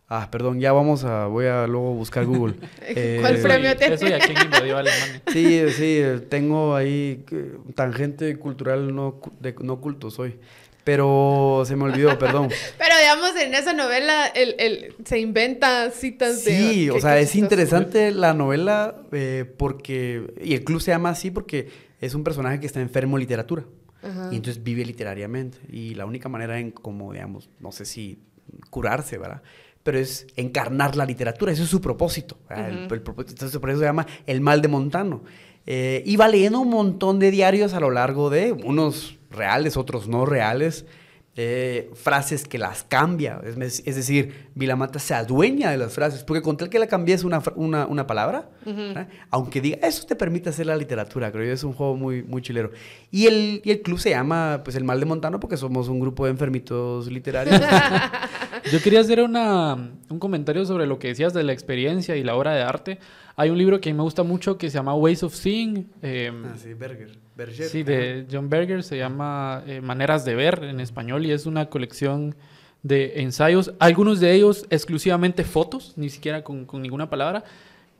Ah, 0.10 0.30
perdón, 0.32 0.60
ya 0.60 0.72
vamos 0.72 1.04
a. 1.04 1.28
Voy 1.28 1.48
a 1.48 1.68
luego 1.68 1.94
buscar 1.94 2.26
Google. 2.26 2.56
¿Cuál 3.20 3.36
Eh, 3.36 3.40
premio 3.44 3.76
tiene? 3.76 3.96
Eso 3.96 4.08
y 4.08 4.14
a 4.14 4.20
quién 4.20 4.38
invadió 4.44 4.78
Alemania. 4.78 5.22
Sí, 5.34 5.62
sí, 5.76 6.02
tengo 6.30 6.76
ahí 6.76 7.26
tangente 7.76 8.38
cultural 8.40 8.96
no, 8.96 9.20
de, 9.42 9.54
no 9.62 9.82
culto 9.82 10.10
soy. 10.10 10.40
Pero 10.86 11.64
se 11.66 11.76
me 11.76 11.84
olvidó, 11.84 12.18
perdón. 12.20 12.48
Pero 12.78 12.96
digamos, 12.98 13.36
en 13.36 13.54
esa 13.54 13.74
novela 13.74 14.28
el, 14.28 14.56
el- 14.60 14.96
se 15.04 15.20
inventa 15.20 15.92
citas 15.92 16.46
de... 16.46 16.58
Sí, 16.58 16.90
o 16.90 17.02
sea, 17.02 17.20
es 17.20 17.36
interesante 17.36 18.12
la 18.12 18.34
novela 18.34 18.96
eh, 19.12 19.44
porque, 19.58 20.34
y 20.42 20.54
el 20.54 20.64
club 20.64 20.80
se 20.80 20.92
llama 20.92 21.10
así 21.10 21.30
porque 21.32 21.68
es 22.00 22.14
un 22.16 22.24
personaje 22.24 22.62
que 22.62 22.68
está 22.68 22.80
enfermo 22.80 23.18
en 23.18 23.22
literatura. 23.22 23.66
Ajá. 24.02 24.30
Y 24.32 24.38
entonces 24.38 24.64
vive 24.64 24.86
literariamente. 24.86 25.58
Y 25.70 25.96
la 25.96 26.06
única 26.06 26.30
manera 26.30 26.58
en 26.58 26.72
como, 26.72 27.12
digamos, 27.12 27.50
no 27.60 27.74
sé 27.74 27.84
si 27.84 28.20
curarse, 28.70 29.18
¿verdad? 29.18 29.42
Pero 29.88 30.00
es 30.00 30.28
encarnar 30.36 30.98
la 30.98 31.06
literatura, 31.06 31.54
eso 31.54 31.64
es 31.64 31.70
su 31.70 31.80
propósito. 31.80 32.38
El- 32.50 32.84
Ujú. 32.88 32.94
el 32.96 33.02
propósito- 33.02 33.32
entonces 33.36 33.58
por 33.58 33.70
eso 33.70 33.80
se 33.80 33.86
llama 33.86 34.06
El 34.26 34.42
Mal 34.42 34.62
de 34.62 34.68
Montano. 34.68 35.24
Eh, 35.66 36.04
y 36.06 36.18
va 36.18 36.28
leyendo 36.28 36.60
un 36.60 36.70
montón 36.70 37.20
de 37.20 37.32
diarios 37.32 37.74
a 37.74 37.80
lo 37.80 37.90
largo 37.90 38.30
de 38.30 38.52
unos 38.52 39.18
reales, 39.32 39.78
otros 39.78 40.10
no 40.10 40.26
reales, 40.26 40.86
eh, 41.40 41.92
frases 41.94 42.48
que 42.48 42.58
las 42.58 42.84
cambia. 42.84 43.40
Es, 43.46 43.84
es 43.86 43.96
decir, 43.96 44.48
Vilamata 44.56 44.98
se 44.98 45.14
adueña 45.14 45.70
de 45.70 45.78
las 45.78 45.94
frases, 45.94 46.24
porque 46.24 46.42
con 46.42 46.58
tal 46.58 46.68
que 46.68 46.80
le 46.80 46.88
cambies 46.88 47.24
una, 47.24 47.44
una, 47.56 47.86
una 47.86 48.08
palabra, 48.08 48.50
¿verdad? 48.66 49.08
aunque 49.30 49.62
diga, 49.62 49.78
eso 49.88 50.04
te 50.08 50.16
permite 50.16 50.50
hacer 50.50 50.66
la 50.66 50.76
literatura, 50.76 51.32
creo 51.32 51.46
yo, 51.46 51.54
es 51.54 51.64
un 51.64 51.74
juego 51.74 51.96
muy, 51.96 52.24
muy 52.24 52.42
chilero. 52.42 52.72
Y 53.12 53.28
el, 53.28 53.62
y 53.64 53.70
el 53.70 53.84
club 53.84 54.00
se 54.00 54.10
llama, 54.10 54.62
pues, 54.64 54.76
El 54.76 54.84
Mal 54.84 55.00
de 55.00 55.06
Montano, 55.06 55.40
porque 55.40 55.58
somos 55.58 55.90
un 55.90 56.00
grupo 56.00 56.26
de 56.26 56.32
enfermitos 56.32 57.06
literarios. 57.06 57.62
Yo 58.72 58.82
quería 58.82 59.02
hacer 59.02 59.22
una, 59.22 59.76
un 60.10 60.20
comentario 60.20 60.66
sobre 60.66 60.88
lo 60.88 60.98
que 60.98 61.10
decías 61.10 61.36
de 61.36 61.44
la 61.44 61.54
experiencia 61.54 62.16
y 62.16 62.24
la 62.24 62.36
obra 62.36 62.54
de 62.54 62.64
arte. 62.64 62.98
Hay 63.40 63.52
un 63.52 63.58
libro 63.60 63.80
que 63.80 63.92
a 63.92 63.94
mí 63.94 63.98
me 63.98 64.02
gusta 64.02 64.24
mucho 64.24 64.58
que 64.58 64.68
se 64.68 64.80
llama 64.80 64.96
Ways 64.96 65.22
of 65.22 65.36
Seeing. 65.36 65.88
eh, 66.02 66.32
ah, 66.44 66.56
sí, 66.58 66.74
Berger. 66.74 67.20
Berger. 67.36 67.68
Sí, 67.68 67.84
de 67.84 68.26
John 68.32 68.50
Berger, 68.50 68.82
se 68.82 68.98
llama 68.98 69.64
eh, 69.68 69.80
Maneras 69.80 70.26
de 70.26 70.34
Ver 70.34 70.64
en 70.64 70.80
español 70.80 71.24
y 71.24 71.32
es 71.32 71.46
una 71.46 71.68
colección 71.68 72.36
de 72.82 73.22
ensayos, 73.22 73.74
algunos 73.78 74.20
de 74.20 74.34
ellos 74.34 74.66
exclusivamente 74.72 75.44
fotos, 75.44 75.94
ni 75.98 76.10
siquiera 76.10 76.44
con, 76.44 76.66
con 76.66 76.82
ninguna 76.82 77.12
palabra, 77.12 77.44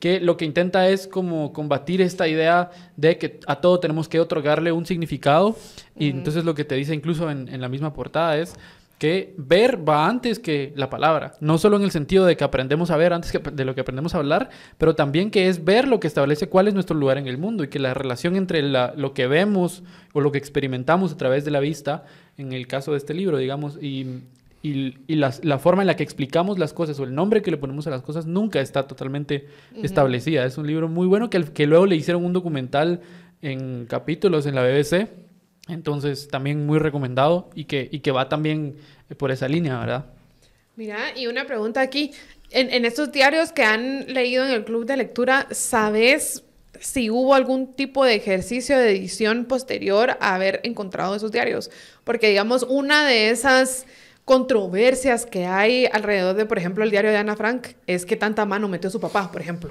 que 0.00 0.18
lo 0.18 0.36
que 0.36 0.44
intenta 0.44 0.88
es 0.88 1.06
como 1.06 1.52
combatir 1.52 2.02
esta 2.02 2.26
idea 2.26 2.72
de 2.96 3.16
que 3.16 3.38
a 3.46 3.60
todo 3.60 3.78
tenemos 3.78 4.08
que 4.08 4.18
otorgarle 4.18 4.72
un 4.72 4.86
significado 4.86 5.56
y 5.96 6.10
entonces 6.10 6.44
lo 6.44 6.56
que 6.56 6.64
te 6.64 6.74
dice 6.74 6.96
incluso 6.96 7.30
en, 7.30 7.48
en 7.48 7.60
la 7.60 7.68
misma 7.68 7.92
portada 7.92 8.38
es 8.38 8.54
que 8.98 9.32
ver 9.36 9.88
va 9.88 10.08
antes 10.08 10.38
que 10.40 10.72
la 10.76 10.90
palabra, 10.90 11.34
no 11.40 11.56
solo 11.58 11.76
en 11.76 11.84
el 11.84 11.90
sentido 11.92 12.26
de 12.26 12.36
que 12.36 12.42
aprendemos 12.44 12.90
a 12.90 12.96
ver 12.96 13.12
antes 13.12 13.30
que 13.32 13.38
de 13.38 13.64
lo 13.64 13.74
que 13.74 13.80
aprendemos 13.82 14.14
a 14.14 14.18
hablar, 14.18 14.50
pero 14.76 14.94
también 14.96 15.30
que 15.30 15.48
es 15.48 15.64
ver 15.64 15.86
lo 15.86 16.00
que 16.00 16.08
establece 16.08 16.48
cuál 16.48 16.66
es 16.68 16.74
nuestro 16.74 16.96
lugar 16.96 17.16
en 17.18 17.28
el 17.28 17.38
mundo 17.38 17.62
y 17.64 17.68
que 17.68 17.78
la 17.78 17.94
relación 17.94 18.34
entre 18.36 18.60
la- 18.62 18.92
lo 18.96 19.14
que 19.14 19.26
vemos 19.28 19.82
o 20.12 20.20
lo 20.20 20.32
que 20.32 20.38
experimentamos 20.38 21.12
a 21.12 21.16
través 21.16 21.44
de 21.44 21.52
la 21.52 21.60
vista, 21.60 22.04
en 22.36 22.52
el 22.52 22.66
caso 22.66 22.90
de 22.92 22.98
este 22.98 23.14
libro, 23.14 23.38
digamos, 23.38 23.78
y, 23.80 24.20
y, 24.62 24.96
y 25.06 25.14
las- 25.14 25.44
la 25.44 25.58
forma 25.60 25.82
en 25.82 25.86
la 25.86 25.94
que 25.94 26.02
explicamos 26.02 26.58
las 26.58 26.72
cosas 26.72 26.98
o 26.98 27.04
el 27.04 27.14
nombre 27.14 27.40
que 27.42 27.52
le 27.52 27.56
ponemos 27.56 27.86
a 27.86 27.90
las 27.90 28.02
cosas 28.02 28.26
nunca 28.26 28.60
está 28.60 28.88
totalmente 28.88 29.46
establecida. 29.84 30.44
Es 30.44 30.58
un 30.58 30.66
libro 30.66 30.88
muy 30.88 31.06
bueno 31.06 31.30
que 31.30 31.66
luego 31.68 31.86
le 31.86 31.94
hicieron 31.94 32.24
un 32.24 32.32
documental 32.32 33.00
en 33.42 33.86
capítulos 33.86 34.46
en 34.46 34.56
la 34.56 34.62
BBC. 34.64 35.08
Entonces, 35.68 36.28
también 36.28 36.66
muy 36.66 36.78
recomendado 36.78 37.50
y 37.54 37.64
que, 37.64 37.88
y 37.92 38.00
que 38.00 38.10
va 38.10 38.28
también 38.28 38.76
eh, 39.10 39.14
por 39.14 39.30
esa 39.30 39.48
línea, 39.48 39.78
¿verdad? 39.78 40.06
Mira, 40.76 40.98
y 41.16 41.26
una 41.26 41.46
pregunta 41.46 41.80
aquí. 41.80 42.12
En, 42.50 42.72
en 42.72 42.84
estos 42.86 43.12
diarios 43.12 43.52
que 43.52 43.62
han 43.62 44.06
leído 44.12 44.44
en 44.44 44.50
el 44.52 44.64
club 44.64 44.86
de 44.86 44.96
lectura, 44.96 45.46
¿sabes 45.50 46.44
si 46.80 47.10
hubo 47.10 47.34
algún 47.34 47.74
tipo 47.74 48.04
de 48.04 48.14
ejercicio 48.14 48.78
de 48.78 48.90
edición 48.92 49.44
posterior 49.44 50.16
a 50.20 50.34
haber 50.34 50.60
encontrado 50.62 51.14
esos 51.14 51.30
diarios? 51.32 51.70
Porque, 52.04 52.28
digamos, 52.28 52.62
una 52.62 53.06
de 53.06 53.28
esas 53.30 53.84
controversias 54.24 55.26
que 55.26 55.46
hay 55.46 55.86
alrededor 55.92 56.36
de, 56.36 56.46
por 56.46 56.58
ejemplo, 56.58 56.84
el 56.84 56.90
diario 56.90 57.10
de 57.10 57.16
Ana 57.18 57.36
Frank 57.36 57.68
es 57.86 58.06
que 58.06 58.16
tanta 58.16 58.46
mano 58.46 58.68
metió 58.68 58.88
su 58.88 59.00
papá, 59.00 59.30
por 59.30 59.40
ejemplo. 59.42 59.70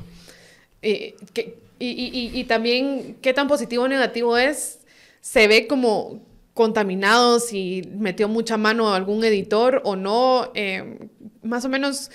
Eh, 0.82 1.16
que- 1.34 1.58
y, 1.80 1.88
y- 1.90 2.10
y- 2.36 2.40
y 2.40 2.44
también 2.46 3.18
qué 3.22 3.34
tan 3.34 3.48
positivo 3.48 3.84
o 3.84 3.88
negativo 3.88 4.38
es, 4.38 4.80
se 5.22 5.48
ve 5.48 5.68
como 5.68 6.26
contaminado, 6.54 7.40
si 7.40 7.84
metió 7.98 8.28
mucha 8.28 8.58
mano 8.58 8.94
algún 8.94 9.24
editor 9.24 9.82
o 9.86 9.96
no, 9.96 10.52
eh, 10.56 11.08
más 11.44 11.64
o 11.66 11.70
menos, 11.70 12.10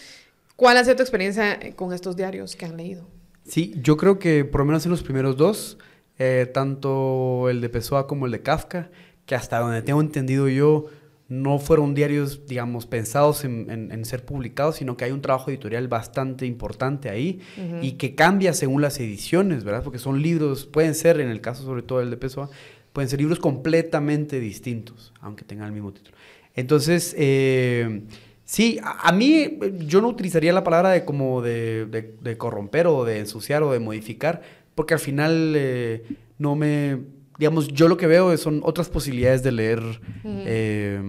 ¿cuál 0.56 0.76
ha 0.76 0.84
sido 0.84 0.96
tu 0.96 1.02
experiencia 1.02 1.52
eh, 1.54 1.74
con 1.76 1.92
estos 1.92 2.16
diarios 2.16 2.56
que 2.56 2.64
han 2.66 2.76
leído? 2.76 3.08
Sí, 3.46 3.74
yo 3.82 3.96
creo 3.96 4.18
que 4.18 4.44
por 4.44 4.60
lo 4.60 4.64
menos 4.66 4.84
en 4.84 4.90
los 4.90 5.02
primeros 5.02 5.36
dos, 5.36 5.78
eh, 6.18 6.50
tanto 6.52 7.48
el 7.50 7.60
de 7.60 7.68
Pessoa 7.68 8.06
como 8.06 8.26
el 8.26 8.32
de 8.32 8.42
Kafka, 8.42 8.90
que 9.26 9.34
hasta 9.36 9.60
donde 9.60 9.82
tengo 9.82 10.00
entendido 10.00 10.48
yo, 10.48 10.86
no 11.28 11.58
fueron 11.58 11.94
diarios, 11.94 12.46
digamos, 12.46 12.84
pensados 12.86 13.44
en, 13.44 13.70
en- 13.70 13.90
en 13.92 14.04
ser 14.04 14.24
publicados, 14.24 14.76
sino 14.76 14.96
que 14.96 15.04
hay 15.06 15.12
un 15.12 15.22
trabajo 15.22 15.50
editorial 15.50 15.88
bastante 15.88 16.44
importante 16.46 17.08
ahí 17.08 17.40
y 17.80 17.92
que 17.92 18.14
cambia 18.14 18.52
según 18.52 18.82
las 18.82 18.98
ediciones, 19.00 19.64
¿verdad? 19.64 19.82
Porque 19.82 19.98
son 19.98 20.20
libros, 20.20 20.66
pueden 20.66 20.94
ser, 20.94 21.20
en 21.20 21.28
el 21.30 21.40
caso 21.40 21.62
sobre 21.62 21.82
todo 21.82 22.00
el 22.02 22.10
de 22.10 22.16
Pessoa, 22.18 22.50
pueden 22.92 23.08
ser 23.08 23.20
libros 23.20 23.38
completamente 23.38 24.38
distintos, 24.40 25.12
aunque 25.20 25.44
tengan 25.44 25.66
el 25.68 25.72
mismo 25.72 25.92
título. 25.92 26.16
Entonces, 26.54 27.14
eh, 27.18 28.02
sí, 28.44 28.78
a, 28.82 29.08
a 29.08 29.12
mí 29.12 29.58
yo 29.86 30.00
no 30.00 30.08
utilizaría 30.08 30.52
la 30.52 30.64
palabra 30.64 30.90
de 30.90 31.04
como 31.04 31.40
de, 31.42 31.86
de- 31.86 32.14
de 32.20 32.36
corromper 32.36 32.86
o 32.86 33.04
de 33.04 33.18
ensuciar 33.20 33.62
o 33.62 33.72
de 33.72 33.78
modificar, 33.78 34.42
porque 34.74 34.94
al 34.94 35.00
final 35.00 35.54
eh, 35.56 36.02
no 36.38 36.54
me, 36.56 36.98
digamos, 37.38 37.68
yo 37.68 37.88
lo 37.88 37.96
que 37.96 38.06
veo 38.06 38.36
son 38.36 38.60
otras 38.64 38.88
posibilidades 38.90 39.42
de 39.42 39.52
leer 39.52 39.82
eh, 40.24 41.00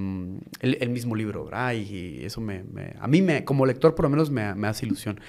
el, 0.61 0.77
el 0.79 0.89
mismo 0.89 1.15
libro, 1.15 1.45
¿verdad? 1.45 1.73
Y, 1.73 1.81
y 2.21 2.25
eso 2.25 2.39
me, 2.41 2.63
me- 2.63 2.93
a 2.99 3.07
mí 3.07 3.21
me, 3.21 3.43
como 3.43 3.65
lector 3.65 3.95
por 3.95 4.03
lo 4.03 4.09
menos 4.09 4.29
me, 4.31 4.53
me 4.55 4.67
hace 4.67 4.85
ilusión. 4.85 5.19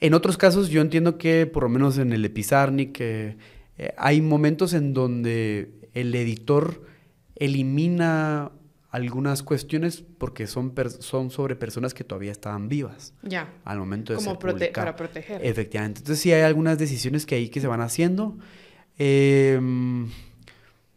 En 0.00 0.14
otros 0.14 0.36
casos 0.36 0.70
yo 0.70 0.80
entiendo 0.80 1.18
que 1.18 1.46
por 1.46 1.62
lo 1.64 1.68
menos 1.68 1.98
en 1.98 2.12
el 2.12 2.22
de 2.22 2.30
Pizarnik 2.30 2.96
eh, 3.00 3.36
eh, 3.78 3.92
hay 3.98 4.20
momentos 4.22 4.72
en 4.72 4.94
donde 4.94 5.72
el 5.94 6.14
editor 6.14 6.82
elimina 7.36 8.52
algunas 8.90 9.42
cuestiones 9.42 10.02
porque 10.18 10.46
son, 10.48 10.74
son 10.98 11.30
sobre 11.30 11.54
personas 11.56 11.94
que 11.94 12.02
todavía 12.04 12.32
estaban 12.32 12.68
vivas 12.68 13.14
Ya, 13.22 13.52
al 13.64 13.78
momento 13.78 14.12
de 14.12 14.16
como 14.18 14.30
ser 14.32 14.38
prote- 14.40 14.52
publicado. 14.52 14.84
para 14.86 14.96
proteger. 14.96 15.44
Efectivamente. 15.44 16.00
Entonces 16.00 16.20
sí 16.22 16.32
hay 16.32 16.42
algunas 16.42 16.76
decisiones 16.78 17.24
que 17.24 17.36
ahí 17.36 17.48
que 17.48 17.60
se 17.60 17.66
van 17.68 17.80
haciendo. 17.82 18.36
Em, 18.98 20.08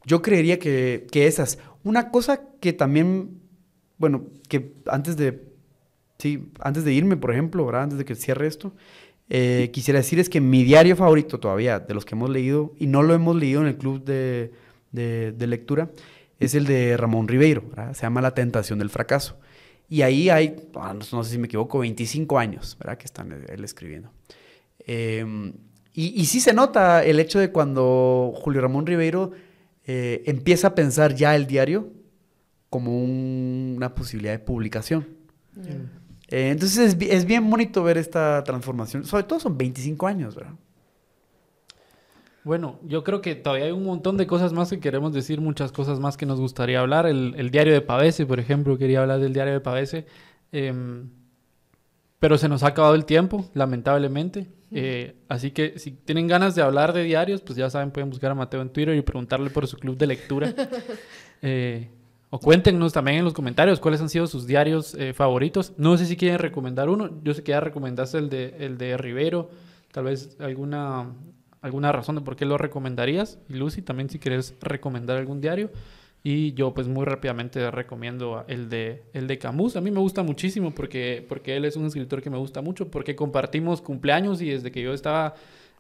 yo 0.06 0.22
creería 0.22 0.60
que, 0.60 1.08
que 1.12 1.28
esas. 1.28 1.60
Una 1.84 2.10
cosa 2.12 2.42
que 2.60 2.74
también, 2.74 3.40
bueno, 3.98 4.26
que 4.50 4.74
antes 4.88 5.16
de, 5.16 5.44
sí, 6.18 6.50
antes 6.60 6.84
de 6.84 6.94
irme, 6.94 7.16
por 7.16 7.32
ejemplo, 7.32 7.66
¿verdad? 7.66 7.84
Antes 7.84 8.00
de 8.00 8.06
que 8.06 8.16
cierre 8.16 8.48
esto, 8.48 8.74
eh, 9.30 9.70
quisiera 9.72 10.00
decir 10.00 10.20
es 10.20 10.30
que 10.30 10.42
mi 10.42 10.64
diario 10.64 10.96
favorito 10.96 11.40
todavía, 11.40 11.80
de 11.80 11.94
los 11.94 12.06
que 12.06 12.16
hemos 12.16 12.30
leído, 12.30 12.74
y 12.80 12.88
no 12.88 13.04
lo 13.04 13.14
hemos 13.14 13.36
leído 13.36 13.62
en 13.62 13.68
el 13.68 13.78
club 13.78 14.04
de, 14.04 14.52
de- 14.94 15.34
de 15.34 15.48
lectura, 15.48 15.92
es 16.40 16.56
el 16.56 16.66
de 16.66 16.96
Ramón 16.96 17.28
Ribeiro, 17.28 17.64
¿verdad? 17.68 17.94
Se 17.94 18.04
llama 18.04 18.22
La 18.22 18.34
tentación 18.34 18.80
del 18.80 18.90
fracaso. 18.90 19.38
Y 19.90 20.02
ahí 20.02 20.30
hay, 20.30 20.56
ah, 20.76 20.94
no, 20.94 21.24
sé 21.24 21.32
si 21.32 21.38
me 21.38 21.48
equivoco, 21.48 21.80
25 21.80 22.40
años, 22.40 22.78
¿verdad? 22.80 22.98
Que 22.98 23.06
están 23.06 23.32
él 23.48 23.64
escribiendo. 23.64 24.12
Y, 25.96 26.20
y, 26.20 26.26
sí 26.26 26.40
se 26.40 26.54
nota 26.54 27.04
el 27.04 27.20
hecho 27.20 27.40
de 27.40 27.52
cuando 27.52 28.34
Julio 28.36 28.62
Ramón 28.62 28.88
Ribeiro 28.88 29.32
eh, 29.86 30.24
empieza 30.26 30.70
a 30.70 30.76
pensar 30.76 31.14
ya 31.14 31.36
el 31.36 31.46
diario 31.46 31.92
como 32.70 33.04
una 33.04 33.94
posibilidad 33.94 34.34
de 34.34 34.40
publicación. 34.40 35.08
Eh, 36.30 36.50
entonces 36.50 36.96
es, 36.96 37.10
es, 37.10 37.26
bien 37.26 37.48
bonito 37.48 37.84
ver 37.84 38.00
esta 38.00 38.44
transformación. 38.44 39.04
Sobre 39.04 39.24
todo 39.24 39.40
son 39.40 39.56
25 39.56 40.08
años, 40.08 40.36
¿verdad? 40.36 40.54
Bueno, 42.44 42.80
yo 42.84 43.04
creo 43.04 43.22
que 43.22 43.36
todavía 43.36 43.66
hay 43.66 43.72
un 43.72 43.86
montón 43.86 44.18
de 44.18 44.28
cosas 44.28 44.52
más 44.52 44.70
que 44.70 44.80
queremos 44.80 45.14
decir, 45.14 45.40
muchas 45.40 45.72
cosas 45.72 46.00
más 46.00 46.18
que 46.18 46.26
nos 46.26 46.40
gustaría 46.40 46.82
hablar. 46.82 47.06
El, 47.06 47.50
diario 47.52 47.74
de 47.74 47.82
Pavese, 47.82 48.26
por 48.26 48.40
ejemplo, 48.40 48.78
quería 48.78 49.02
hablar 49.02 49.20
del 49.20 49.34
diario 49.34 49.54
de 49.54 49.62
Pavese. 49.62 50.06
Em, 50.52 51.10
pero 52.20 52.38
se 52.38 52.50
nos 52.50 52.64
ha 52.64 52.68
acabado 52.68 52.96
el 52.96 53.06
tiempo, 53.06 53.50
lamentablemente. 53.54 54.48
Eh, 54.72 55.16
así 55.30 55.52
que 55.52 55.78
si 55.78 55.92
tienen 55.92 56.28
ganas 56.28 56.56
de 56.56 56.62
hablar 56.62 56.92
de 56.92 57.04
diarios, 57.04 57.42
pues 57.42 57.58
ya 57.58 57.70
saben, 57.70 57.92
pueden 57.92 58.10
buscar 58.10 58.32
a 58.32 58.36
Mateo 58.36 58.62
en 58.62 58.70
Twitter 58.70 58.96
y 58.96 59.02
preguntarle 59.02 59.50
por 59.50 59.68
su 59.68 59.78
club 59.78 59.98
de 59.98 60.08
lectura. 60.08 60.54
Eh, 61.46 61.90
o 62.30 62.40
cuéntenos 62.40 62.94
también 62.94 63.18
en 63.18 63.26
los 63.26 63.34
comentarios 63.34 63.82
cuáles 63.82 64.00
han 64.00 64.08
sido 64.08 64.28
sus 64.28 64.48
diarios 64.48 64.96
eh, 64.96 65.12
favoritos. 65.12 65.74
No 65.76 65.98
sé 65.98 66.06
si 66.06 66.16
quieren 66.16 66.40
recomendar 66.40 66.90
uno. 66.90 67.20
Yo 67.22 67.34
sé 67.34 67.44
que 67.44 67.50
ya 67.50 67.60
recomendaste 67.60 68.18
el 68.18 68.30
de, 68.30 68.56
el 68.60 68.78
de 68.78 68.96
Rivero. 68.96 69.50
Tal 69.92 70.06
vez 70.06 70.38
alguna 70.40 71.10
alguna 71.64 71.92
razón 71.92 72.16
de 72.16 72.22
por 72.22 72.36
qué 72.36 72.46
lo 72.46 72.60
recomendarías. 72.60 73.40
Y 73.50 73.54
Lucy, 73.54 73.82
también 73.82 74.10
si 74.10 74.20
quieres 74.20 74.54
recomendar 74.62 75.18
algún 75.18 75.42
diario. 75.42 75.72
Y 76.22 76.54
yo 76.54 76.74
pues 76.74 76.88
muy 76.88 77.06
rápidamente 77.06 77.72
recomiendo 77.72 78.46
el 78.48 78.70
de, 78.70 79.04
el 79.14 79.28
de 79.28 79.38
Camus. 79.38 79.76
A 79.76 79.82
mí 79.82 79.90
me 79.90 80.00
gusta 80.00 80.24
muchísimo 80.24 80.74
porque, 80.74 81.26
porque 81.28 81.58
él 81.58 81.66
es 81.66 81.76
un 81.76 81.86
escritor 81.86 82.22
que 82.22 82.30
me 82.30 82.38
gusta 82.38 82.62
mucho, 82.62 82.90
porque 82.90 83.16
compartimos 83.16 83.82
cumpleaños 83.82 84.42
y 84.42 84.50
desde 84.50 84.72
que 84.72 84.82
yo 84.82 84.94
estaba 84.94 85.36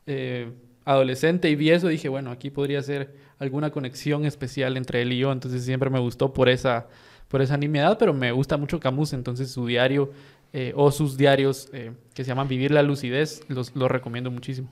eh, 0.05 0.51
adolescente 0.83 1.49
y 1.49 1.55
vi 1.55 1.69
eso 1.69 1.87
dije, 1.87 2.09
bueno, 2.09 2.31
aquí 2.31 2.49
podría 2.49 2.81
ser 2.81 3.15
alguna 3.39 3.71
conexión 3.71 4.25
especial 4.25 4.75
entre 4.75 5.01
él 5.01 5.13
y 5.13 5.19
yo. 5.19 5.31
Entonces 5.31 5.63
siempre 5.63 5.89
me 5.89 5.99
gustó 5.99 6.33
por 6.33 6.49
esa, 6.49 6.87
por 7.27 7.41
esa 7.41 7.55
nimiedad, 7.55 7.97
pero 7.97 8.13
me 8.13 8.31
gusta 8.31 8.57
mucho 8.57 8.79
Camus. 8.81 9.13
Entonces 9.13 9.51
su 9.51 9.65
diario 9.65 10.11
eh, 10.51 10.73
o 10.75 10.91
sus 10.91 11.17
diarios 11.17 11.69
eh, 11.73 11.91
que 12.13 12.23
se 12.23 12.29
llaman 12.29 12.49
Vivir 12.49 12.71
la 12.71 12.83
Lucidez, 12.83 13.43
los, 13.47 13.73
los 13.75 13.89
recomiendo 13.89 14.29
muchísimo. 14.29 14.69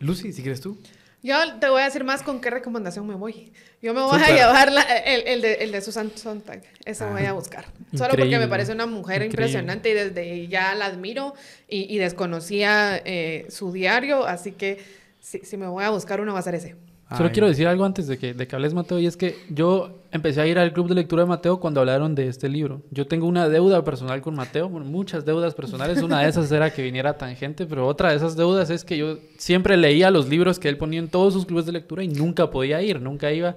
Lucy, 0.00 0.32
si 0.32 0.42
quieres 0.42 0.60
tú. 0.60 0.76
Yo 1.22 1.36
te 1.58 1.68
voy 1.68 1.82
a 1.82 1.84
decir 1.84 2.02
más 2.02 2.22
con 2.22 2.40
qué 2.40 2.48
recomendación 2.48 3.06
me 3.06 3.14
voy. 3.14 3.52
Yo 3.82 3.92
me 3.92 4.00
voy 4.00 4.20
a 4.22 4.28
llevar 4.30 4.70
el, 5.04 5.22
el, 5.26 5.42
de, 5.42 5.54
el 5.54 5.70
de 5.70 5.82
Susan 5.82 6.10
Sontag. 6.16 6.62
Eso 6.86 7.06
voy 7.10 7.26
a 7.26 7.34
buscar. 7.34 7.66
Solo 7.94 8.14
porque 8.16 8.38
me 8.38 8.48
parece 8.48 8.72
una 8.72 8.86
mujer 8.86 9.22
impresionante 9.22 9.90
y 9.90 9.92
desde 9.92 10.48
ya 10.48 10.74
la 10.74 10.86
admiro 10.86 11.34
y, 11.68 11.94
y 11.94 11.98
desconocía 11.98 12.96
eh, 13.04 13.46
su 13.50 13.70
diario. 13.70 14.26
Así 14.26 14.52
que 14.52 14.82
si, 15.20 15.40
si 15.40 15.58
me 15.58 15.66
voy 15.66 15.84
a 15.84 15.90
buscar 15.90 16.22
uno 16.22 16.32
va 16.32 16.38
a 16.38 16.42
ser 16.42 16.54
ese. 16.54 16.76
Solo 17.16 17.32
quiero 17.32 17.48
decir 17.48 17.66
algo 17.66 17.84
antes 17.84 18.06
de 18.06 18.18
que, 18.18 18.34
de 18.34 18.46
que 18.46 18.54
hables, 18.54 18.72
Mateo, 18.72 19.00
y 19.00 19.06
es 19.06 19.16
que 19.16 19.36
yo 19.48 20.04
empecé 20.12 20.40
a 20.40 20.46
ir 20.46 20.60
al 20.60 20.72
club 20.72 20.88
de 20.88 20.94
lectura 20.94 21.24
de 21.24 21.28
Mateo 21.28 21.58
cuando 21.58 21.80
hablaron 21.80 22.14
de 22.14 22.28
este 22.28 22.48
libro. 22.48 22.82
Yo 22.92 23.08
tengo 23.08 23.26
una 23.26 23.48
deuda 23.48 23.82
personal 23.82 24.20
con 24.22 24.36
Mateo, 24.36 24.68
muchas 24.68 25.24
deudas 25.24 25.54
personales. 25.54 26.02
Una 26.02 26.20
de 26.20 26.28
esas 26.28 26.52
era 26.52 26.70
que 26.70 26.82
viniera 26.82 27.18
tangente, 27.18 27.66
pero 27.66 27.86
otra 27.86 28.10
de 28.10 28.16
esas 28.16 28.36
deudas 28.36 28.70
es 28.70 28.84
que 28.84 28.96
yo 28.96 29.18
siempre 29.38 29.76
leía 29.76 30.10
los 30.12 30.28
libros 30.28 30.60
que 30.60 30.68
él 30.68 30.76
ponía 30.76 31.00
en 31.00 31.08
todos 31.08 31.34
sus 31.34 31.46
clubes 31.46 31.66
de 31.66 31.72
lectura 31.72 32.04
y 32.04 32.08
nunca 32.08 32.48
podía 32.48 32.80
ir, 32.80 33.00
nunca 33.00 33.32
iba 33.32 33.56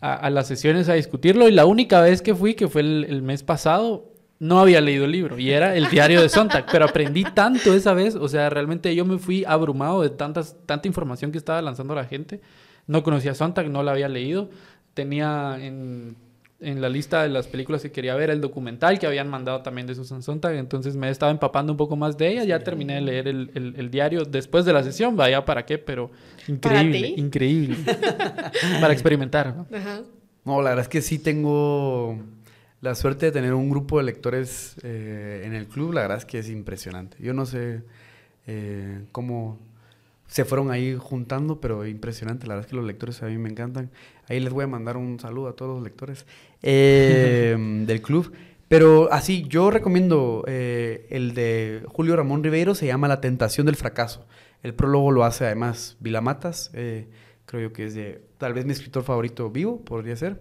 a, 0.00 0.28
las 0.30 0.48
sesiones 0.48 0.88
a 0.88 0.94
discutirlo. 0.94 1.48
Y 1.48 1.52
la 1.52 1.66
única 1.66 2.00
vez 2.00 2.20
que 2.20 2.34
fui, 2.34 2.54
que 2.54 2.66
fue 2.66 2.80
el, 2.80 3.06
el 3.08 3.22
mes 3.22 3.44
pasado, 3.44 4.15
no 4.38 4.60
había 4.60 4.80
leído 4.80 5.06
el 5.06 5.12
libro 5.12 5.38
y 5.38 5.50
era 5.50 5.74
el 5.74 5.88
diario 5.88 6.20
de 6.20 6.28
Sontag, 6.28 6.66
pero 6.70 6.84
aprendí 6.84 7.24
tanto 7.24 7.72
esa 7.72 7.94
vez, 7.94 8.14
o 8.14 8.28
sea, 8.28 8.50
realmente 8.50 8.94
yo 8.94 9.04
me 9.04 9.18
fui 9.18 9.44
abrumado 9.46 10.02
de 10.02 10.10
tantas, 10.10 10.56
tanta 10.66 10.86
información 10.88 11.32
que 11.32 11.38
estaba 11.38 11.62
lanzando 11.62 11.94
la 11.94 12.04
gente. 12.04 12.40
No 12.86 13.02
conocía 13.02 13.32
a 13.32 13.34
Sontag, 13.34 13.70
no 13.70 13.82
la 13.82 13.92
había 13.92 14.08
leído. 14.08 14.50
Tenía 14.94 15.56
en, 15.60 16.16
en, 16.60 16.80
la 16.80 16.88
lista 16.88 17.22
de 17.22 17.30
las 17.30 17.48
películas 17.48 17.82
que 17.82 17.90
quería 17.90 18.14
ver 18.14 18.30
el 18.30 18.40
documental 18.40 18.98
que 18.98 19.06
habían 19.06 19.28
mandado 19.28 19.62
también 19.62 19.86
de 19.86 19.94
Susan 19.94 20.22
Sontag, 20.22 20.54
entonces 20.54 20.96
me 20.96 21.10
estaba 21.10 21.32
empapando 21.32 21.72
un 21.72 21.76
poco 21.76 21.96
más 21.96 22.16
de 22.16 22.28
ella. 22.28 22.44
Ya 22.44 22.60
terminé 22.60 22.96
de 22.96 23.00
leer 23.00 23.28
el, 23.28 23.50
el, 23.54 23.90
diario 23.90 24.24
después 24.24 24.64
de 24.64 24.72
la 24.72 24.82
sesión, 24.82 25.16
vaya 25.16 25.44
para 25.44 25.64
qué, 25.64 25.78
pero 25.78 26.10
increíble, 26.46 27.14
increíble. 27.16 27.76
para 28.80 28.92
experimentar. 28.92 29.56
¿no? 29.56 29.66
no, 30.44 30.62
la 30.62 30.70
verdad 30.70 30.82
es 30.82 30.88
que 30.88 31.02
sí 31.02 31.18
tengo 31.18 32.18
la 32.80 32.94
suerte 32.94 33.26
de 33.26 33.32
tener 33.32 33.54
un 33.54 33.70
grupo 33.70 33.98
de 33.98 34.04
lectores 34.04 34.76
eh, 34.82 35.42
en 35.44 35.54
el 35.54 35.66
club, 35.66 35.92
la 35.94 36.02
verdad 36.02 36.18
es 36.18 36.24
que 36.24 36.38
es 36.38 36.50
impresionante. 36.50 37.16
Yo 37.20 37.32
no 37.32 37.46
sé 37.46 37.82
eh, 38.46 39.00
cómo 39.12 39.58
se 40.26 40.44
fueron 40.44 40.70
ahí 40.70 40.96
juntando, 40.98 41.60
pero 41.60 41.86
impresionante. 41.86 42.46
La 42.46 42.54
verdad 42.54 42.66
es 42.66 42.70
que 42.70 42.76
los 42.76 42.84
lectores 42.84 43.22
a 43.22 43.26
mí 43.26 43.38
me 43.38 43.48
encantan. 43.48 43.90
Ahí 44.28 44.40
les 44.40 44.52
voy 44.52 44.64
a 44.64 44.66
mandar 44.66 44.96
un 44.96 45.18
saludo 45.18 45.48
a 45.48 45.56
todos 45.56 45.76
los 45.76 45.84
lectores 45.84 46.26
eh, 46.62 47.56
del 47.86 48.02
club. 48.02 48.32
Pero 48.68 49.12
así, 49.12 49.46
yo 49.48 49.70
recomiendo 49.70 50.44
el 50.46 51.34
de 51.34 51.84
Julio 51.86 52.16
Ramón 52.16 52.42
Ribeiro, 52.42 52.74
se 52.74 52.86
llama 52.86 53.06
La 53.06 53.20
tentación 53.20 53.64
del 53.66 53.76
fracaso. 53.76 54.26
El 54.64 54.74
prólogo 54.74 55.12
lo 55.12 55.22
hace 55.22 55.44
además 55.44 55.96
Vilamatas, 56.00 56.72
creo 56.72 57.68
yo 57.68 57.72
que 57.72 57.86
es 57.86 57.94
de 57.94 58.22
tal 58.38 58.54
vez 58.54 58.66
mi 58.66 58.72
escritor 58.72 59.04
favorito 59.04 59.50
vivo, 59.50 59.84
podría 59.84 60.16
ser. 60.16 60.40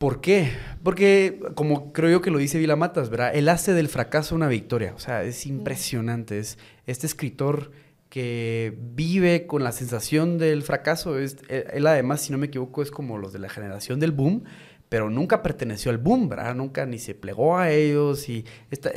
¿Por 0.00 0.22
qué? 0.22 0.50
Porque, 0.82 1.38
como 1.54 1.92
creo 1.92 2.08
yo 2.08 2.22
que 2.22 2.30
lo 2.30 2.38
dice 2.38 2.58
Vila 2.58 2.74
Matas, 2.74 3.10
¿verdad? 3.10 3.32
Él 3.34 3.50
hace 3.50 3.74
del 3.74 3.88
fracaso 3.88 4.34
una 4.34 4.48
victoria. 4.48 4.94
O 4.96 4.98
sea, 4.98 5.24
es 5.24 5.44
impresionante. 5.44 6.38
Es 6.38 6.56
este 6.86 7.06
escritor 7.06 7.70
que 8.08 8.78
vive 8.80 9.46
con 9.46 9.62
la 9.62 9.72
sensación 9.72 10.38
del 10.38 10.62
fracaso. 10.62 11.18
Es, 11.18 11.36
él, 11.50 11.86
además, 11.86 12.22
si 12.22 12.32
no 12.32 12.38
me 12.38 12.46
equivoco, 12.46 12.80
es 12.80 12.90
como 12.90 13.18
los 13.18 13.34
de 13.34 13.40
la 13.40 13.50
generación 13.50 14.00
del 14.00 14.12
boom, 14.12 14.44
pero 14.90 15.08
nunca 15.08 15.40
perteneció 15.40 15.92
al 15.92 15.98
boom, 15.98 16.28
¿verdad? 16.28 16.52
Nunca 16.52 16.84
ni 16.84 16.98
se 16.98 17.14
plegó 17.14 17.56
a 17.56 17.70
ellos 17.70 18.28
y 18.28 18.44
esta, 18.72 18.90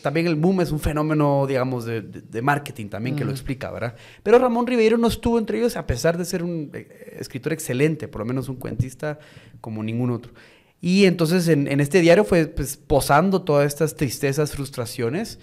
también 0.00 0.28
el 0.28 0.36
boom 0.36 0.60
es 0.60 0.70
un 0.70 0.78
fenómeno, 0.78 1.46
digamos, 1.48 1.84
de, 1.84 2.00
de, 2.00 2.42
marketing 2.42 2.88
también 2.88 3.16
que 3.16 3.24
lo 3.24 3.32
explica, 3.32 3.72
¿verdad? 3.72 3.96
Pero 4.22 4.38
Ramón 4.38 4.68
Ribeiro 4.68 4.98
no 4.98 5.08
estuvo 5.08 5.40
entre 5.40 5.58
ellos 5.58 5.76
a 5.76 5.84
pesar 5.84 6.16
de 6.16 6.24
ser 6.24 6.44
un 6.44 6.70
eh, 6.72 7.16
escritor 7.18 7.52
excelente, 7.52 8.06
por 8.06 8.20
lo 8.20 8.24
menos 8.24 8.48
un 8.48 8.54
cuentista 8.54 9.18
como 9.60 9.82
ningún 9.82 10.12
otro. 10.12 10.32
Y 10.80 11.06
entonces 11.06 11.48
en, 11.48 11.66
en 11.66 11.80
este 11.80 12.00
diario 12.00 12.22
fue 12.22 12.46
pues, 12.46 12.76
posando 12.76 13.42
todas 13.42 13.66
estas 13.66 13.96
tristezas, 13.96 14.52
frustraciones 14.52 15.40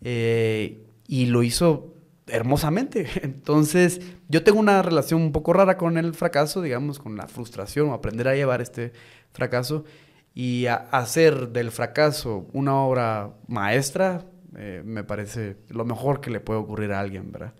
eh, 0.00 0.80
y 1.06 1.26
lo 1.26 1.42
hizo 1.42 1.92
hermosamente. 2.26 3.06
Entonces, 3.22 4.00
yo 4.28 4.42
tengo 4.42 4.58
una 4.58 4.82
relación 4.82 5.20
un 5.20 5.32
poco 5.32 5.52
rara 5.52 5.76
con 5.76 5.98
el 5.98 6.14
fracaso, 6.14 6.62
digamos, 6.62 6.98
con 6.98 7.16
la 7.16 7.26
frustración 7.28 7.90
o 7.90 7.94
aprender 7.94 8.28
a 8.28 8.34
llevar 8.34 8.60
este 8.60 8.92
fracaso 9.32 9.84
y 10.34 10.66
hacer 10.66 11.48
del 11.48 11.70
fracaso 11.70 12.46
una 12.52 12.76
obra 12.76 13.30
maestra, 13.46 14.24
eh, 14.56 14.82
me 14.84 15.04
parece 15.04 15.56
lo 15.68 15.84
mejor 15.84 16.20
que 16.20 16.30
le 16.30 16.40
puede 16.40 16.60
ocurrir 16.60 16.92
a 16.92 17.00
alguien, 17.00 17.32
¿verdad? 17.32 17.52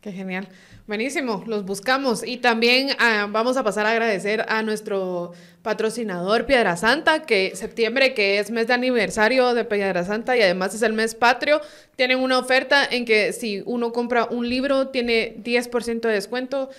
Qué 0.00 0.10
genial. 0.10 0.48
Buenísimo, 0.88 1.44
los 1.46 1.64
buscamos. 1.64 2.26
Y 2.26 2.38
también 2.38 2.88
ah, 2.98 3.28
vamos 3.30 3.56
a 3.56 3.62
pasar 3.62 3.86
a 3.86 3.92
agradecer 3.92 4.44
a 4.48 4.64
nuestro 4.64 5.32
patrocinador 5.62 6.44
Piedra 6.44 6.76
Santa, 6.76 7.22
que 7.22 7.54
septiembre, 7.54 8.12
que 8.12 8.40
es 8.40 8.50
mes 8.50 8.66
de 8.66 8.74
aniversario 8.74 9.54
de 9.54 9.64
Piedra 9.64 10.04
Santa 10.04 10.36
y 10.36 10.42
además 10.42 10.74
es 10.74 10.82
el 10.82 10.92
mes 10.92 11.14
patrio, 11.14 11.60
tienen 11.94 12.18
una 12.18 12.38
oferta 12.38 12.84
en 12.84 13.04
que 13.04 13.32
si 13.32 13.62
uno 13.64 13.92
compra 13.92 14.24
un 14.24 14.48
libro 14.48 14.88
tiene 14.88 15.36
10% 15.36 16.00
de 16.00 16.12
descuento. 16.12 16.70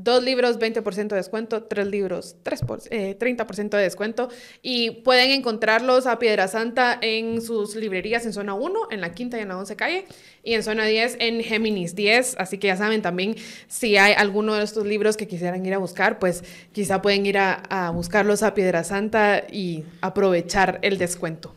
Dos 0.00 0.22
libros, 0.22 0.60
20% 0.60 1.08
de 1.08 1.16
descuento. 1.16 1.64
Tres 1.64 1.88
libros, 1.88 2.36
3 2.44 2.60
por, 2.62 2.78
30% 2.80 3.58
eh, 3.58 3.76
de 3.78 3.82
descuento. 3.82 4.28
Y 4.62 4.92
pueden 5.02 5.32
encontrarlos 5.32 6.06
a 6.06 6.20
Piedra 6.20 6.46
Santa 6.46 6.96
en 7.02 7.42
sus 7.42 7.74
librerías 7.74 8.24
en 8.24 8.32
zona 8.32 8.54
1, 8.54 8.92
en 8.92 9.00
la 9.00 9.12
quinta 9.12 9.38
y 9.38 9.40
en 9.40 9.48
la 9.48 9.58
11 9.58 9.74
calle. 9.74 10.06
Y 10.44 10.54
en 10.54 10.62
zona 10.62 10.84
10, 10.84 11.16
en 11.18 11.42
Géminis 11.42 11.96
10. 11.96 12.36
Así 12.38 12.58
que 12.58 12.68
ya 12.68 12.76
saben 12.76 13.02
también, 13.02 13.34
si 13.66 13.96
hay 13.96 14.12
alguno 14.12 14.54
de 14.54 14.62
estos 14.62 14.86
libros 14.86 15.16
que 15.16 15.26
quisieran 15.26 15.66
ir 15.66 15.74
a 15.74 15.78
buscar, 15.78 16.20
pues 16.20 16.44
quizá 16.70 17.02
pueden 17.02 17.26
ir 17.26 17.36
a 17.38 17.90
buscarlos 17.92 18.44
a 18.44 18.54
Piedra 18.54 18.84
Santa 18.84 19.42
y 19.50 19.82
aprovechar 20.00 20.78
el 20.82 20.98
descuento. 20.98 21.52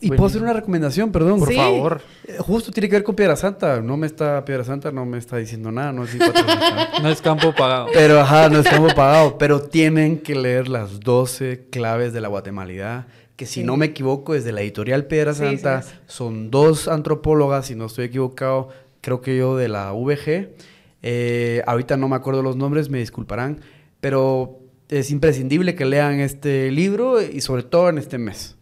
Y 0.00 0.08
puedo 0.08 0.26
hacer 0.26 0.42
una 0.42 0.52
recomendación, 0.52 1.12
perdón. 1.12 1.38
Por 1.38 1.52
favor. 1.52 2.00
Eh, 2.26 2.36
justo 2.38 2.70
tiene 2.72 2.88
que 2.88 2.96
ver 2.96 3.04
con 3.04 3.14
Piedra 3.14 3.36
Santa. 3.36 3.80
No 3.80 3.96
me 3.96 4.06
está, 4.06 4.44
Piedra 4.44 4.64
Santa 4.64 4.90
no 4.90 5.04
me 5.04 5.18
está 5.18 5.36
diciendo 5.36 5.70
nada, 5.72 5.92
no 5.92 6.04
es 6.04 6.10
No 7.02 7.08
es 7.08 7.20
campo 7.20 7.54
pagado. 7.54 7.88
Pero, 7.92 8.20
ajá, 8.20 8.48
no 8.48 8.58
es 8.58 8.68
campo 8.68 8.88
pagado. 8.94 9.38
Pero 9.38 9.60
tienen 9.60 10.18
que 10.18 10.34
leer 10.34 10.68
las 10.68 11.00
12 11.00 11.68
claves 11.70 12.12
de 12.12 12.20
la 12.20 12.28
guatemalidad. 12.28 13.06
Que 13.36 13.46
si 13.46 13.62
no 13.62 13.76
me 13.76 13.86
equivoco, 13.86 14.34
es 14.34 14.44
de 14.44 14.52
la 14.52 14.62
editorial 14.62 15.06
Piedra 15.06 15.34
Santa. 15.34 15.82
Son 16.06 16.50
dos 16.50 16.88
antropólogas, 16.88 17.66
si 17.66 17.74
no 17.74 17.86
estoy 17.86 18.06
equivocado, 18.06 18.70
creo 19.02 19.20
que 19.20 19.36
yo 19.36 19.56
de 19.56 19.68
la 19.68 19.92
VG. 19.92 20.54
Eh, 21.02 21.62
ahorita 21.66 21.96
no 21.96 22.08
me 22.08 22.16
acuerdo 22.16 22.42
los 22.42 22.56
nombres, 22.56 22.88
me 22.88 22.98
disculparán, 22.98 23.60
pero 24.00 24.58
es 24.88 25.10
imprescindible 25.10 25.74
que 25.74 25.84
lean 25.84 26.20
este 26.20 26.70
libro 26.70 27.20
y 27.22 27.40
sobre 27.40 27.62
todo 27.62 27.88
en 27.88 27.98
este 27.98 28.18
mes. 28.18 28.55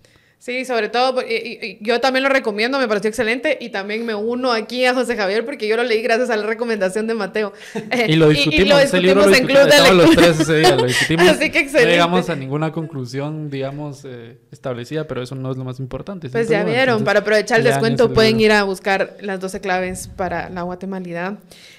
Sí, 0.44 0.66
sobre 0.66 0.90
todo, 0.90 1.22
y- 1.22 1.32
y- 1.32 1.66
y 1.66 1.78
yo 1.80 2.02
también 2.02 2.22
lo 2.22 2.28
recomiendo, 2.28 2.78
me 2.78 2.86
pareció 2.86 3.08
excelente 3.08 3.56
y 3.62 3.70
también 3.70 4.04
me 4.04 4.14
uno 4.14 4.52
aquí 4.52 4.84
a 4.84 4.92
José 4.92 5.16
Javier 5.16 5.46
porque 5.46 5.66
yo 5.66 5.74
lo 5.74 5.84
leí 5.84 6.02
gracias 6.02 6.28
a 6.28 6.36
la 6.36 6.44
recomendación 6.46 7.06
de 7.06 7.14
Mateo. 7.14 7.54
Eh, 7.90 8.06
Y 8.10 8.16
lo 8.16 8.28
discutimos, 8.28 8.68
lo 8.68 8.78
ese 8.78 9.00
libro 9.00 9.22
lo 9.22 9.28
discutimos 9.28 9.38
en 9.38 9.46
Club 9.46 9.64
discutimos, 9.64 9.64
de 9.64 9.70
estábamos 9.70 9.96
los 9.96 10.06
Lectura. 10.10 10.26
tres 10.26 10.40
ese 10.40 10.56
día, 10.58 10.76
lo 10.76 10.84
discutimos. 10.86 11.28
Así 11.28 11.50
que 11.50 11.58
No 11.60 11.64
excelente. 11.64 11.90
llegamos 11.92 12.28
a 12.28 12.36
ninguna 12.36 12.72
conclusión, 12.72 13.48
digamos, 13.48 14.02
eh, 14.04 14.36
establecida, 14.52 15.06
pero 15.06 15.22
eso 15.22 15.34
no 15.34 15.50
es 15.50 15.56
lo 15.56 15.64
más 15.64 15.80
importante. 15.80 16.28
Pues 16.28 16.46
ya 16.50 16.62
vieron, 16.62 16.80
Entonces, 16.80 17.04
para 17.06 17.20
aprovechar 17.20 17.60
el 17.60 17.64
descuento 17.64 18.12
pueden 18.12 18.38
ir 18.38 18.52
a 18.52 18.64
buscar 18.64 19.16
las 19.22 19.40
12 19.40 19.62
claves 19.62 20.08
para 20.14 20.50
la 20.50 20.60
guatemalidad. 20.60 21.38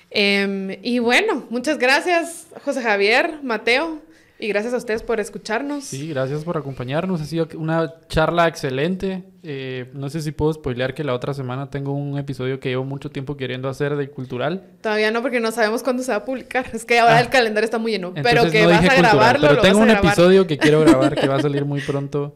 Em, 0.10 0.78
y 0.82 0.98
bueno, 1.00 1.46
muchas 1.52 1.78
gracias 1.78 2.48
José 2.64 2.82
Javier, 2.82 3.40
Mateo, 3.44 4.00
y 4.46 4.48
gracias 4.48 4.74
a 4.74 4.78
ustedes 4.78 5.04
por 5.04 5.20
escucharnos. 5.20 5.84
Sí, 5.84 6.08
gracias 6.10 6.44
por 6.44 6.58
acompañarnos. 6.58 7.20
Ha 7.22 7.26
sido 7.26 7.48
una 7.58 7.94
charla 8.08 8.48
excelente. 8.48 9.24
Eh, 9.44 9.90
no 9.94 10.10
sé 10.10 10.22
si 10.22 10.32
puedo 10.32 10.54
spoilear 10.54 10.94
que 10.94 11.04
la 11.04 11.14
otra 11.14 11.34
semana 11.34 11.70
tengo 11.70 11.92
un 11.94 12.18
episodio 12.18 12.60
que 12.60 12.70
llevo 12.70 12.84
mucho 12.86 13.10
tiempo 13.12 13.36
queriendo 13.38 13.68
hacer 13.70 13.96
de 13.96 14.10
cultural. 14.10 14.64
Todavía 14.82 15.12
no, 15.12 15.22
porque 15.22 15.40
no 15.40 15.52
sabemos 15.52 15.84
cuándo 15.84 16.02
se 16.04 16.12
va 16.12 16.18
a 16.20 16.26
publicar. 16.26 16.66
Es 16.74 16.86
que 16.86 16.98
ahora 17.00 17.18
Ah. 17.18 17.22
el 17.22 17.30
calendario 17.30 17.66
está 17.66 17.78
muy 17.78 17.92
lleno. 17.92 18.14
Pero 18.14 18.50
que 18.50 18.64
no 18.64 18.70
vas 18.70 18.78
a 18.78 18.82
cultural, 18.88 19.02
grabarlo, 19.02 19.42
pero 19.42 19.54
lo 19.56 19.62
tengo 19.62 19.80
vas 19.80 19.82
un 19.88 19.90
grabar. 19.92 20.06
episodio 20.14 20.48
que 20.48 20.58
quiero 20.58 20.82
grabar 20.86 21.16
que 21.16 21.28
va 21.28 21.36
a 21.36 21.42
salir 21.42 21.66
muy 21.66 21.82
pronto, 21.82 22.34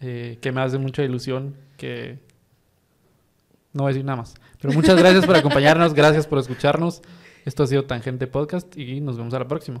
eh, 0.00 0.38
que 0.40 0.52
me 0.52 0.60
hace 0.60 0.78
mucha 0.78 1.02
ilusión, 1.02 1.54
que 1.76 2.18
no 3.72 3.82
voy 3.84 3.90
a 3.90 3.92
decir 3.92 4.04
nada 4.04 4.16
más. 4.16 4.34
Pero 4.60 4.72
muchas 4.74 4.96
gracias 4.96 5.24
por 5.26 5.36
acompañarnos, 5.36 5.94
gracias 5.94 6.26
por 6.26 6.38
escucharnos. 6.38 7.02
Esto 7.44 7.62
ha 7.62 7.66
sido 7.66 7.84
Tangente 7.84 8.26
Podcast 8.26 8.76
y 8.76 9.00
nos 9.00 9.16
vemos 9.16 9.32
a 9.34 9.38
la 9.38 9.48
próxima. 9.48 9.80